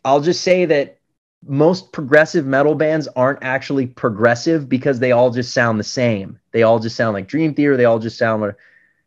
I'll 0.04 0.20
just 0.20 0.42
say 0.42 0.64
that 0.66 0.98
most 1.46 1.92
progressive 1.92 2.46
metal 2.46 2.74
bands 2.74 3.08
aren't 3.16 3.42
actually 3.42 3.86
progressive 3.86 4.68
because 4.68 4.98
they 4.98 5.12
all 5.12 5.30
just 5.30 5.54
sound 5.54 5.78
the 5.78 5.84
same. 5.84 6.38
They 6.52 6.62
all 6.62 6.78
just 6.78 6.96
sound 6.96 7.14
like 7.14 7.28
Dream 7.28 7.54
Theater. 7.54 7.76
They 7.76 7.86
all 7.86 7.98
just 7.98 8.18
sound 8.18 8.42
like 8.42 8.56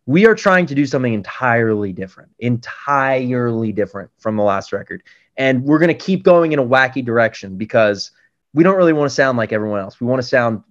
we 0.06 0.26
are 0.26 0.36
trying 0.36 0.66
to 0.66 0.76
do 0.76 0.86
something 0.86 1.14
entirely 1.14 1.94
different, 1.94 2.32
entirely 2.40 3.72
different 3.72 4.10
from 4.18 4.36
the 4.36 4.44
last 4.44 4.74
record. 4.74 5.04
And 5.38 5.64
we're 5.64 5.80
going 5.80 5.96
to 5.96 6.06
keep 6.06 6.24
going 6.24 6.52
in 6.52 6.60
a 6.60 6.66
wacky 6.66 7.04
direction 7.06 7.58
because 7.58 8.12
we 8.54 8.64
don't 8.64 8.78
really 8.78 8.94
want 8.94 9.10
to 9.10 9.16
sound 9.16 9.38
like 9.38 9.54
everyone 9.54 9.80
else. 9.80 10.00
We 10.00 10.08
want 10.08 10.22
to 10.22 10.28
sound 10.28 10.64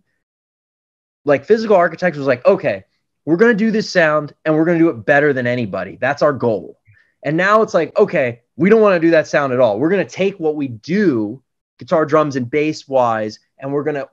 like 1.24 1.44
physical 1.44 1.76
architects 1.76 2.18
was 2.18 2.26
like, 2.26 2.44
okay, 2.44 2.84
we're 3.24 3.36
going 3.36 3.52
to 3.52 3.64
do 3.64 3.70
this 3.70 3.88
sound 3.88 4.34
and 4.44 4.54
we're 4.54 4.64
going 4.64 4.78
to 4.78 4.84
do 4.84 4.90
it 4.90 5.04
better 5.06 5.32
than 5.32 5.46
anybody. 5.46 5.96
That's 6.00 6.22
our 6.22 6.32
goal. 6.32 6.78
And 7.22 7.36
now 7.36 7.62
it's 7.62 7.74
like, 7.74 7.96
okay, 7.98 8.42
we 8.62 8.70
don't 8.70 8.80
want 8.80 8.94
to 8.94 9.04
do 9.04 9.10
that 9.10 9.26
sound 9.26 9.52
at 9.52 9.58
all. 9.58 9.80
We're 9.80 9.88
going 9.88 10.06
to 10.06 10.12
take 10.12 10.38
what 10.38 10.54
we 10.54 10.68
do 10.68 11.42
guitar, 11.80 12.06
drums, 12.06 12.36
and 12.36 12.48
bass 12.48 12.86
wise, 12.86 13.40
and 13.58 13.72
we're 13.72 13.82
gonna 13.82 14.06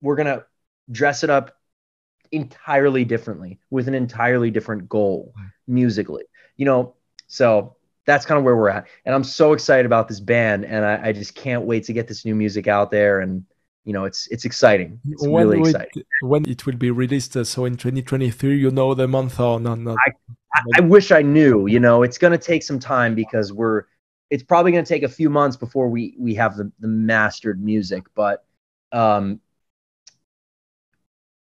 we're 0.00 0.16
gonna 0.16 0.46
dress 0.90 1.22
it 1.22 1.28
up 1.28 1.54
entirely 2.30 3.04
differently 3.04 3.60
with 3.68 3.88
an 3.88 3.94
entirely 3.94 4.50
different 4.50 4.88
goal 4.88 5.34
musically. 5.66 6.24
You 6.56 6.64
know, 6.64 6.94
so 7.26 7.76
that's 8.06 8.24
kind 8.24 8.38
of 8.38 8.44
where 8.44 8.56
we're 8.56 8.70
at. 8.70 8.86
And 9.04 9.14
I'm 9.14 9.24
so 9.24 9.52
excited 9.52 9.84
about 9.84 10.08
this 10.08 10.20
band, 10.20 10.64
and 10.64 10.86
I, 10.86 11.08
I 11.08 11.12
just 11.12 11.34
can't 11.34 11.64
wait 11.64 11.84
to 11.84 11.92
get 11.92 12.08
this 12.08 12.24
new 12.24 12.34
music 12.34 12.68
out 12.68 12.90
there. 12.90 13.20
And 13.20 13.44
you 13.84 13.92
know, 13.92 14.04
it's 14.04 14.28
it's 14.28 14.44
exciting. 14.44 15.00
It's 15.08 15.26
when 15.26 15.48
really 15.48 15.70
exciting. 15.70 16.04
when 16.20 16.48
it 16.48 16.64
will 16.66 16.76
be 16.76 16.90
released? 16.90 17.36
Uh, 17.36 17.44
so 17.44 17.64
in 17.64 17.76
2023, 17.76 18.58
you 18.58 18.70
know 18.70 18.94
the 18.94 19.08
month 19.08 19.40
or 19.40 19.58
not? 19.58 19.78
not 19.78 19.96
I, 20.06 20.12
I, 20.54 20.60
I 20.76 20.80
wish 20.80 21.10
I 21.10 21.22
knew. 21.22 21.66
You 21.66 21.80
know, 21.80 22.02
it's 22.02 22.18
going 22.18 22.32
to 22.32 22.38
take 22.38 22.62
some 22.62 22.78
time 22.78 23.14
because 23.14 23.52
we're 23.52 23.84
it's 24.32 24.42
probably 24.42 24.72
going 24.72 24.82
to 24.82 24.88
take 24.88 25.02
a 25.02 25.08
few 25.08 25.28
months 25.28 25.58
before 25.58 25.90
we 25.90 26.14
we 26.18 26.34
have 26.34 26.56
the, 26.56 26.72
the 26.80 26.88
mastered 26.88 27.62
music 27.62 28.02
but 28.14 28.44
um 28.90 29.38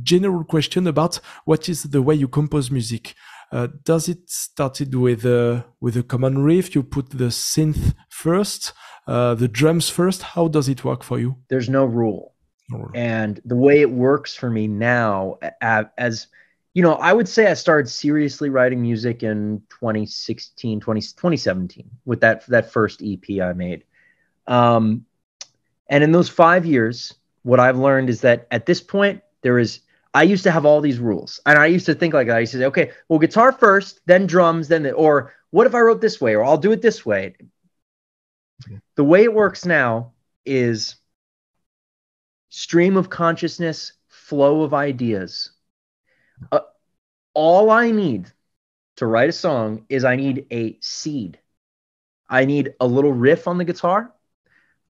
general 0.03 0.43
question 0.43 0.89
about 0.89 1.21
what 1.45 1.69
is 1.69 1.85
the 1.85 2.03
way 2.03 2.17
you 2.17 2.27
compose 2.27 2.69
music. 2.73 3.15
Uh, 3.53 3.67
does 3.85 4.09
it 4.09 4.31
started 4.31 4.95
with 4.95 5.25
a 5.25 5.65
with 5.81 5.97
a 5.97 6.03
common 6.03 6.39
riff? 6.45 6.75
You 6.75 6.83
put 6.83 7.11
the 7.11 7.31
synth 7.31 7.95
first, 8.09 8.73
uh, 9.09 9.35
the 9.35 9.49
drums 9.49 9.89
first. 9.89 10.23
How 10.23 10.47
does 10.49 10.69
it 10.69 10.85
work 10.85 11.03
for 11.03 11.19
you? 11.19 11.37
There's 11.49 11.69
no 11.69 11.85
rule. 11.85 12.35
Or- 12.73 12.93
And 12.95 13.41
the 13.45 13.57
way 13.57 13.81
it 13.81 13.91
works 13.91 14.37
for 14.37 14.49
me 14.51 14.69
now, 14.69 15.39
as 15.61 16.29
you 16.75 16.83
know, 16.85 16.95
I 16.95 17.13
would 17.13 17.29
say 17.29 17.51
I 17.51 17.55
started 17.55 17.89
seriously 17.89 18.49
writing 18.49 18.81
music 18.81 19.25
in 19.25 19.61
2016, 19.71 20.79
20, 20.79 21.01
2017 21.01 21.91
with 22.05 22.21
that 22.21 22.47
that 22.47 22.71
first 22.71 23.03
EP 23.03 23.41
I 23.43 23.53
made. 23.53 23.83
Um, 24.47 25.05
and 25.89 26.05
in 26.05 26.13
those 26.13 26.29
five 26.29 26.65
years, 26.65 27.13
what 27.43 27.59
I've 27.59 27.79
learned 27.79 28.09
is 28.09 28.21
that 28.21 28.47
at 28.53 28.67
this 28.67 28.81
point, 28.81 29.23
there 29.43 29.59
is. 29.59 29.81
I 30.13 30.25
used 30.25 30.45
to 30.45 30.51
have 30.51 30.67
all 30.67 30.81
these 30.81 30.99
rules, 30.99 31.41
and 31.47 31.59
I 31.59 31.67
used 31.67 31.87
to 31.87 31.95
think 31.95 32.15
like 32.15 32.27
that. 32.27 32.37
I 32.37 32.41
used 32.41 32.53
to 32.53 32.59
say, 32.59 32.65
okay, 32.67 32.93
well, 33.09 33.19
guitar 33.19 33.53
first, 33.53 34.01
then 34.07 34.27
drums, 34.27 34.69
then 34.69 34.83
the, 34.83 34.93
or 34.93 35.33
what 35.51 35.67
if 35.67 35.75
I 35.75 35.81
wrote 35.81 36.01
this 36.01 36.21
way, 36.21 36.35
or 36.35 36.45
I'll 36.45 36.59
do 36.59 36.73
it 36.73 36.83
this 36.83 37.07
way. 37.07 37.37
The 38.97 39.05
way 39.05 39.23
it 39.25 39.33
works 39.33 39.65
now 39.65 40.13
is 40.45 40.97
stream 42.49 42.97
of 42.97 43.09
consciousness, 43.09 43.93
flow 44.09 44.63
of 44.63 44.75
ideas. 44.75 45.53
Uh, 46.51 46.61
all 47.33 47.71
I 47.71 47.91
need 47.91 48.31
to 48.97 49.07
write 49.07 49.29
a 49.29 49.33
song 49.33 49.87
is 49.89 50.05
I 50.05 50.17
need 50.17 50.47
a 50.51 50.77
seed. 50.81 51.39
I 52.29 52.45
need 52.45 52.75
a 52.81 52.87
little 52.87 53.13
riff 53.13 53.49
on 53.49 53.59
the 53.59 53.65
guitar. 53.65 54.13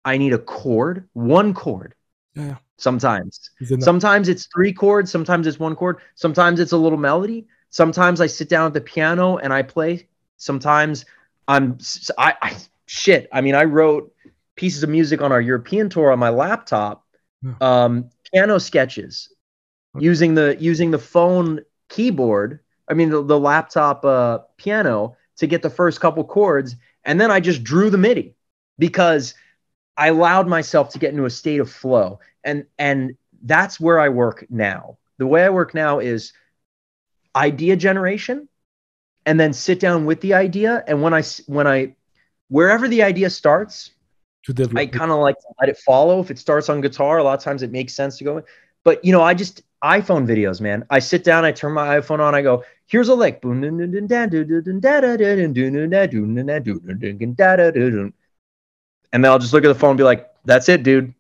I 0.06 0.18
need 0.18 0.34
a 0.34 0.40
chord, 0.40 1.10
one 1.14 1.54
chord 1.54 1.96
yeah, 2.38 2.58
sometimes. 2.78 3.50
Sometimes 3.80 4.30
it's 4.30 4.48
three 4.54 4.74
chords, 4.74 5.12
sometimes 5.12 5.48
it's 5.48 5.60
one 5.60 5.76
chord, 5.76 5.98
sometimes 6.16 6.60
it's 6.60 6.72
a 6.72 6.78
little 6.78 6.98
melody. 6.98 7.48
Sometimes 7.70 8.22
I 8.22 8.28
sit 8.28 8.48
down 8.50 8.68
at 8.68 8.74
the 8.74 8.82
piano 8.82 9.38
and 9.38 9.52
I 9.54 9.62
play. 9.62 10.08
Sometimes 10.38 11.06
I'm 11.48 11.78
I, 12.18 12.34
I 12.42 12.58
shit. 12.86 13.28
I 13.34 13.42
mean, 13.42 13.56
I 13.56 13.66
wrote 13.66 14.14
pieces 14.56 14.84
of 14.84 14.90
music 14.90 15.22
on 15.22 15.32
our 15.32 15.42
European 15.42 15.90
tour 15.90 16.12
on 16.12 16.20
my 16.20 16.30
laptop, 16.30 17.06
Yeah. 17.44 17.54
um, 17.62 18.10
piano 18.32 18.60
sketches 18.60 19.30
Okay. 19.96 20.06
using 20.06 20.36
the 20.36 20.56
using 20.60 20.92
the 20.92 21.00
phone 21.00 21.62
keyboard. 21.90 22.60
I 22.88 22.94
mean, 22.94 23.10
the, 23.10 23.24
the 23.24 23.40
laptop 23.40 24.06
uh, 24.06 24.40
piano 24.58 25.18
to 25.38 25.48
get 25.48 25.62
the 25.62 25.70
first 25.70 26.00
couple 26.00 26.24
chords, 26.24 26.76
and 27.04 27.20
then 27.20 27.32
I 27.32 27.40
just 27.40 27.64
drew 27.64 27.90
the 27.90 27.98
MIDI 27.98 28.36
because 28.80 29.34
I 29.98 30.08
allowed 30.08 30.48
myself 30.48 30.90
to 30.90 31.00
get 31.00 31.12
into 31.12 31.26
a 31.26 31.30
state 31.30 31.60
of 31.60 31.72
flow, 31.72 32.20
and 32.44 32.66
and 32.78 33.18
that's 33.44 33.80
where 33.80 34.00
I 34.00 34.10
work 34.10 34.46
now. 34.50 34.98
The 35.18 35.28
way 35.28 35.44
I 35.44 35.50
work 35.50 35.74
now 35.74 36.00
is 36.00 36.34
idea 37.36 37.76
generation, 37.76 38.48
and 39.26 39.40
then 39.40 39.54
sit 39.54 39.80
down 39.80 40.06
with 40.06 40.22
the 40.22 40.34
idea, 40.34 40.84
and 40.88 41.02
when 41.02 41.14
I 41.14 41.24
when 41.48 41.68
I 41.68 41.96
wherever 42.50 42.88
the 42.88 43.04
idea 43.04 43.30
starts, 43.30 43.92
to 44.44 44.54
develop 44.54 44.78
I 44.78 44.86
kind 44.86 45.12
of 45.12 45.20
like 45.20 45.38
to 45.40 45.48
let 45.60 45.70
it 45.70 45.78
follow. 45.78 46.20
If 46.20 46.32
it 46.32 46.40
starts 46.40 46.70
on 46.70 46.82
guitar, 46.82 47.18
a 47.18 47.24
lot 47.24 47.38
of 47.38 47.44
times 47.44 47.64
it 47.64 47.72
makes 47.72 47.94
sense 47.94 48.18
to 48.20 48.24
go. 48.24 48.38
in. 48.38 48.44
But 48.84 49.04
you 49.04 49.12
know, 49.12 49.22
I 49.22 49.34
just 49.34 49.64
iPhone 49.84 50.28
videos, 50.28 50.62
man. 50.62 50.86
I 50.90 51.00
sit 51.00 51.24
down, 51.24 51.44
I 51.44 51.52
turn 51.52 51.74
my 51.74 52.00
iPhone 52.00 52.20
on, 52.20 52.34
I 52.34 52.42
go, 52.42 52.64
here's 52.88 53.10
a 53.10 53.16
lick 53.16 53.42
and 59.12 59.24
then 59.24 59.32
I'll 59.32 59.40
just 59.40 59.54
look 59.54 59.64
at 59.64 59.70
the 59.70 59.76
phone 59.76 59.92
and 59.92 59.98
be 59.98 60.04
like, 60.04 60.30
that's 60.46 60.70
it, 60.70 60.84
dude. 60.84 61.14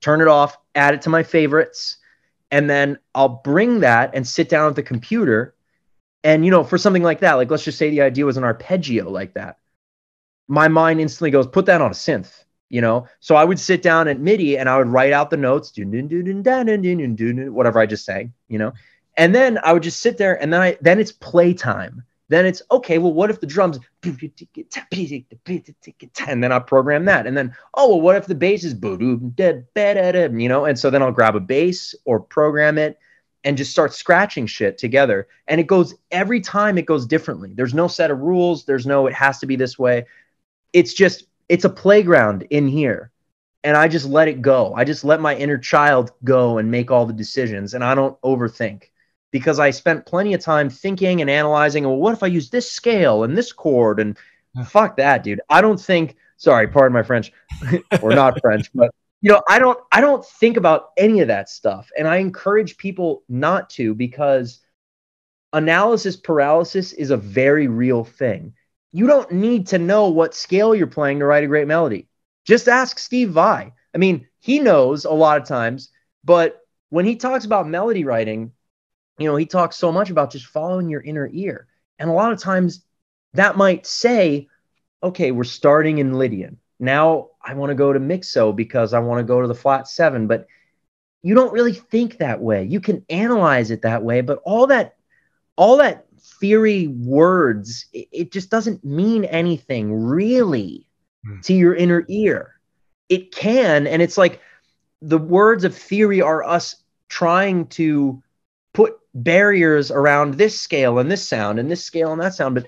Turn 0.00 0.20
it 0.20 0.28
off, 0.28 0.56
add 0.74 0.94
it 0.94 1.02
to 1.02 1.10
my 1.10 1.22
favorites. 1.22 1.98
And 2.50 2.70
then 2.70 2.98
I'll 3.14 3.28
bring 3.28 3.80
that 3.80 4.10
and 4.14 4.26
sit 4.26 4.48
down 4.48 4.68
at 4.68 4.76
the 4.76 4.82
computer. 4.82 5.54
And, 6.22 6.44
you 6.44 6.50
know, 6.50 6.64
for 6.64 6.78
something 6.78 7.02
like 7.02 7.20
that, 7.20 7.34
like 7.34 7.50
let's 7.50 7.64
just 7.64 7.78
say 7.78 7.90
the 7.90 8.02
idea 8.02 8.24
was 8.24 8.36
an 8.36 8.44
arpeggio 8.44 9.10
like 9.10 9.34
that. 9.34 9.58
My 10.48 10.68
mind 10.68 11.00
instantly 11.00 11.30
goes, 11.30 11.46
put 11.46 11.66
that 11.66 11.80
on 11.80 11.90
a 11.90 11.94
synth, 11.94 12.44
you 12.68 12.80
know? 12.80 13.08
So 13.20 13.34
I 13.34 13.44
would 13.44 13.58
sit 13.58 13.82
down 13.82 14.06
at 14.06 14.20
MIDI 14.20 14.58
and 14.58 14.68
I 14.68 14.78
would 14.78 14.88
write 14.88 15.12
out 15.12 15.30
the 15.30 15.36
notes, 15.36 15.72
whatever 15.76 17.80
I 17.80 17.86
just 17.86 18.04
sang, 18.04 18.32
you 18.48 18.58
know? 18.58 18.72
And 19.16 19.34
then 19.34 19.58
I 19.64 19.72
would 19.72 19.82
just 19.82 20.00
sit 20.00 20.18
there 20.18 20.40
and 20.40 20.52
then 20.52 20.60
I, 20.60 20.78
then 20.80 21.00
it's 21.00 21.12
playtime. 21.12 22.04
Then 22.28 22.44
it's 22.44 22.62
okay, 22.70 22.98
well, 22.98 23.12
what 23.12 23.30
if 23.30 23.40
the 23.40 23.46
drums 23.46 23.78
and 26.28 26.42
then 26.42 26.52
I 26.52 26.58
program 26.58 27.04
that. 27.04 27.26
And 27.26 27.36
then, 27.36 27.54
oh 27.74 27.88
well, 27.88 28.00
what 28.00 28.16
if 28.16 28.26
the 28.26 28.34
bass 28.34 28.64
is 28.64 28.74
you 30.40 30.48
know? 30.48 30.64
And 30.64 30.78
so 30.78 30.90
then 30.90 31.02
I'll 31.02 31.12
grab 31.12 31.36
a 31.36 31.40
bass 31.40 31.94
or 32.04 32.18
program 32.18 32.78
it 32.78 32.98
and 33.44 33.56
just 33.56 33.70
start 33.70 33.94
scratching 33.94 34.46
shit 34.46 34.76
together. 34.76 35.28
And 35.46 35.60
it 35.60 35.68
goes 35.68 35.94
every 36.10 36.40
time 36.40 36.78
it 36.78 36.86
goes 36.86 37.06
differently. 37.06 37.52
There's 37.54 37.74
no 37.74 37.86
set 37.86 38.10
of 38.10 38.18
rules. 38.18 38.64
There's 38.64 38.86
no 38.86 39.06
it 39.06 39.14
has 39.14 39.38
to 39.38 39.46
be 39.46 39.54
this 39.54 39.78
way 39.78 40.06
it's 40.76 40.92
just 40.92 41.24
it's 41.48 41.64
a 41.64 41.70
playground 41.70 42.46
in 42.50 42.68
here 42.68 43.10
and 43.64 43.78
i 43.78 43.88
just 43.88 44.04
let 44.04 44.28
it 44.28 44.42
go 44.42 44.74
i 44.74 44.84
just 44.84 45.04
let 45.04 45.22
my 45.22 45.34
inner 45.34 45.56
child 45.56 46.12
go 46.22 46.58
and 46.58 46.70
make 46.70 46.90
all 46.90 47.06
the 47.06 47.14
decisions 47.14 47.72
and 47.72 47.82
i 47.82 47.94
don't 47.94 48.20
overthink 48.20 48.90
because 49.38 49.58
i 49.58 49.70
spent 49.70 50.06
plenty 50.06 50.34
of 50.34 50.40
time 50.40 50.68
thinking 50.68 51.20
and 51.20 51.30
analyzing 51.30 51.84
well 51.84 51.96
what 51.96 52.12
if 52.12 52.22
i 52.22 52.26
use 52.26 52.50
this 52.50 52.70
scale 52.70 53.24
and 53.24 53.36
this 53.36 53.52
chord 53.52 54.00
and 54.00 54.16
fuck 54.66 54.96
that 54.96 55.22
dude 55.22 55.40
i 55.48 55.60
don't 55.60 55.80
think 55.80 56.16
sorry 56.36 56.66
pardon 56.66 56.92
my 56.92 57.02
french 57.02 57.32
or 58.02 58.10
not 58.10 58.40
french 58.40 58.70
but 58.74 58.90
you 59.20 59.30
know 59.30 59.42
i 59.48 59.58
don't 59.58 59.78
i 59.92 60.00
don't 60.00 60.24
think 60.24 60.56
about 60.56 60.90
any 60.96 61.20
of 61.20 61.28
that 61.28 61.48
stuff 61.48 61.88
and 61.98 62.08
i 62.08 62.16
encourage 62.16 62.76
people 62.76 63.22
not 63.28 63.68
to 63.68 63.94
because 63.94 64.60
analysis 65.52 66.16
paralysis 66.16 66.92
is 66.92 67.10
a 67.10 67.16
very 67.16 67.68
real 67.68 68.04
thing 68.04 68.52
you 68.96 69.06
don't 69.06 69.30
need 69.30 69.66
to 69.66 69.78
know 69.78 70.08
what 70.08 70.34
scale 70.34 70.74
you're 70.74 70.86
playing 70.86 71.18
to 71.18 71.26
write 71.26 71.44
a 71.44 71.48
great 71.48 71.66
melody. 71.68 72.08
Just 72.46 72.66
ask 72.66 72.98
Steve 72.98 73.28
Vai. 73.28 73.70
I 73.94 73.98
mean, 73.98 74.26
he 74.40 74.58
knows 74.58 75.04
a 75.04 75.10
lot 75.10 75.38
of 75.38 75.46
times, 75.46 75.90
but 76.24 76.60
when 76.88 77.04
he 77.04 77.16
talks 77.16 77.44
about 77.44 77.68
melody 77.68 78.04
writing, 78.04 78.52
you 79.18 79.26
know, 79.26 79.36
he 79.36 79.46
talks 79.46 79.76
so 79.76 79.90
much 79.92 80.10
about 80.10 80.30
just 80.32 80.46
following 80.46 80.88
your 80.88 81.00
inner 81.02 81.28
ear. 81.32 81.66
And 81.98 82.10
a 82.10 82.12
lot 82.12 82.32
of 82.32 82.38
times 82.40 82.84
that 83.34 83.56
might 83.56 83.86
say, 83.86 84.48
okay, 85.02 85.30
we're 85.30 85.44
starting 85.44 85.98
in 85.98 86.14
Lydian. 86.14 86.58
Now 86.78 87.28
I 87.42 87.54
want 87.54 87.70
to 87.70 87.74
go 87.74 87.92
to 87.92 88.00
Mixo 88.00 88.54
because 88.54 88.92
I 88.92 88.98
want 88.98 89.20
to 89.20 89.24
go 89.24 89.40
to 89.40 89.48
the 89.48 89.54
flat 89.54 89.88
seven, 89.88 90.26
but 90.26 90.46
you 91.22 91.34
don't 91.34 91.52
really 91.52 91.72
think 91.72 92.18
that 92.18 92.40
way. 92.40 92.64
You 92.64 92.80
can 92.80 93.04
analyze 93.08 93.70
it 93.70 93.82
that 93.82 94.02
way, 94.02 94.20
but 94.20 94.40
all 94.44 94.66
that 94.68 94.96
all 95.56 95.78
that 95.78 96.06
theory 96.40 96.88
words 96.88 97.86
it, 97.92 98.08
it 98.12 98.32
just 98.32 98.50
doesn't 98.50 98.84
mean 98.84 99.24
anything 99.24 99.92
really 99.92 100.86
Hmm. 101.24 101.40
to 101.40 101.54
your 101.54 101.74
inner 101.74 102.04
ear 102.08 102.54
it 103.08 103.32
can 103.32 103.86
and 103.86 104.02
it's 104.02 104.18
like 104.18 104.40
the 105.02 105.18
words 105.18 105.64
of 105.64 105.74
theory 105.74 106.20
are 106.20 106.42
us 106.44 106.76
trying 107.08 107.66
to 107.68 108.22
barriers 109.22 109.90
around 109.90 110.34
this 110.34 110.58
scale 110.58 110.98
and 110.98 111.10
this 111.10 111.26
sound 111.26 111.58
and 111.58 111.70
this 111.70 111.84
scale 111.84 112.12
and 112.12 112.20
that 112.20 112.34
sound 112.34 112.54
but 112.54 112.66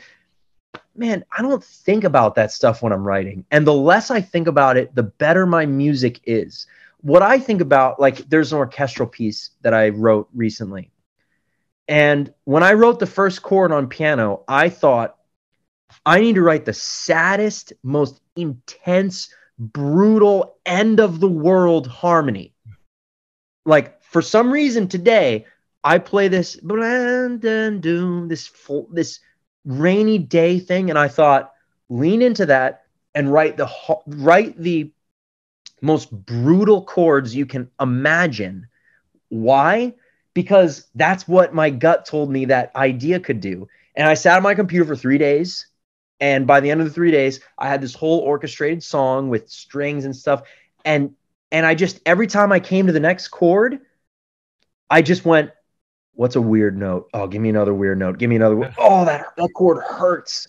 man, 0.99 1.25
I 1.37 1.43
don't 1.43 1.62
think 1.62 2.05
about 2.05 2.35
that 2.35 2.53
stuff 2.53 2.83
when 2.83 2.93
I'm 2.93 3.07
writing. 3.07 3.47
And 3.51 3.66
the 3.66 3.73
less 3.73 4.11
I 4.11 4.20
think 4.20 4.49
about 4.49 4.77
it, 4.77 4.95
the 4.95 5.05
better 5.05 5.47
my 5.47 5.65
music 5.65 6.20
is. 6.25 6.66
What 7.01 7.23
I 7.23 7.39
think 7.39 7.61
about, 7.61 8.01
like, 8.01 8.29
there's 8.29 8.53
an 8.53 8.59
orchestral 8.59 9.09
piece 9.09 9.51
that 9.62 9.73
I 9.73 9.91
wrote 9.91 10.29
recently. 10.35 10.91
And 11.87 12.35
when 12.45 12.65
I 12.65 12.73
wrote 12.73 12.99
the 12.99 13.07
first 13.07 13.43
chord 13.43 13.70
on 13.70 13.89
piano, 13.89 14.43
I 14.49 14.69
thought, 14.69 15.16
I 16.05 16.20
need 16.20 16.35
to 16.35 16.43
write 16.43 16.65
the 16.65 16.75
saddest, 16.75 17.73
most 17.83 18.20
intense, 18.37 19.33
brutal, 19.59 20.57
end 20.66 21.01
of 21.01 21.20
the 21.20 21.29
world 21.29 21.87
harmony. 21.87 22.53
Like, 23.65 24.03
for 24.03 24.20
some 24.20 24.51
reason 24.51 24.89
today, 24.89 25.47
I 25.85 25.99
play 25.99 26.29
this 26.29 26.59
this 26.63 28.47
full, 28.47 28.89
this 28.93 29.21
rainy 29.65 30.19
day 30.19 30.59
thing, 30.59 30.91
and 30.91 30.99
I 30.99 31.09
thought, 31.09 31.53
lean 31.89 32.23
into 32.23 32.47
that 32.47 32.83
and 33.15 33.33
write 33.33 33.57
the 33.57 33.71
write 34.07 34.59
the 34.59 34.93
most 35.81 36.11
brutal 36.11 36.85
chords 36.85 37.35
you 37.35 37.47
can 37.47 37.71
imagine. 37.81 38.67
Why? 39.29 39.95
Because 40.35 40.89
that's 40.95 41.27
what 41.29 41.55
my 41.55 41.71
gut 41.71 42.07
told 42.07 42.31
me 42.31 42.47
that 42.47 42.75
idea 42.75 43.21
could 43.21 43.41
do. 43.41 43.69
And 43.95 44.09
I 44.09 44.15
sat 44.15 44.37
on 44.37 44.43
my 44.43 44.55
computer 44.55 44.85
for 44.85 44.97
three 44.97 45.19
days. 45.19 45.67
And 46.21 46.47
by 46.47 46.61
the 46.61 46.71
end 46.71 46.81
of 46.81 46.87
the 46.87 46.93
three 46.93 47.13
days, 47.13 47.41
I 47.59 47.69
had 47.69 47.81
this 47.81 47.95
whole 47.95 48.19
orchestrated 48.21 48.83
song 48.83 49.29
with 49.29 49.49
strings 49.49 50.05
and 50.05 50.15
stuff. 50.15 50.43
And 50.85 51.15
and 51.53 51.65
I 51.65 51.75
just 51.75 52.01
every 52.05 52.27
time 52.27 52.53
I 52.53 52.61
came 52.61 52.87
to 52.87 52.93
the 52.93 53.01
next 53.01 53.29
chord, 53.29 53.79
I 54.91 55.03
just 55.03 55.25
went, 55.25 55.51
what's 56.19 56.35
a 56.35 56.40
weird 56.40 56.77
note? 56.77 57.09
Oh, 57.15 57.28
give 57.28 57.40
me 57.40 57.49
another 57.49 57.73
weird 57.73 57.97
note. 57.97 58.19
Give 58.19 58.28
me 58.28 58.36
another. 58.36 58.74
Oh, 58.77 59.05
that 59.05 59.27
that 59.36 59.51
chord 59.55 59.78
hurts. 59.85 60.49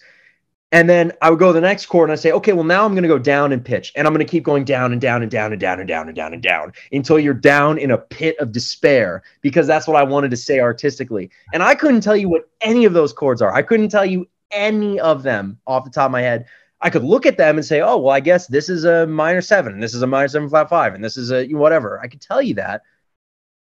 And 0.72 0.90
then 0.90 1.14
I 1.22 1.30
would 1.30 1.40
go 1.40 1.48
to 1.48 1.54
the 1.54 1.62
next 1.62 1.86
chord 1.88 2.10
and 2.10 2.14
I 2.14 2.22
say, 2.22 2.32
okay, 2.32 2.54
well 2.54 2.64
now 2.64 2.86
I'm 2.86 2.94
going 2.94 3.04
to 3.04 3.08
go 3.08 3.20
down 3.20 3.52
in 3.52 3.62
pitch, 3.62 3.91
and 3.96 4.06
I'm 4.06 4.14
going 4.14 4.26
to 4.26 4.30
keep 4.30 4.44
going 4.44 4.66
down 4.66 4.91
and 4.91 5.02
down 5.02 5.22
and 5.22 5.32
down 5.32 5.52
and 5.52 5.60
down 5.60 5.80
and 5.80 5.88
down 5.88 6.08
and 6.08 6.16
down 6.16 6.34
and 6.34 6.41
down 6.41 6.74
until 6.91 7.20
you're 7.20 7.34
down 7.34 7.78
in 7.78 7.91
a 7.91 7.98
pit 7.98 8.36
of 8.40 8.52
despair 8.52 9.24
because 9.41 9.68
that's 9.68 9.88
what 9.88 9.96
I 9.96 10.04
wanted 10.04 10.32
to 10.32 10.38
say 10.38 10.60
artistically. 10.60 11.30
And 11.54 11.62
I 11.62 11.76
couldn't 11.76 12.02
tell 12.02 12.18
you 12.18 12.30
what 12.30 12.50
any 12.62 12.86
of 12.86 12.94
those 12.94 13.14
chords 13.14 13.41
are. 13.41 13.54
I 13.54 13.62
couldn't 13.62 13.90
tell 13.90 14.06
you 14.06 14.28
any 14.52 15.00
of 15.00 15.22
them 15.22 15.60
off 15.68 15.86
the 15.86 15.91
top 15.91 16.08
of 16.08 16.12
my 16.12 16.22
head. 16.22 16.46
I 16.82 16.90
could 16.90 17.04
look 17.04 17.26
at 17.28 17.38
them 17.38 17.58
and 17.58 17.66
say, 17.66 17.82
oh, 17.82 17.98
well, 17.98 18.16
I 18.16 18.22
guess 18.22 18.48
this 18.48 18.70
is 18.70 18.86
a 18.86 19.06
minor 19.06 19.41
seven, 19.41 19.74
and 19.74 19.84
this 19.84 19.94
is 19.94 20.02
a 20.02 20.08
minor 20.08 20.30
seven 20.30 20.50
flat 20.50 20.70
five, 20.70 20.96
and 20.96 21.04
this 21.04 21.18
is 21.18 21.32
a 21.32 21.48
whatever. 21.54 22.00
I 22.00 22.08
could 22.08 22.22
tell 22.22 22.41
you 22.41 22.56
that, 22.56 22.82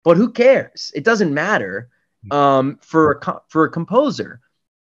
but 0.05 0.17
who 0.17 0.31
cares? 0.31 0.93
It 0.95 1.05
doesn't 1.05 1.33
matter 1.33 1.89
um, 2.31 2.79
for 2.83 3.13
a 3.13 3.41
for 3.49 3.65
a 3.65 3.71
composer. 3.71 4.41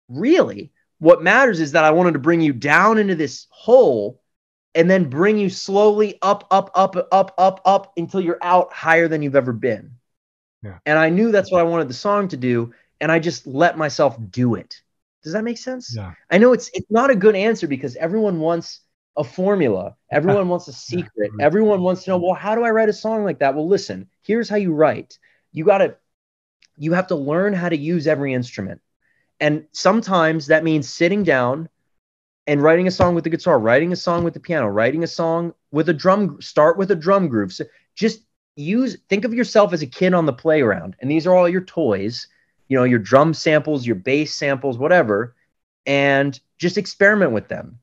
Really, 0.10 0.72
what 1.00 1.24
matters 1.24 1.60
is 1.60 1.72
that 1.74 1.84
I 1.84 1.92
wanted 1.92 2.14
to 2.14 2.20
bring 2.20 2.42
you 2.42 2.54
down 2.54 2.98
into 2.98 3.16
this 3.16 3.48
hole 3.50 4.22
and 4.76 4.90
then 4.90 5.10
bring 5.10 5.38
you 5.38 5.50
slowly 5.50 6.18
up, 6.22 6.48
up, 6.50 6.72
up, 6.74 6.96
up, 7.12 7.34
up, 7.38 7.62
up 7.66 7.94
until 7.98 8.22
you're 8.22 8.40
out 8.42 8.74
higher 8.74 9.08
than 9.08 9.22
you've 9.22 9.36
ever 9.36 9.54
been. 9.54 9.92
Yeah. 10.64 10.80
And 10.86 10.98
I 10.98 11.10
knew 11.10 11.32
that's 11.32 11.52
what 11.52 11.60
I 11.60 11.64
wanted 11.64 11.90
the 11.90 11.94
song 11.94 12.30
to 12.30 12.38
do, 12.38 12.74
and 13.02 13.12
I 13.12 13.20
just 13.20 13.46
let 13.46 13.78
myself 13.78 14.18
do 14.30 14.56
it. 14.56 14.82
Does 15.24 15.34
that 15.34 15.44
make 15.44 15.58
sense? 15.58 15.94
Yeah. 15.96 16.14
I 16.30 16.38
know 16.38 16.54
it's 16.54 16.70
it's 16.74 16.90
not 16.90 17.10
a 17.10 17.16
good 17.16 17.36
answer 17.36 17.68
because 17.68 17.96
everyone 17.96 18.40
wants 18.40 18.82
a 19.16 19.24
formula. 19.24 19.96
Everyone 20.12 20.48
wants 20.50 20.68
a 20.68 20.74
secret. 20.74 21.32
Everyone 21.40 21.82
wants 21.82 22.04
to 22.04 22.12
know, 22.12 22.18
well, 22.18 22.34
how 22.34 22.56
do 22.56 22.64
I 22.64 22.72
write 22.72 22.90
a 22.90 22.94
song 22.94 23.24
like 23.24 23.40
that? 23.40 23.56
Well, 23.56 23.68
listen, 23.68 24.10
here's 24.24 24.50
how 24.50 24.56
you 24.56 24.74
write. 24.74 25.18
You 25.52 25.66
got 25.66 25.80
to 25.80 25.96
you 26.78 26.94
have 26.94 27.08
to 27.08 27.16
learn 27.16 27.54
how 27.54 27.70
to 27.70 27.78
use 27.78 28.08
every 28.08 28.34
instrument. 28.34 28.82
And 29.40 29.66
sometimes 29.72 30.48
that 30.48 30.64
means 30.64 30.90
sitting 30.90 31.24
down 31.24 31.70
and 32.48 32.62
writing 32.62 32.88
a 32.88 32.92
song 32.92 33.16
with 33.16 33.24
the 33.24 33.30
guitar, 33.30 33.60
writing 33.60 33.92
a 33.92 33.96
song 33.96 34.24
with 34.24 34.34
the 34.34 34.40
piano, 34.40 34.68
writing 34.68 35.04
a 35.04 35.08
song 35.08 35.54
with 35.72 35.90
a 35.90 35.94
drum, 35.94 36.42
start 36.42 36.78
with 36.78 36.92
a 36.92 36.96
drum 36.96 37.28
groove. 37.28 37.54
So 37.54 37.66
just 37.96 38.22
use, 38.56 38.98
think 39.10 39.26
of 39.26 39.34
yourself 39.34 39.74
as 39.74 39.82
a 39.82 39.88
kid 39.88 40.14
on 40.14 40.26
the 40.26 40.34
playground. 40.34 40.96
And 41.00 41.10
these 41.10 41.26
are 41.26 41.34
all 41.34 41.48
your 41.48 41.64
toys, 41.64 42.28
you 42.68 42.78
know, 42.78 42.84
your 42.84 43.00
drum 43.00 43.34
samples, 43.34 43.86
your 43.86 43.96
bass 43.96 44.34
samples, 44.34 44.78
whatever, 44.78 45.36
and 45.86 46.40
just 46.58 46.78
experiment 46.78 47.32
with 47.32 47.48
them. 47.48 47.80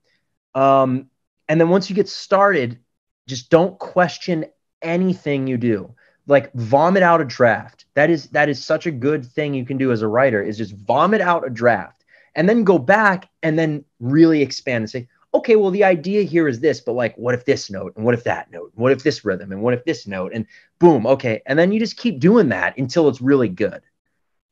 Um, 0.54 1.10
and 1.48 1.60
then 1.60 1.68
once 1.68 1.88
you 1.88 1.96
get 1.96 2.08
started, 2.08 2.78
just 3.26 3.50
don't 3.50 3.78
question 3.78 4.46
anything 4.82 5.46
you 5.46 5.56
do 5.56 5.94
like 6.30 6.52
vomit 6.54 7.02
out 7.02 7.20
a 7.20 7.24
draft. 7.24 7.84
That 7.94 8.08
is 8.08 8.28
that 8.28 8.48
is 8.48 8.64
such 8.64 8.86
a 8.86 8.90
good 8.90 9.26
thing 9.26 9.52
you 9.52 9.66
can 9.66 9.76
do 9.76 9.92
as 9.92 10.00
a 10.00 10.08
writer 10.08 10.42
is 10.42 10.56
just 10.56 10.74
vomit 10.76 11.20
out 11.20 11.46
a 11.46 11.50
draft 11.50 12.04
and 12.36 12.48
then 12.48 12.64
go 12.64 12.78
back 12.78 13.28
and 13.42 13.58
then 13.58 13.84
really 13.98 14.40
expand 14.40 14.82
and 14.82 14.90
say, 14.90 15.08
okay, 15.34 15.56
well 15.56 15.72
the 15.72 15.84
idea 15.84 16.22
here 16.22 16.46
is 16.46 16.60
this, 16.60 16.80
but 16.80 16.92
like 16.92 17.16
what 17.16 17.34
if 17.34 17.44
this 17.44 17.68
note 17.68 17.94
and 17.96 18.04
what 18.04 18.14
if 18.14 18.24
that 18.24 18.50
note? 18.52 18.70
And 18.74 18.82
what 18.82 18.92
if 18.92 19.02
this 19.02 19.24
rhythm 19.24 19.50
and 19.50 19.60
what 19.60 19.74
if 19.74 19.84
this 19.84 20.06
note? 20.06 20.30
And 20.32 20.46
boom, 20.78 21.04
okay. 21.04 21.42
And 21.46 21.58
then 21.58 21.72
you 21.72 21.80
just 21.80 21.96
keep 21.96 22.20
doing 22.20 22.48
that 22.50 22.78
until 22.78 23.08
it's 23.08 23.20
really 23.20 23.48
good. 23.48 23.82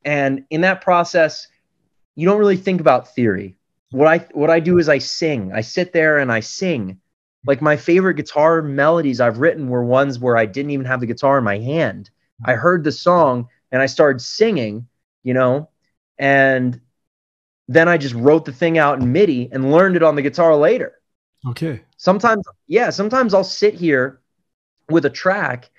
And 0.04 0.44
in 0.50 0.62
that 0.62 0.80
process, 0.80 1.46
you 2.16 2.26
don't 2.26 2.40
really 2.40 2.56
think 2.56 2.80
about 2.80 3.14
theory. 3.14 3.56
What 3.92 4.08
I 4.08 4.18
what 4.32 4.50
I 4.50 4.58
do 4.60 4.78
is 4.78 4.88
I 4.88 4.98
sing. 4.98 5.52
I 5.54 5.60
sit 5.60 5.92
there 5.92 6.18
and 6.18 6.32
I 6.32 6.40
sing 6.40 7.00
like 7.48 7.62
my 7.62 7.78
favorite 7.78 8.14
guitar 8.14 8.60
melodies 8.60 9.22
I've 9.22 9.38
written 9.38 9.70
were 9.70 9.82
ones 9.82 10.18
where 10.18 10.36
I 10.36 10.44
didn't 10.44 10.70
even 10.70 10.84
have 10.84 11.00
the 11.00 11.06
guitar 11.06 11.38
in 11.38 11.44
my 11.44 11.58
hand. 11.58 12.10
I 12.44 12.52
mm-hmm. 12.52 12.60
heard 12.60 12.84
the 12.84 12.92
song 12.92 13.48
and 13.72 13.80
I 13.80 13.86
started 13.86 14.20
singing, 14.20 14.86
you 15.22 15.32
know, 15.32 15.70
and 16.18 16.78
then 17.66 17.88
I 17.88 17.96
just 17.96 18.14
wrote 18.14 18.44
the 18.44 18.52
thing 18.52 18.76
out 18.76 19.00
in 19.00 19.12
MIDI 19.12 19.48
and 19.50 19.72
learned 19.72 19.96
it 19.96 20.02
on 20.02 20.14
the 20.14 20.20
guitar 20.20 20.54
later. 20.56 21.00
Okay. 21.46 21.80
Sometimes, 21.96 22.44
yeah, 22.66 22.90
sometimes 22.90 23.32
I'll 23.32 23.44
sit 23.44 23.72
here 23.72 24.20
with 24.90 25.06
a 25.06 25.10
track 25.10 25.70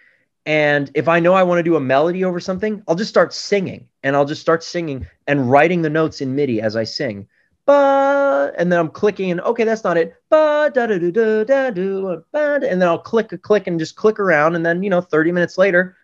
and 0.47 0.89
if 0.95 1.07
I 1.07 1.19
know 1.19 1.35
I 1.35 1.43
want 1.43 1.59
to 1.59 1.63
do 1.63 1.75
a 1.75 1.79
melody 1.79 2.25
over 2.25 2.39
something, 2.39 2.81
I'll 2.87 2.95
just 2.95 3.11
start 3.11 3.31
singing 3.31 3.87
and 4.01 4.15
I'll 4.15 4.25
just 4.25 4.41
start 4.41 4.63
singing 4.63 5.05
and 5.27 5.51
writing 5.51 5.83
the 5.83 5.89
notes 5.91 6.19
in 6.19 6.35
MIDI 6.35 6.61
as 6.61 6.75
I 6.75 6.83
sing 6.83 7.27
and 7.69 8.71
then 8.71 8.79
I'm 8.79 8.89
clicking 8.89 9.31
and 9.31 9.41
okay, 9.41 9.63
that's 9.63 9.83
not 9.83 9.97
it. 9.97 10.13
Da 10.29 10.69
da 10.69 10.87
da 10.87 10.97
and 10.97 12.81
then 12.81 12.83
I'll 12.83 12.99
click 12.99 13.31
a 13.31 13.37
click 13.37 13.67
and 13.67 13.79
just 13.79 13.95
click 13.95 14.19
around, 14.19 14.55
and 14.55 14.65
then 14.65 14.83
you 14.83 14.89
know, 14.89 15.01
30 15.01 15.31
minutes 15.31 15.57
later, 15.57 15.97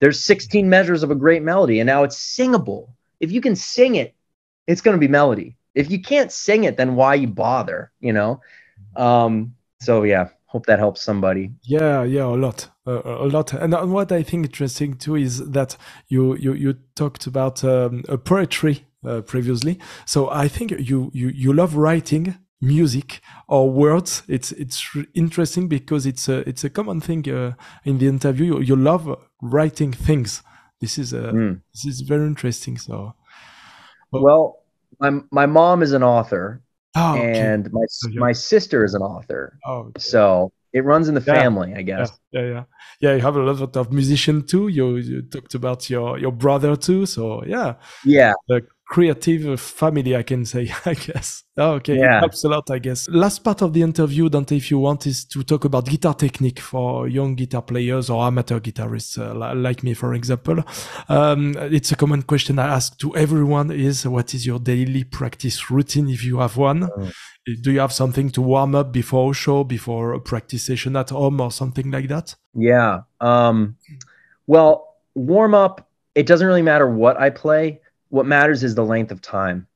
there's 0.00 0.22
16 0.24 0.68
measures 0.68 1.02
of 1.02 1.10
a 1.10 1.14
great 1.14 1.42
melody, 1.42 1.80
and 1.80 1.86
now 1.86 2.02
it's 2.02 2.18
singable. 2.18 2.94
If 3.20 3.32
you 3.32 3.40
can 3.40 3.56
sing 3.56 3.96
it, 3.96 4.14
it's 4.66 4.80
going 4.80 4.96
to 4.96 5.00
be 5.00 5.08
melody. 5.08 5.56
If 5.74 5.90
you 5.90 6.00
can't 6.00 6.32
sing 6.32 6.64
it, 6.64 6.76
then 6.76 6.96
why 6.96 7.14
you 7.14 7.28
bother? 7.28 7.92
You 8.00 8.12
know. 8.12 8.40
Um, 8.96 9.54
so 9.80 10.02
yeah, 10.02 10.28
hope 10.46 10.66
that 10.66 10.78
helps 10.78 11.02
somebody. 11.02 11.52
Yeah, 11.62 12.02
yeah, 12.02 12.24
a 12.24 12.36
lot, 12.36 12.68
uh, 12.86 13.02
a 13.04 13.28
lot. 13.28 13.52
And 13.52 13.72
what 13.92 14.12
I 14.12 14.22
think 14.22 14.46
interesting 14.46 14.94
too 14.94 15.16
is 15.16 15.50
that 15.50 15.76
you 16.08 16.36
you 16.36 16.52
you 16.54 16.74
talked 16.94 17.26
about 17.26 17.62
um, 17.64 18.04
a 18.08 18.18
poetry 18.18 18.84
uh, 19.04 19.20
previously. 19.22 19.78
So 20.06 20.30
I 20.30 20.48
think 20.48 20.72
you 20.72 21.10
you 21.12 21.28
you 21.28 21.52
love 21.52 21.76
writing 21.76 22.36
music 22.60 23.20
or 23.48 23.70
words. 23.70 24.22
It's 24.28 24.52
it's 24.52 24.96
interesting 25.14 25.68
because 25.68 26.06
it's 26.06 26.28
a 26.28 26.48
it's 26.48 26.64
a 26.64 26.70
common 26.70 27.00
thing 27.00 27.28
uh, 27.28 27.52
in 27.84 27.98
the 27.98 28.06
interview. 28.06 28.58
You, 28.58 28.60
you, 28.60 28.76
love 28.76 29.16
writing 29.40 29.92
things. 29.92 30.42
This 30.80 30.98
is 30.98 31.12
a 31.12 31.32
mm. 31.32 31.60
this 31.72 31.84
is 31.84 32.00
very 32.02 32.26
interesting. 32.26 32.78
So 32.78 33.14
well, 34.10 34.22
well 34.22 34.62
my 34.98 35.20
my 35.30 35.46
mom 35.46 35.82
is 35.82 35.92
an 35.92 36.02
author. 36.02 36.62
Oh, 36.96 37.16
okay. 37.16 37.38
and 37.38 37.72
my 37.72 37.84
my 38.14 38.32
sister 38.32 38.84
is 38.84 38.94
an 38.94 39.02
author. 39.02 39.58
Oh, 39.64 39.90
okay. 39.90 40.00
so 40.00 40.52
it 40.72 40.84
runs 40.84 41.08
in 41.08 41.14
the 41.14 41.22
yeah. 41.24 41.34
family, 41.34 41.72
I 41.74 41.82
guess. 41.82 42.10
Yeah, 42.32 42.40
yeah, 42.40 42.48
yeah, 42.48 42.64
yeah. 43.00 43.14
You 43.14 43.20
have 43.20 43.36
a 43.36 43.42
lot 43.42 43.76
of 43.76 43.92
musician 43.92 44.44
too. 44.44 44.68
You 44.68 44.96
you 44.96 45.22
talked 45.22 45.54
about 45.54 45.88
your 45.88 46.18
your 46.18 46.32
brother 46.32 46.76
too. 46.76 47.06
So 47.06 47.44
yeah, 47.44 47.74
yeah 48.04 48.32
creative 48.90 49.60
family, 49.60 50.16
I 50.16 50.24
can 50.24 50.44
say, 50.44 50.68
I 50.84 50.94
guess. 50.94 51.44
Oh, 51.56 51.74
okay, 51.74 51.96
yeah. 51.96 52.16
it 52.16 52.20
helps 52.20 52.42
a 52.42 52.48
lot, 52.48 52.68
I 52.72 52.80
guess. 52.80 53.08
Last 53.08 53.44
part 53.44 53.62
of 53.62 53.72
the 53.72 53.82
interview, 53.82 54.28
Dante, 54.28 54.56
if 54.56 54.68
you 54.70 54.80
want, 54.80 55.06
is 55.06 55.24
to 55.26 55.44
talk 55.44 55.64
about 55.64 55.86
guitar 55.86 56.12
technique 56.12 56.58
for 56.58 57.06
young 57.06 57.36
guitar 57.36 57.62
players 57.62 58.10
or 58.10 58.24
amateur 58.24 58.58
guitarists 58.58 59.16
uh, 59.16 59.54
like 59.54 59.84
me, 59.84 59.94
for 59.94 60.12
example. 60.14 60.64
Um, 61.08 61.54
it's 61.56 61.92
a 61.92 61.96
common 61.96 62.22
question 62.22 62.58
I 62.58 62.66
ask 62.66 62.98
to 62.98 63.16
everyone 63.16 63.70
is 63.70 64.06
what 64.08 64.34
is 64.34 64.44
your 64.44 64.58
daily 64.58 65.04
practice 65.04 65.70
routine 65.70 66.08
if 66.08 66.24
you 66.24 66.40
have 66.40 66.56
one? 66.56 66.80
Mm. 66.80 67.12
Do 67.62 67.70
you 67.70 67.80
have 67.80 67.92
something 67.92 68.30
to 68.30 68.42
warm 68.42 68.74
up 68.74 68.92
before 68.92 69.30
a 69.30 69.34
show, 69.34 69.62
before 69.62 70.14
a 70.14 70.20
practice 70.20 70.64
session 70.64 70.96
at 70.96 71.10
home 71.10 71.40
or 71.40 71.52
something 71.52 71.92
like 71.92 72.08
that? 72.08 72.34
Yeah. 72.54 73.02
Um, 73.20 73.76
well, 74.48 74.96
warm 75.14 75.54
up, 75.54 75.88
it 76.16 76.26
doesn't 76.26 76.46
really 76.46 76.62
matter 76.62 76.90
what 76.90 77.20
I 77.20 77.30
play 77.30 77.80
what 78.10 78.26
matters 78.26 78.62
is 78.62 78.74
the 78.74 78.84
length 78.84 79.10
of 79.10 79.20
time. 79.20 79.66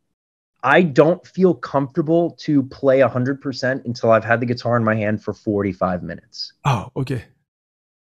I 0.62 0.82
don't 0.82 1.26
feel 1.26 1.54
comfortable 1.54 2.32
to 2.40 2.62
play 2.62 3.00
100% 3.00 3.84
until 3.84 4.10
I've 4.10 4.24
had 4.24 4.40
the 4.40 4.46
guitar 4.46 4.76
in 4.76 4.84
my 4.84 4.94
hand 4.94 5.22
for 5.22 5.34
45 5.34 6.02
minutes. 6.02 6.54
Oh, 6.64 6.90
okay. 6.96 7.24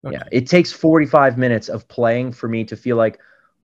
okay. 0.05 0.15
Yeah, 0.15 0.23
it 0.31 0.47
takes 0.47 0.71
45 0.71 1.37
minutes 1.37 1.69
of 1.69 1.87
playing 1.87 2.33
for 2.33 2.49
me 2.49 2.65
to 2.65 2.75
feel 2.75 2.97
like, 2.97 3.19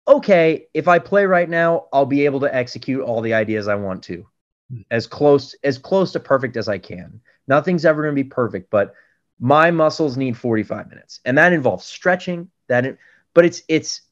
okay, 0.07 0.67
if 0.75 0.89
I 0.89 0.99
play 0.99 1.25
right 1.25 1.49
now, 1.49 1.87
I'll 1.93 2.07
be 2.07 2.25
able 2.27 2.41
to 2.41 2.55
execute 2.55 3.03
all 3.03 3.23
the 3.23 3.35
ideas 3.35 3.67
I 3.67 3.77
want 3.77 4.03
to. 4.05 4.27
mm. 4.73 4.85
as 4.91 5.07
close 5.07 5.55
as 5.65 5.79
close 5.79 6.13
to 6.13 6.21
perfect 6.21 6.57
as 6.57 6.69
I 6.69 6.79
can. 6.79 7.21
Nothing's 7.49 7.85
ever 7.85 8.03
going 8.03 8.15
to 8.15 8.23
be 8.23 8.29
perfect, 8.29 8.71
but 8.71 8.95
my 9.41 9.71
muscles 9.71 10.17
need 10.17 10.37
45 10.37 10.89
minutes, 10.89 11.21
and 11.25 11.37
that 11.39 11.53
involves 11.53 11.85
stretching. 11.85 12.51
That, 12.69 12.97
but 13.35 13.45
it's 13.45 13.63
it's 13.69 14.03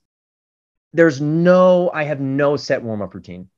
there's 0.92 1.20
no 1.20 1.90
I 1.92 2.04
have 2.04 2.20
no 2.20 2.56
set 2.56 2.82
warm 2.82 3.02
up 3.02 3.14
routine. 3.14 3.48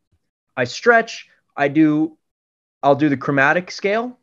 I 0.57 0.65
stretch. 0.65 1.29
I 1.57 1.69
do. 1.69 2.19
I'll 2.83 2.97
do 2.97 3.09
the 3.09 3.17
chromatic 3.17 3.71
scale. 3.71 4.19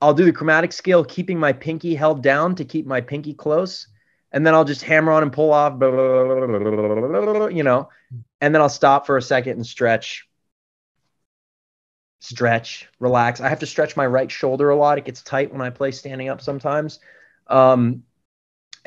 I'll 0.00 0.14
do 0.14 0.24
the 0.24 0.32
chromatic 0.32 0.72
scale, 0.72 1.04
keeping 1.04 1.38
my 1.38 1.52
pinky 1.52 1.94
held 1.94 2.22
down 2.22 2.54
to 2.56 2.64
keep 2.64 2.86
my 2.86 3.00
pinky 3.00 3.34
close 3.34 3.88
and 4.32 4.46
then 4.46 4.54
I'll 4.54 4.64
just 4.64 4.82
hammer 4.82 5.12
on 5.12 5.22
and 5.22 5.32
pull 5.32 5.52
off, 5.52 5.74
you 5.80 7.62
know, 7.62 7.88
and 8.40 8.54
then 8.54 8.60
I'll 8.60 8.68
stop 8.68 9.06
for 9.06 9.16
a 9.16 9.22
second 9.22 9.52
and 9.52 9.66
stretch, 9.66 10.28
stretch, 12.20 12.88
relax. 13.00 13.40
I 13.40 13.48
have 13.48 13.60
to 13.60 13.66
stretch 13.66 13.96
my 13.96 14.06
right 14.06 14.30
shoulder 14.30 14.70
a 14.70 14.76
lot. 14.76 14.98
It 14.98 15.04
gets 15.04 15.22
tight 15.22 15.52
when 15.52 15.62
I 15.62 15.70
play 15.70 15.92
standing 15.92 16.28
up 16.28 16.40
sometimes, 16.42 17.00
um, 17.46 18.02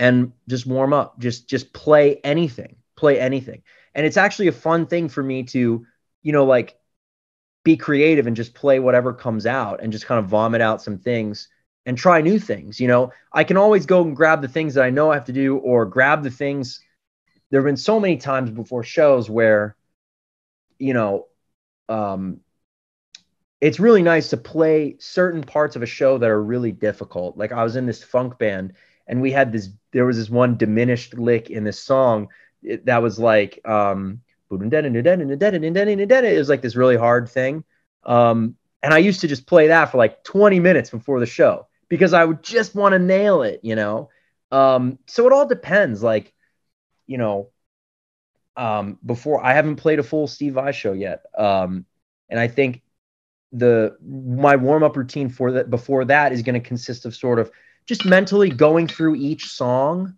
and 0.01 0.33
just 0.49 0.65
warm 0.65 0.93
up. 0.93 1.19
Just 1.19 1.47
just 1.47 1.71
play 1.73 2.19
anything, 2.23 2.75
play 2.97 3.19
anything, 3.19 3.61
and 3.93 4.03
it's 4.03 4.17
actually 4.17 4.47
a 4.47 4.51
fun 4.51 4.87
thing 4.87 5.07
for 5.07 5.21
me 5.21 5.43
to, 5.43 5.85
you 6.23 6.31
know, 6.33 6.43
like 6.43 6.75
be 7.63 7.77
creative 7.77 8.25
and 8.25 8.35
just 8.35 8.55
play 8.55 8.79
whatever 8.79 9.13
comes 9.13 9.45
out 9.45 9.79
and 9.81 9.91
just 9.91 10.07
kind 10.07 10.17
of 10.17 10.25
vomit 10.25 10.59
out 10.59 10.81
some 10.81 10.97
things 10.97 11.49
and 11.85 11.95
try 11.95 12.19
new 12.19 12.39
things. 12.39 12.79
You 12.79 12.87
know, 12.87 13.11
I 13.31 13.43
can 13.43 13.57
always 13.57 13.85
go 13.85 14.01
and 14.01 14.15
grab 14.15 14.41
the 14.41 14.47
things 14.47 14.73
that 14.73 14.83
I 14.83 14.89
know 14.89 15.11
I 15.11 15.13
have 15.13 15.25
to 15.25 15.33
do 15.33 15.57
or 15.57 15.85
grab 15.85 16.23
the 16.23 16.31
things. 16.31 16.81
There 17.51 17.61
have 17.61 17.67
been 17.67 17.77
so 17.77 17.99
many 17.99 18.17
times 18.17 18.49
before 18.49 18.83
shows 18.83 19.29
where, 19.29 19.75
you 20.79 20.95
know, 20.95 21.27
um, 21.89 22.39
it's 23.59 23.79
really 23.79 24.01
nice 24.01 24.29
to 24.31 24.37
play 24.37 24.95
certain 24.97 25.43
parts 25.43 25.75
of 25.75 25.83
a 25.83 25.85
show 25.85 26.17
that 26.17 26.29
are 26.31 26.41
really 26.41 26.71
difficult. 26.71 27.37
Like 27.37 27.51
I 27.51 27.63
was 27.63 27.75
in 27.75 27.85
this 27.85 28.03
funk 28.03 28.39
band 28.39 28.73
and 29.05 29.21
we 29.21 29.31
had 29.31 29.51
this, 29.51 29.69
there 29.91 30.05
was 30.05 30.17
this 30.17 30.29
one 30.29 30.57
diminished 30.57 31.13
lick 31.15 31.49
in 31.49 31.63
this 31.63 31.79
song 31.79 32.29
that 32.83 33.01
was 33.01 33.19
like, 33.19 33.59
um, 33.65 34.21
it 34.49 36.37
was 36.37 36.49
like 36.49 36.61
this 36.61 36.75
really 36.75 36.97
hard 36.97 37.29
thing. 37.29 37.63
Um, 38.03 38.55
and 38.83 38.93
I 38.93 38.97
used 38.97 39.21
to 39.21 39.27
just 39.27 39.45
play 39.45 39.67
that 39.67 39.91
for 39.91 39.97
like 39.97 40.23
20 40.23 40.59
minutes 40.59 40.89
before 40.89 41.19
the 41.19 41.25
show 41.25 41.67
because 41.87 42.13
I 42.13 42.25
would 42.25 42.43
just 42.43 42.75
want 42.75 42.93
to 42.93 42.99
nail 42.99 43.43
it, 43.43 43.59
you 43.63 43.75
know. 43.75 44.09
Um, 44.51 44.99
so 45.07 45.27
it 45.27 45.33
all 45.33 45.45
depends. 45.47 46.01
Like, 46.01 46.33
you 47.07 47.17
know, 47.17 47.49
um, 48.57 48.97
before 49.05 49.43
I 49.43 49.53
haven't 49.53 49.77
played 49.77 49.99
a 49.99 50.03
full 50.03 50.27
Steve 50.27 50.53
Vai 50.53 50.71
show 50.71 50.93
yet, 50.93 51.23
um, 51.37 51.85
and 52.29 52.39
I 52.39 52.47
think 52.47 52.81
the 53.51 53.97
my 54.01 54.55
warm 54.55 54.83
up 54.83 54.95
routine 54.95 55.29
for 55.29 55.51
that 55.53 55.69
before 55.69 56.05
that 56.05 56.31
is 56.31 56.41
going 56.41 56.61
to 56.61 56.67
consist 56.67 57.05
of 57.05 57.15
sort 57.15 57.39
of 57.39 57.51
just 57.91 58.05
mentally 58.05 58.49
going 58.49 58.87
through 58.87 59.15
each 59.15 59.47
song 59.47 60.15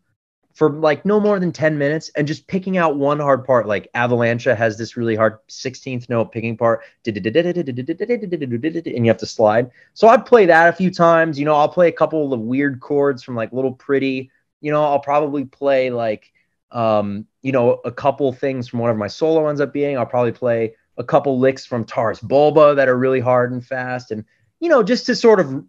for 0.53 0.69
like 0.69 1.03
no 1.05 1.19
more 1.19 1.39
than 1.39 1.51
10 1.51 1.75
minutes 1.75 2.11
and 2.15 2.27
just 2.27 2.45
picking 2.45 2.77
out 2.77 2.97
one 2.97 3.19
hard 3.19 3.43
part. 3.43 3.67
Like 3.67 3.91
Avalancha 3.95 4.55
has 4.55 4.77
this 4.77 4.95
really 4.95 5.15
hard 5.15 5.39
16th 5.49 6.07
note 6.07 6.31
picking 6.31 6.55
part, 6.55 6.81
and 7.07 7.17
you 7.17 9.07
have 9.07 9.17
to 9.17 9.25
slide. 9.25 9.71
So 9.95 10.07
I'd 10.07 10.23
play 10.23 10.45
that 10.45 10.69
a 10.69 10.73
few 10.73 10.91
times. 10.91 11.39
You 11.39 11.45
know, 11.45 11.55
I'll 11.55 11.67
play 11.67 11.87
a 11.87 11.91
couple 11.91 12.31
of 12.31 12.39
weird 12.41 12.79
chords 12.79 13.23
from 13.23 13.35
like 13.35 13.51
Little 13.51 13.73
Pretty. 13.73 14.29
You 14.61 14.71
know, 14.71 14.83
I'll 14.83 14.99
probably 14.99 15.45
play 15.45 15.89
like, 15.89 16.31
um, 16.71 17.25
you 17.41 17.53
know, 17.53 17.81
a 17.85 17.91
couple 17.91 18.31
things 18.33 18.67
from 18.67 18.81
whatever 18.81 18.99
my 18.99 19.07
solo 19.07 19.47
ends 19.47 19.61
up 19.61 19.73
being. 19.73 19.97
I'll 19.97 20.05
probably 20.05 20.31
play 20.31 20.75
a 20.97 21.03
couple 21.03 21.39
licks 21.39 21.65
from 21.65 21.85
Taurus 21.85 22.19
Bulba 22.19 22.75
that 22.75 22.87
are 22.87 22.99
really 22.99 23.19
hard 23.19 23.51
and 23.51 23.65
fast. 23.65 24.11
And, 24.11 24.25
you 24.59 24.69
know, 24.69 24.83
just 24.83 25.07
to 25.07 25.15
sort 25.15 25.39
of 25.39 25.65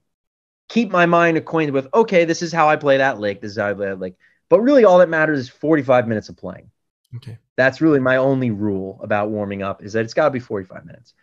keep 0.68 0.90
my 0.90 1.06
mind 1.06 1.36
acquainted 1.36 1.72
with, 1.72 1.88
okay, 1.94 2.24
this 2.24 2.42
is 2.42 2.52
how 2.52 2.68
I 2.68 2.76
play 2.76 2.98
that 2.98 3.20
lick. 3.20 3.40
This 3.40 3.52
is 3.52 3.58
how 3.58 3.70
I 3.70 3.74
play 3.74 3.86
that 3.86 4.00
lick 4.00 4.16
but 4.48 4.60
really, 4.60 4.84
all 4.84 4.98
that 4.98 5.08
matters 5.08 5.38
is 5.38 5.48
45 5.48 6.06
minutes 6.06 6.28
of 6.28 6.36
playing. 6.36 6.70
Okay. 7.16 7.38
That's 7.56 7.80
really 7.80 8.00
my 8.00 8.16
only 8.16 8.50
rule 8.50 9.00
about 9.02 9.30
warming 9.30 9.62
up 9.62 9.82
is 9.82 9.92
that 9.92 10.04
it's 10.04 10.14
got 10.14 10.26
to 10.26 10.30
be 10.30 10.40
45 10.40 10.84
minutes. 10.84 11.14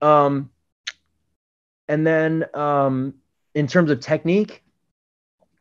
Um, 0.00 0.50
and 1.88 2.06
then 2.06 2.44
um, 2.54 3.14
in 3.54 3.66
terms 3.66 3.90
of 3.90 4.00
technique, 4.00 4.62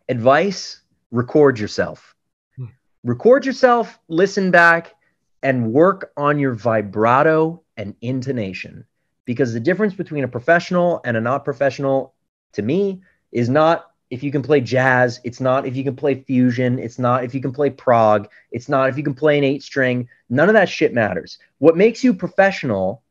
advice, 0.10 0.82
record 1.12 1.58
yourself. 1.58 2.16
Hmm. 2.56 2.66
Record 3.04 3.46
yourself, 3.46 4.00
listen 4.08 4.52
back, 4.52 4.96
and 5.42 5.72
work 5.72 6.12
on 6.18 6.40
your 6.40 6.54
vibrato 6.54 7.62
and 7.78 7.96
intonation. 8.02 8.86
Because 9.26 9.54
the 9.54 9.60
difference 9.60 9.94
between 9.94 10.24
a 10.24 10.28
professional 10.28 11.02
and 11.04 11.18
a 11.18 11.22
not 11.22 11.44
professional, 11.44 12.14
to 12.54 12.62
me, 12.62 13.02
is 13.32 13.50
not 13.50 13.92
if 14.10 14.24
you 14.24 14.32
can 14.32 14.42
play 14.42 14.62
jazz. 14.62 15.20
It's 15.24 15.40
not 15.40 15.66
if 15.66 15.76
you 15.76 15.84
can 15.84 15.96
play 15.96 16.16
fusion. 16.16 16.80
It's 16.80 17.00
not 17.00 17.24
if 17.24 17.36
you 17.36 17.42
can 17.42 17.52
play 17.52 17.70
prog. 17.70 18.30
It's 18.52 18.70
not 18.70 18.90
if 18.90 18.98
you 18.98 19.04
can 19.04 19.14
play 19.14 19.38
an 19.38 19.44
eight 19.44 19.64
string. 19.64 20.08
None 20.30 20.50
of 20.50 20.54
that 20.54 20.70
shit 20.70 20.94
matters. 20.94 21.38
What 21.60 21.78
makes 21.78 22.04
you 22.04 22.14
professional 22.14 23.04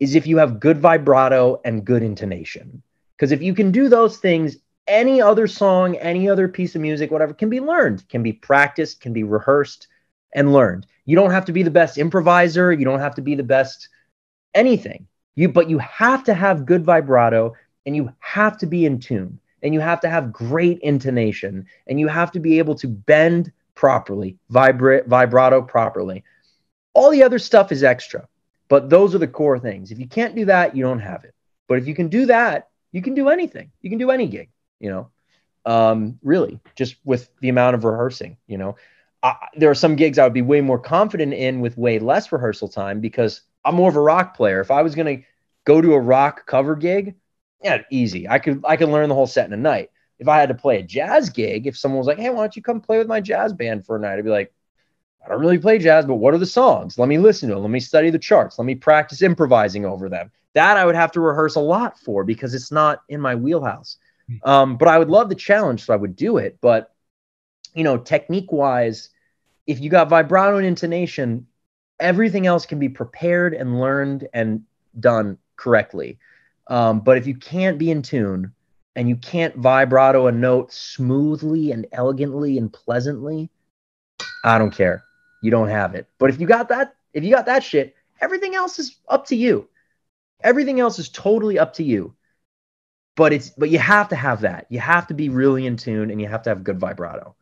is 0.00 0.14
if 0.14 0.26
you 0.26 0.38
have 0.38 0.60
good 0.60 0.78
vibrato 0.78 1.60
and 1.64 1.84
good 1.84 2.02
intonation. 2.02 2.82
Because 3.16 3.32
if 3.32 3.42
you 3.42 3.54
can 3.54 3.70
do 3.70 3.88
those 3.88 4.18
things, 4.18 4.56
any 4.86 5.20
other 5.20 5.46
song, 5.46 5.96
any 5.96 6.28
other 6.28 6.48
piece 6.48 6.74
of 6.74 6.82
music, 6.82 7.10
whatever, 7.10 7.32
can 7.32 7.48
be 7.48 7.60
learned, 7.60 8.06
can 8.08 8.22
be 8.22 8.32
practiced, 8.32 9.00
can 9.00 9.12
be 9.12 9.22
rehearsed 9.22 9.86
and 10.34 10.52
learned. 10.52 10.86
You 11.06 11.16
don't 11.16 11.30
have 11.30 11.46
to 11.46 11.52
be 11.52 11.62
the 11.62 11.70
best 11.70 11.96
improviser. 11.96 12.72
You 12.72 12.84
don't 12.84 12.98
have 12.98 13.14
to 13.14 13.22
be 13.22 13.34
the 13.34 13.42
best 13.42 13.88
anything. 14.52 15.06
You, 15.36 15.48
but 15.48 15.70
you 15.70 15.78
have 15.78 16.24
to 16.24 16.34
have 16.34 16.66
good 16.66 16.84
vibrato 16.84 17.54
and 17.86 17.96
you 17.96 18.12
have 18.20 18.58
to 18.58 18.66
be 18.66 18.84
in 18.84 19.00
tune 19.00 19.38
and 19.64 19.72
you 19.72 19.80
have 19.80 20.00
to 20.00 20.08
have 20.08 20.32
great 20.32 20.78
intonation 20.80 21.66
and 21.86 21.98
you 21.98 22.06
have 22.06 22.30
to 22.32 22.38
be 22.38 22.58
able 22.58 22.74
to 22.76 22.86
bend 22.86 23.50
properly, 23.74 24.38
vibrate, 24.50 25.06
vibrato 25.06 25.62
properly. 25.62 26.22
All 26.92 27.10
the 27.10 27.22
other 27.22 27.38
stuff 27.38 27.72
is 27.72 27.82
extra, 27.82 28.28
but 28.68 28.90
those 28.90 29.14
are 29.14 29.18
the 29.18 29.26
core 29.26 29.58
things. 29.58 29.90
If 29.90 29.98
you 29.98 30.06
can't 30.06 30.36
do 30.36 30.44
that, 30.44 30.76
you 30.76 30.84
don't 30.84 31.00
have 31.00 31.24
it. 31.24 31.34
But 31.66 31.78
if 31.78 31.88
you 31.88 31.94
can 31.94 32.08
do 32.08 32.26
that, 32.26 32.68
you 32.92 33.02
can 33.02 33.14
do 33.14 33.30
anything. 33.30 33.72
You 33.80 33.90
can 33.90 33.98
do 33.98 34.10
any 34.10 34.28
gig, 34.28 34.50
you 34.78 34.90
know, 34.90 35.08
um, 35.64 36.18
really, 36.22 36.60
just 36.76 36.96
with 37.04 37.28
the 37.40 37.48
amount 37.48 37.74
of 37.74 37.84
rehearsing, 37.84 38.36
you 38.46 38.58
know. 38.58 38.76
I, 39.22 39.34
there 39.56 39.70
are 39.70 39.74
some 39.74 39.96
gigs 39.96 40.18
I 40.18 40.24
would 40.24 40.34
be 40.34 40.42
way 40.42 40.60
more 40.60 40.78
confident 40.78 41.32
in 41.32 41.60
with 41.60 41.78
way 41.78 41.98
less 41.98 42.30
rehearsal 42.30 42.68
time 42.68 43.00
because 43.00 43.40
I'm 43.64 43.74
more 43.74 43.88
of 43.88 43.96
a 43.96 44.00
rock 44.00 44.36
player. 44.36 44.60
If 44.60 44.70
I 44.70 44.82
was 44.82 44.94
going 44.94 45.16
to 45.16 45.24
go 45.64 45.80
to 45.80 45.94
a 45.94 45.98
rock 45.98 46.46
cover 46.46 46.76
gig, 46.76 47.14
yeah, 47.64 47.82
easy. 47.90 48.28
I 48.28 48.38
could 48.38 48.62
I 48.66 48.76
could 48.76 48.90
learn 48.90 49.08
the 49.08 49.14
whole 49.14 49.26
set 49.26 49.46
in 49.46 49.52
a 49.54 49.56
night. 49.56 49.90
If 50.18 50.28
I 50.28 50.38
had 50.38 50.50
to 50.50 50.54
play 50.54 50.78
a 50.78 50.82
jazz 50.82 51.30
gig, 51.30 51.66
if 51.66 51.76
someone 51.76 51.98
was 51.98 52.06
like, 52.06 52.18
"Hey, 52.18 52.28
why 52.28 52.42
don't 52.42 52.54
you 52.54 52.62
come 52.62 52.80
play 52.80 52.98
with 52.98 53.08
my 53.08 53.20
jazz 53.20 53.54
band 53.54 53.86
for 53.86 53.96
a 53.96 53.98
night?" 53.98 54.18
I'd 54.18 54.24
be 54.24 54.30
like, 54.30 54.52
"I 55.24 55.30
don't 55.30 55.40
really 55.40 55.58
play 55.58 55.78
jazz, 55.78 56.04
but 56.04 56.16
what 56.16 56.34
are 56.34 56.38
the 56.38 56.46
songs? 56.46 56.98
Let 56.98 57.08
me 57.08 57.18
listen 57.18 57.48
to 57.48 57.54
them. 57.54 57.64
Let 57.64 57.70
me 57.70 57.80
study 57.80 58.10
the 58.10 58.18
charts. 58.18 58.58
Let 58.58 58.66
me 58.66 58.74
practice 58.74 59.22
improvising 59.22 59.86
over 59.86 60.10
them." 60.10 60.30
That 60.52 60.76
I 60.76 60.84
would 60.84 60.94
have 60.94 61.10
to 61.12 61.20
rehearse 61.20 61.56
a 61.56 61.60
lot 61.60 61.98
for 61.98 62.22
because 62.22 62.54
it's 62.54 62.70
not 62.70 63.00
in 63.08 63.20
my 63.20 63.34
wheelhouse. 63.34 63.96
Hmm. 64.28 64.50
Um, 64.50 64.76
but 64.76 64.88
I 64.88 64.98
would 64.98 65.10
love 65.10 65.30
the 65.30 65.34
challenge, 65.34 65.84
so 65.84 65.94
I 65.94 65.96
would 65.96 66.14
do 66.14 66.36
it. 66.36 66.58
But 66.60 66.92
you 67.74 67.82
know, 67.82 67.96
technique 67.96 68.52
wise, 68.52 69.08
if 69.66 69.80
you 69.80 69.88
got 69.88 70.10
vibrato 70.10 70.58
and 70.58 70.66
intonation, 70.66 71.46
everything 71.98 72.46
else 72.46 72.66
can 72.66 72.78
be 72.78 72.90
prepared 72.90 73.54
and 73.54 73.80
learned 73.80 74.28
and 74.34 74.64
done 75.00 75.38
correctly. 75.56 76.18
Um, 76.66 77.00
but 77.00 77.18
if 77.18 77.26
you 77.26 77.34
can't 77.34 77.78
be 77.78 77.90
in 77.90 78.02
tune 78.02 78.52
and 78.96 79.08
you 79.08 79.16
can't 79.16 79.56
vibrato 79.56 80.26
a 80.26 80.32
note 80.32 80.72
smoothly 80.72 81.72
and 81.72 81.86
elegantly 81.92 82.58
and 82.58 82.72
pleasantly, 82.72 83.50
I 84.44 84.58
don't 84.58 84.70
care. 84.70 85.04
You 85.42 85.50
don't 85.50 85.68
have 85.68 85.94
it. 85.94 86.06
But 86.18 86.30
if 86.30 86.40
you 86.40 86.46
got 86.46 86.68
that, 86.68 86.94
if 87.12 87.24
you 87.24 87.30
got 87.30 87.46
that 87.46 87.64
shit, 87.64 87.94
everything 88.20 88.54
else 88.54 88.78
is 88.78 88.96
up 89.08 89.26
to 89.26 89.36
you. 89.36 89.68
Everything 90.42 90.80
else 90.80 90.98
is 90.98 91.08
totally 91.08 91.58
up 91.58 91.74
to 91.74 91.84
you. 91.84 92.14
But 93.16 93.32
it's 93.32 93.50
but 93.50 93.70
you 93.70 93.78
have 93.78 94.08
to 94.08 94.16
have 94.16 94.40
that. 94.40 94.66
You 94.70 94.80
have 94.80 95.06
to 95.08 95.14
be 95.14 95.28
really 95.28 95.66
in 95.66 95.76
tune 95.76 96.10
and 96.10 96.20
you 96.20 96.28
have 96.28 96.42
to 96.42 96.50
have 96.50 96.64
good 96.64 96.80
vibrato. 96.80 97.36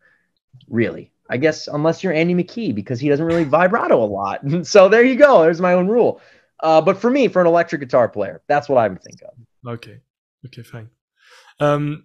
Really. 0.69 1.13
I 1.31 1.39
guess 1.39 1.67
unless 1.67 2.03
you're 2.03 2.13
Andy 2.13 2.35
McKee 2.35 2.75
because 2.75 3.01
he 3.01 3.09
doesn't 3.09 3.25
really 3.25 3.45
vibrato 3.45 4.03
a 4.03 4.05
lot. 4.05 4.41
so 4.67 4.89
there 4.89 5.05
you 5.05 5.17
go. 5.17 5.43
There's 5.43 5.61
my 5.61 5.75
own 5.75 5.89
rule. 5.89 6.21
Uh, 6.63 6.81
but 6.81 6.97
for 6.97 7.11
me, 7.11 7.29
for 7.29 7.41
an 7.41 7.47
electric 7.47 7.81
guitar 7.81 8.09
player, 8.09 8.43
that's 8.49 8.69
what 8.69 8.79
I 8.79 8.89
would 8.89 9.03
think 9.03 9.21
of. 9.23 9.73
Okay. 9.75 10.01
Okay, 10.47 10.63
fine. 10.63 10.91
Um, 11.61 12.05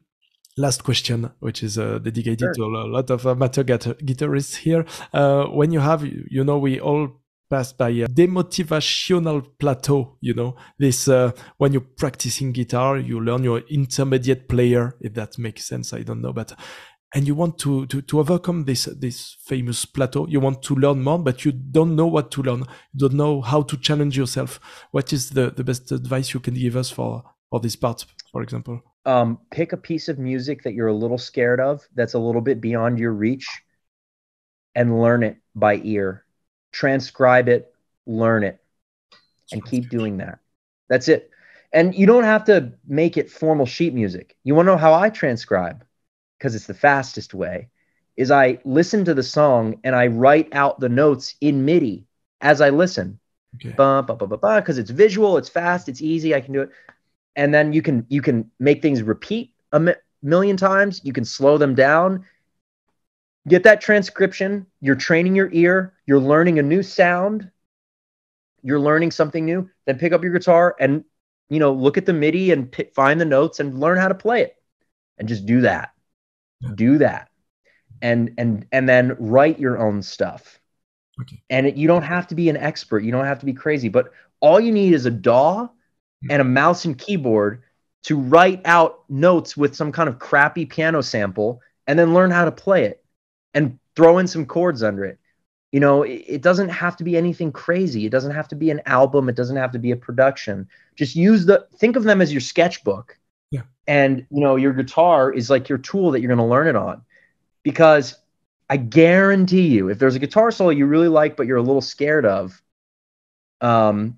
last 0.57 0.83
question, 0.83 1.31
which 1.39 1.63
is 1.63 1.77
uh, 1.77 1.99
dedicated 1.99 2.39
sure. 2.39 2.53
to 2.53 2.63
a 2.63 2.87
lot 2.87 3.09
of 3.09 3.25
amateur 3.25 3.63
guitarists 3.63 4.57
here. 4.57 4.85
Uh, 5.13 5.45
when 5.45 5.71
you 5.71 5.79
have, 5.79 6.05
you 6.05 6.43
know, 6.43 6.57
we 6.57 6.79
all 6.79 7.21
pass 7.49 7.71
by 7.71 7.89
a 7.89 8.07
demotivational 8.07 9.45
plateau, 9.57 10.17
you 10.19 10.33
know, 10.33 10.55
this, 10.77 11.07
uh, 11.07 11.31
when 11.57 11.71
you're 11.71 11.81
practicing 11.97 12.51
guitar, 12.51 12.97
you 12.97 13.21
learn 13.21 13.43
your 13.43 13.59
intermediate 13.69 14.49
player, 14.49 14.95
if 14.99 15.13
that 15.13 15.37
makes 15.37 15.65
sense. 15.65 15.93
I 15.93 16.01
don't 16.03 16.21
know, 16.21 16.33
but 16.33 16.53
and 17.15 17.25
you 17.25 17.35
want 17.35 17.57
to, 17.59 17.85
to 17.87 18.01
to 18.01 18.19
overcome 18.19 18.65
this 18.65 18.85
this 18.85 19.37
famous 19.45 19.85
plateau. 19.85 20.27
You 20.27 20.39
want 20.39 20.61
to 20.63 20.75
learn 20.75 21.01
more 21.03 21.19
but 21.19 21.45
you 21.45 21.51
don't 21.51 21.95
know 21.95 22.07
what 22.07 22.31
to 22.31 22.43
learn. 22.43 22.59
You 22.93 22.99
don't 22.99 23.13
know 23.13 23.41
how 23.41 23.61
to 23.63 23.77
challenge 23.77 24.17
yourself. 24.17 24.59
What 24.91 25.13
is 25.13 25.29
the 25.29 25.51
the 25.51 25.63
best 25.63 25.91
advice 25.91 26.33
you 26.33 26.39
can 26.39 26.53
give 26.53 26.75
us 26.75 26.89
for 26.89 27.23
for 27.49 27.59
this 27.59 27.75
part 27.75 28.05
for 28.31 28.41
example? 28.41 28.81
Um, 29.05 29.39
pick 29.51 29.71
a 29.71 29.77
piece 29.77 30.09
of 30.09 30.19
music 30.19 30.63
that 30.63 30.73
you're 30.73 30.87
a 30.87 30.93
little 30.93 31.17
scared 31.17 31.61
of 31.61 31.81
that's 31.95 32.13
a 32.13 32.19
little 32.19 32.41
bit 32.41 32.59
beyond 32.59 32.99
your 32.99 33.13
reach 33.13 33.47
and 34.75 35.01
learn 35.01 35.23
it 35.23 35.37
by 35.55 35.79
ear. 35.83 36.25
Transcribe 36.73 37.47
it 37.47 37.73
learn 38.07 38.43
it 38.43 38.59
and 39.51 39.63
keep 39.65 39.89
doing 39.89 40.17
that. 40.17 40.39
That's 40.89 41.07
it. 41.09 41.29
And 41.73 41.93
you 41.93 42.05
don't 42.05 42.23
have 42.23 42.45
to 42.45 42.73
make 42.87 43.17
it 43.17 43.29
formal 43.29 43.65
sheet 43.65 43.93
music. 43.93 44.35
You 44.43 44.55
want 44.55 44.67
to 44.67 44.71
know 44.71 44.77
how 44.77 44.93
i 44.93 45.09
transcribe 45.09 45.83
because 46.37 46.55
it's 46.55 46.67
the 46.67 46.73
fastest 46.73 47.33
way, 47.33 47.69
is 48.15 48.31
I 48.31 48.59
listen 48.63 49.05
to 49.05 49.13
the 49.13 49.23
song 49.23 49.79
and 49.83 49.95
I 49.95 50.07
write 50.07 50.49
out 50.53 50.79
the 50.79 50.89
notes 50.89 51.35
in 51.41 51.65
MIDI 51.65 52.05
as 52.41 52.61
I 52.61 52.69
listen. 52.69 53.19
Okay. 53.55 53.69
Because 54.59 54.77
it's 54.77 54.91
visual, 54.91 55.37
it's 55.37 55.49
fast, 55.49 55.89
it's 55.89 56.01
easy. 56.01 56.35
I 56.35 56.41
can 56.41 56.53
do 56.53 56.61
it, 56.61 56.69
and 57.35 57.53
then 57.53 57.73
you 57.73 57.81
can 57.81 58.05
you 58.09 58.21
can 58.21 58.51
make 58.59 58.81
things 58.81 59.01
repeat 59.01 59.53
a 59.71 59.79
mi- 59.79 59.93
million 60.21 60.57
times. 60.57 61.01
You 61.03 61.13
can 61.13 61.25
slow 61.25 61.57
them 61.57 61.75
down. 61.75 62.25
Get 63.47 63.63
that 63.63 63.81
transcription. 63.81 64.65
You're 64.81 64.95
training 64.95 65.35
your 65.35 65.49
ear. 65.53 65.93
You're 66.05 66.19
learning 66.19 66.59
a 66.59 66.63
new 66.63 66.83
sound. 66.83 67.49
You're 68.61 68.79
learning 68.79 69.11
something 69.11 69.45
new. 69.45 69.69
Then 69.85 69.97
pick 69.97 70.11
up 70.11 70.23
your 70.23 70.33
guitar 70.33 70.75
and 70.79 71.03
you 71.49 71.59
know 71.59 71.73
look 71.73 71.97
at 71.97 72.05
the 72.05 72.13
MIDI 72.13 72.51
and 72.51 72.71
pick, 72.71 72.93
find 72.93 73.19
the 73.19 73.25
notes 73.25 73.59
and 73.59 73.79
learn 73.79 73.97
how 73.97 74.09
to 74.09 74.15
play 74.15 74.41
it, 74.41 74.55
and 75.17 75.27
just 75.27 75.45
do 75.45 75.61
that. 75.61 75.91
Do 76.75 76.97
that. 76.99 77.29
And 78.01 78.33
and 78.37 78.65
and 78.71 78.87
then 78.87 79.15
write 79.19 79.59
your 79.59 79.79
own 79.79 80.01
stuff. 80.01 80.59
Okay. 81.19 81.41
and 81.49 81.65
it, 81.65 81.75
you 81.75 81.87
don't 81.87 82.03
have 82.03 82.27
to 82.27 82.35
be 82.35 82.47
an 82.47 82.57
expert. 82.57 83.03
You 83.03 83.11
don't 83.11 83.25
have 83.25 83.39
to 83.39 83.45
be 83.45 83.53
crazy. 83.53 83.89
But 83.89 84.11
all 84.39 84.59
you 84.59 84.71
need 84.71 84.93
is 84.93 85.07
a 85.07 85.11
daw 85.11 85.63
mm-hmm. 85.63 86.31
and 86.31 86.41
a 86.41 86.45
mouse 86.45 86.85
and 86.85 86.97
keyboard 86.97 87.63
to 88.03 88.17
write 88.17 88.61
out 88.65 89.03
notes 89.09 89.57
with 89.57 89.75
some 89.75 89.91
kind 89.91 90.07
of 90.07 90.19
crappy 90.19 90.65
piano 90.65 91.01
sample 91.01 91.59
and 91.87 91.97
then 91.97 92.13
learn 92.13 92.31
how 92.31 92.45
to 92.45 92.51
play 92.51 92.83
it 92.83 93.03
and 93.53 93.79
throw 93.95 94.19
in 94.19 94.27
some 94.27 94.45
chords 94.45 94.83
under 94.83 95.03
it. 95.03 95.17
You 95.71 95.79
know 95.79 96.03
it, 96.03 96.23
it 96.27 96.41
doesn't 96.41 96.69
have 96.69 96.95
to 96.97 97.03
be 97.03 97.17
anything 97.17 97.51
crazy. 97.51 98.05
It 98.05 98.11
doesn't 98.11 98.33
have 98.33 98.47
to 98.49 98.55
be 98.55 98.69
an 98.69 98.81
album. 98.85 99.27
It 99.27 99.35
doesn't 99.35 99.57
have 99.57 99.71
to 99.71 99.79
be 99.79 99.91
a 99.91 99.97
production. 99.97 100.67
Just 100.95 101.15
use 101.15 101.45
the 101.45 101.67
think 101.77 101.95
of 101.95 102.03
them 102.03 102.21
as 102.21 102.31
your 102.31 102.41
sketchbook. 102.41 103.16
And 103.87 104.25
you 104.29 104.41
know, 104.41 104.55
your 104.55 104.73
guitar 104.73 105.31
is 105.31 105.49
like 105.49 105.69
your 105.69 105.77
tool 105.77 106.11
that 106.11 106.21
you're 106.21 106.27
going 106.27 106.37
to 106.37 106.43
learn 106.43 106.67
it 106.67 106.75
on. 106.75 107.03
Because 107.63 108.15
I 108.69 108.77
guarantee 108.77 109.67
you, 109.67 109.89
if 109.89 109.99
there's 109.99 110.15
a 110.15 110.19
guitar 110.19 110.51
solo 110.51 110.69
you 110.71 110.85
really 110.85 111.07
like 111.07 111.37
but 111.37 111.47
you're 111.47 111.57
a 111.57 111.61
little 111.61 111.81
scared 111.81 112.25
of, 112.25 112.61
um, 113.61 114.17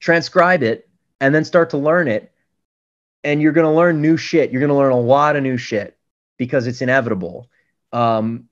transcribe 0.00 0.62
it 0.62 0.88
and 1.20 1.34
then 1.34 1.44
start 1.44 1.70
to 1.70 1.78
learn 1.78 2.08
it. 2.08 2.32
And 3.24 3.42
you're 3.42 3.52
going 3.52 3.66
to 3.66 3.72
learn 3.72 4.00
new 4.00 4.16
shit. 4.16 4.50
You're 4.50 4.60
going 4.60 4.70
to 4.70 4.76
learn 4.76 4.92
a 4.92 5.00
lot 5.00 5.36
of 5.36 5.42
new 5.42 5.56
shit 5.56 5.96
because 6.36 6.66
it's 6.66 6.80
inevitable. 6.80 7.48
Um, 7.92 8.48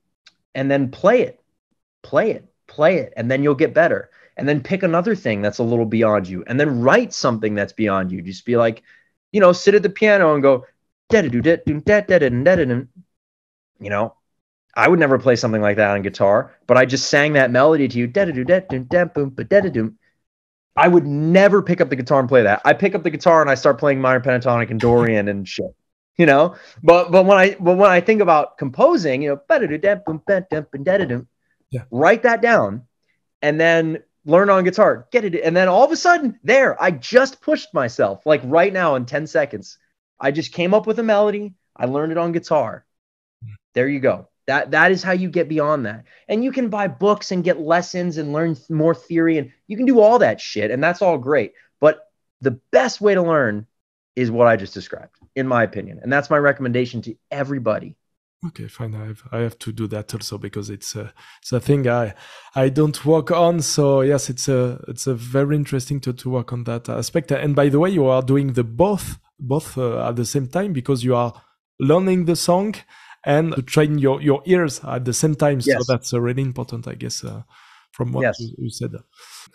and 0.54 0.70
then 0.70 0.90
play 0.90 1.22
it, 1.22 1.40
play 2.02 2.32
it, 2.32 2.44
play 2.66 2.98
it, 2.98 3.12
and 3.16 3.30
then 3.30 3.42
you'll 3.42 3.54
get 3.54 3.74
better. 3.74 4.10
And 4.36 4.48
then 4.48 4.62
pick 4.62 4.82
another 4.82 5.14
thing 5.14 5.42
that's 5.42 5.58
a 5.58 5.64
little 5.64 5.86
beyond 5.86 6.28
you, 6.28 6.42
and 6.46 6.58
then 6.58 6.80
write 6.80 7.12
something 7.12 7.54
that's 7.54 7.72
beyond 7.72 8.10
you. 8.10 8.20
Just 8.20 8.44
be 8.44 8.56
like, 8.56 8.82
you 9.34 9.40
know, 9.40 9.52
sit 9.52 9.74
at 9.74 9.82
the 9.82 9.90
piano 9.90 10.32
and 10.34 10.42
go, 10.44 10.64
you 13.80 13.90
know, 13.90 14.14
I 14.76 14.88
would 14.88 15.00
never 15.00 15.18
play 15.18 15.34
something 15.34 15.60
like 15.60 15.76
that 15.76 15.90
on 15.90 16.02
guitar, 16.02 16.54
but 16.68 16.76
I 16.76 16.84
just 16.84 17.08
sang 17.10 17.32
that 17.32 17.50
melody 17.50 17.88
to 17.88 17.98
you. 17.98 18.06
I 20.76 20.88
would 20.88 21.06
never 21.06 21.62
pick 21.62 21.80
up 21.80 21.90
the 21.90 21.96
guitar 21.96 22.20
and 22.20 22.28
play 22.28 22.42
that. 22.42 22.62
I 22.64 22.74
pick 22.74 22.94
up 22.94 23.02
the 23.02 23.10
guitar 23.10 23.40
and 23.40 23.50
I 23.50 23.56
start 23.56 23.78
playing 23.78 24.00
minor 24.00 24.20
pentatonic 24.20 24.70
and 24.70 24.78
Dorian 24.78 25.26
and 25.26 25.48
shit. 25.48 25.74
You 26.16 26.26
know, 26.26 26.54
but 26.84 27.10
but 27.10 27.26
when 27.26 27.36
I 27.36 27.56
but 27.58 27.76
when 27.76 27.90
I 27.90 28.00
think 28.00 28.20
about 28.20 28.56
composing, 28.56 29.22
you 29.22 29.30
know, 29.30 29.40
yeah. 31.70 31.82
write 31.90 32.22
that 32.22 32.40
down, 32.40 32.84
and 33.42 33.60
then 33.60 34.00
learn 34.24 34.50
on 34.50 34.64
guitar, 34.64 35.06
get 35.10 35.24
it. 35.24 35.40
And 35.42 35.56
then 35.56 35.68
all 35.68 35.84
of 35.84 35.92
a 35.92 35.96
sudden, 35.96 36.38
there, 36.42 36.80
I 36.82 36.90
just 36.90 37.40
pushed 37.40 37.72
myself 37.74 38.24
like 38.26 38.40
right 38.44 38.72
now 38.72 38.94
in 38.94 39.06
10 39.06 39.26
seconds. 39.26 39.78
I 40.18 40.30
just 40.30 40.52
came 40.52 40.74
up 40.74 40.86
with 40.86 40.98
a 40.98 41.02
melody. 41.02 41.54
I 41.76 41.86
learned 41.86 42.12
it 42.12 42.18
on 42.18 42.32
guitar. 42.32 42.84
There 43.74 43.88
you 43.88 44.00
go. 44.00 44.28
That 44.46 44.72
that 44.72 44.92
is 44.92 45.02
how 45.02 45.12
you 45.12 45.30
get 45.30 45.48
beyond 45.48 45.86
that. 45.86 46.04
And 46.28 46.44
you 46.44 46.52
can 46.52 46.68
buy 46.68 46.88
books 46.88 47.32
and 47.32 47.42
get 47.42 47.60
lessons 47.60 48.18
and 48.18 48.32
learn 48.32 48.56
more 48.68 48.94
theory 48.94 49.38
and 49.38 49.50
you 49.66 49.76
can 49.76 49.86
do 49.86 50.00
all 50.00 50.18
that 50.18 50.40
shit 50.40 50.70
and 50.70 50.82
that's 50.82 51.02
all 51.02 51.18
great. 51.18 51.54
But 51.80 52.06
the 52.40 52.52
best 52.70 53.00
way 53.00 53.14
to 53.14 53.22
learn 53.22 53.66
is 54.16 54.30
what 54.30 54.46
I 54.46 54.56
just 54.56 54.74
described 54.74 55.16
in 55.34 55.48
my 55.48 55.62
opinion. 55.64 56.00
And 56.02 56.12
that's 56.12 56.30
my 56.30 56.36
recommendation 56.36 57.02
to 57.02 57.16
everybody. 57.30 57.96
Okay, 58.46 58.68
fine. 58.68 58.94
I 58.94 59.06
have, 59.06 59.22
I 59.32 59.38
have 59.38 59.58
to 59.60 59.72
do 59.72 59.86
that 59.88 60.12
also 60.12 60.36
because 60.38 60.68
it's 60.68 60.94
a 60.96 61.12
it's 61.40 61.52
a 61.52 61.60
thing 61.60 61.88
I 61.88 62.14
I 62.54 62.68
don't 62.68 63.04
work 63.04 63.30
on. 63.30 63.60
So 63.60 64.02
yes, 64.02 64.28
it's 64.28 64.48
a 64.48 64.84
it's 64.88 65.06
a 65.06 65.14
very 65.14 65.56
interesting 65.56 66.00
to 66.00 66.12
to 66.12 66.30
work 66.30 66.52
on 66.52 66.64
that 66.64 66.88
aspect. 66.88 67.30
And 67.30 67.54
by 67.54 67.68
the 67.68 67.78
way, 67.78 67.90
you 67.90 68.06
are 68.06 68.22
doing 68.22 68.52
the 68.52 68.64
both 68.64 69.18
both 69.38 69.78
uh, 69.78 70.08
at 70.08 70.16
the 70.16 70.24
same 70.24 70.48
time 70.48 70.72
because 70.72 71.04
you 71.04 71.14
are 71.14 71.32
learning 71.80 72.26
the 72.26 72.36
song 72.36 72.74
and 73.24 73.54
to 73.54 73.62
train 73.62 73.98
your 73.98 74.20
your 74.20 74.42
ears 74.44 74.80
at 74.84 75.04
the 75.04 75.14
same 75.14 75.34
time. 75.34 75.60
Yes. 75.64 75.78
So 75.78 75.92
that's 75.92 76.12
uh, 76.12 76.20
really 76.20 76.42
important, 76.42 76.86
I 76.86 76.94
guess. 76.94 77.24
Uh, 77.24 77.42
from 77.92 78.12
what 78.12 78.22
yes. 78.22 78.40
you, 78.40 78.54
you, 78.58 78.70
said. 78.70 78.90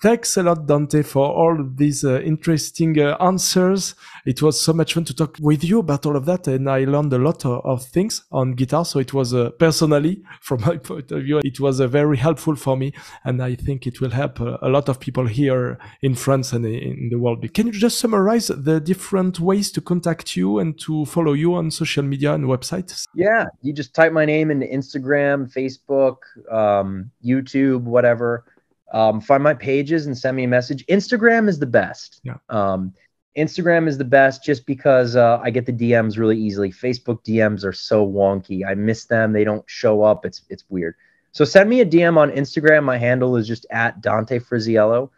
Thanks 0.02 0.38
a 0.38 0.44
lot, 0.44 0.66
Dante, 0.66 1.04
for 1.04 1.28
all 1.28 1.58
these 1.76 2.06
uh, 2.06 2.22
interesting 2.22 3.00
uh, 3.00 3.18
answers. 3.20 3.96
It 4.26 4.42
was 4.42 4.60
so 4.60 4.72
much 4.72 4.94
fun 4.94 5.04
to 5.06 5.16
talk 5.16 5.38
with 5.42 5.64
you 5.64 5.80
about 5.80 6.06
all 6.06 6.16
of 6.16 6.26
that, 6.26 6.48
and 6.48 6.70
I 6.70 6.86
learned 6.86 7.12
a 7.14 7.18
lot 7.18 7.46
of, 7.46 7.66
of 7.66 7.84
things 7.86 8.24
on 8.32 8.54
guitar. 8.54 8.86
So 8.86 9.00
it 9.00 9.14
was 9.14 9.34
uh, 9.34 9.50
personally, 9.52 10.24
from 10.42 10.62
my 10.62 10.78
point 10.78 11.12
of 11.12 11.24
view, 11.24 11.40
it 11.44 11.60
was 11.60 11.80
uh, 11.80 11.88
very 11.88 12.18
helpful 12.18 12.56
for 12.56 12.78
me, 12.78 12.94
and 13.24 13.42
I 13.42 13.56
think 13.56 13.88
it 13.88 14.00
will 14.00 14.12
help 14.12 14.40
uh, 14.40 14.58
a 14.62 14.70
lot 14.70 14.90
of 14.90 15.00
people 15.00 15.28
here 15.28 15.78
in 16.02 16.16
France 16.16 16.54
and 16.54 16.66
in 16.66 17.10
the 17.10 17.18
world. 17.18 17.46
Can 17.54 17.68
you 17.68 17.74
just 17.74 18.00
summarize 18.00 18.48
the 18.48 18.80
different 18.80 19.40
ways 19.40 19.72
to 19.72 19.82
contact 19.82 20.36
you 20.36 20.60
and 20.60 20.80
to 20.80 21.06
follow 21.06 21.34
you 21.34 21.56
on 21.56 21.72
social 21.72 22.04
media 22.04 22.34
and 22.34 22.46
websites? 22.46 23.06
Yeah, 23.16 23.46
you 23.62 23.74
just 23.74 23.94
type 23.94 24.14
my 24.14 24.26
name 24.26 24.52
into 24.52 24.66
Instagram, 24.66 25.52
Facebook, 25.52 26.18
um, 26.52 27.12
YouTube, 27.26 27.82
whatever 27.82 28.46
um, 28.92 29.22
find 29.22 29.44
my 29.44 29.54
pages 29.54 30.06
and 30.06 30.18
send 30.18 30.36
me 30.36 30.44
a 30.44 30.48
message. 30.48 30.86
Instagram 30.88 31.48
is 31.48 31.60
the 31.60 31.66
best. 31.66 32.22
Yeah. 32.24 32.38
Um, 32.50 32.94
Instagram 33.38 33.88
is 33.88 33.98
the 33.98 34.06
best 34.06 34.44
just 34.44 34.66
because 34.66 35.16
uh, 35.16 35.40
I 35.42 35.50
get 35.50 35.66
the 35.66 35.74
DMs 35.74 36.18
really 36.18 36.38
easily. 36.38 36.72
Facebook 36.72 37.24
DMs 37.24 37.64
are 37.64 37.74
so 37.74 38.06
wonky. 38.06 38.66
I 38.68 38.74
miss 38.74 39.06
them. 39.06 39.32
They 39.32 39.44
don't 39.44 39.64
show 39.68 40.02
up. 40.02 40.26
It's 40.26 40.42
it's 40.50 40.66
weird. 40.70 40.96
So 41.32 41.46
send 41.46 41.70
me 41.70 41.82
a 41.82 41.86
DM 41.86 42.18
on 42.18 42.32
Instagram. 42.32 42.84
My 42.84 42.98
handle 42.98 43.36
is 43.38 43.48
just 43.48 43.66
at 43.70 44.02
Dante 44.02 44.40
Frisiello. 44.40 45.10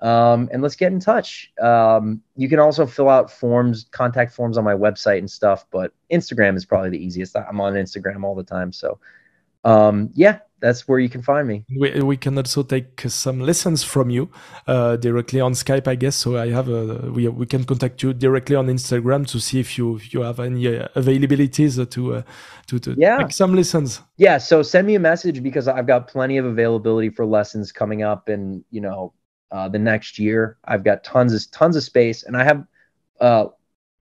Um, 0.00 0.48
and 0.52 0.60
let's 0.60 0.74
get 0.74 0.92
in 0.92 0.98
touch. 0.98 1.52
Um, 1.60 2.22
you 2.34 2.48
can 2.48 2.58
also 2.58 2.86
fill 2.86 3.08
out 3.08 3.30
forms, 3.30 3.86
contact 3.92 4.34
forms 4.34 4.58
on 4.58 4.64
my 4.64 4.74
website 4.74 5.18
and 5.18 5.30
stuff, 5.30 5.64
but 5.70 5.92
Instagram 6.10 6.56
is 6.56 6.64
probably 6.64 6.90
the 6.90 7.02
easiest. 7.02 7.36
I'm 7.36 7.60
on 7.60 7.74
Instagram 7.74 8.24
all 8.24 8.34
the 8.34 8.42
time. 8.42 8.72
So 8.72 8.98
um, 9.64 10.10
yeah, 10.12 10.40
that's 10.62 10.86
where 10.86 11.00
you 11.00 11.08
can 11.08 11.22
find 11.22 11.46
me. 11.46 11.64
We, 11.76 12.00
we 12.00 12.16
can 12.16 12.38
also 12.38 12.62
take 12.62 13.00
some 13.08 13.40
lessons 13.40 13.82
from 13.82 14.08
you 14.10 14.30
uh, 14.68 14.96
directly 14.96 15.40
on 15.40 15.52
Skype, 15.52 15.88
I 15.88 15.96
guess. 15.96 16.14
So 16.16 16.38
I 16.38 16.50
have 16.50 16.68
a, 16.68 17.10
we, 17.10 17.26
we 17.28 17.46
can 17.46 17.64
contact 17.64 18.02
you 18.02 18.14
directly 18.14 18.54
on 18.54 18.68
Instagram 18.68 19.26
to 19.26 19.40
see 19.40 19.58
if 19.58 19.76
you 19.76 19.96
if 19.96 20.14
you 20.14 20.22
have 20.22 20.38
any 20.38 20.68
uh, 20.68 20.86
availabilities 20.94 21.74
to 21.90 22.14
uh, 22.14 22.22
to, 22.68 22.78
to 22.78 22.94
yeah. 22.96 23.18
take 23.18 23.32
some 23.32 23.54
lessons. 23.54 24.00
Yeah, 24.16 24.38
so 24.38 24.62
send 24.62 24.86
me 24.86 24.94
a 24.94 25.00
message 25.00 25.42
because 25.42 25.66
I've 25.66 25.88
got 25.88 26.06
plenty 26.06 26.38
of 26.38 26.46
availability 26.46 27.10
for 27.10 27.26
lessons 27.26 27.72
coming 27.72 28.02
up 28.02 28.28
in 28.28 28.64
you 28.70 28.80
know 28.80 29.12
uh, 29.50 29.68
the 29.68 29.80
next 29.80 30.18
year. 30.18 30.58
I've 30.64 30.84
got 30.84 31.02
tons 31.02 31.34
of 31.34 31.50
tons 31.50 31.76
of 31.76 31.82
space, 31.82 32.22
and 32.22 32.36
I 32.36 32.44
have 32.44 32.64
uh, 33.20 33.46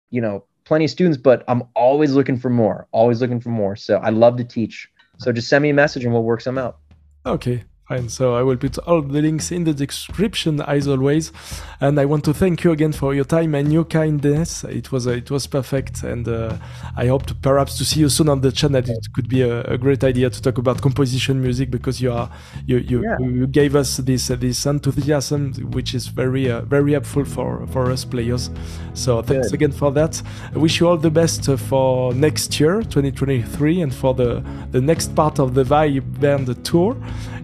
you 0.10 0.22
know 0.22 0.46
plenty 0.64 0.86
of 0.86 0.92
students, 0.92 1.18
but 1.18 1.44
I'm 1.50 1.64
always 1.76 2.14
looking 2.14 2.38
for 2.38 2.50
more. 2.50 2.88
Always 2.94 3.20
looking 3.20 3.42
for 3.42 3.50
more. 3.50 3.76
So 3.76 3.98
I 3.98 4.10
love 4.12 4.38
to 4.38 4.46
teach 4.46 4.90
so 5.18 5.32
just 5.32 5.50
send 5.50 5.62
me 5.62 5.70
a 5.70 5.74
message 5.74 6.04
and 6.04 6.14
we'll 6.14 6.24
work 6.24 6.42
some 6.42 6.58
out. 6.58 6.78
Okay, 7.26 7.64
Fine. 7.88 8.10
So 8.10 8.36
I 8.36 8.44
will 8.44 8.58
put 8.58 8.78
all 8.80 9.02
the 9.02 9.22
links 9.22 9.50
in 9.50 9.64
the 9.64 9.74
description 9.74 10.60
as 10.60 10.90
always. 10.90 11.32
And 11.80 11.98
I 11.98 12.04
want 12.04 12.26
to 12.26 12.34
thank 12.34 12.66
you 12.66 12.72
again 12.72 12.92
for 12.92 13.16
your 13.16 13.24
time 13.24 13.56
and 13.56 13.72
your 13.72 13.86
kindness. 13.86 14.66
It 14.66 14.92
was 14.92 15.08
uh, 15.08 15.12
it 15.12 15.32
was 15.32 15.48
perfect, 15.48 16.04
and 16.04 16.28
uh, 16.28 16.58
I 16.98 17.08
hope 17.08 17.28
to 17.28 17.36
perhaps 17.36 17.78
to 17.78 17.86
see 17.86 18.02
you 18.02 18.10
soon 18.10 18.28
on 18.28 18.42
the 18.42 18.52
channel. 18.52 18.84
It 18.86 19.08
could 19.14 19.30
be 19.30 19.42
a, 19.42 19.62
a 19.62 19.78
great 19.78 20.04
idea 20.04 20.30
to 20.30 20.42
talk 20.42 20.58
about 20.58 20.82
composition 20.82 21.42
music 21.42 21.72
because 21.72 22.02
you 22.02 22.12
are 22.12 22.30
you 22.66 22.80
you, 22.80 23.04
yeah. 23.04 23.20
you 23.20 23.48
gave 23.48 23.74
us 23.74 23.98
this 23.98 24.30
uh, 24.30 24.36
this 24.36 24.66
enthusiasm, 24.66 25.54
which 25.72 25.94
is 25.94 26.08
very 26.08 26.52
uh, 26.52 26.62
very 26.62 26.92
helpful 26.92 27.24
for 27.24 27.66
for 27.68 27.90
us 27.90 28.04
players. 28.04 28.50
So 28.96 29.22
thanks 29.22 29.48
Good. 29.48 29.54
again 29.54 29.72
for 29.72 29.94
that. 29.94 30.22
I 30.54 30.58
wish 30.58 30.82
you 30.82 30.90
all 30.90 30.98
the 30.98 31.12
best 31.12 31.48
uh, 31.48 31.56
for 31.56 32.14
next 32.14 32.60
year, 32.60 32.82
2023, 32.82 33.82
and 33.82 33.96
for 33.96 34.14
the 34.14 34.44
the 34.72 34.82
next 34.82 35.16
part 35.16 35.40
of 35.40 35.54
the 35.54 35.64
Vai 35.64 36.00
Band 36.00 36.66
tour 36.66 36.98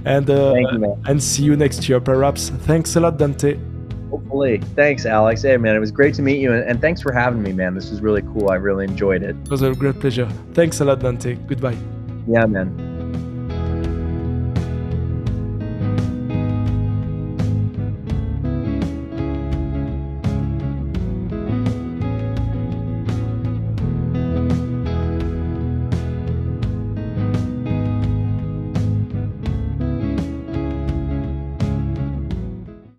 and 0.05 0.29
uh, 0.29 0.53
you, 0.55 1.01
and 1.05 1.21
see 1.21 1.43
you 1.43 1.55
next 1.55 1.87
year, 1.87 1.99
perhaps. 1.99 2.49
Thanks 2.49 2.95
a 2.95 2.99
lot, 2.99 3.17
Dante. 3.17 3.57
Hopefully. 4.09 4.59
Thanks, 4.75 5.05
Alex. 5.05 5.41
Hey, 5.41 5.57
man, 5.57 5.75
it 5.75 5.79
was 5.79 5.91
great 5.91 6.13
to 6.15 6.21
meet 6.21 6.39
you, 6.39 6.53
and, 6.53 6.63
and 6.69 6.79
thanks 6.79 7.01
for 7.01 7.11
having 7.11 7.41
me, 7.41 7.51
man. 7.51 7.73
This 7.73 7.89
was 7.89 8.01
really 8.01 8.21
cool. 8.21 8.51
I 8.51 8.55
really 8.55 8.85
enjoyed 8.85 9.23
it. 9.23 9.35
It 9.35 9.49
was 9.49 9.63
a 9.63 9.73
great 9.73 9.99
pleasure. 9.99 10.29
Thanks 10.53 10.81
a 10.81 10.85
lot, 10.85 10.99
Dante. 10.99 11.33
Goodbye. 11.47 11.77
Yeah, 12.27 12.45
man. 12.45 12.92